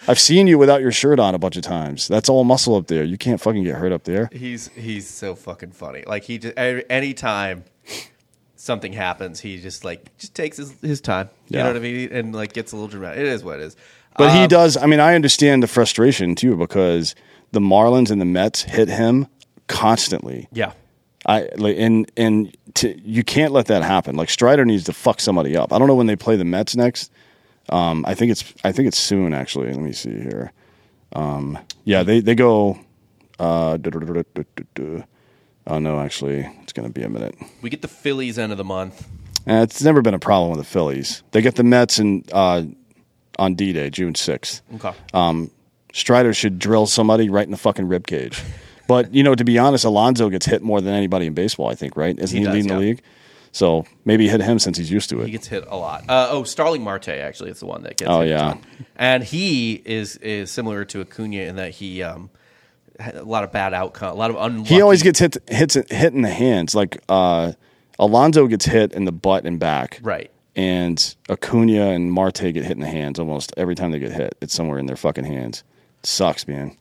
I've 0.09 0.18
seen 0.18 0.49
you 0.49 0.59
without 0.59 0.81
your 0.81 0.91
shirt 0.91 1.20
on 1.20 1.35
a 1.35 1.39
bunch 1.39 1.57
of 1.57 1.62
times. 1.62 2.09
That's 2.09 2.29
all 2.29 2.43
muscle 2.43 2.75
up 2.75 2.89
there. 2.89 3.05
You 3.05 3.16
can't 3.16 3.41
fucking 3.41 3.62
get 3.62 3.77
hurt 3.77 3.93
up 3.93 4.05
there. 4.05 4.29
he's 4.33 4.68
he's 4.68 5.09
so 5.09 5.35
fucking 5.35 5.73
funny. 5.73 6.03
Like 6.07 6.25
he 6.25 6.39
just 6.39 6.55
any 6.57 7.14
time 7.14 7.64
something 8.63 8.93
happens, 8.93 9.41
he 9.41 9.61
just 9.61 9.85
like 9.85 10.17
just 10.19 10.35
takes 10.37 10.57
his, 10.57 10.73
his 10.83 11.01
time. 11.01 11.29
You 11.49 11.57
Yeah. 11.59 11.65
know 11.65 11.71
what 11.71 11.77
I 11.77 11.81
mean? 11.81 12.09
And 12.13 12.33
like 12.35 12.53
gets 12.53 12.71
a 12.71 12.77
little 12.77 12.89
dramatic. 12.89 13.19
It 13.19 13.27
is 13.27 13.43
what 13.43 13.59
it 13.59 13.65
is. 13.65 13.77
But 14.17 14.33
he 14.33 14.43
Um, 14.43 14.49
does. 14.49 14.77
I 14.77 14.87
mean, 14.87 15.01
I 15.01 15.15
understand 15.17 15.63
the 15.63 15.67
frustration 15.67 16.35
too 16.37 16.55
because 16.57 17.15
the 17.51 17.61
Marlins 17.61 18.11
and 18.11 18.21
the 18.21 18.25
Mets 18.25 18.63
hit 18.63 18.89
him 18.89 19.27
constantly. 19.67 20.49
Yeah. 20.53 20.73
I 21.27 21.49
like 21.57 21.77
and 21.79 22.11
and 22.17 22.57
to, 22.75 22.97
you 23.01 23.25
can't 23.25 23.53
let 23.53 23.67
that 23.67 23.83
happen. 23.83 24.15
Like 24.17 24.31
Strider 24.31 24.65
needs 24.65 24.85
to 24.85 24.93
fuck 24.93 25.21
somebody 25.21 25.57
up. 25.57 25.73
I 25.73 25.79
don't 25.79 25.89
know 25.89 25.95
when 25.97 26.07
they 26.07 26.17
play 26.17 26.37
the 26.37 26.45
Mets 26.45 26.77
next. 26.77 27.11
Um, 27.69 28.05
I 28.07 28.15
think 28.15 28.31
it's 28.31 28.45
I 28.65 28.71
think 28.73 28.87
it's 28.89 28.99
soon 28.99 29.35
actually. 29.35 29.73
Let 29.73 29.83
me 29.83 29.93
see 29.93 30.11
here. 30.21 30.53
Um, 31.15 31.59
yeah, 31.85 32.03
they 32.05 32.21
they 32.21 32.35
go. 32.37 32.79
Uh. 33.41 33.77
Oh 35.67 35.79
no, 35.79 36.01
actually, 36.01 36.49
it's 36.63 36.73
going 36.73 36.89
to 36.89 36.93
be 36.93 37.03
a 37.05 37.09
minute. 37.09 37.37
We 37.61 37.71
get 37.71 37.83
the 37.83 37.89
Phillies 37.89 38.39
end 38.39 38.53
of 38.53 38.59
the 38.59 38.65
month. 38.65 39.07
Uh, 39.47 39.63
it's 39.63 39.83
never 39.83 40.03
been 40.03 40.15
a 40.15 40.19
problem 40.19 40.51
with 40.51 40.59
the 40.59 40.65
Phillies. 40.65 41.23
They 41.33 41.43
get 41.43 41.57
the 41.57 41.65
Mets 41.65 41.99
in, 41.99 42.25
uh, 42.33 42.63
on 43.39 43.55
D 43.55 43.73
Day, 43.73 43.91
June 43.91 44.15
sixth. 44.15 44.63
Okay. 44.75 44.93
Um, 45.15 45.51
Strider 45.93 46.33
should 46.35 46.59
drill 46.59 46.87
somebody 46.87 47.29
right 47.29 47.45
in 47.45 47.51
the 47.51 47.57
fucking 47.57 47.87
rib 47.87 48.07
cage. 48.07 48.43
But 48.89 49.15
you 49.15 49.23
know, 49.23 49.35
to 49.35 49.45
be 49.45 49.59
honest, 49.59 49.85
Alonso 49.85 50.29
gets 50.29 50.47
hit 50.47 50.63
more 50.63 50.81
than 50.81 50.95
anybody 50.95 51.27
in 51.27 51.35
baseball. 51.35 51.69
I 51.69 51.75
think, 51.75 51.97
right? 51.97 52.19
Isn't 52.19 52.37
He 52.37 52.41
he, 52.41 52.45
does, 52.45 52.55
leading 52.55 52.69
yeah. 52.71 52.75
the 52.77 52.81
league? 52.81 53.03
So 53.53 53.85
maybe 54.05 54.29
hit 54.29 54.41
him 54.41 54.59
since 54.59 54.79
he's 54.79 54.91
used 54.91 55.11
to 55.11 55.21
it. 55.21 55.27
He 55.27 55.33
gets 55.33 55.47
hit 55.47 55.65
a 55.69 55.77
lot. 55.77 56.09
Uh, 56.09 56.29
oh, 56.31 56.43
Starling 56.45 56.83
Marte 56.83 57.09
actually 57.09 57.51
is 57.51 57.61
the 57.61 57.67
one 57.67 57.83
that 57.83 57.99
gets. 57.99 58.11
Oh, 58.11 58.23
yeah. 58.23 58.57
and 58.97 59.23
he 59.23 59.75
is 59.85 60.17
is 60.17 60.51
similar 60.51 60.85
to 60.87 61.03
Acuna 61.03 61.43
in 61.43 61.57
that 61.57 61.73
he 61.73 62.03
um 62.03 62.31
a 63.15 63.23
lot 63.25 63.45
of 63.45 63.53
bad 63.53 63.75
outcome, 63.75 64.13
a 64.13 64.15
lot 64.15 64.31
of 64.31 64.37
unlucky. 64.37 64.75
he 64.75 64.81
always 64.81 65.03
gets 65.03 65.19
hit 65.19 65.37
hits 65.49 65.75
hit 65.75 66.13
in 66.15 66.23
the 66.23 66.31
hands. 66.31 66.75
Like 66.75 67.03
uh, 67.09 67.53
Alonso 67.99 68.47
gets 68.47 68.65
hit 68.65 68.93
in 68.93 69.05
the 69.05 69.13
butt 69.13 69.45
and 69.45 69.59
back, 69.59 70.01
right. 70.03 70.31
And 70.55 71.15
Acuna 71.31 71.91
and 71.93 72.13
Marte 72.13 72.53
get 72.53 72.57
hit 72.65 72.73
in 72.73 72.81
the 72.81 72.87
hands 72.87 73.19
almost 73.19 73.55
every 73.57 73.75
time 73.75 73.91
they 73.91 73.99
get 73.99 74.13
hit. 74.13 74.37
It's 74.43 74.53
somewhere 74.53 74.79
in 74.79 74.87
their 74.87 74.97
fucking 74.97 75.25
hands. 75.25 75.65
sucks, 76.03 76.47
man. 76.47 76.77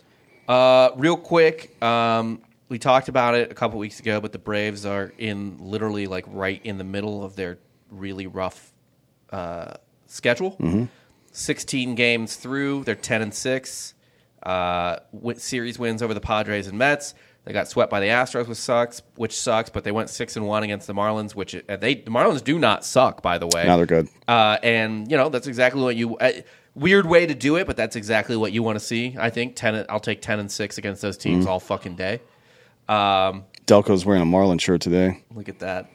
Uh, 0.48 0.90
real 0.98 1.16
quick, 1.16 1.82
um, 1.82 2.42
we 2.68 2.78
talked 2.78 3.08
about 3.08 3.36
it 3.36 3.50
a 3.50 3.54
couple 3.54 3.80
weeks 3.80 4.00
ago, 4.02 4.20
but 4.20 4.34
the 4.34 4.40
Braves 4.40 4.86
are 4.86 5.14
in 5.18 5.58
literally 5.60 6.08
like 6.08 6.26
right 6.28 6.60
in 6.66 6.78
the 6.78 6.84
middle 6.84 7.24
of 7.24 7.36
their 7.38 7.60
really 7.90 8.28
rough 8.28 8.74
uh, 9.32 9.76
schedule. 10.08 10.52
Mm-hmm. 10.60 10.86
Sixteen 11.32 11.96
games 11.96 12.36
through, 12.36 12.84
they're 12.84 12.96
ten 12.96 13.22
and 13.22 13.34
six. 13.34 13.94
Uh, 14.44 14.98
series 15.38 15.78
wins 15.80 16.02
over 16.02 16.14
the 16.14 16.22
Padres 16.22 16.68
and 16.68 16.78
Mets. 16.78 17.14
They 17.44 17.54
got 17.54 17.68
swept 17.68 17.90
by 17.90 18.00
the 18.00 18.06
Astros, 18.08 18.48
which 18.48 18.58
sucks. 18.60 19.02
Which 19.16 19.36
sucks, 19.36 19.70
but 19.72 19.84
they 19.84 19.92
went 19.92 20.10
six 20.10 20.36
and 20.36 20.46
one 20.48 20.62
against 20.64 20.86
the 20.88 20.94
Marlins, 20.94 21.34
which 21.34 21.56
uh, 21.56 21.76
they 21.78 21.96
the 21.96 22.12
Marlins 22.12 22.44
do 22.44 22.60
not 22.60 22.86
suck, 22.86 23.22
by 23.24 23.38
the 23.40 23.48
way. 23.48 23.66
Now 23.66 23.78
they're 23.78 23.86
good. 23.88 24.08
Uh, 24.28 24.58
and 24.62 25.10
you 25.10 25.18
know 25.18 25.30
that's 25.30 25.48
exactly 25.48 25.82
what 25.82 25.96
you 25.96 26.18
uh, 26.18 26.32
weird 26.76 27.08
way 27.08 27.26
to 27.26 27.34
do 27.34 27.56
it, 27.56 27.66
but 27.66 27.76
that's 27.78 27.96
exactly 27.96 28.38
what 28.38 28.52
you 28.52 28.62
want 28.62 28.78
to 28.78 28.86
see. 28.86 29.16
I 29.20 29.32
think 29.32 29.56
ten. 29.56 29.86
I'll 29.90 30.00
take 30.00 30.22
ten 30.22 30.40
and 30.40 30.52
six 30.52 30.78
against 30.78 31.02
those 31.02 31.18
teams 31.18 31.46
Mm-hmm. 31.46 31.52
all 31.52 31.60
fucking 31.60 31.96
day. 31.96 32.22
Um, 32.88 33.46
Delco's 33.66 34.06
wearing 34.06 34.22
a 34.22 34.26
Marlin 34.26 34.58
shirt 34.60 34.82
today. 34.82 35.24
look 35.34 35.50
at 35.50 35.60
that. 35.60 35.90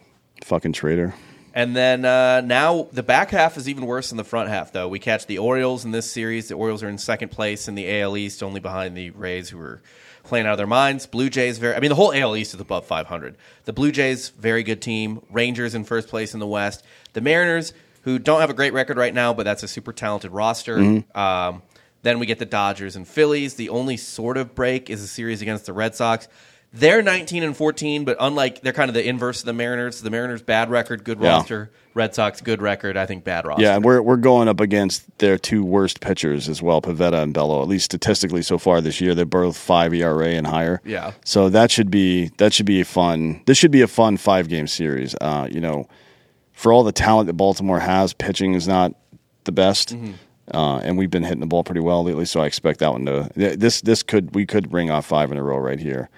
Fucking 0.45 0.73
traitor. 0.73 1.15
And 1.57 1.75
then 1.75 2.05
uh, 2.05 2.43
now 2.43 2.87
the 2.93 3.03
back 3.03 3.31
half 3.31 3.57
is 3.57 3.67
even 3.67 3.87
worse 3.87 4.11
than 4.11 4.19
the 4.19 4.25
front 4.25 4.51
half, 4.51 4.73
though. 4.73 4.89
We 4.89 4.99
catch 4.99 5.25
the 5.25 5.39
Orioles 5.39 5.87
in 5.87 5.91
this 5.91 6.09
series. 6.09 6.49
The 6.49 6.55
Orioles 6.55 6.83
are 6.83 6.89
in 6.89 6.99
second 6.99 7.31
place 7.31 7.67
in 7.67 7.75
the 7.75 8.01
AL 8.03 8.15
East, 8.19 8.43
only 8.43 8.61
behind 8.61 8.95
the 8.95 9.09
Rays, 9.09 9.49
who 9.49 9.59
are 9.61 9.81
playing 10.23 10.47
out 10.47 10.53
of 10.53 10.59
their 10.59 10.67
minds. 10.67 11.07
Blue 11.07 11.31
Jays, 11.31 11.57
very. 11.57 11.75
I 11.75 11.81
mean, 11.81 11.89
the 11.89 11.95
whole 11.95 12.13
AL 12.13 12.37
East 12.37 12.53
is 12.53 12.61
above 12.61 12.85
500. 12.85 13.39
The 13.65 13.73
Blue 13.73 13.91
Jays, 13.91 14.29
very 14.29 14.65
good 14.65 14.83
team. 14.83 15.23
Rangers 15.31 15.75
in 15.75 15.85
first 15.85 16.09
place 16.09 16.35
in 16.35 16.41
the 16.41 16.47
West. 16.47 16.85
The 17.15 17.23
Mariners, 17.23 17.73
who 18.03 18.19
don't 18.19 18.43
have 18.43 18.51
a 18.51 18.55
great 18.55 18.75
record 18.75 18.99
right 18.99 19.15
now, 19.15 19.33
but 19.33 19.45
that's 19.45 19.63
a 19.63 19.69
super 19.69 19.95
talented 19.95 20.33
roster. 20.33 20.77
Mm-hmm. 20.77 21.19
Um, 21.19 21.63
then 22.03 22.19
we 22.19 22.27
get 22.27 22.39
the 22.39 22.45
Dodgers 22.45 22.97
and 22.97 23.09
Phillies. 23.09 23.55
The 23.55 23.71
only 23.71 23.97
sort 23.97 24.37
of 24.37 24.55
break 24.55 24.91
is 24.91 25.03
a 25.03 25.09
series 25.09 25.41
against 25.41 25.65
the 25.65 25.73
Red 25.73 25.95
Sox. 25.95 26.29
They're 26.79 27.01
19 27.03 27.43
and 27.43 27.57
14, 27.57 28.05
but 28.05 28.17
unlike 28.21 28.61
they're 28.61 28.73
kind 28.73 28.89
of 28.91 28.95
the 28.95 29.07
inverse 29.07 29.41
of 29.41 29.47
the 29.47 29.53
Mariners. 29.53 30.03
The 30.03 30.11
Mariners 30.11 30.43
bad 30.43 30.71
record, 30.71 31.05
good 31.05 31.19
Yeah. 31.21 31.37
roster. 31.37 31.71
Red 31.95 32.15
Sox 32.15 32.43
good 32.43 32.61
record, 32.61 32.99
I 32.99 33.07
think 33.07 33.25
bad 33.25 33.47
roster. 33.47 33.63
Yeah, 33.63 33.77
and 33.77 33.83
we're 33.85 34.03
we're 34.03 34.19
going 34.19 34.49
up 34.49 34.61
against 34.61 35.07
their 35.19 35.39
two 35.39 35.65
worst 35.65 36.01
pitchers 36.01 36.47
as 36.47 36.61
well, 36.61 36.83
Pivetta 36.83 37.23
and 37.23 37.33
Bello. 37.33 37.63
At 37.63 37.69
least 37.69 37.87
statistically 37.87 38.43
so 38.43 38.59
far 38.59 38.83
this 38.83 39.01
year, 39.01 39.15
they're 39.15 39.25
both 39.25 39.57
five 39.57 39.95
ERA 39.95 40.29
and 40.29 40.47
higher. 40.47 40.83
Yeah. 40.85 41.13
So 41.25 41.49
that 41.49 41.71
should 41.71 41.91
be 41.91 42.31
that 42.37 42.53
should 42.53 42.67
be 42.67 42.83
a 42.83 42.85
fun. 42.85 43.41
This 43.47 43.57
should 43.57 43.71
be 43.71 43.81
a 43.81 43.87
fun 43.89 44.19
five 44.19 44.49
game 44.49 44.67
series. 44.67 45.15
Uh, 45.23 45.49
you 45.51 45.61
know, 45.61 45.89
for 46.53 46.71
all 46.71 46.85
the 46.85 46.93
talent 46.93 47.29
that 47.29 47.33
Baltimore 47.35 47.81
has, 47.81 48.13
pitching 48.13 48.53
is 48.53 48.69
not 48.69 48.93
the 49.45 49.53
best. 49.53 49.95
Mm-hmm. 49.95 50.13
Uh, 50.55 50.79
and 50.81 50.99
we've 50.99 51.11
been 51.11 51.25
hitting 51.25 51.41
the 51.41 51.47
ball 51.47 51.65
pretty 51.65 51.81
well 51.81 52.05
lately, 52.05 52.25
so 52.27 52.41
I 52.41 52.47
expect 52.47 52.81
that 52.81 52.93
one 52.93 53.07
to 53.07 53.31
this 53.35 53.81
this 53.81 54.03
could 54.03 54.35
we 54.35 54.45
could 54.45 54.73
ring 54.73 54.91
off 54.91 55.07
five 55.07 55.33
in 55.33 55.39
a 55.39 55.43
row 55.43 55.57
right 55.57 55.81
here. 55.81 56.11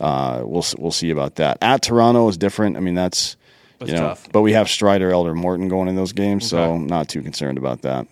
Uh, 0.00 0.42
we'll 0.44 0.64
we'll 0.78 0.92
see 0.92 1.10
about 1.10 1.36
that. 1.36 1.58
At 1.62 1.82
Toronto 1.82 2.28
is 2.28 2.36
different. 2.36 2.76
I 2.76 2.80
mean 2.80 2.94
that's 2.94 3.36
That's 3.78 3.90
you 3.92 3.96
know, 3.96 4.08
tough. 4.08 4.28
but 4.32 4.42
we 4.42 4.52
have 4.52 4.68
Strider, 4.68 5.10
Elder, 5.10 5.34
Morton 5.34 5.68
going 5.68 5.88
in 5.88 5.96
those 5.96 6.12
games, 6.12 6.48
so 6.48 6.74
I'm 6.74 6.86
not 6.86 7.08
too 7.08 7.22
concerned 7.22 7.58
about 7.58 7.82
that. 7.82 8.06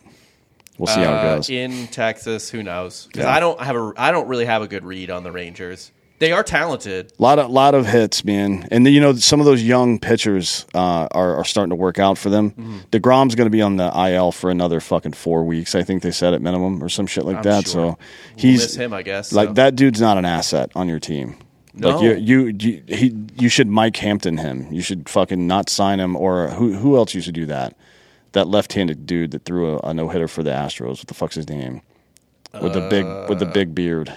We'll 0.78 0.88
see 0.88 1.00
how 1.00 1.12
it 1.14 1.16
Uh, 1.18 1.36
goes. 1.36 1.48
in 1.50 1.86
Texas. 1.88 2.50
Who 2.50 2.62
knows? 2.62 3.06
Because 3.06 3.24
Yeah. 3.24 3.34
I 3.34 3.40
don't 3.40 3.60
have 3.60 3.76
a 3.76 3.92
I 3.96 4.10
don't 4.10 4.28
really 4.28 4.44
have 4.46 4.62
a 4.62 4.68
good 4.68 4.84
read 4.84 5.10
on 5.10 5.22
the 5.24 5.32
Rangers. 5.32 5.90
They 6.18 6.32
are 6.32 6.42
talented. 6.42 7.12
A 7.18 7.22
lot 7.22 7.38
of 7.38 7.50
lot 7.50 7.74
of 7.74 7.86
hits, 7.86 8.24
man, 8.24 8.66
and 8.70 8.86
you 8.88 9.00
know 9.02 9.12
some 9.16 9.38
of 9.38 9.44
those 9.44 9.62
young 9.62 9.98
pitchers 9.98 10.64
uh, 10.74 11.08
are 11.10 11.36
are 11.36 11.44
starting 11.44 11.68
to 11.70 11.76
work 11.76 11.98
out 11.98 12.16
for 12.16 12.30
them. 12.30 12.52
Mm-hmm. 12.52 12.78
Degrom's 12.90 13.34
going 13.34 13.44
to 13.46 13.50
be 13.50 13.60
on 13.60 13.76
the 13.76 13.90
IL 13.94 14.32
for 14.32 14.50
another 14.50 14.80
fucking 14.80 15.12
four 15.12 15.44
weeks. 15.44 15.74
I 15.74 15.82
think 15.82 16.02
they 16.02 16.10
said 16.10 16.32
at 16.32 16.40
minimum 16.40 16.82
or 16.82 16.88
some 16.88 17.06
shit 17.06 17.26
like 17.26 17.36
I'm 17.36 17.42
that. 17.42 17.64
sure. 17.64 17.70
So 17.72 17.82
We'll 17.82 17.98
he's 18.36 18.62
miss 18.62 18.74
him, 18.76 18.94
I 18.94 19.02
guess. 19.02 19.30
like 19.32 19.48
so. 19.48 19.52
that 19.54 19.76
dude's 19.76 20.00
not 20.00 20.16
an 20.16 20.24
asset 20.24 20.70
on 20.74 20.88
your 20.88 20.98
team. 21.00 21.36
No. 21.76 21.90
Like 21.90 22.02
you, 22.02 22.14
you, 22.14 22.56
you, 22.58 22.82
he, 22.88 23.14
you 23.38 23.48
should 23.48 23.68
Mike 23.68 23.96
Hampton 23.96 24.38
him. 24.38 24.66
You 24.72 24.80
should 24.80 25.08
fucking 25.08 25.46
not 25.46 25.68
sign 25.68 26.00
him. 26.00 26.16
Or 26.16 26.48
who, 26.48 26.72
who 26.72 26.96
else 26.96 27.14
used 27.14 27.26
to 27.26 27.32
do 27.32 27.46
that? 27.46 27.76
That 28.32 28.48
left-handed 28.48 29.06
dude 29.06 29.30
that 29.32 29.44
threw 29.44 29.74
a, 29.74 29.78
a 29.90 29.94
no 29.94 30.08
hitter 30.08 30.26
for 30.28 30.42
the 30.42 30.50
Astros. 30.50 30.98
What 30.98 31.06
the 31.06 31.14
fuck's 31.14 31.34
his 31.36 31.48
name? 31.48 31.82
With 32.60 32.72
the 32.72 32.88
big, 32.88 33.04
with 33.28 33.42
Uh, 33.42 33.44
the 33.44 33.46
big 33.46 33.74
beard. 33.74 34.12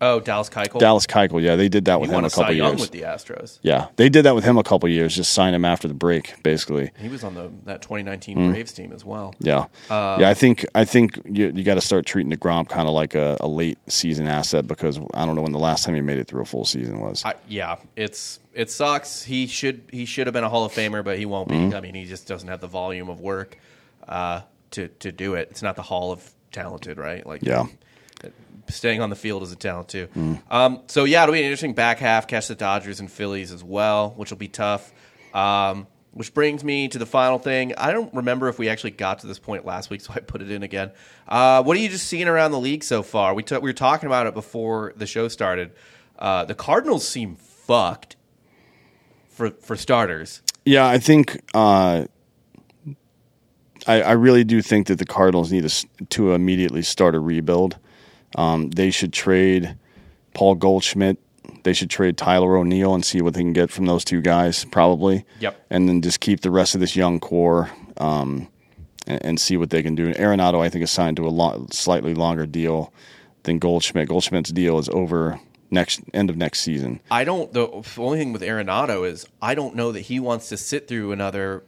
Oh, 0.00 0.20
Dallas 0.20 0.48
Keuchel. 0.48 0.78
Dallas 0.80 1.06
Keuchel. 1.06 1.40
Yeah, 1.42 1.56
they 1.56 1.68
did 1.68 1.84
that 1.86 2.00
with 2.00 2.10
him 2.10 2.24
a 2.24 2.30
couple 2.30 2.54
years. 2.54 2.80
with 2.80 2.90
the 2.90 3.02
Astros. 3.02 3.58
yeah, 3.62 3.88
they 3.96 4.08
did 4.08 4.24
that 4.24 4.34
with 4.34 4.44
him 4.44 4.58
a 4.58 4.62
couple 4.62 4.88
years. 4.88 5.14
Just 5.16 5.32
sign 5.32 5.54
him 5.54 5.64
after 5.64 5.88
the 5.88 5.94
break, 5.94 6.42
basically. 6.42 6.90
He 6.98 7.08
was 7.08 7.24
on 7.24 7.34
the 7.34 7.50
that 7.64 7.82
2019 7.82 8.36
Mm. 8.36 8.50
Braves 8.52 8.72
team 8.72 8.92
as 8.92 9.04
well. 9.04 9.34
Yeah, 9.38 9.66
Uh, 9.90 10.18
yeah. 10.20 10.28
I 10.28 10.34
think 10.34 10.64
I 10.74 10.84
think 10.84 11.20
you 11.24 11.52
you 11.54 11.64
got 11.64 11.74
to 11.74 11.80
start 11.80 12.06
treating 12.06 12.32
Degrom 12.32 12.68
kind 12.68 12.88
of 12.88 12.94
like 12.94 13.14
a, 13.14 13.36
a 13.40 13.48
late 13.48 13.78
season 13.88 14.26
asset 14.26 14.66
because 14.66 14.98
I 15.14 15.24
don't 15.26 15.36
know 15.36 15.42
when 15.42 15.52
the 15.52 15.58
last 15.58 15.84
time 15.84 15.94
he 15.94 16.00
made 16.00 16.18
it 16.18 16.28
through 16.28 16.42
a 16.42 16.46
full 16.46 16.64
season 16.64 17.00
was. 17.00 17.24
I, 17.24 17.34
yeah, 17.48 17.76
it's 17.96 18.40
it 18.54 18.70
sucks. 18.70 19.22
He 19.22 19.46
should 19.46 19.82
he 19.90 20.04
should 20.04 20.26
have 20.26 20.34
been 20.34 20.44
a 20.44 20.48
Hall 20.48 20.64
of 20.64 20.72
Famer, 20.72 21.02
but 21.04 21.18
he 21.18 21.26
won't 21.26 21.48
be. 21.48 21.54
Mm-hmm. 21.54 21.74
I 21.76 21.80
mean, 21.80 21.94
he 21.94 22.04
just 22.04 22.26
doesn't 22.28 22.48
have 22.48 22.60
the 22.60 22.66
volume 22.66 23.08
of 23.08 23.20
work 23.20 23.56
uh, 24.08 24.42
to 24.72 24.88
to 24.88 25.12
do 25.12 25.34
it. 25.34 25.48
It's 25.50 25.62
not 25.62 25.76
the 25.76 25.82
Hall 25.82 26.12
of 26.12 26.30
Talented, 26.50 26.98
right? 26.98 27.24
Like 27.26 27.42
yeah, 27.42 27.64
staying 28.68 29.00
on 29.00 29.10
the 29.10 29.16
field 29.16 29.42
is 29.42 29.52
a 29.52 29.56
talent 29.56 29.88
too. 29.88 30.08
Mm. 30.16 30.42
Um, 30.50 30.82
so 30.86 31.04
yeah, 31.04 31.22
it'll 31.22 31.32
be 31.32 31.40
an 31.40 31.44
interesting 31.44 31.74
back 31.74 31.98
half. 31.98 32.26
Catch 32.26 32.48
the 32.48 32.54
Dodgers 32.54 33.00
and 33.00 33.10
Phillies 33.10 33.52
as 33.52 33.62
well, 33.62 34.10
which 34.16 34.30
will 34.30 34.38
be 34.38 34.48
tough. 34.48 34.92
Um, 35.34 35.86
which 36.12 36.34
brings 36.34 36.62
me 36.62 36.88
to 36.88 36.98
the 36.98 37.06
final 37.06 37.38
thing. 37.38 37.74
I 37.76 37.90
don't 37.90 38.12
remember 38.14 38.48
if 38.48 38.58
we 38.58 38.68
actually 38.68 38.90
got 38.90 39.20
to 39.20 39.26
this 39.26 39.38
point 39.38 39.64
last 39.64 39.88
week, 39.88 40.00
so 40.02 40.12
I 40.14 40.20
put 40.20 40.42
it 40.42 40.50
in 40.50 40.62
again. 40.62 40.92
Uh, 41.26 41.62
what 41.62 41.76
are 41.76 41.80
you 41.80 41.88
just 41.88 42.06
seeing 42.06 42.28
around 42.28 42.50
the 42.52 42.60
league 42.60 42.84
so 42.84 43.02
far? 43.02 43.34
We, 43.34 43.42
t- 43.42 43.56
we 43.56 43.70
were 43.70 43.72
talking 43.72 44.06
about 44.06 44.26
it 44.26 44.34
before 44.34 44.92
the 44.96 45.06
show 45.06 45.28
started. 45.28 45.72
Uh, 46.18 46.44
the 46.44 46.54
Cardinals 46.54 47.06
seem 47.08 47.36
fucked 47.36 48.16
for 49.28 49.50
for 49.50 49.76
starters. 49.76 50.42
yeah. 50.64 50.86
I 50.86 50.98
think 50.98 51.40
uh, 51.54 52.04
I, 53.86 54.02
I 54.02 54.12
really 54.12 54.44
do 54.44 54.62
think 54.62 54.86
that 54.88 54.98
the 54.98 55.06
Cardinals 55.06 55.50
need 55.50 55.68
to, 55.68 55.86
to 56.10 56.32
immediately 56.32 56.82
start 56.82 57.14
a 57.14 57.20
rebuild. 57.20 57.78
Um, 58.36 58.70
they 58.70 58.90
should 58.90 59.12
trade 59.12 59.76
Paul 60.34 60.54
Goldschmidt. 60.54 61.18
They 61.64 61.72
should 61.72 61.90
trade 61.90 62.16
Tyler 62.16 62.56
O'Neill 62.56 62.94
and 62.94 63.04
see 63.04 63.20
what 63.20 63.34
they 63.34 63.40
can 63.40 63.52
get 63.52 63.70
from 63.70 63.86
those 63.86 64.04
two 64.04 64.20
guys, 64.20 64.64
probably. 64.66 65.24
Yep. 65.40 65.66
And 65.70 65.88
then 65.88 66.02
just 66.02 66.20
keep 66.20 66.40
the 66.40 66.50
rest 66.50 66.74
of 66.74 66.80
this 66.80 66.96
young 66.96 67.20
core 67.20 67.70
um, 67.98 68.48
and, 69.06 69.24
and 69.24 69.40
see 69.40 69.56
what 69.56 69.70
they 69.70 69.82
can 69.82 69.94
do. 69.94 70.06
And 70.06 70.16
Arenado, 70.16 70.60
I 70.60 70.68
think, 70.68 70.82
is 70.82 70.90
signed 70.90 71.16
to 71.18 71.26
a 71.26 71.30
lo- 71.30 71.66
slightly 71.70 72.14
longer 72.14 72.46
deal 72.46 72.92
than 73.44 73.58
Goldschmidt. 73.58 74.08
Goldschmidt's 74.08 74.50
deal 74.50 74.78
is 74.78 74.88
over 74.88 75.40
next 75.70 76.02
end 76.12 76.30
of 76.30 76.36
next 76.36 76.60
season. 76.60 77.00
I 77.10 77.24
don't. 77.24 77.52
The 77.52 77.82
only 77.98 78.18
thing 78.18 78.32
with 78.32 78.42
Arenado 78.42 79.08
is 79.08 79.26
I 79.40 79.54
don't 79.54 79.74
know 79.74 79.92
that 79.92 80.00
he 80.00 80.20
wants 80.20 80.48
to 80.50 80.56
sit 80.56 80.86
through 80.86 81.12
another 81.12 81.64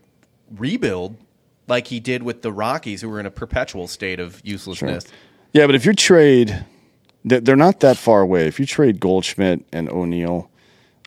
rebuild 0.51 1.17
like 1.67 1.89
he 1.89 1.99
did 1.99 2.23
with 2.23 2.43
the 2.43 2.53
Rockies, 2.53 3.01
who 3.01 3.09
were 3.09 3.19
in 3.19 3.27
a 3.27 3.31
perpetual 3.31 3.89
state 3.89 4.21
of 4.21 4.41
uselessness. 4.45 5.07
Yeah, 5.55 5.65
but 5.67 5.75
if 5.75 5.87
you 5.87 5.95
trade, 5.95 6.65
they- 7.25 7.41
they're 7.41 7.57
not 7.57 7.81
that 7.81 7.97
far 7.97 8.21
away. 8.21 8.47
If 8.47 8.61
you 8.61 8.67
trade 8.67 9.01
Goldschmidt 9.01 9.65
and 9.73 9.89
O'Neill, 9.89 10.51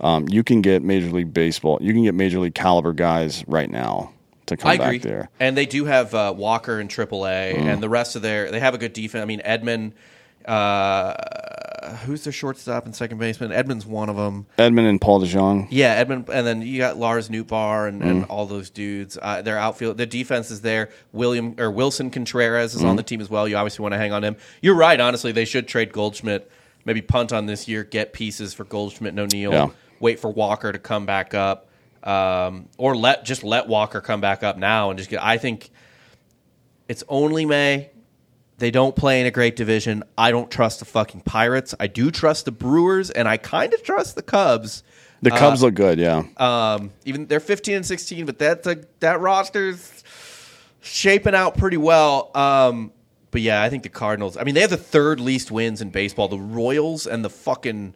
um, 0.01 0.25
you 0.29 0.43
can 0.43 0.61
get 0.61 0.81
Major 0.83 1.09
League 1.09 1.33
Baseball. 1.33 1.77
You 1.81 1.93
can 1.93 2.03
get 2.03 2.15
Major 2.15 2.39
League 2.39 2.55
caliber 2.55 2.93
guys 2.93 3.43
right 3.47 3.69
now 3.69 4.11
to 4.45 4.55
come 4.57 4.71
I 4.71 4.75
agree. 4.75 4.97
back 4.99 5.01
there. 5.01 5.29
And 5.39 5.55
they 5.57 5.65
do 5.65 5.85
have 5.85 6.15
uh, 6.15 6.33
Walker 6.35 6.79
in 6.79 6.87
AAA, 6.87 7.53
Mm. 7.55 7.73
and 7.73 7.83
the 7.83 7.89
rest 7.89 8.15
of 8.15 8.21
their 8.21 8.49
they 8.49 8.59
have 8.61 8.73
a 8.73 8.77
good 8.77 8.93
defense. 8.93 9.21
I 9.21 9.25
mean, 9.25 9.41
Edman. 9.45 9.91
Uh, 10.45 11.13
who's 11.95 12.23
their 12.23 12.33
shortstop 12.33 12.85
and 12.85 12.95
second 12.95 13.17
baseman? 13.17 13.51
Edman's 13.51 13.85
one 13.85 14.09
of 14.09 14.15
them. 14.15 14.45
Edman 14.57 14.89
and 14.89 14.99
Paul 15.01 15.21
DeJong. 15.21 15.67
Yeah, 15.69 16.03
Edman, 16.03 16.27
and 16.29 16.45
then 16.45 16.61
you 16.61 16.77
got 16.77 16.97
Lars 16.97 17.29
Nootbaar 17.29 17.87
and, 17.87 18.01
and 18.03 18.23
Mm. 18.23 18.29
all 18.29 18.45
those 18.45 18.69
dudes. 18.69 19.17
Uh, 19.21 19.41
their 19.41 19.57
outfield, 19.57 19.97
the 19.97 20.05
defense 20.05 20.51
is 20.51 20.61
there. 20.61 20.89
William 21.11 21.55
or 21.57 21.71
Willson 21.71 22.11
Contreras 22.11 22.75
is 22.75 22.83
on 22.83 22.93
Mm. 22.95 22.97
the 22.97 23.03
team 23.03 23.21
as 23.21 23.29
well. 23.29 23.47
You 23.47 23.55
obviously 23.57 23.83
want 23.83 23.93
to 23.93 23.97
hang 23.97 24.11
on 24.13 24.23
him. 24.23 24.35
You're 24.61 24.75
right. 24.75 24.99
Honestly, 24.99 25.31
they 25.31 25.45
should 25.45 25.67
trade 25.67 25.91
Goldschmidt. 25.93 26.51
Maybe 26.85 27.01
punt 27.01 27.33
on 27.33 27.45
this 27.47 27.67
year, 27.67 27.83
get 27.83 28.13
pieces 28.13 28.53
for 28.53 28.63
Goldschmidt 28.63 29.09
and 29.11 29.19
O'Neill. 29.19 29.51
Yeah. 29.51 29.67
Wait 29.99 30.19
for 30.19 30.29
Walker 30.31 30.71
to 30.71 30.79
come 30.79 31.05
back 31.05 31.33
up, 31.33 31.67
um, 32.03 32.69
or 32.77 32.95
let 32.95 33.25
just 33.25 33.43
let 33.43 33.67
Walker 33.67 33.99
come 33.99 34.21
back 34.21 34.41
up 34.43 34.57
now 34.57 34.89
and 34.89 34.97
just 34.97 35.09
get. 35.09 35.21
I 35.23 35.37
think 35.37 35.69
it's 36.87 37.03
only 37.09 37.45
May. 37.45 37.89
They 38.59 38.71
don't 38.71 38.95
play 38.95 39.21
in 39.21 39.27
a 39.27 39.31
great 39.31 39.55
division. 39.55 40.03
I 40.17 40.31
don't 40.31 40.49
trust 40.49 40.79
the 40.79 40.85
fucking 40.85 41.21
Pirates. 41.21 41.75
I 41.79 41.87
do 41.87 42.09
trust 42.09 42.45
the 42.45 42.51
Brewers, 42.51 43.11
and 43.11 43.27
I 43.27 43.37
kind 43.37 43.73
of 43.73 43.83
trust 43.83 44.15
the 44.15 44.23
Cubs. 44.23 44.83
The 45.21 45.31
Cubs 45.31 45.61
look 45.61 45.75
good, 45.75 45.99
yeah. 45.99 46.23
Um, 46.37 46.91
even 47.05 47.27
they're 47.27 47.39
15 47.39 47.75
and 47.77 47.85
16, 47.85 48.25
but 48.25 48.39
that's 48.39 48.67
a, 48.67 48.83
that 48.99 49.19
roster's 49.19 50.03
shaping 50.81 51.35
out 51.35 51.57
pretty 51.57 51.77
well. 51.77 52.31
Um, 52.35 52.91
but 53.31 53.41
yeah, 53.41 53.61
I 53.61 53.69
think 53.69 53.83
the 53.83 53.89
Cardinals. 53.89 54.37
I 54.37 54.43
mean, 54.43 54.55
they 54.55 54.61
have 54.61 54.69
the 54.69 54.77
third 54.77 55.19
least 55.19 55.51
wins 55.51 55.81
in 55.81 55.89
baseball. 55.89 56.27
The 56.27 56.39
Royals 56.39 57.07
and 57.07 57.23
the 57.25 57.29
fucking 57.29 57.93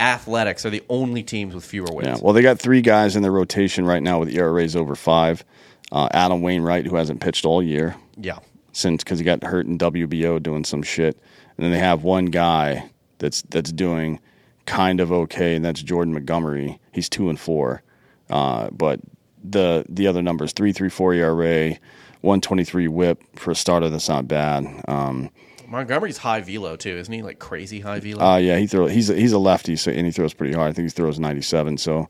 Athletics 0.00 0.66
are 0.66 0.70
the 0.70 0.82
only 0.88 1.22
teams 1.22 1.54
with 1.54 1.64
fewer 1.64 1.86
wins. 1.92 2.08
yeah. 2.08 2.16
Well, 2.20 2.32
they 2.32 2.42
got 2.42 2.58
three 2.58 2.82
guys 2.82 3.14
in 3.14 3.22
their 3.22 3.32
rotation 3.32 3.86
right 3.86 4.02
now 4.02 4.18
with 4.18 4.28
ERAs 4.28 4.74
over 4.74 4.96
five. 4.96 5.44
Uh, 5.92 6.08
Adam 6.12 6.42
Wainwright, 6.42 6.86
who 6.86 6.96
hasn't 6.96 7.20
pitched 7.20 7.44
all 7.44 7.62
year 7.62 7.94
yeah. 8.16 8.38
Since 8.74 9.02
because 9.02 9.18
he 9.18 9.24
got 9.24 9.42
hurt 9.42 9.66
in 9.66 9.78
WBO 9.78 10.42
doing 10.42 10.64
some 10.64 10.82
shit, 10.82 11.18
and 11.56 11.64
then 11.64 11.70
they 11.70 11.78
have 11.78 12.02
one 12.04 12.26
guy 12.26 12.90
that's 13.18 13.42
that's 13.42 13.72
doing 13.72 14.20
kind 14.66 15.00
of 15.00 15.12
okay, 15.12 15.54
and 15.56 15.64
that's 15.64 15.82
Jordan 15.82 16.12
Montgomery. 16.12 16.78
He's 16.92 17.08
two 17.08 17.30
and 17.30 17.40
four, 17.40 17.82
uh, 18.28 18.68
but 18.70 19.00
the 19.42 19.84
the 19.88 20.06
other 20.06 20.22
numbers 20.22 20.52
three 20.52 20.72
three 20.72 20.90
four 20.90 21.14
ERA, 21.14 21.76
one 22.20 22.40
twenty 22.40 22.64
three 22.64 22.88
WHIP 22.88 23.22
for 23.38 23.52
a 23.52 23.54
starter. 23.54 23.88
That's 23.88 24.08
not 24.08 24.28
bad. 24.28 24.66
Um, 24.88 25.30
Montgomery's 25.68 26.18
high 26.18 26.40
velo 26.40 26.76
too, 26.76 26.96
isn't 26.96 27.12
he? 27.12 27.22
Like 27.22 27.38
crazy 27.38 27.80
high 27.80 28.00
velo. 28.00 28.24
uh, 28.24 28.36
yeah, 28.36 28.56
he 28.58 28.66
throws. 28.66 28.90
He's 28.92 29.10
a, 29.10 29.14
he's 29.14 29.32
a 29.32 29.38
lefty, 29.38 29.76
so 29.76 29.90
and 29.90 30.06
he 30.06 30.12
throws 30.12 30.34
pretty 30.34 30.54
hard. 30.54 30.70
I 30.70 30.72
think 30.72 30.86
he 30.86 30.90
throws 30.90 31.18
ninety 31.18 31.42
seven. 31.42 31.78
So, 31.78 32.08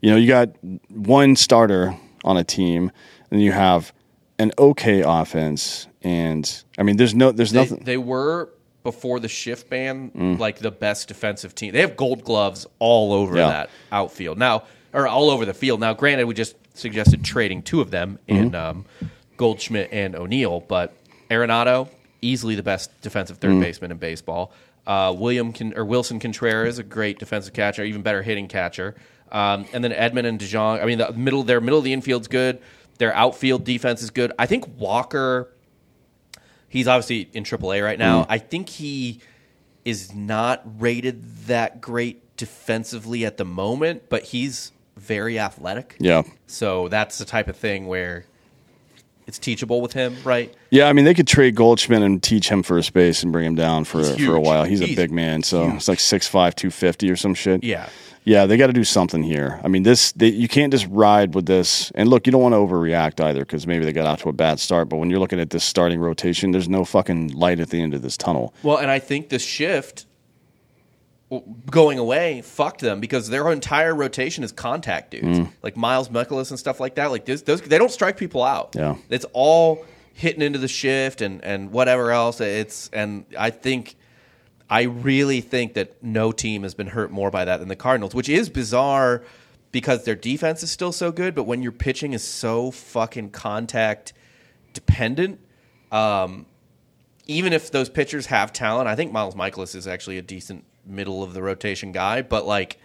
you 0.00 0.10
know, 0.10 0.16
you 0.16 0.28
got 0.28 0.50
one 0.88 1.36
starter 1.36 1.96
on 2.24 2.36
a 2.36 2.44
team, 2.44 2.90
and 3.30 3.42
you 3.42 3.52
have 3.52 3.92
an 4.38 4.52
okay 4.58 5.02
offense. 5.02 5.88
And 6.06 6.62
I 6.78 6.82
mean, 6.84 6.96
there's 6.96 7.14
no, 7.14 7.32
there's 7.32 7.50
they, 7.50 7.60
nothing. 7.60 7.82
they 7.84 7.96
were 7.96 8.50
before 8.84 9.18
the 9.18 9.28
shift 9.28 9.68
ban 9.68 10.10
Mm. 10.12 10.38
like 10.38 10.58
the 10.60 10.70
best 10.70 11.08
defensive 11.08 11.54
team. 11.54 11.72
They 11.72 11.80
have 11.80 11.96
gold 11.96 12.22
gloves 12.22 12.66
all 12.78 13.12
over 13.12 13.36
Yeah. 13.36 13.48
that 13.48 13.70
outfield 13.90 14.38
now, 14.38 14.62
or 14.92 15.08
all 15.08 15.30
over 15.30 15.44
the 15.44 15.54
field. 15.54 15.80
Now, 15.80 15.92
granted, 15.94 16.26
we 16.26 16.34
just 16.34 16.54
suggested 16.74 17.24
trading 17.24 17.62
two 17.62 17.80
of 17.80 17.90
them 17.90 18.18
in 18.28 18.52
Mm-hmm. 18.52 18.78
um, 18.78 18.84
Goldschmidt 19.36 19.88
and 19.92 20.14
O'Neill, 20.14 20.60
but 20.60 20.94
Arenado 21.30 21.88
easily 22.22 22.54
the 22.54 22.62
best 22.62 22.90
defensive 23.02 23.38
third 23.38 23.60
baseman 23.60 23.90
in 23.90 23.98
baseball. 23.98 24.52
Uh, 24.86 25.12
William 25.16 25.52
Con- 25.52 25.74
or 25.76 25.84
Willson 25.84 26.20
Contreras, 26.20 26.78
a 26.78 26.82
great 26.84 27.18
defensive 27.18 27.52
catcher, 27.52 27.82
even 27.82 28.02
better 28.02 28.22
hitting 28.22 28.46
catcher. 28.46 28.94
Um, 29.32 29.66
and 29.72 29.82
then 29.82 29.90
Edman 29.90 30.24
and 30.26 30.38
DeJong. 30.38 30.80
I 30.80 30.86
mean, 30.86 30.98
the 30.98 31.12
middle, 31.12 31.42
their 31.42 31.60
middle 31.60 31.78
of 31.80 31.84
the 31.84 31.92
infield's 31.92 32.28
good. 32.28 32.60
Their 32.98 33.12
outfield 33.14 33.64
defense 33.64 34.00
is 34.02 34.10
good. 34.10 34.32
I 34.38 34.46
think 34.46 34.64
Walker, 34.78 35.50
he's 36.76 36.88
obviously 36.88 37.28
in 37.32 37.44
AAA 37.44 37.82
right 37.82 37.98
now. 37.98 38.22
Mm. 38.22 38.26
I 38.28 38.38
think 38.38 38.68
he 38.68 39.20
is 39.84 40.14
not 40.14 40.62
rated 40.80 41.46
that 41.46 41.80
great 41.80 42.36
defensively 42.36 43.24
at 43.24 43.36
the 43.36 43.44
moment, 43.44 44.08
but 44.08 44.24
he's 44.24 44.72
very 44.96 45.38
athletic. 45.38 45.96
Yeah. 45.98 46.22
So 46.46 46.88
that's 46.88 47.18
the 47.18 47.24
type 47.24 47.48
of 47.48 47.56
thing 47.56 47.86
where 47.86 48.26
it's 49.26 49.38
teachable 49.38 49.80
with 49.80 49.92
him, 49.92 50.16
right? 50.24 50.54
Yeah, 50.70 50.88
I 50.88 50.92
mean 50.92 51.04
they 51.04 51.14
could 51.14 51.26
trade 51.26 51.54
Goldschmidt 51.54 52.02
and 52.02 52.22
teach 52.22 52.48
him 52.48 52.62
first 52.62 52.92
base 52.92 53.22
and 53.22 53.32
bring 53.32 53.46
him 53.46 53.54
down 53.54 53.84
for 53.84 53.98
He's 53.98 54.24
for 54.24 54.34
a 54.34 54.40
while. 54.40 54.64
He's, 54.64 54.80
a 54.80 54.94
big 54.94 55.10
man, 55.10 55.42
so 55.42 55.70
it's 55.70 55.88
like 55.88 55.98
6'5", 55.98 56.30
250 56.54 57.10
or 57.10 57.16
some 57.16 57.34
shit. 57.34 57.64
Yeah. 57.64 57.88
Yeah, 58.28 58.46
they 58.46 58.56
got 58.56 58.66
to 58.66 58.72
do 58.72 58.82
something 58.82 59.22
here. 59.22 59.60
I 59.62 59.68
mean, 59.68 59.84
this 59.84 60.10
they, 60.12 60.26
you 60.28 60.48
can't 60.48 60.72
just 60.72 60.86
ride 60.90 61.34
with 61.36 61.46
this. 61.46 61.92
And 61.94 62.08
look, 62.10 62.26
you 62.26 62.32
don't 62.32 62.42
want 62.42 62.54
to 62.54 62.56
overreact 62.58 63.20
either 63.24 63.40
because 63.40 63.68
maybe 63.68 63.84
they 63.84 63.92
got 63.92 64.04
out 64.04 64.18
to 64.18 64.28
a 64.28 64.32
bad 64.32 64.58
start. 64.58 64.88
But 64.88 64.96
when 64.96 65.10
you're 65.10 65.20
looking 65.20 65.38
at 65.38 65.50
this 65.50 65.62
starting 65.62 66.00
rotation, 66.00 66.50
there's 66.50 66.68
no 66.68 66.84
fucking 66.84 67.28
light 67.34 67.60
at 67.60 67.70
the 67.70 67.80
end 67.80 67.94
of 67.94 68.02
this 68.02 68.16
tunnel. 68.16 68.52
Well, 68.64 68.78
and 68.78 68.90
I 68.90 68.98
think 68.98 69.28
this 69.28 69.44
shift 69.44 70.06
going 71.70 71.98
away 71.98 72.40
fucked 72.42 72.80
them 72.80 73.00
because 73.00 73.28
their 73.28 73.50
entire 73.50 73.94
rotation 73.94 74.44
is 74.44 74.52
contact 74.52 75.10
dudes, 75.12 75.40
Mm. 75.40 75.48
like 75.62 75.76
Miles 75.76 76.08
Mikolas 76.08 76.50
and 76.50 76.58
stuff 76.58 76.78
like 76.80 76.94
that. 76.96 77.10
Like 77.10 77.24
this, 77.24 77.42
those 77.42 77.60
they 77.62 77.78
don't 77.78 77.90
strike 77.90 78.16
people 78.16 78.42
out. 78.42 78.74
Yeah. 78.76 78.96
it's 79.08 79.26
all 79.32 79.84
hitting 80.14 80.42
into 80.42 80.58
the 80.58 80.68
shift 80.68 81.20
and 81.22 81.44
and 81.44 81.70
whatever 81.72 82.10
else. 82.10 82.40
It's 82.40 82.90
and 82.92 83.24
I 83.38 83.50
think. 83.50 83.96
I 84.68 84.82
really 84.82 85.40
think 85.40 85.74
that 85.74 86.02
no 86.02 86.32
team 86.32 86.62
has 86.62 86.74
been 86.74 86.88
hurt 86.88 87.10
more 87.10 87.30
by 87.30 87.44
that 87.44 87.58
than 87.58 87.68
the 87.68 87.76
Cardinals, 87.76 88.14
which 88.14 88.28
is 88.28 88.48
bizarre 88.48 89.22
because 89.70 90.04
their 90.04 90.14
defense 90.14 90.62
is 90.62 90.70
still 90.70 90.92
so 90.92 91.12
good, 91.12 91.34
but 91.34 91.44
when 91.44 91.62
your 91.62 91.72
pitching 91.72 92.12
is 92.12 92.24
so 92.24 92.70
fucking 92.70 93.30
contact 93.30 94.12
dependent, 94.72 95.40
um, 95.92 96.46
even 97.26 97.52
if 97.52 97.70
those 97.70 97.88
pitchers 97.88 98.26
have 98.26 98.52
talent, 98.52 98.88
I 98.88 98.96
think 98.96 99.12
Miles 99.12 99.34
Mikolas 99.34 99.74
is 99.74 99.86
actually 99.86 100.18
a 100.18 100.22
decent 100.22 100.64
middle 100.84 101.22
of 101.22 101.34
the 101.34 101.42
rotation 101.42 101.92
guy, 101.92 102.22
but 102.22 102.46
like 102.46 102.78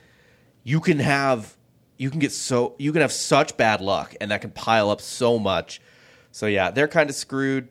you 0.63 0.79
can 0.79 0.99
have 0.99 1.55
you 1.97 2.09
can 2.09 2.19
get 2.19 2.31
so 2.31 2.75
you 2.79 2.91
can 2.91 3.01
have 3.01 3.11
such 3.11 3.57
bad 3.57 3.79
luck 3.79 4.15
and 4.19 4.31
that 4.31 4.41
can 4.41 4.51
pile 4.51 4.89
up 4.89 5.01
so 5.01 5.37
much. 5.37 5.81
So 6.31 6.47
yeah, 6.47 6.71
they're 6.71 6.87
kind 6.87 7.09
of 7.09 7.15
screwed. 7.15 7.67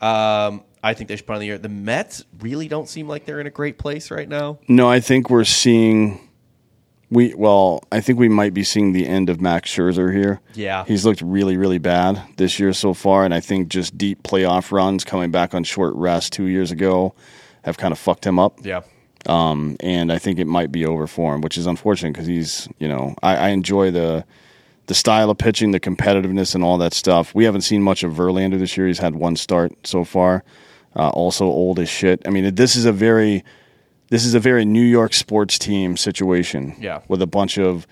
Um, 0.00 0.64
I 0.82 0.94
think 0.94 1.08
they 1.08 1.16
should 1.16 1.26
put 1.26 1.34
on 1.34 1.40
the 1.40 1.46
year. 1.46 1.58
The 1.58 1.68
Mets 1.68 2.24
really 2.40 2.68
don't 2.68 2.88
seem 2.88 3.08
like 3.08 3.24
they're 3.24 3.40
in 3.40 3.46
a 3.46 3.50
great 3.50 3.78
place 3.78 4.10
right 4.10 4.28
now. 4.28 4.58
No, 4.68 4.88
I 4.88 5.00
think 5.00 5.30
we're 5.30 5.44
seeing 5.44 6.20
we 7.10 7.34
well, 7.34 7.84
I 7.90 8.00
think 8.00 8.18
we 8.18 8.28
might 8.28 8.54
be 8.54 8.64
seeing 8.64 8.92
the 8.92 9.06
end 9.06 9.30
of 9.30 9.40
Max 9.40 9.70
Scherzer 9.70 10.14
here. 10.14 10.40
Yeah. 10.54 10.84
He's 10.84 11.04
looked 11.04 11.22
really, 11.22 11.56
really 11.56 11.78
bad 11.78 12.22
this 12.36 12.58
year 12.58 12.72
so 12.72 12.94
far, 12.94 13.24
and 13.24 13.32
I 13.32 13.40
think 13.40 13.68
just 13.68 13.96
deep 13.96 14.22
playoff 14.22 14.72
runs 14.72 15.04
coming 15.04 15.30
back 15.30 15.54
on 15.54 15.64
short 15.64 15.94
rest 15.94 16.32
two 16.32 16.46
years 16.46 16.70
ago 16.70 17.14
have 17.62 17.78
kind 17.78 17.92
of 17.92 17.98
fucked 17.98 18.26
him 18.26 18.38
up. 18.38 18.64
Yeah. 18.64 18.82
Um, 19.26 19.76
and 19.80 20.12
I 20.12 20.18
think 20.18 20.38
it 20.38 20.46
might 20.46 20.70
be 20.70 20.86
over 20.86 21.06
for 21.06 21.34
him, 21.34 21.40
which 21.40 21.58
is 21.58 21.66
unfortunate 21.66 22.12
because 22.12 22.26
he's, 22.26 22.68
you 22.78 22.88
know, 22.88 23.14
I, 23.22 23.36
I 23.36 23.48
enjoy 23.48 23.90
the 23.90 24.24
the 24.86 24.94
style 24.94 25.28
of 25.28 25.36
pitching, 25.36 25.72
the 25.72 25.80
competitiveness, 25.80 26.54
and 26.54 26.64
all 26.64 26.78
that 26.78 26.94
stuff. 26.94 27.34
We 27.34 27.44
haven't 27.44 27.60
seen 27.60 27.82
much 27.82 28.02
of 28.02 28.14
Verlander 28.14 28.58
this 28.58 28.76
year. 28.76 28.86
He's 28.86 28.98
had 28.98 29.14
one 29.14 29.36
start 29.36 29.72
so 29.86 30.02
far. 30.02 30.44
Uh, 30.96 31.10
also 31.10 31.44
old 31.46 31.78
as 31.78 31.88
shit. 31.88 32.22
I 32.26 32.30
mean, 32.30 32.54
this 32.54 32.74
is 32.74 32.84
a 32.84 32.92
very 32.92 33.44
this 34.08 34.24
is 34.24 34.34
a 34.34 34.40
very 34.40 34.64
New 34.64 34.82
York 34.82 35.12
sports 35.14 35.58
team 35.58 35.96
situation. 35.96 36.74
Yeah. 36.80 37.02
with 37.08 37.22
a 37.22 37.26
bunch 37.26 37.58
of 37.58 37.86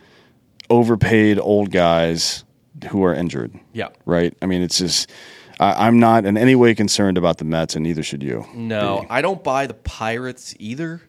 overpaid 0.71 1.39
old 1.39 1.71
guys 1.71 2.45
who 2.91 3.05
are 3.05 3.15
injured. 3.15 3.53
Yeah. 3.73 3.89
Right. 4.05 4.35
I 4.43 4.47
mean, 4.47 4.63
it's 4.63 4.79
just. 4.79 5.11
I, 5.59 5.87
I'm 5.87 5.99
not 5.99 6.27
in 6.27 6.37
any 6.37 6.55
way 6.55 6.75
concerned 6.75 7.17
about 7.17 7.39
the 7.39 7.45
Mets, 7.45 7.77
and 7.77 7.83
neither 7.83 8.03
should 8.03 8.23
you. 8.23 8.45
No, 8.55 9.01
be. 9.03 9.07
I 9.09 9.23
don't 9.23 9.43
buy 9.43 9.67
the 9.67 9.75
Pirates 9.75 10.55
either. 10.59 11.01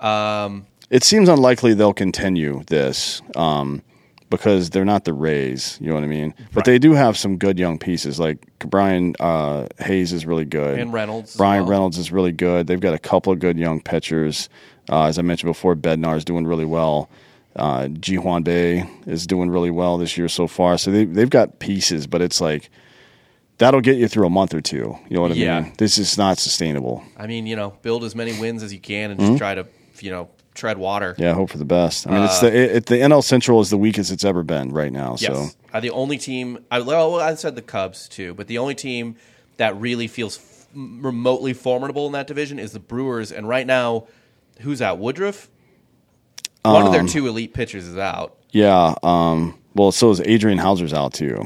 Um, 0.00 0.66
it 0.90 1.04
seems 1.04 1.28
unlikely 1.28 1.74
they'll 1.74 1.92
continue 1.94 2.62
this 2.66 3.22
um, 3.36 3.82
because 4.30 4.70
they're 4.70 4.84
not 4.84 5.04
the 5.04 5.12
Rays. 5.12 5.78
You 5.80 5.88
know 5.88 5.94
what 5.94 6.04
I 6.04 6.08
mean? 6.08 6.34
But 6.52 6.64
they 6.64 6.78
do 6.78 6.92
have 6.94 7.16
some 7.16 7.36
good 7.38 7.58
young 7.58 7.78
pieces. 7.78 8.18
Like 8.18 8.38
Brian 8.58 9.14
uh, 9.20 9.66
Hayes 9.78 10.12
is 10.12 10.26
really 10.26 10.44
good, 10.44 10.78
And 10.78 10.92
Reynolds 10.92 11.36
Bryan 11.36 11.62
well. 11.62 11.70
Reynolds 11.70 11.98
is 11.98 12.10
really 12.12 12.32
good. 12.32 12.66
They've 12.66 12.80
got 12.80 12.94
a 12.94 12.98
couple 12.98 13.32
of 13.32 13.38
good 13.38 13.58
young 13.58 13.80
pitchers. 13.80 14.48
Uh, 14.90 15.04
as 15.04 15.18
I 15.18 15.22
mentioned 15.22 15.50
before, 15.50 15.74
Bednar 15.76 16.16
is 16.16 16.24
doing 16.24 16.46
really 16.46 16.64
well. 16.64 17.08
Uh, 17.54 17.88
Ji 17.88 18.16
Hwan 18.16 18.42
Bae 18.42 18.88
is 19.06 19.26
doing 19.26 19.48
really 19.50 19.70
well 19.70 19.96
this 19.98 20.18
year 20.18 20.28
so 20.28 20.46
far. 20.46 20.76
So 20.78 20.90
they 20.90 21.04
they've 21.06 21.30
got 21.30 21.58
pieces, 21.58 22.06
but 22.06 22.20
it's 22.20 22.40
like 22.40 22.68
that'll 23.58 23.80
get 23.80 23.96
you 23.96 24.08
through 24.08 24.26
a 24.26 24.30
month 24.30 24.52
or 24.52 24.60
two. 24.60 24.96
You 25.08 25.16
know 25.16 25.22
what 25.22 25.30
I 25.32 25.34
Yeah. 25.34 25.60
mean? 25.62 25.72
This 25.78 25.96
is 25.96 26.18
not 26.18 26.36
sustainable. 26.38 27.02
I 27.16 27.26
mean, 27.26 27.46
you 27.46 27.56
know, 27.56 27.72
build 27.82 28.04
as 28.04 28.14
many 28.14 28.38
wins 28.38 28.62
as 28.62 28.72
you 28.72 28.78
can 28.78 29.10
and 29.12 29.18
just 29.20 29.38
try 29.38 29.54
to, 29.54 29.66
you 30.00 30.10
know, 30.10 30.28
tread 30.56 30.78
water. 30.78 31.14
Yeah, 31.18 31.34
hope 31.34 31.50
for 31.50 31.58
the 31.58 31.64
best. 31.64 32.06
I 32.06 32.10
mean, 32.10 32.22
it's 32.24 32.40
the 32.40 32.76
it, 32.76 32.86
the 32.86 32.96
NL 32.96 33.22
Central 33.22 33.60
is 33.60 33.70
the 33.70 33.78
weakest 33.78 34.10
it's 34.10 34.24
ever 34.24 34.42
been 34.42 34.70
right 34.72 34.92
now. 34.92 35.16
So 35.16 35.32
Yes. 35.32 35.56
Are 35.74 35.80
the 35.80 35.90
only 35.90 36.16
team, 36.18 36.64
I, 36.70 36.80
well, 36.80 37.16
I 37.20 37.34
said 37.34 37.54
the 37.54 37.62
Cubs 37.62 38.08
too, 38.08 38.32
but 38.34 38.46
the 38.48 38.58
only 38.58 38.74
team 38.74 39.16
that 39.58 39.78
really 39.78 40.06
feels 40.08 40.38
f- 40.38 40.66
remotely 40.74 41.52
formidable 41.52 42.06
in 42.06 42.12
that 42.12 42.26
division 42.26 42.58
is 42.58 42.72
the 42.72 42.80
Brewers. 42.80 43.30
And 43.30 43.46
right 43.48 43.66
now, 43.66 44.06
who's 44.60 44.80
out? 44.80 44.98
Woodruff? 44.98 45.48
One 46.62 46.84
of 46.86 46.92
their 46.92 47.02
Um, 47.02 47.06
two 47.06 47.26
elite 47.28 47.54
pitchers 47.54 47.86
is 47.86 47.96
out. 47.96 48.36
yeah, 48.50 48.94
um, 49.02 49.56
well, 49.74 49.92
so 49.92 50.10
is 50.10 50.20
Adrian 50.22 50.58
Houser's 50.58 50.92
out 50.94 51.12
too, 51.12 51.44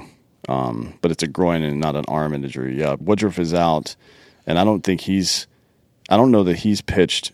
um, 0.48 0.94
but 1.02 1.10
it's 1.10 1.22
a 1.22 1.26
groin 1.26 1.62
and 1.62 1.78
not 1.80 1.94
an 1.96 2.04
arm 2.08 2.32
injury. 2.32 2.78
Yeah, 2.78 2.96
Woodruff 2.98 3.38
is 3.38 3.52
out, 3.52 3.96
and 4.46 4.58
I 4.58 4.64
don't 4.64 4.82
think 4.82 5.02
he's. 5.02 5.46
I 6.08 6.16
don't 6.16 6.30
know 6.30 6.42
that 6.44 6.56
he's 6.56 6.80
pitched 6.80 7.32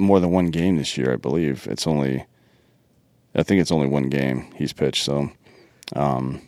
more 0.00 0.20
than 0.20 0.30
one 0.30 0.46
game 0.46 0.76
this 0.76 0.96
year. 0.96 1.12
I 1.12 1.16
believe 1.16 1.66
it's 1.70 1.86
only. 1.86 2.26
I 3.34 3.44
think 3.44 3.60
it's 3.60 3.70
only 3.70 3.86
one 3.86 4.08
game 4.08 4.50
he's 4.56 4.72
pitched. 4.72 5.04
So, 5.04 5.30
um, 5.94 6.42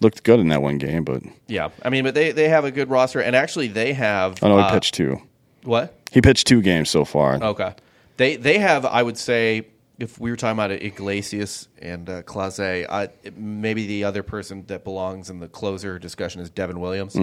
looked 0.00 0.22
good 0.24 0.40
in 0.40 0.48
that 0.48 0.60
one 0.60 0.78
game, 0.78 1.04
but 1.04 1.22
Yeah. 1.46 1.70
I 1.82 1.88
mean, 1.88 2.04
but 2.04 2.14
they, 2.14 2.32
they 2.32 2.48
have 2.48 2.64
a 2.66 2.70
good 2.70 2.90
roster. 2.90 3.20
And 3.20 3.34
actually, 3.34 3.68
they 3.68 3.94
have. 3.94 4.42
oh 4.42 4.48
no, 4.48 4.56
he 4.58 4.62
uh, 4.62 4.70
pitched 4.72 4.94
two. 4.94 5.22
What? 5.62 5.94
He 6.12 6.20
pitched 6.20 6.46
two 6.46 6.60
games 6.60 6.90
so 6.90 7.04
far. 7.04 7.42
Okay. 7.42 7.74
They 8.18 8.36
they 8.36 8.58
have, 8.58 8.84
I 8.84 9.02
would 9.02 9.18
say, 9.18 9.66
if 9.98 10.18
we 10.18 10.30
were 10.30 10.36
talking 10.36 10.56
about 10.58 10.70
Iglesias 10.70 11.68
and 11.78 12.08
uh, 12.08 12.22
Clase, 12.22 12.86
I, 12.88 13.08
maybe 13.36 13.86
the 13.86 14.04
other 14.04 14.22
person 14.22 14.64
that 14.66 14.84
belongs 14.84 15.30
in 15.30 15.40
the 15.40 15.48
closer 15.48 15.98
discussion 15.98 16.40
is 16.40 16.50
Devin 16.50 16.80
Williams, 16.80 17.16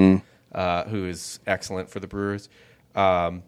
uh, 0.52 0.84
who 0.86 1.06
is 1.08 1.40
excellent 1.46 1.90
for 1.90 2.00
the 2.00 2.08
Brewers. 2.08 2.50
Um, 2.96 3.44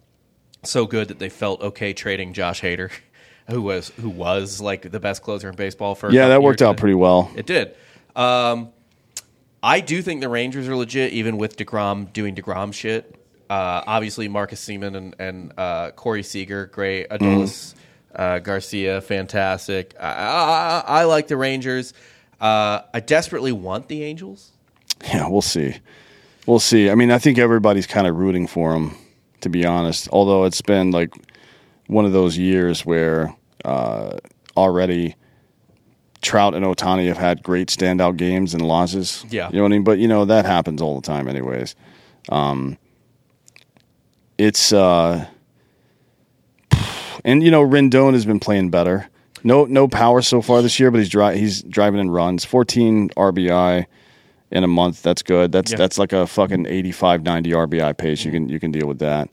so 0.66 0.86
good 0.86 1.08
that 1.10 1.20
they 1.20 1.30
felt 1.30 1.62
okay 1.62 1.94
trading 1.94 2.34
Josh 2.34 2.62
Hader, 2.62 2.92
who 3.50 3.62
was 3.62 3.90
who 3.90 4.10
was 4.10 4.60
like 4.62 4.92
the 4.92 5.00
best 5.00 5.22
closer 5.22 5.50
in 5.50 5.56
baseball 5.56 5.96
for. 5.96 6.12
yeah, 6.12 6.30
that 6.30 6.42
worked 6.44 6.62
out 6.62 6.78
pretty 6.78 6.96
well. 6.96 7.32
It 7.36 7.46
did. 7.46 7.76
Um, 8.16 8.70
I 9.62 9.80
do 9.80 10.02
think 10.02 10.22
the 10.22 10.30
Rangers 10.30 10.68
are 10.68 10.76
legit, 10.76 11.14
even 11.14 11.38
with 11.38 11.58
Degrom 11.58 12.14
doing 12.14 12.36
Degrom 12.36 12.74
shit. 12.74 13.16
Uh, 13.50 13.84
obviously, 13.86 14.28
Marcus 14.28 14.64
Semien 14.64 14.96
and, 14.96 15.16
and 15.20 15.54
uh, 15.58 15.92
Corey 15.92 16.24
Seager, 16.24 16.66
great. 16.68 17.10
Adolis 17.10 17.76
uh, 18.16 18.40
Garcia, 18.40 19.02
fantastic. 19.02 19.94
I, 20.00 20.08
I, 20.08 20.84
I 21.02 21.04
like 21.04 21.28
the 21.28 21.38
Rangers. 21.38 21.94
Uh, 22.40 22.82
I 22.94 23.00
desperately 23.00 23.52
want 23.52 23.88
the 23.88 24.04
Angels. 24.04 24.52
Yeah, 25.04 25.28
we'll 25.28 25.42
see. 25.42 25.76
We'll 26.46 26.60
see. 26.60 26.90
I 26.90 26.96
mean, 26.96 27.12
I 27.12 27.18
think 27.18 27.38
everybody's 27.38 27.88
kind 27.88 28.08
of 28.08 28.16
rooting 28.16 28.48
for 28.48 28.74
him, 28.76 28.96
to 29.46 29.50
be 29.50 29.64
honest. 29.64 30.10
Although 30.12 30.46
it's 30.46 30.62
been 30.62 30.90
like 30.90 31.14
one 31.86 32.04
of 32.04 32.12
those 32.12 32.36
years 32.36 32.84
where 32.84 33.34
uh, 33.64 34.18
already 34.58 35.16
Trout 36.24 36.56
and 36.56 36.66
Ohtani 36.66 37.08
have 37.08 37.18
had 37.20 37.44
great 37.44 37.68
standout 37.68 38.18
games 38.18 38.56
and 38.56 38.68
losses. 38.68 39.24
Yeah. 39.30 39.50
you 39.50 39.58
know 39.58 39.62
what 39.62 39.70
I 39.70 39.76
mean. 39.76 39.84
But 39.84 40.00
you 40.00 40.08
know 40.08 40.26
that 40.26 40.46
happens 40.46 40.82
all 40.82 41.00
the 41.00 41.06
time, 41.06 41.28
anyways. 41.28 41.76
Um, 42.30 42.80
it's 44.40 44.74
uh, 44.74 45.28
and 47.24 47.44
you 47.44 47.52
know 47.52 47.64
Rendon 47.64 48.14
has 48.14 48.26
been 48.26 48.40
playing 48.40 48.72
better. 48.72 49.08
No, 49.44 49.66
no 49.66 49.88
power 49.88 50.24
so 50.24 50.42
far 50.42 50.64
this 50.64 50.80
year, 50.80 50.90
but 50.90 50.98
he's 50.98 51.10
dri- 51.10 51.38
he's 51.38 51.62
driving 51.62 52.00
in 52.00 52.10
runs. 52.10 52.44
Fourteen 52.44 53.10
RBI 53.10 53.86
in 54.56 54.64
a 54.64 54.68
month. 54.68 55.04
That's 55.04 55.22
good. 55.22 55.52
That's 55.52 55.72
Yeah. 55.72 55.78
that's 55.78 55.98
like 56.00 56.14
a 56.14 56.26
fucking 56.26 56.66
85, 56.66 57.22
90 57.24 57.52
RBI 57.54 57.94
pace. 57.98 58.26
You 58.26 58.32
can 58.32 58.50
you 58.50 58.60
can 58.60 58.72
deal 58.72 58.88
with 58.88 59.00
that. 59.00 59.30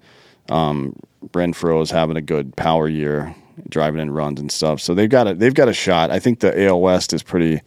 Um, 0.51 0.95
Renfroe 1.29 1.81
is 1.83 1.91
having 1.91 2.17
a 2.17 2.21
good 2.21 2.55
power 2.57 2.89
year, 2.89 3.35
driving 3.71 4.01
in 4.01 4.11
runs 4.11 4.41
and 4.41 4.51
stuff. 4.51 4.81
So 4.81 4.93
they've 4.95 5.09
got 5.09 5.29
a 5.29 5.35
they've 5.35 5.55
got 5.55 5.69
a 5.69 5.73
shot. 5.73 6.11
I 6.11 6.19
think 6.19 6.41
the 6.41 6.53
AL 6.67 6.81
West 6.81 7.13
is 7.15 7.23
pretty. 7.23 7.61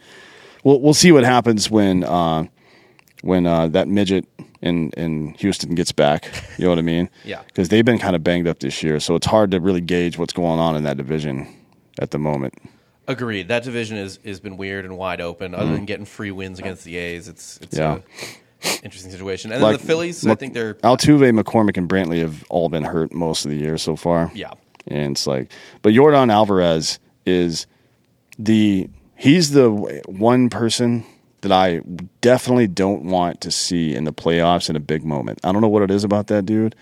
We'll 0.64 0.82
we'll 0.82 0.94
see 0.94 1.12
what 1.12 1.24
happens 1.24 1.72
when 1.72 2.04
uh, 2.04 2.46
when 3.22 3.48
uh, 3.48 3.68
that 3.70 3.88
midget 3.88 4.26
in 4.62 4.90
in 4.98 5.34
Houston 5.40 5.76
gets 5.76 5.94
back. 5.94 6.30
You 6.58 6.66
know 6.66 6.70
what 6.72 6.80
I 6.80 6.84
mean? 6.84 7.10
Yeah. 7.24 7.42
Because 7.48 7.70
they've 7.70 7.86
been 7.86 8.00
kind 8.00 8.16
of 8.16 8.24
banged 8.24 8.48
up 8.48 8.60
this 8.60 8.84
year, 8.84 9.00
so 9.00 9.16
it's 9.16 9.28
hard 9.28 9.52
to 9.52 9.60
really 9.62 9.82
gauge 9.82 10.18
what's 10.18 10.34
going 10.34 10.60
on 10.60 10.76
in 10.76 10.84
that 10.84 10.98
division 10.98 11.48
at 12.00 12.12
the 12.12 12.20
moment. 12.20 12.54
Agreed. 13.08 13.50
That 13.50 13.64
division 13.64 13.98
is 13.98 14.20
has 14.26 14.40
been 14.40 14.58
weird 14.58 14.86
and 14.86 14.98
wide 14.98 15.22
open. 15.22 15.54
Other 15.54 15.72
than 15.72 15.84
mm. 15.84 15.88
getting 15.88 16.06
free 16.06 16.32
wins 16.32 16.60
against 16.60 16.84
the 16.84 16.98
A's, 16.98 17.28
it's 17.28 17.60
it's. 17.62 17.78
Yeah. 17.78 17.98
a 17.98 18.26
interesting 18.84 19.12
situation. 19.12 19.52
And 19.52 19.64
then 19.64 19.74
the 19.74 19.80
Phillies, 19.80 20.26
I 20.26 20.36
think 20.36 20.54
they're 20.54 20.76
Altuve, 20.76 21.40
McCormick, 21.40 21.78
and 21.78 21.88
Brantley 21.88 22.20
have 22.20 22.44
all 22.50 22.70
been 22.70 22.84
hurt 22.84 23.14
most 23.14 23.46
of 23.46 23.52
the 23.52 23.58
year 23.58 23.78
so 23.78 23.96
far. 23.96 24.32
yeah. 24.34 24.54
And 24.88 25.14
it's 25.14 25.26
like, 25.26 25.52
but 25.82 25.94
Yordan 25.94 26.32
Alvarez 26.32 27.00
is 27.26 27.66
the 28.38 28.88
he's 29.16 29.52
the 29.52 29.72
one 29.72 30.50
person 30.50 31.06
that 31.42 31.52
I 31.52 31.82
definitely 32.22 32.68
don't 32.68 33.06
want 33.06 33.42
to 33.42 33.52
see 33.52 33.96
in 33.96 34.04
the 34.04 34.14
playoffs 34.14 34.70
in 34.70 34.76
a 34.76 34.80
big 34.80 35.04
moment. 35.04 35.40
I 35.44 35.52
don't 35.52 35.62
know 35.62 35.68
what 35.68 35.82
it 35.82 35.92
is 35.92 36.04
about 36.04 36.28
that 36.28 36.46
dude, 36.46 36.76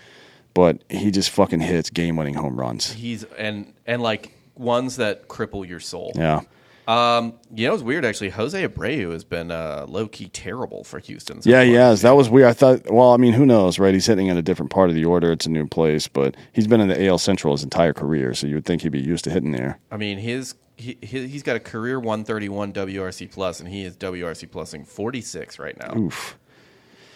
but 0.52 0.82
he 0.90 1.10
just 1.10 1.30
fucking 1.30 1.60
hits 1.60 1.90
game 1.90 2.16
winning 2.16 2.34
home 2.34 2.58
runs. 2.58 2.92
He's 2.92 3.24
and 3.38 3.72
and 3.86 4.02
like 4.02 4.33
ones 4.56 4.96
that 4.96 5.28
cripple 5.28 5.66
your 5.66 5.80
soul. 5.80 6.12
Yeah. 6.14 6.42
Um, 6.86 7.34
you 7.54 7.66
know, 7.66 7.74
it's 7.74 7.82
weird 7.82 8.04
actually. 8.04 8.28
Jose 8.30 8.66
Abreu 8.66 9.12
has 9.12 9.24
been 9.24 9.50
uh, 9.50 9.86
low 9.88 10.06
key 10.06 10.28
terrible 10.28 10.84
for 10.84 10.98
Houston. 10.98 11.40
so 11.40 11.48
Yeah, 11.48 11.60
far. 11.60 11.94
he. 11.94 12.02
That 12.02 12.10
was 12.16 12.28
weird. 12.28 12.48
I 12.48 12.52
thought, 12.52 12.90
well, 12.90 13.12
I 13.12 13.16
mean, 13.16 13.32
who 13.32 13.46
knows, 13.46 13.78
right? 13.78 13.94
He's 13.94 14.06
hitting 14.06 14.26
in 14.26 14.36
a 14.36 14.42
different 14.42 14.70
part 14.70 14.90
of 14.90 14.94
the 14.94 15.04
order. 15.04 15.32
It's 15.32 15.46
a 15.46 15.50
new 15.50 15.66
place, 15.66 16.08
but 16.08 16.36
he's 16.52 16.66
been 16.66 16.80
in 16.82 16.88
the 16.88 17.06
AL 17.06 17.18
Central 17.18 17.54
his 17.54 17.62
entire 17.64 17.94
career, 17.94 18.34
so 18.34 18.46
you 18.46 18.56
would 18.56 18.66
think 18.66 18.82
he'd 18.82 18.92
be 18.92 19.00
used 19.00 19.24
to 19.24 19.30
hitting 19.30 19.52
there. 19.52 19.78
I 19.90 19.96
mean, 19.96 20.18
his 20.18 20.56
he, 20.76 20.98
he 21.00 21.26
he's 21.26 21.42
got 21.42 21.56
a 21.56 21.60
career 21.60 21.98
131 21.98 22.74
WRC 22.74 23.30
plus, 23.30 23.60
and 23.60 23.68
he 23.68 23.84
is 23.84 23.96
WRC 23.96 24.50
plusing 24.50 24.84
46 24.84 25.58
right 25.58 25.78
now. 25.78 25.96
Oof. 25.96 26.38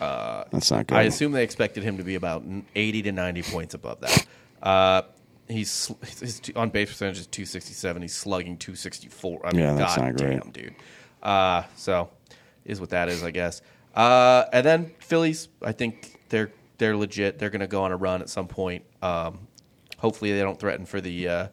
That's 0.00 0.70
not 0.70 0.86
good. 0.86 0.96
I 0.96 1.02
assume 1.02 1.32
they 1.32 1.42
expected 1.42 1.82
him 1.82 1.98
to 1.98 2.04
be 2.04 2.14
about 2.14 2.44
80 2.74 3.02
to 3.02 3.12
90 3.12 3.42
points 3.42 3.74
above 3.74 4.00
that. 4.00 4.26
Uh, 4.62 5.02
he's 5.48 5.92
his 6.20 6.40
on 6.56 6.70
base 6.70 6.90
percentage 6.90 7.18
is 7.18 7.26
267. 7.26 8.02
He's 8.02 8.14
slugging 8.14 8.56
264. 8.56 9.46
I 9.46 9.52
mean, 9.52 9.60
Yeah, 9.60 9.72
that's 9.74 9.96
God 9.96 10.04
not 10.04 10.16
great. 10.16 10.40
damn, 10.42 10.50
dude. 10.52 10.74
Uh, 11.22 11.62
so 11.76 12.10
is 12.64 12.80
what 12.80 12.90
that 12.90 13.08
is, 13.08 13.22
I 13.22 13.30
guess. 13.30 13.62
Uh, 13.94 14.44
and 14.52 14.64
then 14.64 14.92
Phillies, 15.00 15.48
I 15.62 15.72
think 15.72 16.18
they're 16.28 16.50
they're 16.78 16.96
legit. 16.96 17.38
They're 17.38 17.50
going 17.50 17.60
to 17.60 17.66
go 17.66 17.82
on 17.82 17.92
a 17.92 17.96
run 17.96 18.20
at 18.20 18.28
some 18.28 18.46
point. 18.46 18.84
Um, 19.02 19.48
hopefully, 19.98 20.32
they 20.32 20.40
don't 20.40 20.58
threaten 20.60 20.86
for 20.86 21.00
the 21.00 21.28
uh, 21.28 21.48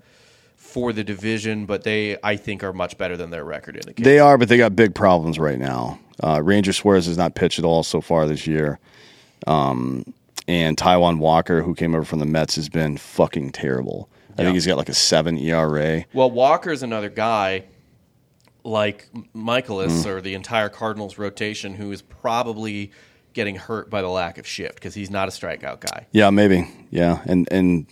for 0.56 0.94
the 0.94 1.04
division, 1.04 1.66
but 1.66 1.84
they 1.84 2.18
I 2.24 2.36
think 2.36 2.64
are 2.64 2.74
much 2.74 2.98
better 2.98 3.18
than 3.18 3.32
their 3.32 3.44
record 3.44 3.76
indicates. 3.76 4.04
They 4.06 4.20
are, 4.20 4.38
but 4.38 4.50
they 4.50 4.58
got 4.58 4.76
big 4.76 4.94
problems 4.94 5.40
right 5.40 5.58
now. 5.58 6.00
Uh, 6.24 6.42
Ranger 6.44 6.74
Suarez 6.74 7.08
has 7.08 7.18
not 7.18 7.36
pitched 7.36 7.60
at 7.60 7.66
all 7.66 7.84
so 7.84 8.02
far 8.02 8.28
this 8.28 8.46
year. 8.48 8.80
Um, 9.48 10.14
and 10.48 10.78
Taijuan 10.78 11.18
Walker, 11.20 11.62
who 11.64 11.74
came 11.76 11.96
over 11.96 12.06
from 12.06 12.20
the 12.20 12.26
Mets, 12.26 12.56
has 12.56 12.70
been 12.70 12.98
fucking 12.98 13.52
terrible. 13.52 14.10
I 14.38 14.42
Yeah. 14.42 14.48
think 14.48 14.56
he's 14.56 14.68
got 14.68 14.78
like 14.78 14.90
a 14.90 14.94
seven 14.94 15.38
ERA. 15.38 16.06
Well, 16.14 16.30
Walker's 16.30 16.84
another 16.84 17.10
guy 17.10 17.64
like 18.64 19.08
Mikolas 19.36 20.04
Mm. 20.04 20.06
or 20.08 20.22
the 20.22 20.34
entire 20.34 20.70
Cardinals 20.70 21.18
rotation 21.18 21.76
who 21.76 21.92
is 21.92 22.02
probably 22.02 22.92
getting 23.34 23.56
hurt 23.56 23.90
by 23.90 24.02
the 24.02 24.08
lack 24.10 24.38
of 24.38 24.48
shift 24.48 24.76
because 24.76 24.94
he's 24.96 25.10
not 25.12 25.28
a 25.28 25.32
strikeout 25.32 25.82
guy. 25.82 26.08
Yeah, 26.12 26.30
maybe. 26.32 26.68
Yeah, 26.90 27.20
and 27.26 27.48
and 27.52 27.86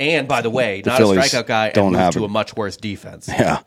And 0.00 0.26
by 0.26 0.40
the 0.42 0.50
way, 0.50 0.80
The 0.80 0.90
not 0.90 0.98
Phillies 0.98 1.32
a 1.32 1.36
strikeout 1.36 1.46
guy 1.46 1.70
don't 1.70 1.94
have 1.94 2.14
to 2.14 2.24
a 2.24 2.28
much 2.28 2.56
worse 2.56 2.76
defense. 2.76 3.28
yeah, 3.38 3.60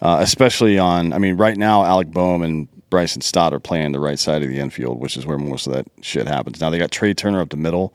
uh, 0.00 0.18
especially 0.20 0.78
on. 0.78 1.12
I 1.12 1.18
mean, 1.18 1.36
right 1.36 1.56
now, 1.58 1.84
Alec 1.84 2.10
Bohm 2.10 2.42
and 2.42 2.68
Bryson 2.94 3.22
Stott 3.22 3.52
are 3.52 3.58
playing 3.58 3.90
the 3.90 3.98
right 3.98 4.18
side 4.20 4.42
of 4.44 4.48
the 4.48 4.60
infield, 4.60 5.00
which 5.00 5.16
is 5.16 5.26
where 5.26 5.36
most 5.36 5.66
of 5.66 5.72
that 5.72 5.86
shit 6.00 6.28
happens. 6.28 6.60
Now 6.60 6.70
they 6.70 6.78
got 6.78 6.92
Trea 6.92 7.12
Turner 7.12 7.40
up 7.40 7.50
the 7.50 7.56
middle, 7.56 7.92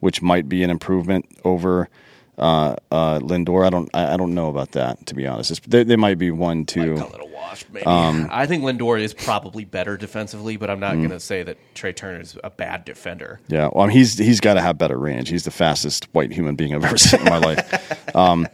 which 0.00 0.22
might 0.22 0.48
be 0.48 0.62
an 0.62 0.70
improvement 0.70 1.26
over 1.44 1.90
uh, 2.38 2.76
uh, 2.90 3.18
Lindor. 3.18 3.66
I 3.66 3.68
don't. 3.70 3.90
I, 3.92 4.14
I 4.14 4.16
don't 4.16 4.32
know 4.34 4.48
about 4.48 4.72
that 4.72 5.04
to 5.06 5.14
be 5.14 5.26
honest. 5.26 5.50
It's, 5.50 5.60
they, 5.66 5.82
they 5.84 5.96
might 5.96 6.16
be 6.18 6.30
one, 6.30 6.64
two. 6.64 6.94
Like 6.94 7.08
a 7.08 7.12
little 7.12 7.28
wash, 7.30 7.64
maybe. 7.72 7.84
Um, 7.84 8.26
I 8.30 8.46
think 8.46 8.62
Lindor 8.64 8.98
is 8.98 9.12
probably 9.12 9.64
better 9.66 9.96
defensively, 9.98 10.56
but 10.56 10.70
I'm 10.70 10.80
not 10.80 10.94
Mm. 10.94 10.98
going 10.98 11.10
to 11.10 11.20
say 11.20 11.42
that 11.42 11.58
Trea 11.74 11.92
Turner 11.92 12.20
is 12.20 12.38
a 12.42 12.48
bad 12.48 12.84
defender. 12.86 13.40
Yeah, 13.48 13.68
well, 13.74 13.84
I 13.84 13.88
mean, 13.88 13.96
he's 13.98 14.16
he's 14.16 14.40
got 14.40 14.54
to 14.54 14.62
have 14.62 14.78
better 14.78 14.96
range. 14.98 15.28
He's 15.28 15.44
the 15.44 15.50
fastest 15.50 16.06
white 16.14 16.32
human 16.32 16.54
being 16.56 16.74
I've 16.74 16.84
ever 16.86 16.96
seen 16.96 17.20
in 17.20 17.26
my 17.26 17.38
life. 17.38 18.16
Um, 18.16 18.46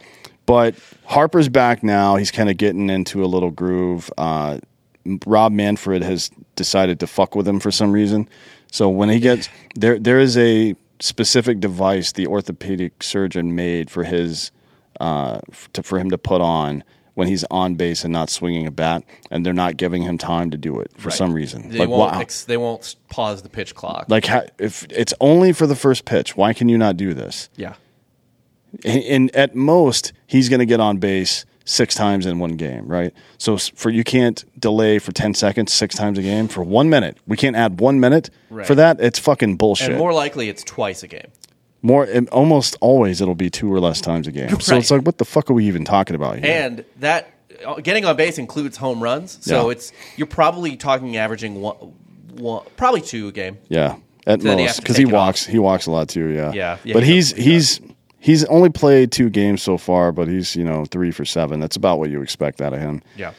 but 0.45 0.75
Harper's 1.05 1.47
back 1.47 1.83
now. 1.83 2.17
He's 2.17 2.31
kind 2.31 2.49
of 2.49 2.57
getting 2.57 2.89
into 2.89 3.23
a 3.23 3.27
little 3.27 3.51
groove. 3.51 4.11
Uh, 4.17 4.59
Rob 5.25 5.51
Manfred 5.51 6.01
has 6.03 6.31
decided 6.55 6.99
to 7.01 7.07
fuck 7.07 7.35
with 7.35 7.47
him 7.47 7.59
for 7.59 7.71
some 7.71 7.91
reason. 7.91 8.27
So 8.71 8.89
when 8.89 9.09
he 9.09 9.19
gets 9.19 9.49
there, 9.75 9.99
there 9.99 10.19
is 10.19 10.37
a 10.37 10.75
specific 10.99 11.59
device 11.59 12.11
the 12.13 12.27
orthopedic 12.27 13.03
surgeon 13.03 13.55
made 13.55 13.89
for 13.91 14.03
his 14.03 14.51
uh, 14.99 15.39
to, 15.73 15.83
for 15.83 15.99
him 15.99 16.09
to 16.09 16.17
put 16.17 16.41
on 16.41 16.83
when 17.13 17.27
he's 17.29 17.45
on 17.51 17.75
base 17.75 18.03
and 18.03 18.11
not 18.11 18.29
swinging 18.29 18.67
a 18.67 18.71
bat, 18.71 19.01
and 19.31 19.45
they're 19.45 19.53
not 19.53 19.77
giving 19.77 20.01
him 20.03 20.17
time 20.17 20.51
to 20.51 20.57
do 20.57 20.79
it 20.81 20.91
for 20.97 21.07
Right. 21.09 21.17
some 21.17 21.33
reason. 21.33 21.69
They 21.69 21.79
like, 21.79 21.89
won't. 21.89 22.11
wow. 22.13 22.19
ex- 22.19 22.43
they 22.43 22.57
won't 22.57 22.95
pause 23.09 23.41
the 23.41 23.47
pitch 23.49 23.73
clock. 23.73 24.07
Like 24.09 24.25
ha- 24.25 24.43
if 24.57 24.85
it's 24.89 25.13
only 25.21 25.53
for 25.53 25.65
the 25.65 25.75
first 25.75 26.03
pitch, 26.03 26.35
why 26.35 26.51
can 26.53 26.67
you 26.67 26.77
not 26.77 26.97
do 26.97 27.13
this? 27.13 27.49
yeah. 27.55 27.75
And, 28.83 29.03
and 29.03 29.35
at 29.35 29.55
most, 29.55 30.11
he's 30.27 30.49
going 30.49 30.59
to 30.59 30.65
get 30.65 30.81
on 30.81 30.97
base 30.97 31.45
six 31.65 31.95
times 31.95 32.25
in 32.25 32.39
one 32.39 32.51
game, 32.57 32.87
right? 32.87 33.11
So 33.37 33.57
for 33.57 33.89
you 33.89 34.03
can't 34.03 34.43
delay 34.59 34.99
for 34.99 35.11
ten 35.11 35.33
seconds 35.33 35.73
six 35.73 35.95
times 35.95 36.17
a 36.17 36.21
game 36.21 36.47
for 36.47 36.63
one 36.63 36.89
minute. 36.89 37.17
We 37.27 37.35
can't 37.37 37.55
add 37.55 37.79
one 37.79 37.99
minute 37.99 38.29
Right. 38.49 38.65
for 38.65 38.75
that. 38.75 38.99
It's 39.01 39.19
fucking 39.19 39.57
bullshit. 39.57 39.89
And 39.89 39.97
more 39.97 40.13
likely, 40.13 40.47
it's 40.49 40.63
twice 40.63 41.03
a 41.03 41.07
game. 41.07 41.27
More, 41.81 42.03
and 42.05 42.27
almost 42.29 42.77
always 42.81 43.21
it'll 43.21 43.35
be 43.35 43.49
two 43.49 43.71
or 43.71 43.79
less 43.79 44.01
times 44.01 44.25
a 44.27 44.31
game. 44.31 44.49
So 44.61 44.77
it's 44.77 44.89
like, 44.89 45.01
what 45.03 45.17
the 45.17 45.25
fuck 45.25 45.49
are 45.49 45.53
we 45.53 45.65
even 45.67 45.85
talking 45.85 46.15
about 46.15 46.39
here? 46.39 46.51
And 46.51 46.85
that 46.99 47.31
uh, 47.65 47.75
getting 47.75 48.05
on 48.05 48.15
base 48.15 48.37
includes 48.37 48.77
home 48.77 49.01
runs. 49.03 49.37
So 49.41 49.65
Yeah. 49.67 49.71
it's 49.73 49.91
you're 50.17 50.25
probably 50.27 50.77
talking 50.77 51.15
averaging 51.17 51.61
one, 51.61 51.75
one 52.37 52.63
probably 52.77 53.01
two 53.01 53.27
a 53.27 53.31
game. 53.31 53.57
Yeah, 53.69 53.97
at 54.27 54.41
have 54.41 54.57
most 54.57 54.79
because 54.81 54.97
he 54.97 55.05
walks. 55.05 55.45
He 55.45 55.59
walks 55.59 55.85
a 55.87 55.91
lot 55.91 56.09
too. 56.09 56.27
Yeah, 56.29 56.51
Yeah, 56.53 56.77
yeah, 56.83 56.93
but 56.93 57.03
he 57.03 57.13
he's 57.15 57.33
does, 57.33 57.43
he 57.79 57.94
he's 58.25 58.41
he's 58.41 58.45
only 58.45 58.69
played 58.69 59.11
two 59.11 59.29
games 59.29 59.61
so 59.61 59.77
far, 59.77 60.11
but 60.11 60.27
he's 60.27 60.55
you 60.55 60.63
know 60.63 60.85
three 60.85 61.11
for 61.11 61.25
seven. 61.25 61.59
That's 61.59 61.75
about 61.75 61.99
what 61.99 62.09
you 62.09 62.21
expect 62.21 62.61
out 62.61 62.73
of 62.73 62.79
him. 62.79 63.01
Yeah. 63.15 63.33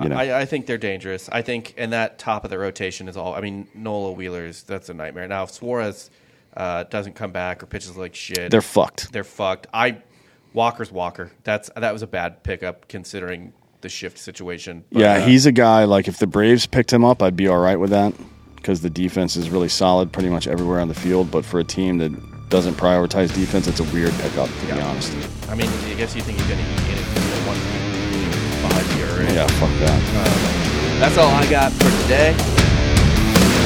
You 0.00 0.08
know, 0.08 0.16
I, 0.16 0.40
I 0.40 0.44
think 0.44 0.66
they're 0.66 0.76
dangerous. 0.76 1.28
I 1.30 1.42
think, 1.42 1.74
and 1.76 1.92
that 1.92 2.18
top 2.18 2.44
of 2.44 2.50
the 2.50 2.58
rotation 2.58 3.06
is 3.06 3.16
all. 3.16 3.34
I 3.34 3.40
mean, 3.40 3.68
Nola 3.74 4.12
Wheeler's 4.12 4.64
that's 4.64 4.88
a 4.88 4.94
nightmare. 4.94 5.28
Now, 5.28 5.44
if 5.44 5.52
Suarez 5.52 6.10
uh, 6.56 6.84
doesn't 6.84 7.14
come 7.14 7.30
back 7.30 7.62
or 7.62 7.66
pitches 7.66 7.96
like 7.96 8.14
shit, 8.14 8.50
they're 8.50 8.60
fucked. 8.60 9.12
they're 9.12 9.22
fucked. 9.22 9.68
I 9.72 9.98
Walker's 10.52 10.90
Walker. 10.90 11.30
That's 11.44 11.70
that 11.76 11.92
was 11.92 12.02
a 12.02 12.08
bad 12.08 12.42
pickup 12.42 12.88
considering 12.88 13.52
the 13.82 13.88
shift 13.88 14.18
situation. 14.18 14.84
But, 14.90 15.00
yeah, 15.00 15.12
uh, 15.12 15.26
he's 15.26 15.46
a 15.46 15.52
guy 15.52 15.84
like 15.84 16.08
if 16.08 16.18
the 16.18 16.26
Braves 16.26 16.66
picked 16.66 16.92
him 16.92 17.04
up, 17.04 17.22
I'd 17.22 17.36
be 17.36 17.46
all 17.46 17.60
right 17.60 17.78
with 17.78 17.90
that 17.90 18.14
because 18.56 18.80
the 18.80 18.90
defense 18.90 19.36
is 19.36 19.48
really 19.48 19.68
solid 19.68 20.12
pretty 20.12 20.28
much 20.28 20.48
everywhere 20.48 20.80
on 20.80 20.88
the 20.88 20.94
field. 20.94 21.30
But 21.30 21.44
for 21.44 21.60
a 21.60 21.64
team 21.64 21.98
that 21.98 22.10
doesn't 22.48 22.74
prioritize 22.74 23.34
defense, 23.34 23.66
it's 23.66 23.80
a 23.80 23.84
weird 23.84 24.12
pickup 24.14 24.48
to 24.48 24.66
be 24.66 24.72
honest. 24.80 25.12
I 25.48 25.54
mean, 25.54 25.68
I 25.68 25.94
guess 25.94 26.14
you 26.14 26.22
think 26.22 26.38
he's 26.38 26.46
going 26.46 26.60
to 26.60 26.66
get 26.84 26.98
it 26.98 27.04
one 27.46 27.56
five 28.70 28.96
year. 28.96 29.06
Right? 29.06 29.34
Yeah, 29.34 29.46
fuck 29.58 29.70
that. 29.80 30.00
Um, 30.16 31.00
that's 31.00 31.18
all 31.18 31.30
I 31.30 31.48
got 31.50 31.72
for 31.72 31.90
today. 32.02 32.34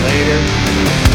Later. 0.05 1.08